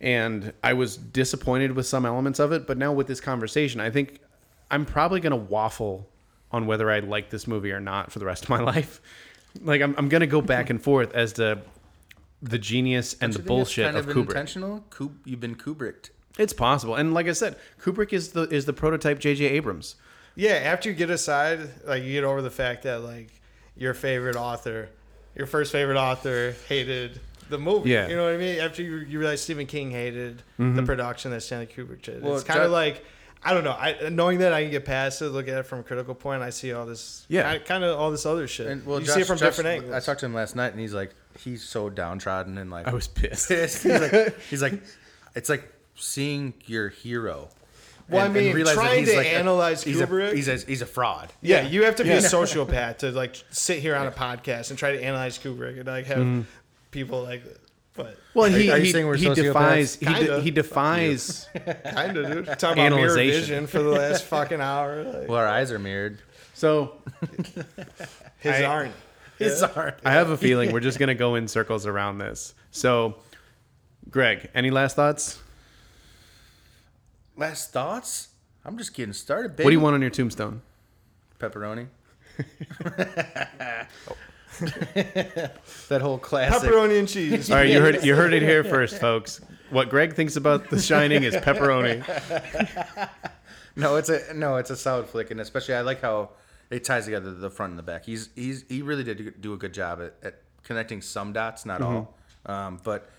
And 0.00 0.52
I 0.62 0.74
was 0.74 0.96
disappointed 0.96 1.72
with 1.72 1.86
some 1.86 2.04
elements 2.04 2.38
of 2.38 2.52
it, 2.52 2.66
but 2.66 2.76
now 2.76 2.92
with 2.92 3.06
this 3.06 3.20
conversation, 3.20 3.80
I 3.80 3.90
think 3.90 4.20
I'm 4.70 4.84
probably 4.84 5.20
going 5.20 5.30
to 5.30 5.36
waffle 5.36 6.08
on 6.52 6.66
whether 6.66 6.90
I 6.90 7.00
like 7.00 7.30
this 7.30 7.46
movie 7.46 7.72
or 7.72 7.80
not 7.80 8.12
for 8.12 8.18
the 8.18 8.26
rest 8.26 8.44
of 8.44 8.50
my 8.50 8.60
life. 8.74 9.00
Like 9.62 9.80
I'm 9.80 9.94
I'm 9.96 10.08
going 10.08 10.20
to 10.20 10.26
go 10.26 10.42
back 10.42 10.68
and 10.70 10.82
forth 10.82 11.14
as 11.14 11.32
to 11.34 11.60
the 12.42 12.58
genius 12.58 13.16
and 13.20 13.32
the 13.32 13.38
you 13.38 13.40
it's 13.40 13.48
bullshit 13.48 13.84
kind 13.86 13.96
of 13.96 14.08
of 14.08 14.14
Kubrick. 14.14 14.28
intentional. 14.28 14.84
Kub- 14.90 15.14
you've 15.24 15.40
been 15.40 15.56
Kubricked. 15.56 16.10
It's 16.38 16.52
possible. 16.52 16.94
And 16.94 17.14
like 17.14 17.26
I 17.28 17.32
said, 17.32 17.56
Kubrick 17.80 18.12
is 18.12 18.32
the 18.32 18.42
is 18.42 18.66
the 18.66 18.74
prototype 18.74 19.18
JJ 19.18 19.50
Abrams. 19.52 19.96
Yeah, 20.34 20.50
after 20.50 20.90
you 20.90 20.94
get 20.94 21.08
aside, 21.08 21.60
like 21.86 22.02
you 22.02 22.12
get 22.12 22.24
over 22.24 22.42
the 22.42 22.50
fact 22.50 22.82
that 22.82 23.00
like 23.00 23.40
your 23.74 23.94
favorite 23.94 24.36
author, 24.36 24.90
your 25.34 25.46
first 25.46 25.72
favorite 25.72 25.96
author 25.96 26.54
hated 26.68 27.20
the 27.48 27.58
movie. 27.58 27.90
Yeah. 27.90 28.08
You 28.08 28.16
know 28.16 28.24
what 28.24 28.34
I 28.34 28.38
mean? 28.38 28.58
After 28.60 28.82
you, 28.82 28.96
you 28.98 29.18
realize 29.18 29.40
Stephen 29.42 29.66
King 29.66 29.90
hated 29.90 30.42
the 30.58 30.82
production 30.82 31.30
that 31.32 31.42
Stanley 31.42 31.66
Kubrick 31.66 32.02
did. 32.02 32.22
Well, 32.22 32.34
it's 32.34 32.44
kind 32.44 32.60
of 32.62 32.70
like 32.70 33.04
I 33.44 33.54
don't 33.54 33.62
know. 33.64 33.72
I 33.72 34.08
knowing 34.10 34.38
that 34.38 34.52
I 34.52 34.62
can 34.62 34.70
get 34.72 34.84
past 34.84 35.22
it, 35.22 35.28
look 35.28 35.46
at 35.46 35.56
it 35.58 35.62
from 35.64 35.78
a 35.80 35.82
critical 35.84 36.14
point. 36.14 36.42
I 36.42 36.50
see 36.50 36.72
all 36.72 36.84
this, 36.86 37.26
Yeah. 37.28 37.58
kind 37.58 37.84
of 37.84 37.96
all 37.98 38.10
this 38.10 38.26
other 38.26 38.48
shit. 38.48 38.66
And 38.66 38.84
well, 38.84 38.98
you 38.98 39.06
Josh, 39.06 39.14
see 39.14 39.20
it 39.20 39.26
from 39.26 39.36
Josh- 39.38 39.48
different 39.56 39.68
angles. 39.68 39.92
I 39.92 40.00
talked 40.00 40.20
to 40.20 40.26
him 40.26 40.34
last 40.34 40.56
night, 40.56 40.72
and 40.72 40.80
he's 40.80 40.94
like, 40.94 41.10
he's 41.38 41.62
so 41.62 41.88
downtrodden 41.90 42.58
and 42.58 42.70
like 42.70 42.88
I 42.88 42.92
was 42.92 43.06
pissed. 43.06 43.48
pissed. 43.48 43.82
He's 43.84 44.00
like, 44.00 44.40
he's 44.50 44.62
like, 44.62 44.82
it's 45.36 45.48
like 45.48 45.70
seeing 45.94 46.54
your 46.64 46.88
hero. 46.88 47.48
Well, 48.08 48.22
I 48.22 48.26
and- 48.26 48.36
and 48.36 48.46
mean, 48.46 48.54
realize 48.56 48.74
that 48.76 48.82
trying 48.82 48.98
he's 49.00 49.10
to 49.10 49.16
like 49.16 49.26
a- 49.26 49.34
analyze 49.36 49.82
he's 49.84 50.00
a, 50.00 50.06
Kubrick- 50.06 50.34
he's 50.34 50.48
a 50.48 50.56
he's 50.56 50.82
a 50.82 50.86
fraud. 50.86 51.32
Yeah, 51.42 51.62
you 51.68 51.84
have 51.84 51.96
to 51.96 52.02
be 52.04 52.08
Yeah. 52.10 52.16
a 52.16 52.20
sociopath 52.22 52.98
to 52.98 53.10
like 53.12 53.36
sit 53.50 53.80
here 53.80 53.94
on 53.94 54.06
a 54.06 54.12
podcast 54.12 54.70
and 54.70 54.78
try 54.78 54.92
to 54.92 55.02
analyze 55.02 55.38
Kubrick 55.38 55.76
and 55.78 55.86
like 55.86 56.06
have 56.06 56.18
Mm-hmm. 56.18 56.40
People 56.96 57.22
like 57.22 57.42
But 57.94 58.18
Well, 58.32 58.50
he 58.50 58.70
are 58.70 58.78
you 58.78 58.84
he, 58.84 58.92
saying 58.92 59.06
we're 59.06 59.16
he 59.16 59.26
sociopaths? 59.26 59.34
defies 59.44 59.94
he, 59.96 60.06
de- 60.06 60.14
Kinda. 60.14 60.40
he 60.40 60.50
defies 60.50 61.48
kind 61.84 62.16
of, 62.16 62.32
dude. 62.46 62.58
Talking 62.58 62.86
about 62.86 62.96
mirror 62.96 63.14
vision 63.14 63.66
for 63.66 63.80
the 63.82 63.90
last 63.90 64.24
fucking 64.24 64.60
hour. 64.62 65.02
Like, 65.04 65.28
Well, 65.28 65.38
our 65.38 65.46
eyes 65.46 65.70
are 65.72 65.78
mirrored. 65.78 66.18
so 66.54 66.96
his 68.38 68.52
I- 68.54 68.64
aren't. 68.64 68.94
His 69.38 69.62
aren't. 69.62 69.96
I 70.06 70.12
have 70.12 70.30
a 70.30 70.36
feeling 70.38 70.72
we're 70.72 70.80
just 70.80 70.98
gonna 70.98 71.14
go 71.14 71.34
in 71.34 71.46
circles 71.48 71.84
around 71.86 72.16
this. 72.18 72.54
So, 72.70 73.16
Greg, 74.10 74.48
any 74.54 74.70
last 74.70 74.96
thoughts? 74.96 75.38
Last 77.36 77.70
thoughts? 77.72 78.28
I'm 78.64 78.78
just 78.78 78.94
getting 78.94 79.12
started. 79.12 79.50
Baby. 79.54 79.64
What 79.64 79.70
do 79.70 79.74
you 79.76 79.80
want 79.80 79.92
on 79.94 80.00
your 80.00 80.08
tombstone? 80.10 80.62
Pepperoni. 81.38 81.88
that 85.88 86.00
whole 86.00 86.18
classic. 86.18 86.70
Pepperoni 86.70 86.98
and 86.98 87.08
cheese. 87.08 87.50
All 87.50 87.56
right, 87.56 87.68
you 87.68 87.80
heard 87.80 88.04
you 88.04 88.14
heard 88.14 88.32
it 88.32 88.42
here 88.42 88.64
first, 88.76 88.98
folks. 88.98 89.40
What 89.70 89.88
Greg 89.90 90.14
thinks 90.14 90.36
about 90.36 90.70
The 90.70 90.80
Shining 90.80 91.24
is 91.24 91.34
pepperoni. 91.34 92.04
No, 93.76 93.96
it's 93.96 94.08
a 94.08 94.32
no, 94.34 94.56
it's 94.56 94.70
a 94.70 94.76
solid 94.76 95.06
flick, 95.06 95.30
and 95.30 95.38
especially 95.38 95.74
I 95.74 95.82
like 95.82 96.00
how 96.00 96.30
it 96.70 96.82
ties 96.82 97.04
together 97.04 97.32
the 97.34 97.50
front 97.50 97.72
and 97.72 97.78
the 97.78 97.82
back. 97.82 98.06
He's 98.06 98.30
he's 98.34 98.64
he 98.68 98.80
really 98.80 99.04
did 99.04 99.40
do 99.42 99.52
a 99.52 99.56
good 99.58 99.74
job 99.74 100.00
at, 100.00 100.14
at 100.22 100.42
connecting 100.64 101.02
some 101.02 101.34
dots, 101.34 101.66
not 101.66 101.82
all, 101.82 102.14
um, 102.46 102.80
but 102.82 103.10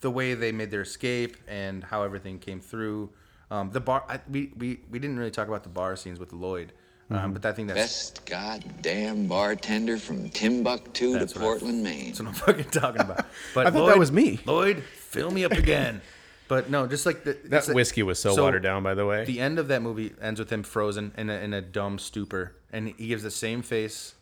the 0.00 0.10
way 0.10 0.32
they 0.32 0.50
made 0.50 0.70
their 0.70 0.80
escape 0.80 1.36
and 1.46 1.84
how 1.84 2.02
everything 2.02 2.38
came 2.38 2.60
through. 2.60 3.10
Um, 3.50 3.70
the 3.70 3.80
bar, 3.80 4.02
I, 4.08 4.20
we, 4.30 4.50
we 4.56 4.80
we 4.90 4.98
didn't 4.98 5.18
really 5.18 5.30
talk 5.30 5.46
about 5.46 5.62
the 5.62 5.68
bar 5.68 5.94
scenes 5.96 6.18
with 6.18 6.32
Lloyd, 6.32 6.72
um, 7.10 7.32
but 7.34 7.44
I 7.44 7.52
think 7.52 7.68
that's 7.68 7.80
Best 7.80 8.26
goddamn 8.26 9.26
bartender 9.26 9.98
from 9.98 10.28
Timbuktu 10.30 11.12
That's 11.14 11.32
to 11.34 11.38
what 11.38 11.44
I- 11.44 11.48
Portland, 11.50 11.82
Maine. 11.82 12.06
That's 12.06 12.20
what 12.20 12.28
I'm 12.28 12.34
fucking 12.46 12.70
talking 12.70 13.00
about. 13.02 13.26
But 13.54 13.66
I 13.66 13.70
thought 13.70 13.86
that 13.86 13.98
was 13.98 14.10
me. 14.12 14.40
Lloyd, 14.46 14.82
fill 14.82 15.30
me 15.30 15.44
up 15.44 15.52
again. 15.52 16.00
But 16.48 16.68
no, 16.68 16.86
just 16.86 17.06
like 17.06 17.24
the 17.24 17.32
That 17.46 17.58
it's 17.58 17.68
a- 17.68 17.72
whiskey 17.72 18.02
was 18.02 18.18
so, 18.20 18.34
watered 18.42 18.62
down, 18.62 18.82
by 18.82 18.92
the 18.92 19.06
way. 19.06 19.24
The 19.24 19.40
end 19.40 19.58
of 19.58 19.68
that 19.68 19.80
movie 19.80 20.12
ends 20.20 20.38
with 20.38 20.50
him 20.50 20.62
frozen 20.62 21.12
in 21.16 21.30
a, 21.30 21.34
in 21.34 21.54
a 21.54 21.62
dumb 21.62 21.98
stupor, 21.98 22.54
and 22.70 22.88
he 22.88 23.06
gives 23.06 23.22
the 23.22 23.30
same 23.30 23.62
face 23.62 24.16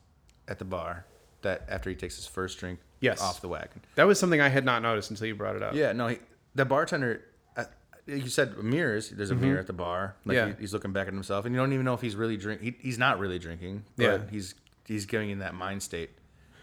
at 0.47 0.61
the 0.61 0.65
bar 0.65 1.07
that 1.43 1.65
after 1.69 1.91
he 1.91 1.97
takes 1.97 2.15
his 2.15 2.27
first 2.29 2.61
drink 2.61 2.79
Yes. 3.01 3.21
off 3.21 3.41
the 3.41 3.49
wagon. 3.49 3.81
that 3.97 4.05
was 4.05 4.21
something 4.21 4.41
I 4.41 4.49
had 4.49 4.65
not 4.65 4.81
noticed 4.81 5.11
until 5.11 5.27
you 5.27 5.35
brought 5.35 5.57
it 5.57 5.63
up. 5.63 5.75
Yeah, 5.75 5.91
no, 5.93 6.07
he, 6.07 6.19
the 6.55 6.65
bartender. 6.65 7.25
You 8.17 8.29
said 8.29 8.57
mirrors. 8.59 9.11
There's 9.11 9.31
a 9.31 9.35
mirror 9.35 9.59
at 9.61 9.67
the 9.67 9.73
bar. 9.73 10.17
Like 10.25 10.37
Mm-hmm. 10.37 10.49
Yeah. 10.49 10.55
he- 10.57 10.61
he's 10.63 10.73
looking 10.73 10.93
back 10.93 11.07
at 11.09 11.13
himself, 11.15 11.45
and 11.45 11.55
you 11.55 11.61
don't 11.61 11.73
even 11.73 11.85
know 11.85 11.95
if 11.95 12.01
he's 12.01 12.17
really 12.17 12.37
drink. 12.37 12.61
He, 12.61 12.75
he's 12.81 12.99
not 12.99 13.19
really 13.19 13.39
drinking. 13.39 13.85
But 13.97 14.03
Yeah. 14.05 14.19
he's 14.31 14.55
he's 14.87 15.07
going 15.07 15.31
in 15.31 15.39
that 15.41 15.55
mind 15.55 15.83
state, 15.83 16.11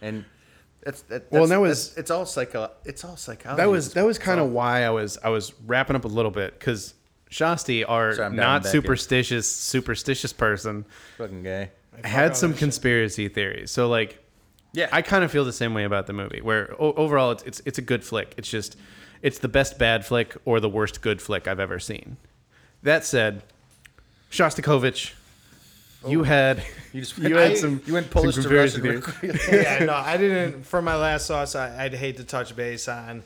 and 0.02 0.26
that's 0.84 1.02
that. 1.04 1.10
That's, 1.30 1.32
Well, 1.32 1.44
and 1.44 1.52
that 1.52 1.60
was- 1.62 1.90
that's- 1.90 1.98
it's 2.00 2.12
all 2.12 2.26
psycho. 2.26 2.72
It's 2.86 3.04
all 3.04 3.16
psychology. 3.18 3.62
that 3.62 3.70
was 3.70 3.94
that 3.94 4.06
was 4.06 4.18
kind 4.20 4.40
of 4.40 4.52
why 4.52 4.84
I 4.84 4.90
was 4.90 5.18
I 5.24 5.30
was 5.30 5.54
wrapping 5.66 5.96
up 5.96 6.06
a 6.06 6.10
little 6.10 6.32
bit 6.32 6.58
because 6.60 6.94
Shasti, 7.32 7.84
our 7.88 8.14
Sorry, 8.16 8.30
not 8.30 8.36
diving 8.36 8.62
back 8.64 8.66
in. 8.66 8.72
superstitious 8.72 9.50
superstitious 9.52 10.34
person, 10.34 10.86
fucking 11.18 11.44
gay. 11.44 11.72
had 12.04 12.36
some 12.38 12.54
conspiracy 12.54 13.28
theories. 13.28 13.72
So 13.72 13.88
like, 13.90 14.20
Yeah, 14.74 14.88
I 14.92 15.02
kind 15.02 15.24
of 15.24 15.32
feel 15.32 15.44
the 15.46 15.52
same 15.54 15.74
way 15.74 15.84
about 15.84 16.08
the 16.08 16.14
movie. 16.14 16.42
Where 16.42 16.72
o- 16.80 16.94
overall, 16.94 17.32
it's, 17.32 17.44
it's 17.44 17.62
it's 17.66 17.78
a 17.80 17.82
good 17.82 18.04
flick. 18.04 18.34
It's 18.38 18.50
just 18.50 18.78
it's 19.22 19.40
the 19.40 19.48
best 19.48 19.78
bad 19.78 20.06
flick 20.06 20.36
or 20.46 20.60
the 20.60 20.70
worst 20.70 21.02
good 21.02 21.22
flick 21.22 21.48
I've 21.48 21.60
ever 21.60 21.80
seen. 21.80 22.18
That 22.84 23.04
said, 23.06 23.42
Shostakovich, 24.32 25.14
oh. 26.04 26.10
you 26.10 26.24
had 26.24 26.64
You 26.94 27.02
just 27.02 27.18
you 27.18 27.36
had 27.36 27.52
I- 27.52 27.56
some 27.56 27.82
you 27.86 27.94
went 27.94 28.10
Polish 28.10 28.36
to 28.36 28.50
Russian. 28.50 29.04
yeah, 29.52 29.86
no, 29.86 29.94
I 29.94 30.18
didn't. 30.18 30.64
For 30.66 30.82
my 30.82 30.96
last 30.96 31.28
thoughts, 31.28 31.56
I, 31.56 31.86
I'd 31.86 31.94
hate 31.94 32.18
to 32.18 32.24
touch 32.24 32.56
base 32.56 32.88
on 32.88 33.24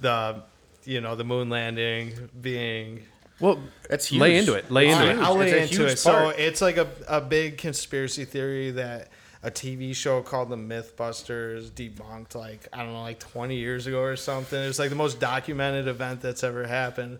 the, 0.00 0.42
you 0.84 1.00
know, 1.00 1.14
the 1.14 1.24
moon 1.24 1.48
landing 1.48 2.30
being. 2.40 3.04
Well, 3.38 3.60
That's 3.88 4.06
huge. 4.06 4.20
lay 4.20 4.38
into 4.38 4.54
it. 4.54 4.70
Lay 4.70 4.88
into 4.88 4.98
I'll, 4.98 5.08
it. 5.08 5.18
I'll 5.18 5.40
It's 5.40 5.52
lay 5.52 5.58
a 5.58 5.62
into 5.62 5.74
huge 5.76 5.90
it. 5.92 5.98
So 5.98 6.30
it's 6.30 6.60
like 6.60 6.76
a, 6.76 6.88
a 7.08 7.20
big 7.20 7.58
conspiracy 7.58 8.24
theory 8.24 8.72
that 8.72 9.08
a 9.42 9.50
TV 9.50 9.94
show 9.94 10.22
called 10.22 10.50
The 10.50 10.56
Mythbusters 10.56 11.70
debunked 11.70 12.34
like 12.34 12.68
I 12.72 12.78
don't 12.78 12.92
know 12.92 13.02
like 13.02 13.18
20 13.18 13.56
years 13.56 13.86
ago 13.86 14.00
or 14.00 14.16
something. 14.16 14.60
It's 14.60 14.78
like 14.78 14.90
the 14.90 14.96
most 14.96 15.18
documented 15.18 15.88
event 15.88 16.20
that's 16.20 16.44
ever 16.44 16.66
happened. 16.66 17.18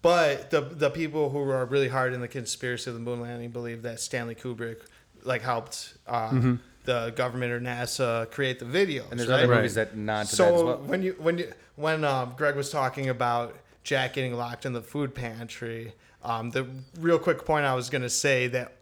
But 0.00 0.50
the 0.50 0.60
the 0.60 0.90
people 0.90 1.30
who 1.30 1.40
are 1.50 1.64
really 1.66 1.88
hard 1.88 2.12
in 2.12 2.20
the 2.20 2.28
conspiracy 2.28 2.88
of 2.88 2.94
the 2.94 3.00
moon 3.00 3.20
landing 3.20 3.50
believe 3.50 3.82
that 3.82 3.98
Stanley 3.98 4.36
Kubrick 4.36 4.78
like 5.24 5.42
helped 5.42 5.94
uh, 6.06 6.54
the 6.84 7.12
government 7.16 7.52
or 7.52 7.60
NASA 7.60 8.30
create 8.30 8.60
the 8.60 8.64
video. 8.64 9.04
And 9.10 9.18
there's 9.18 9.28
right? 9.28 9.42
other 9.42 9.54
movies 9.54 9.74
that 9.74 9.96
nod 9.96 10.26
to 10.26 10.36
so 10.36 10.44
that 10.44 10.54
as 10.54 10.62
well. 10.62 10.76
when 10.78 11.02
you 11.02 11.16
when 11.18 11.38
you 11.38 11.52
when 11.74 12.04
um, 12.04 12.34
Greg 12.36 12.54
was 12.54 12.70
talking 12.70 13.08
about 13.08 13.56
Jack 13.82 14.14
getting 14.14 14.34
locked 14.34 14.64
in 14.64 14.72
the 14.72 14.82
food 14.82 15.14
pantry, 15.14 15.92
um, 16.22 16.50
the 16.50 16.68
real 17.00 17.18
quick 17.18 17.44
point 17.44 17.66
I 17.66 17.74
was 17.74 17.90
gonna 17.90 18.08
say 18.08 18.46
that 18.48 18.77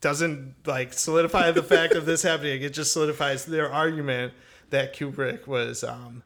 doesn't 0.00 0.54
like 0.66 0.92
solidify 0.92 1.50
the 1.52 1.62
fact 1.62 1.94
of 1.94 2.06
this 2.06 2.22
happening. 2.22 2.62
It 2.62 2.72
just 2.74 2.92
solidifies 2.92 3.44
their 3.44 3.72
argument 3.72 4.32
that 4.70 4.94
Kubrick 4.94 5.46
was 5.46 5.82
um, 5.84 6.22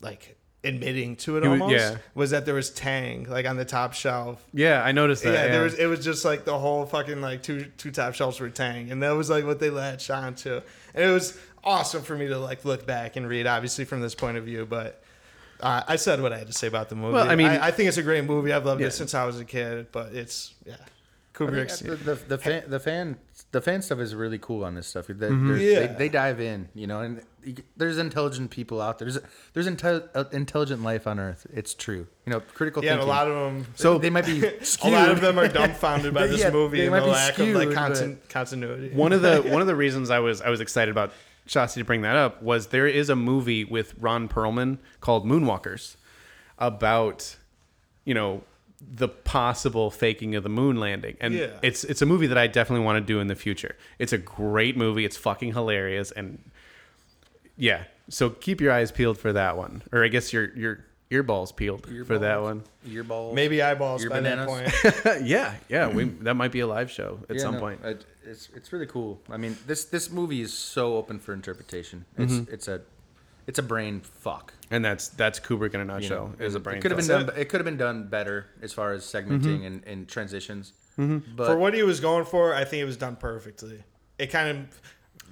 like 0.00 0.36
admitting 0.64 1.14
to 1.16 1.36
it 1.36 1.42
He 1.44 1.48
was- 1.48 1.60
almost 1.60 1.80
yeah. 1.80 1.96
was 2.14 2.30
that 2.30 2.44
there 2.44 2.54
was 2.54 2.70
Tang 2.70 3.24
like 3.28 3.46
on 3.46 3.56
the 3.56 3.64
top 3.64 3.92
shelf 3.92 4.44
Yeah, 4.52 4.82
I 4.82 4.90
noticed 4.92 5.22
that. 5.22 5.32
yeah, 5.32 5.44
Yeah, 5.46 5.52
there 5.52 5.62
was. 5.62 5.74
It 5.74 5.86
was 5.86 6.04
just 6.04 6.24
like 6.24 6.44
the 6.44 6.58
whole 6.58 6.84
fucking 6.86 7.20
like 7.20 7.42
two 7.42 7.66
two 7.78 7.90
top 7.92 8.14
shelves 8.14 8.40
were 8.40 8.50
Tang, 8.50 8.90
and 8.90 9.02
that 9.02 9.10
was 9.12 9.30
like 9.30 9.44
what 9.44 9.60
they 9.60 9.70
latched 9.70 10.10
onto, 10.10 10.60
and 10.94 11.04
it 11.04 11.12
was 11.12 11.38
awesome 11.62 12.02
for 12.02 12.16
me 12.16 12.26
to 12.28 12.38
like 12.38 12.64
look 12.64 12.86
back 12.86 13.16
and 13.16 13.28
read, 13.28 13.46
obviously 13.46 13.84
from 13.84 14.00
this 14.00 14.14
point 14.14 14.36
of 14.36 14.44
view. 14.44 14.66
But 14.66 15.02
uh, 15.60 15.82
I 15.86 15.96
said 15.96 16.20
what 16.20 16.32
I 16.32 16.38
had 16.38 16.48
to 16.48 16.52
say 16.52 16.66
about 16.66 16.88
the 16.88 16.96
movie. 16.96 17.14
Well, 17.14 17.28
I 17.30 17.36
mean- 17.36 17.46
I, 17.46 17.68
I 17.68 17.70
think 17.70 17.88
it's 17.88 17.96
a 17.98 18.02
great 18.02 18.24
movie. 18.24 18.52
I've 18.52 18.66
loved 18.66 18.80
Yeah. 18.80 18.88
it 18.88 18.92
since 18.92 19.14
I 19.14 19.24
was 19.24 19.38
a 19.38 19.44
kid. 19.44 19.86
But 19.92 20.12
it's 20.14 20.52
yeah, 20.66 20.74
Kubrick's. 21.36 21.80
the, 21.80 21.96
the, 21.96 22.14
the 22.14 22.38
fan 22.38 22.62
the 22.68 22.80
fan 22.80 23.18
the 23.52 23.60
fan 23.60 23.82
stuff 23.82 23.98
is 23.98 24.14
really 24.14 24.38
cool 24.38 24.64
on 24.64 24.74
this 24.74 24.86
stuff. 24.86 25.06
They, 25.08 25.14
Mm-hmm. 25.14 25.56
Yeah. 25.60 25.80
they, 25.86 25.94
they 25.98 26.08
dive 26.08 26.40
in, 26.40 26.68
you 26.74 26.86
know, 26.86 27.00
and 27.00 27.20
there's 27.76 27.98
intelligent 27.98 28.50
people 28.50 28.80
out 28.80 28.98
there. 28.98 29.10
There's 29.10 29.22
there's 29.52 29.68
intel, 29.68 30.08
uh, 30.14 30.24
intelligent 30.32 30.82
life 30.82 31.06
on 31.06 31.20
Earth. 31.20 31.46
It's 31.52 31.74
true. 31.74 32.06
You 32.24 32.32
know, 32.32 32.40
critical 32.40 32.82
thinking. 32.82 32.96
yeah, 32.96 33.02
and 33.02 33.08
a 33.10 33.12
lot 33.12 33.28
of 33.28 33.34
them. 33.34 33.66
So- 33.76 33.98
they 33.98 34.10
might 34.10 34.26
be 34.26 34.44
A 34.82 34.90
lot 34.90 35.10
of 35.10 35.20
them 35.20 35.38
are 35.38 35.46
dumbfounded 35.48 36.12
by 36.14 36.26
this 36.28 36.40
Yeah, 36.40 36.50
movie 36.50 36.84
and 36.86 36.94
the 36.94 37.00
be 37.00 37.06
lack 37.06 37.38
of 37.38 37.48
like 37.48 37.68
skewed, 37.68 37.76
contin- 37.76 38.28
continuity. 38.28 38.90
one 38.94 39.12
of 39.12 39.22
the 39.22 39.42
one 39.54 39.60
of 39.60 39.66
the 39.66 39.76
reasons 39.76 40.10
I 40.10 40.18
was 40.20 40.40
I 40.40 40.48
was 40.48 40.60
excited 40.60 40.90
about 40.90 41.12
Shasti 41.46 41.74
to 41.74 41.84
bring 41.84 42.00
that 42.02 42.16
up 42.16 42.42
was 42.42 42.68
there 42.68 42.88
is 42.88 43.08
a 43.10 43.14
movie 43.16 43.64
with 43.64 43.94
Ron 44.00 44.28
Perlman 44.28 44.78
called 45.00 45.24
Moonwalkers 45.24 45.94
about 46.58 47.36
you 48.04 48.14
know 48.14 48.42
the 48.80 49.08
possible 49.08 49.90
faking 49.90 50.34
of 50.34 50.42
the 50.42 50.48
moon 50.50 50.76
landing 50.78 51.16
and 51.20 51.32
Yeah. 51.34 51.58
it's 51.62 51.82
it's 51.84 52.02
a 52.02 52.06
movie 52.06 52.26
that 52.26 52.36
I 52.38 52.46
definitely 52.46 52.84
want 52.84 52.96
to 53.04 53.12
do 53.12 53.20
in 53.20 53.26
the 53.26 53.34
future. 53.34 53.74
It's 53.98 54.12
a 54.12 54.18
great 54.18 54.76
movie. 54.76 55.04
It's 55.04 55.16
fucking 55.16 55.52
hilarious 55.54 56.10
and 56.12 56.50
yeah. 57.56 57.84
So 58.08 58.30
keep 58.30 58.60
your 58.60 58.72
eyes 58.72 58.92
peeled 58.92 59.18
for 59.18 59.32
that 59.32 59.56
one, 59.56 59.82
or 59.92 60.04
I 60.04 60.08
guess 60.08 60.32
your 60.32 60.54
your 60.56 60.84
earballs 61.10 61.54
peeled 61.56 61.86
for 62.06 62.18
that 62.18 62.42
one. 62.42 62.62
Earballs. 62.86 63.34
Maybe 63.34 63.62
eyeballs 63.62 64.02
Your 64.02 64.10
by 64.10 64.20
bananas. 64.20 64.72
that 64.82 64.94
point. 65.04 65.22
yeah, 65.26 65.54
yeah. 65.68 65.88
We 65.88 66.04
that 66.22 66.34
might 66.34 66.52
be 66.52 66.60
a 66.60 66.66
live 66.66 66.90
show 66.90 67.20
at 67.28 67.36
Yeah, 67.36 67.42
some 67.42 67.54
no, 67.54 67.60
point. 67.60 67.80
it's 68.24 68.48
it's 68.54 68.72
really 68.72 68.86
cool. 68.86 69.20
I 69.30 69.36
mean, 69.38 69.56
this 69.66 69.84
this 69.86 70.10
movie 70.10 70.40
is 70.42 70.52
so 70.52 70.96
open 70.96 71.18
for 71.18 71.32
interpretation. 71.32 72.04
It's 72.18 72.32
Mm-hmm. 72.32 72.52
it's 72.54 72.68
a 72.68 72.82
it's 73.46 73.58
a 73.58 73.62
brain 73.62 74.00
fuck. 74.00 74.52
And 74.70 74.84
that's 74.84 75.08
that's 75.08 75.38
Kubrick 75.38 75.74
in 75.74 75.80
a 75.80 75.84
you 75.84 75.84
nutshell. 75.84 76.34
know. 76.38 76.44
is 76.44 76.54
a 76.54 76.60
brain. 76.60 76.78
It 76.78 76.80
could 76.80 76.90
have 76.90 76.98
been 76.98 77.08
done. 77.08 77.30
It 77.36 77.48
could 77.48 77.60
have 77.60 77.64
been 77.64 77.76
done 77.76 78.08
better 78.08 78.46
as 78.62 78.72
far 78.72 78.92
as 78.92 79.04
segmenting 79.04 79.40
mm-hmm. 79.40 79.64
and, 79.64 79.84
and 79.84 80.08
transitions. 80.08 80.72
Mm-hmm. 80.98 81.36
But 81.36 81.46
for 81.46 81.56
what 81.56 81.74
he 81.74 81.82
was 81.82 82.00
going 82.00 82.24
for, 82.24 82.54
I 82.54 82.64
think 82.64 82.82
it 82.82 82.86
was 82.86 82.96
done 82.96 83.16
perfectly. 83.16 83.84
It 84.18 84.28
kind 84.28 84.66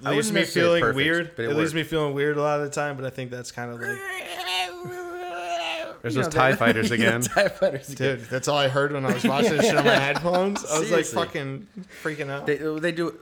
of 0.01 0.11
leaves 0.13 0.31
me 0.31 0.43
feeling 0.43 0.81
perfect, 0.81 0.95
weird. 0.95 1.35
but 1.35 1.45
It, 1.45 1.51
it 1.51 1.55
leaves 1.55 1.73
me 1.73 1.83
feeling 1.83 2.13
weird 2.13 2.37
a 2.37 2.41
lot 2.41 2.59
of 2.59 2.65
the 2.65 2.71
time, 2.71 2.95
but 2.95 3.05
I 3.05 3.09
think 3.09 3.31
that's 3.31 3.51
kind 3.51 3.71
of 3.71 3.81
like, 3.81 3.97
There's 6.01 6.15
you 6.15 6.21
those 6.21 6.33
know, 6.33 6.39
Tie 6.39 6.55
Fighters 6.55 6.91
again. 6.91 7.21
TIE 7.21 7.47
fighters 7.47 7.89
again. 7.89 8.17
dude, 8.19 8.29
that's 8.29 8.47
all 8.47 8.57
I 8.59 8.67
heard 8.67 8.91
when 8.91 9.05
I 9.05 9.13
was 9.13 9.23
watching 9.23 9.51
this 9.57 9.65
shit 9.65 9.75
on 9.75 9.85
my 9.85 9.95
headphones. 9.95 10.63
I 10.63 10.79
was 10.79 10.91
like 10.91 11.05
fucking 11.05 11.67
freaking 12.03 12.29
out. 12.29 12.45
They 12.45 12.57
they 12.57 12.91
do. 12.91 13.17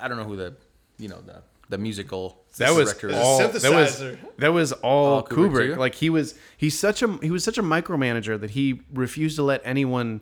I 0.00 0.08
don't 0.08 0.16
know 0.16 0.24
who 0.24 0.36
the 0.36 0.56
you 0.96 1.08
know 1.08 1.20
the 1.20 1.42
the 1.72 1.78
musical 1.78 2.44
That 2.58 2.74
was 2.74 2.90
director 2.92 3.12
all. 3.16 3.38
That 3.48 3.72
was 3.72 4.04
that 4.38 4.52
was 4.52 4.72
all 4.72 5.06
All 5.14 5.22
Kubrick, 5.24 5.70
Kubrick. 5.72 5.76
Like 5.78 5.94
he 5.96 6.10
was 6.10 6.34
he's 6.56 6.78
such 6.78 7.02
a 7.02 7.08
he 7.22 7.30
was 7.30 7.42
such 7.42 7.58
a 7.58 7.62
micromanager 7.62 8.38
that 8.40 8.50
he 8.50 8.82
refused 8.92 9.36
to 9.36 9.42
let 9.42 9.60
anyone 9.64 10.20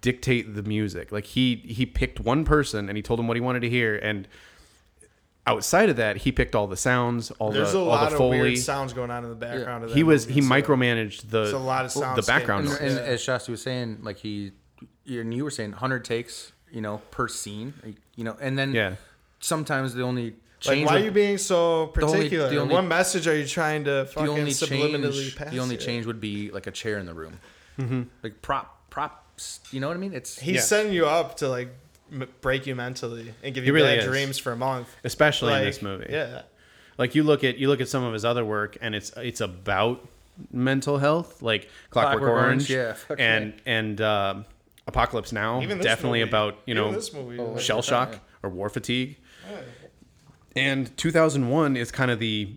dictate 0.00 0.54
the 0.54 0.62
music. 0.62 1.12
Like 1.12 1.24
he 1.24 1.56
he 1.66 1.86
picked 1.86 2.20
one 2.20 2.44
person 2.44 2.88
and 2.88 2.96
he 2.96 3.02
told 3.02 3.20
him 3.20 3.28
what 3.28 3.36
he 3.36 3.40
wanted 3.40 3.60
to 3.60 3.70
hear 3.70 3.96
and 3.96 4.26
outside 5.46 5.88
of 5.88 5.96
that 5.96 6.18
he 6.18 6.30
picked 6.32 6.54
all 6.54 6.66
the 6.66 6.76
sounds, 6.76 7.30
all 7.32 7.50
There's 7.52 7.72
the 7.72 7.78
a 7.78 7.80
all 7.80 7.86
lot 7.88 8.08
the 8.10 8.14
of 8.16 8.18
foley. 8.18 8.40
weird 8.40 8.58
sounds 8.58 8.92
going 8.92 9.10
on 9.10 9.24
in 9.24 9.30
the 9.30 9.36
background 9.36 9.84
of 9.84 9.90
that. 9.90 9.96
he 9.96 10.02
was 10.02 10.26
movie, 10.26 10.40
he 10.40 10.46
so- 10.46 10.52
micromanaged 10.54 11.30
the 11.30 11.56
a 11.56 11.58
lot 11.58 11.84
of 11.84 11.94
the 11.94 12.00
soundscapes. 12.00 12.26
background. 12.26 12.68
And, 12.68 12.76
and 12.80 12.98
as 12.98 13.20
Shasta 13.22 13.50
was 13.50 13.62
saying, 13.62 13.98
like 14.02 14.18
he, 14.18 14.52
and 15.06 15.32
you 15.32 15.44
were 15.44 15.50
saying, 15.50 15.72
hundred 15.72 16.04
takes, 16.04 16.52
you 16.70 16.80
know, 16.82 16.98
per 17.10 17.28
scene, 17.28 17.72
you 18.14 18.24
know, 18.24 18.36
and 18.40 18.58
then 18.58 18.74
Yeah. 18.74 18.96
Sometimes 19.40 19.94
the 19.94 20.02
only 20.02 20.24
Like, 20.24 20.34
Change 20.60 20.86
why 20.88 20.96
are 20.96 21.04
you 21.04 21.10
being 21.12 21.38
so 21.38 21.86
particular? 21.88 22.48
the 22.50 22.58
only- 22.58 22.74
what 22.74 22.82
message 22.82 23.28
are 23.28 23.36
you 23.36 23.46
trying 23.46 23.84
to 23.84 23.90
the 23.90 24.06
fucking 24.12 24.28
only 24.28 24.50
subliminally 24.50 25.12
change, 25.12 25.36
pass? 25.36 25.50
the 25.52 25.60
only 25.60 25.76
here? 25.76 25.86
change 25.86 26.06
would 26.06 26.20
be 26.20 26.50
like 26.50 26.66
a 26.66 26.72
chair 26.72 26.98
in 26.98 27.06
the 27.06 27.14
room, 27.14 27.38
Mm-hmm. 27.78 28.02
like 28.24 28.42
prop 28.42 28.90
props. 28.90 29.60
You 29.70 29.78
know 29.80 29.86
what 29.86 29.96
I 29.96 30.00
mean? 30.00 30.12
It's 30.14 30.36
He's 30.38 30.56
Yeah. 30.56 30.60
setting 30.62 30.92
you 30.92 31.06
up 31.06 31.36
to 31.36 31.48
like 31.48 31.68
m- 32.12 32.26
break 32.40 32.66
you 32.66 32.74
mentally 32.74 33.32
and 33.44 33.54
give 33.54 33.64
you 33.66 33.72
really 33.72 33.86
bad 33.94 33.98
is. 34.00 34.06
dreams 34.06 34.38
for 34.38 34.50
a 34.50 34.56
month. 34.56 34.88
especially 35.04 35.54
in 35.54 35.64
this 35.64 35.80
movie. 35.80 36.06
Yeah. 36.10 36.42
Like 36.96 37.14
you 37.14 37.22
look 37.22 37.44
at 37.44 37.56
you 37.58 37.68
look 37.68 37.80
at 37.80 37.88
some 37.88 38.02
of 38.02 38.12
his 38.12 38.24
other 38.24 38.44
work, 38.44 38.76
and 38.80 38.96
it's 38.96 39.12
it's 39.16 39.40
about 39.40 40.04
mental 40.50 40.98
health, 40.98 41.40
like 41.40 41.68
Clockwork, 41.90 42.18
Clockwork 42.18 42.30
Orange, 42.32 42.68
Orange, 42.68 42.70
yeah, 42.70 42.92
fuck 42.94 43.20
and 43.20 43.52
and 43.64 44.00
um, 44.00 44.44
Apocalypse 44.88 45.30
Now, 45.30 45.62
Even 45.62 45.78
this 45.78 45.84
definitely 45.86 46.18
movie. 46.20 46.30
about 46.30 46.58
you 46.66 46.74
know 46.74 46.90
this 46.90 47.12
movie, 47.12 47.60
shell 47.62 47.82
shock 47.82 48.10
yeah. 48.14 48.18
or 48.42 48.50
war 48.50 48.68
fatigue. 48.68 49.16
And 50.56 50.96
2001 50.96 51.76
is 51.76 51.90
kind 51.90 52.10
of 52.10 52.18
the 52.18 52.56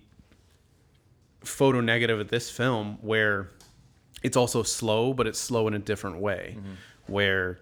photo 1.44 1.82
negative 1.82 2.20
of 2.20 2.30
this 2.30 2.50
film, 2.50 2.98
where 3.02 3.50
it's 4.24 4.38
also 4.38 4.64
slow, 4.64 5.14
but 5.14 5.28
it's 5.28 5.40
slow 5.40 5.68
in 5.68 5.74
a 5.74 5.80
different 5.80 6.18
way, 6.20 6.56
mm-hmm. 6.58 6.74
where 7.12 7.60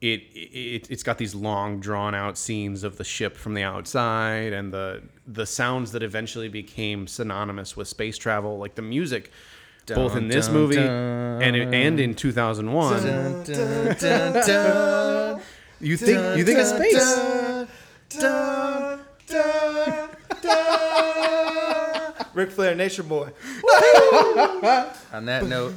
it, 0.00 0.22
it 0.34 0.90
it's 0.90 1.02
got 1.02 1.18
these 1.18 1.34
long 1.34 1.80
drawn 1.80 2.14
out 2.14 2.36
scenes 2.36 2.84
of 2.84 2.98
the 2.98 3.04
ship 3.04 3.36
from 3.36 3.54
the 3.54 3.62
outside 3.62 4.52
and 4.52 4.72
the 4.72 5.02
the 5.26 5.46
sounds 5.46 5.92
that 5.92 6.02
eventually 6.02 6.48
became 6.48 7.06
synonymous 7.06 7.74
with 7.76 7.88
space 7.88 8.18
travel 8.18 8.58
like 8.58 8.74
the 8.74 8.82
music 8.82 9.30
both 9.86 10.16
in 10.16 10.28
this 10.28 10.46
dun, 10.46 10.54
movie 10.54 10.76
dun. 10.76 11.42
and 11.42 11.56
and 11.56 12.00
in 12.00 12.14
2001 12.14 13.02
Dun, 13.02 13.44
dun, 13.44 13.96
dun, 13.96 14.46
dun, 14.46 15.42
you 15.80 15.96
think 15.96 16.38
you 16.38 16.44
think 16.44 16.58
of 16.58 16.66
dun, 18.20 19.00
space 19.26 19.40
dun. 20.42 22.14
Ric 22.34 22.50
Flair, 22.50 22.74
Nature 22.74 23.02
Boy. 23.04 23.28
On 25.12 25.24
that 25.26 25.44
note, 25.46 25.74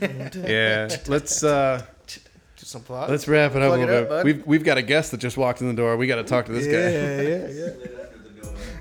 yeah 0.48 0.88
let's 1.06 1.42
uh 1.44 1.82
Do 2.06 2.16
some 2.56 2.82
plot. 2.82 3.10
let's 3.10 3.28
wrap 3.28 3.54
it 3.54 3.62
up 3.62 3.68
Plug 3.74 3.80
a 3.80 3.82
it 3.82 3.86
little 3.86 3.96
up, 3.96 4.02
bit 4.04 4.08
bud. 4.08 4.24
we've 4.24 4.46
we've 4.46 4.64
got 4.64 4.78
a 4.78 4.82
guest 4.82 5.10
that 5.10 5.18
just 5.20 5.36
walked 5.36 5.60
in 5.60 5.68
the 5.68 5.74
door 5.74 5.96
we 5.96 6.06
got 6.06 6.16
to 6.16 6.24
talk 6.24 6.46
to 6.46 6.52
this 6.52 6.66
guy 6.66 6.72
yeah, 6.72 7.20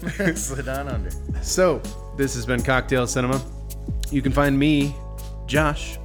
yeah, 0.10 0.28
yeah. 0.28 0.34
slid 0.36 0.68
on 0.70 0.88
under. 0.88 1.10
So, 1.41 1.82
this 2.18 2.36
has 2.36 2.45
been 2.45 2.62
Cocktail 2.62 3.08
Cinema. 3.08 3.41
You 4.12 4.22
can 4.22 4.32
find 4.32 4.58
me, 4.58 4.95
Josh, 5.47 5.97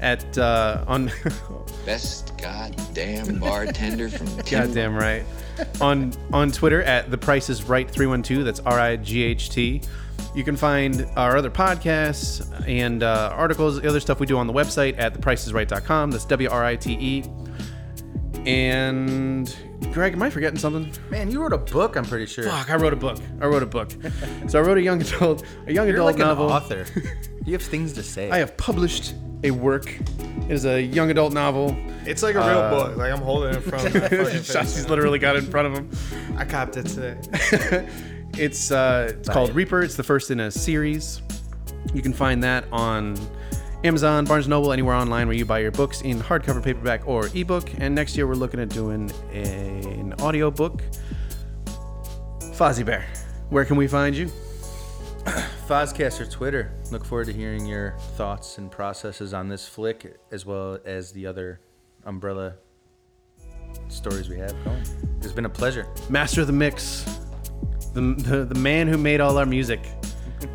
at 0.00 0.36
uh, 0.38 0.84
on 0.86 1.10
Best 1.86 2.36
goddamn 2.38 3.38
bartender 3.38 4.08
from 4.08 4.26
Timbuk. 4.26 4.50
goddamn 4.50 4.94
right 4.94 5.24
on 5.80 6.12
on 6.32 6.50
Twitter 6.50 6.82
at 6.82 7.10
the 7.10 7.18
Price 7.18 7.48
is 7.50 7.64
Right 7.64 7.90
three 7.90 8.06
one 8.06 8.22
two. 8.22 8.44
That's 8.44 8.60
R 8.60 8.78
I 8.78 8.96
G 8.96 9.22
H 9.22 9.50
T. 9.50 9.82
You 10.34 10.44
can 10.44 10.56
find 10.56 11.06
our 11.16 11.36
other 11.36 11.50
podcasts 11.50 12.40
and 12.68 13.02
uh, 13.02 13.32
articles, 13.34 13.80
the 13.80 13.88
other 13.88 14.00
stuff 14.00 14.20
we 14.20 14.26
do 14.26 14.38
on 14.38 14.46
the 14.46 14.52
website 14.52 14.96
at 14.98 15.14
thepricesright.com. 15.14 16.10
That's 16.12 16.24
W 16.26 16.48
R 16.48 16.64
I 16.64 16.76
T 16.76 16.92
E. 16.92 17.24
And 18.46 19.54
Greg, 19.92 20.14
am 20.14 20.22
I 20.22 20.30
forgetting 20.30 20.58
something? 20.58 20.90
Man, 21.10 21.30
you 21.30 21.42
wrote 21.42 21.52
a 21.52 21.58
book. 21.58 21.96
I'm 21.96 22.04
pretty 22.04 22.26
sure. 22.26 22.44
Fuck, 22.44 22.70
I 22.70 22.76
wrote 22.76 22.92
a 22.92 22.96
book. 22.96 23.18
I 23.40 23.46
wrote 23.46 23.62
a 23.62 23.66
book. 23.66 23.90
so 24.48 24.58
I 24.58 24.62
wrote 24.62 24.78
a 24.78 24.82
young 24.82 25.00
adult, 25.02 25.44
a 25.66 25.72
young 25.72 25.86
You're 25.86 25.96
adult 25.96 26.06
like 26.06 26.18
novel. 26.18 26.46
an 26.46 26.52
author. 26.52 26.86
you 27.44 27.52
have 27.52 27.62
things 27.62 27.92
to 27.94 28.02
say. 28.02 28.30
I 28.30 28.38
have 28.38 28.56
published 28.56 29.14
a 29.44 29.50
work. 29.50 29.90
It 30.48 30.50
is 30.52 30.64
a 30.66 30.80
young 30.82 31.10
adult 31.10 31.32
novel. 31.32 31.76
It's 32.06 32.22
like 32.22 32.34
a 32.34 32.38
real 32.38 32.48
Uh, 32.48 32.70
book. 32.70 32.96
Like 32.96 33.12
I'm 33.12 33.20
holding 33.20 33.50
it 33.50 33.56
in 33.56 33.62
front 33.62 33.86
of 33.86 33.94
my 33.94 34.00
fucking. 34.08 34.42
Shashi's 34.42 34.88
literally 34.88 35.18
got 35.18 35.36
it 35.36 35.44
in 35.44 35.50
front 35.50 35.68
of 35.68 35.74
him. 35.74 36.36
I 36.36 36.44
copped 36.44 36.76
it 36.76 36.86
today. 36.86 37.88
It's 38.38 38.70
uh, 38.70 39.08
it's 39.18 39.26
Buy 39.26 39.34
called. 39.34 39.54
Reaper. 39.56 39.82
It's 39.82 39.96
the 39.96 40.04
first 40.04 40.30
in 40.30 40.38
a 40.38 40.52
series. 40.52 41.20
You 41.92 42.00
can 42.00 42.12
find 42.12 42.44
that 42.44 42.64
on 42.70 43.18
Amazon, 43.82 44.24
Barnes 44.24 44.46
Noble, 44.46 44.72
anywhere 44.72 44.94
online 44.94 45.26
where 45.26 45.36
you 45.36 45.44
buy 45.44 45.58
your 45.58 45.72
books 45.72 46.02
in 46.02 46.20
hardcover, 46.20 46.62
paperback, 46.62 47.06
or 47.08 47.28
ebook. 47.34 47.68
And 47.78 47.92
next 47.92 48.16
year 48.16 48.28
we're 48.28 48.34
looking 48.34 48.60
at 48.60 48.68
doing 48.68 49.10
an 49.32 50.14
audio 50.20 50.48
book. 50.50 50.80
Fozzie 52.54 52.86
Bear, 52.86 53.04
where 53.48 53.64
can 53.64 53.76
we 53.76 53.88
find 53.88 54.14
you? 54.16 54.30
Fozcaster 55.70 56.28
Twitter. 56.28 56.72
Look 56.90 57.04
forward 57.04 57.26
to 57.28 57.32
hearing 57.32 57.64
your 57.64 57.92
thoughts 58.16 58.58
and 58.58 58.68
processes 58.68 59.32
on 59.32 59.48
this 59.48 59.68
flick, 59.68 60.16
as 60.32 60.44
well 60.44 60.80
as 60.84 61.12
the 61.12 61.24
other 61.28 61.60
umbrella 62.04 62.54
stories 63.88 64.28
we 64.28 64.36
have 64.38 64.52
going. 64.64 64.82
It's 65.18 65.30
been 65.30 65.44
a 65.44 65.48
pleasure. 65.48 65.86
Master 66.08 66.40
of 66.40 66.48
the 66.48 66.52
Mix, 66.52 67.04
the, 67.94 68.00
the, 68.00 68.44
the 68.46 68.58
man 68.58 68.88
who 68.88 68.98
made 68.98 69.20
all 69.20 69.38
our 69.38 69.46
music. 69.46 69.78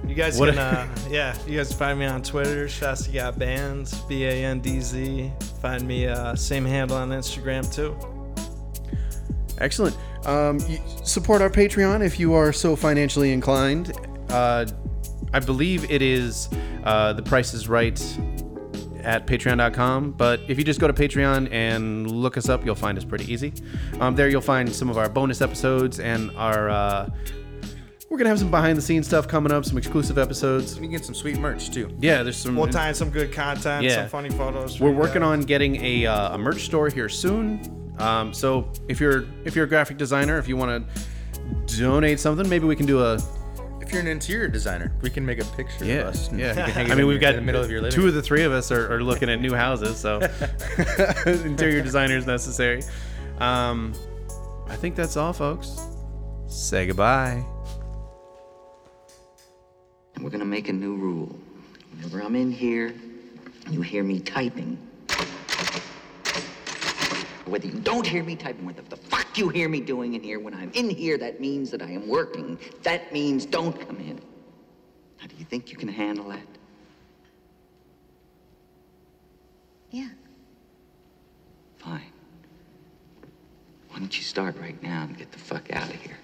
You 0.06 0.16
guys 0.16 0.38
What- 0.38 0.50
can, 0.50 0.58
uh, 0.60 0.94
yeah, 1.10 1.34
you 1.48 1.56
guys 1.56 1.72
find 1.72 1.98
me 1.98 2.08
on 2.08 2.22
Twitter, 2.22 2.68
Shasta 2.68 3.10
Got 3.10 3.40
Bands, 3.40 3.98
B 4.10 4.26
A 4.26 4.32
N 4.44 4.60
D 4.60 4.82
Z. 4.82 5.32
Find 5.62 5.88
me, 5.88 6.08
uh, 6.08 6.36
same 6.36 6.66
handle 6.66 6.98
on 6.98 7.12
Instagram 7.12 7.74
too. 7.74 7.96
Excellent. 9.60 9.96
Um, 10.26 10.60
support 11.06 11.42
our 11.42 11.50
Patreon 11.50 12.06
if 12.06 12.20
you 12.20 12.34
are 12.34 12.52
so 12.52 12.76
financially 12.76 13.32
inclined. 13.32 13.94
Uh, 14.30 14.66
I 15.36 15.40
believe 15.40 15.92
it 15.92 16.02
is 16.02 16.48
uh, 16.86 17.12
the 17.12 17.22
price 17.22 17.54
is 17.54 17.68
right 17.68 18.00
at 19.04 19.28
patreon.com. 19.28 20.14
But 20.14 20.40
if 20.48 20.58
you 20.58 20.64
just 20.64 20.80
go 20.80 20.88
to 20.88 20.94
Patreon 20.94 21.52
and 21.52 22.10
look 22.10 22.38
us 22.38 22.48
up, 22.48 22.66
you'll 22.66 22.74
find 22.74 22.98
us 22.98 23.04
pretty 23.04 23.32
easy. 23.32 23.52
Um, 24.00 24.16
there 24.16 24.30
you'll 24.30 24.40
find 24.40 24.74
some 24.74 24.90
of 24.90 24.98
our 24.98 25.10
bonus 25.10 25.42
episodes 25.42 26.00
and 26.00 26.32
our. 26.38 26.70
Uh, 26.70 27.10
we're 28.10 28.18
gonna 28.18 28.30
have 28.30 28.40
some 28.40 28.50
behind 28.50 28.78
the 28.78 28.82
scenes 28.82 29.08
stuff 29.08 29.28
coming 29.28 29.52
up, 29.52 29.66
some 29.66 29.78
exclusive 29.78 30.18
episodes. 30.18 30.76
You 30.76 30.84
can 30.84 30.92
get 30.92 31.04
some 31.04 31.14
sweet 31.14 31.38
merch 31.38 31.70
too. 31.70 31.94
Yeah, 32.00 32.24
there's 32.24 32.38
some. 32.38 32.56
We'll 32.56 32.68
tie 32.68 32.88
in 32.88 32.96
some 32.96 33.10
good 33.10 33.34
content, 33.34 33.84
Yeah. 33.84 33.96
some 33.96 34.08
funny 34.10 34.30
photos. 34.30 34.80
We're 34.80 34.92
working 34.92 35.22
guys. 35.22 35.40
on 35.40 35.42
getting 35.42 35.84
a, 35.84 36.06
uh, 36.06 36.36
a 36.36 36.38
merch 36.38 36.62
store 36.64 36.88
here 36.88 37.10
soon. 37.10 37.94
Um, 38.00 38.34
so 38.34 38.72
if 38.88 39.02
you're 39.02 39.26
if 39.44 39.54
you're 39.54 39.66
a 39.66 39.68
graphic 39.68 39.98
designer, 39.98 40.38
if 40.38 40.48
you 40.48 40.56
want 40.56 40.88
to 41.68 41.78
donate 41.78 42.22
something, 42.22 42.48
maybe 42.48 42.66
we 42.66 42.76
can 42.78 42.86
do 42.86 43.04
a 43.04 43.20
If 43.86 43.92
you're 43.92 44.02
an 44.02 44.08
interior 44.08 44.48
designer, 44.48 44.92
we 45.02 45.12
can 45.12 45.24
make 45.26 45.40
a 45.40 45.46
picture 45.46 45.86
yeah 45.86 45.96
of 45.96 46.08
us. 46.08 46.30
and 46.30 46.40
yeah. 46.40 46.50
you 46.50 46.54
can 46.56 46.70
hang 46.72 46.88
it 46.88 46.92
I 46.92 46.96
mean, 46.96 47.06
we've 47.06 47.22
your- 47.22 47.32
got 47.32 47.36
in 47.36 47.42
the 47.42 47.46
middle 47.46 47.64
of 47.64 47.70
your 47.70 47.82
living. 47.82 47.96
two 47.96 48.08
of 48.08 48.16
the 48.16 48.22
three 48.22 48.44
of 48.44 48.52
us 48.52 48.72
are, 48.72 48.92
are 48.94 49.04
looking 49.04 49.30
at 49.30 49.40
new 49.40 49.54
houses, 49.54 49.98
so 49.98 50.20
interior 51.28 51.82
designer 51.82 52.18
is 52.18 52.26
necessary. 52.26 52.82
Um, 53.38 53.94
I 54.68 54.76
think 54.76 54.96
that's 54.96 55.18
all, 55.18 55.34
folks. 55.34 55.80
Say 56.48 56.88
goodbye. 56.88 57.46
And 60.16 60.24
we're 60.24 60.32
gonna 60.32 60.46
make 60.46 60.70
a 60.70 60.74
new 60.74 60.96
rule. 60.96 61.38
Whenever 61.96 62.22
I'm 62.22 62.36
in 62.36 62.52
here, 62.52 62.94
you 63.70 63.82
hear 63.82 64.04
me 64.04 64.20
typing. 64.20 64.80
Whether 67.46 67.68
you 67.68 67.80
don't 67.80 68.06
hear 68.06 68.24
me 68.24 68.36
typing, 68.36 68.66
whether 68.66 68.82
the 68.82 68.98
fuck 68.98 69.38
you 69.38 69.50
hear 69.50 69.70
me 69.70 69.80
doing 69.80 70.16
in 70.16 70.24
here, 70.24 70.40
when 70.40 70.54
I'm 70.54 70.72
in 70.74 70.90
here, 70.90 71.18
that 71.20 71.40
means 71.40 71.70
that 71.72 71.82
I 71.82 71.92
am 71.92 72.08
working. 72.08 72.58
That 72.84 73.14
means 73.14 73.46
don't 73.46 73.80
come 73.80 73.98
in. 73.98 74.20
Now, 75.20 75.28
do 75.28 75.36
you 75.38 75.46
think 75.46 75.72
you 75.72 75.78
can 75.78 75.88
handle 75.88 76.30
that? 76.30 76.48
Yeah. 79.92 80.10
Fine. 81.78 82.02
Why 83.90 84.00
don't 84.00 84.18
you 84.18 84.24
start 84.24 84.58
right 84.60 84.82
now 84.82 85.04
and 85.04 85.18
get 85.18 85.32
the 85.32 85.40
fuck 85.40 85.72
out 85.72 85.88
of 85.88 85.96
here? 86.02 86.18